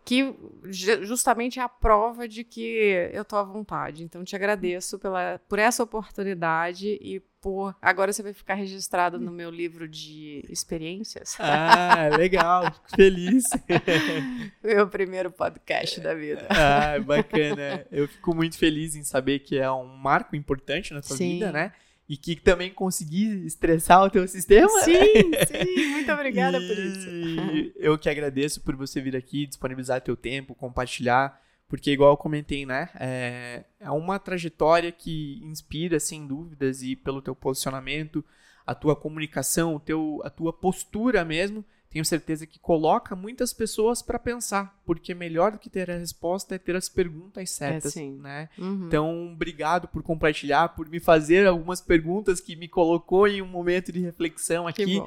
Que 0.09 0.33
ju- 0.65 1.05
justamente 1.05 1.59
é 1.59 1.61
a 1.61 1.69
prova 1.69 2.27
de 2.27 2.43
que 2.43 3.09
eu 3.13 3.23
tô 3.23 3.35
à 3.35 3.43
vontade. 3.43 4.03
Então, 4.03 4.23
te 4.23 4.35
agradeço 4.35 4.97
pela, 4.97 5.39
por 5.47 5.59
essa 5.59 5.83
oportunidade 5.83 6.97
e 6.99 7.19
por. 7.39 7.75
Agora 7.79 8.11
você 8.11 8.23
vai 8.23 8.33
ficar 8.33 8.55
registrado 8.55 9.19
no 9.19 9.31
meu 9.31 9.51
livro 9.51 9.87
de 9.87 10.43
experiências. 10.49 11.35
Ah, 11.39 12.09
legal. 12.17 12.73
Fico 12.73 12.95
Feliz. 12.95 13.43
meu 14.63 14.87
primeiro 14.87 15.29
podcast 15.31 15.99
da 16.01 16.13
vida. 16.15 16.47
Ah, 16.49 16.99
bacana. 16.99 17.85
Eu 17.91 18.07
fico 18.07 18.33
muito 18.35 18.57
feliz 18.57 18.95
em 18.95 19.03
saber 19.03 19.39
que 19.39 19.59
é 19.59 19.71
um 19.71 19.85
marco 19.85 20.35
importante 20.35 20.91
na 20.93 21.01
tua 21.01 21.15
Sim. 21.15 21.33
vida, 21.33 21.51
né? 21.51 21.71
E 22.09 22.17
que 22.17 22.35
também 22.35 22.73
consegui 22.73 23.45
estressar 23.45 24.03
o 24.03 24.09
teu 24.09 24.27
sistema. 24.27 24.67
né? 24.77 24.83
Sim, 24.83 25.31
sim, 25.47 25.87
muito 25.89 26.11
obrigada 26.11 26.57
por 26.59 26.77
isso. 26.77 27.07
E 27.07 27.71
eu 27.77 27.97
que 27.99 28.09
agradeço 28.09 28.61
por 28.61 28.75
você 28.75 28.99
vir 28.99 29.15
aqui, 29.15 29.45
disponibilizar 29.45 30.01
teu 30.01 30.17
tempo, 30.17 30.55
compartilhar, 30.55 31.39
porque 31.67 31.91
igual 31.91 32.11
eu 32.13 32.17
comentei, 32.17 32.65
né? 32.65 32.89
É, 32.99 33.63
é 33.79 33.91
uma 33.91 34.17
trajetória 34.17 34.91
que 34.91 35.39
inspira, 35.43 35.99
sem 35.99 36.25
dúvidas, 36.25 36.81
e 36.81 36.95
pelo 36.95 37.21
teu 37.21 37.35
posicionamento, 37.35 38.25
a 38.65 38.73
tua 38.73 38.95
comunicação, 38.95 39.75
o 39.75 39.79
teu, 39.79 40.19
a 40.23 40.31
tua 40.31 40.51
postura 40.51 41.23
mesmo, 41.23 41.63
tenho 41.89 42.05
certeza 42.05 42.45
que 42.45 42.59
coloca 42.59 43.15
muitas 43.15 43.51
pessoas 43.51 44.01
para 44.01 44.19
pensar, 44.19 44.79
porque 44.85 45.13
melhor 45.13 45.53
do 45.53 45.59
que 45.59 45.69
ter 45.69 45.89
a 45.89 45.97
resposta 45.97 46.55
é 46.55 46.59
ter 46.59 46.75
as 46.75 46.87
perguntas 46.87 47.49
certas, 47.49 47.93
sim. 47.93 48.11
né? 48.19 48.47
Uhum. 48.57 48.85
Então, 48.85 49.33
obrigado 49.33 49.87
por 49.87 50.03
compartilhar, 50.03 50.69
por 50.69 50.87
me 50.87 50.99
fazer 50.99 51.47
algumas 51.47 51.81
perguntas 51.81 52.39
que 52.39 52.55
me 52.55 52.67
colocou 52.67 53.27
em 53.27 53.41
um 53.41 53.47
momento 53.47 53.91
de 53.91 53.99
reflexão 53.99 54.67
aqui, 54.67 55.01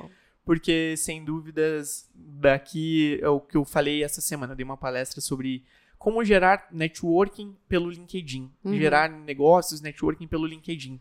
porque 0.44 0.96
sem 0.96 1.24
dúvidas 1.24 2.08
daqui 2.14 3.18
é 3.22 3.28
o 3.28 3.40
que 3.40 3.56
eu 3.56 3.64
falei 3.64 4.02
essa 4.02 4.20
semana, 4.20 4.52
eu 4.52 4.56
dei 4.56 4.64
uma 4.64 4.76
palestra 4.76 5.20
sobre 5.20 5.64
como 5.96 6.24
gerar 6.24 6.66
networking 6.72 7.56
pelo 7.68 7.88
LinkedIn, 7.88 8.50
uhum. 8.64 8.76
gerar 8.76 9.08
negócios, 9.08 9.80
networking 9.80 10.26
pelo 10.26 10.46
LinkedIn. 10.46 11.00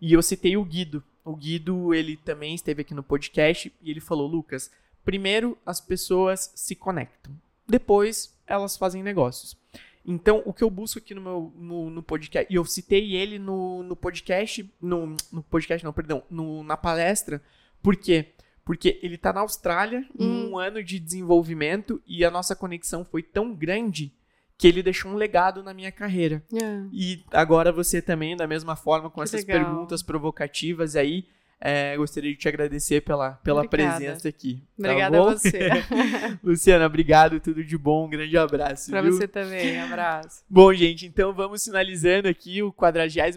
E 0.00 0.12
eu 0.12 0.22
citei 0.22 0.56
o 0.56 0.64
Guido. 0.64 1.02
O 1.24 1.34
Guido, 1.34 1.92
ele 1.92 2.16
também 2.16 2.54
esteve 2.54 2.82
aqui 2.82 2.94
no 2.94 3.02
podcast 3.02 3.72
e 3.82 3.90
ele 3.90 4.00
falou, 4.00 4.28
Lucas, 4.28 4.70
primeiro 5.08 5.56
as 5.64 5.80
pessoas 5.80 6.52
se 6.54 6.74
conectam, 6.74 7.32
depois 7.66 8.38
elas 8.46 8.76
fazem 8.76 9.02
negócios. 9.02 9.56
Então, 10.04 10.42
o 10.44 10.52
que 10.52 10.62
eu 10.62 10.68
busco 10.68 10.98
aqui 10.98 11.14
no 11.14 11.22
meu 11.22 11.50
no, 11.56 11.88
no 11.88 12.02
podcast, 12.02 12.52
e 12.52 12.56
eu 12.56 12.64
citei 12.66 13.16
ele 13.16 13.38
no, 13.38 13.82
no 13.82 13.96
podcast, 13.96 14.70
no, 14.78 15.16
no 15.32 15.42
podcast 15.42 15.82
não, 15.82 15.94
perdão, 15.94 16.22
no, 16.28 16.62
na 16.62 16.76
palestra, 16.76 17.42
por 17.82 17.96
quê? 17.96 18.34
Porque 18.66 19.00
ele 19.02 19.14
está 19.14 19.32
na 19.32 19.40
Austrália, 19.40 20.06
hum. 20.10 20.24
em 20.26 20.50
um 20.50 20.58
ano 20.58 20.84
de 20.84 21.00
desenvolvimento, 21.00 22.02
e 22.06 22.22
a 22.22 22.30
nossa 22.30 22.54
conexão 22.54 23.02
foi 23.02 23.22
tão 23.22 23.54
grande 23.54 24.12
que 24.58 24.68
ele 24.68 24.82
deixou 24.82 25.10
um 25.10 25.14
legado 25.14 25.62
na 25.62 25.72
minha 25.72 25.90
carreira. 25.90 26.44
É. 26.52 26.82
E 26.92 27.24
agora 27.32 27.72
você 27.72 28.02
também, 28.02 28.36
da 28.36 28.46
mesma 28.46 28.76
forma, 28.76 29.08
com 29.08 29.22
que 29.22 29.24
essas 29.24 29.46
legal. 29.46 29.64
perguntas 29.64 30.02
provocativas 30.02 30.96
aí, 30.96 31.26
é, 31.60 31.96
gostaria 31.96 32.30
de 32.30 32.38
te 32.38 32.46
agradecer 32.46 33.00
pela, 33.00 33.32
pela 33.32 33.66
presença 33.68 34.28
aqui. 34.28 34.62
Tá 34.80 34.88
Obrigada 34.90 35.16
tá 35.16 35.22
a 35.22 35.32
você. 35.32 35.68
Luciana, 36.42 36.86
obrigado, 36.86 37.40
tudo 37.40 37.64
de 37.64 37.76
bom, 37.76 38.06
um 38.06 38.08
grande 38.08 38.36
abraço. 38.38 38.90
Para 38.90 39.02
você 39.02 39.26
também, 39.26 39.80
abraço. 39.80 40.44
Bom, 40.48 40.72
gente, 40.72 41.06
então 41.06 41.34
vamos 41.34 41.64
finalizando 41.64 42.28
aqui 42.28 42.62
o 42.62 42.72
43 42.72 43.36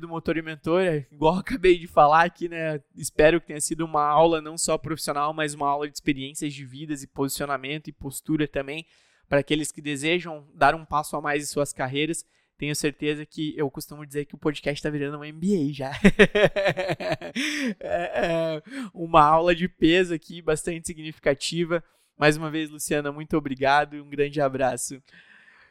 do 0.00 0.08
Motor 0.08 0.38
e 0.38 0.42
Mentor, 0.42 0.80
é, 0.80 1.06
igual 1.12 1.34
eu 1.34 1.40
acabei 1.40 1.78
de 1.78 1.86
falar 1.86 2.24
aqui, 2.24 2.48
né? 2.48 2.80
Espero 2.96 3.40
que 3.40 3.48
tenha 3.48 3.60
sido 3.60 3.84
uma 3.84 4.04
aula 4.04 4.40
não 4.40 4.56
só 4.56 4.78
profissional, 4.78 5.34
mas 5.34 5.52
uma 5.52 5.68
aula 5.68 5.86
de 5.86 5.94
experiências 5.94 6.54
de 6.54 6.64
vidas 6.64 7.02
e 7.02 7.06
posicionamento 7.06 7.88
e 7.88 7.92
postura 7.92 8.48
também 8.48 8.86
para 9.28 9.40
aqueles 9.40 9.70
que 9.70 9.82
desejam 9.82 10.46
dar 10.54 10.74
um 10.74 10.86
passo 10.86 11.16
a 11.16 11.20
mais 11.20 11.42
em 11.42 11.46
suas 11.46 11.72
carreiras 11.72 12.24
tenho 12.58 12.74
certeza 12.74 13.24
que 13.24 13.54
eu 13.56 13.70
costumo 13.70 14.04
dizer 14.04 14.24
que 14.24 14.34
o 14.34 14.38
podcast 14.38 14.78
está 14.78 14.90
virando 14.90 15.16
um 15.16 15.24
MBA 15.24 15.72
já. 15.72 15.92
é, 17.78 18.26
é 18.26 18.62
uma 18.92 19.22
aula 19.22 19.54
de 19.54 19.68
peso 19.68 20.12
aqui, 20.12 20.42
bastante 20.42 20.88
significativa. 20.88 21.82
Mais 22.18 22.36
uma 22.36 22.50
vez, 22.50 22.68
Luciana, 22.68 23.12
muito 23.12 23.36
obrigado 23.36 23.94
e 23.94 24.00
um 24.00 24.10
grande 24.10 24.40
abraço. 24.40 25.00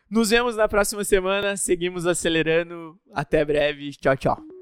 Nos 0.09 0.29
vemos 0.29 0.55
na 0.55 0.69
próxima 0.69 1.03
semana. 1.03 1.57
Seguimos 1.57 2.07
acelerando. 2.07 2.97
Até 3.13 3.43
breve. 3.43 3.91
Tchau, 3.91 4.15
tchau. 4.15 4.56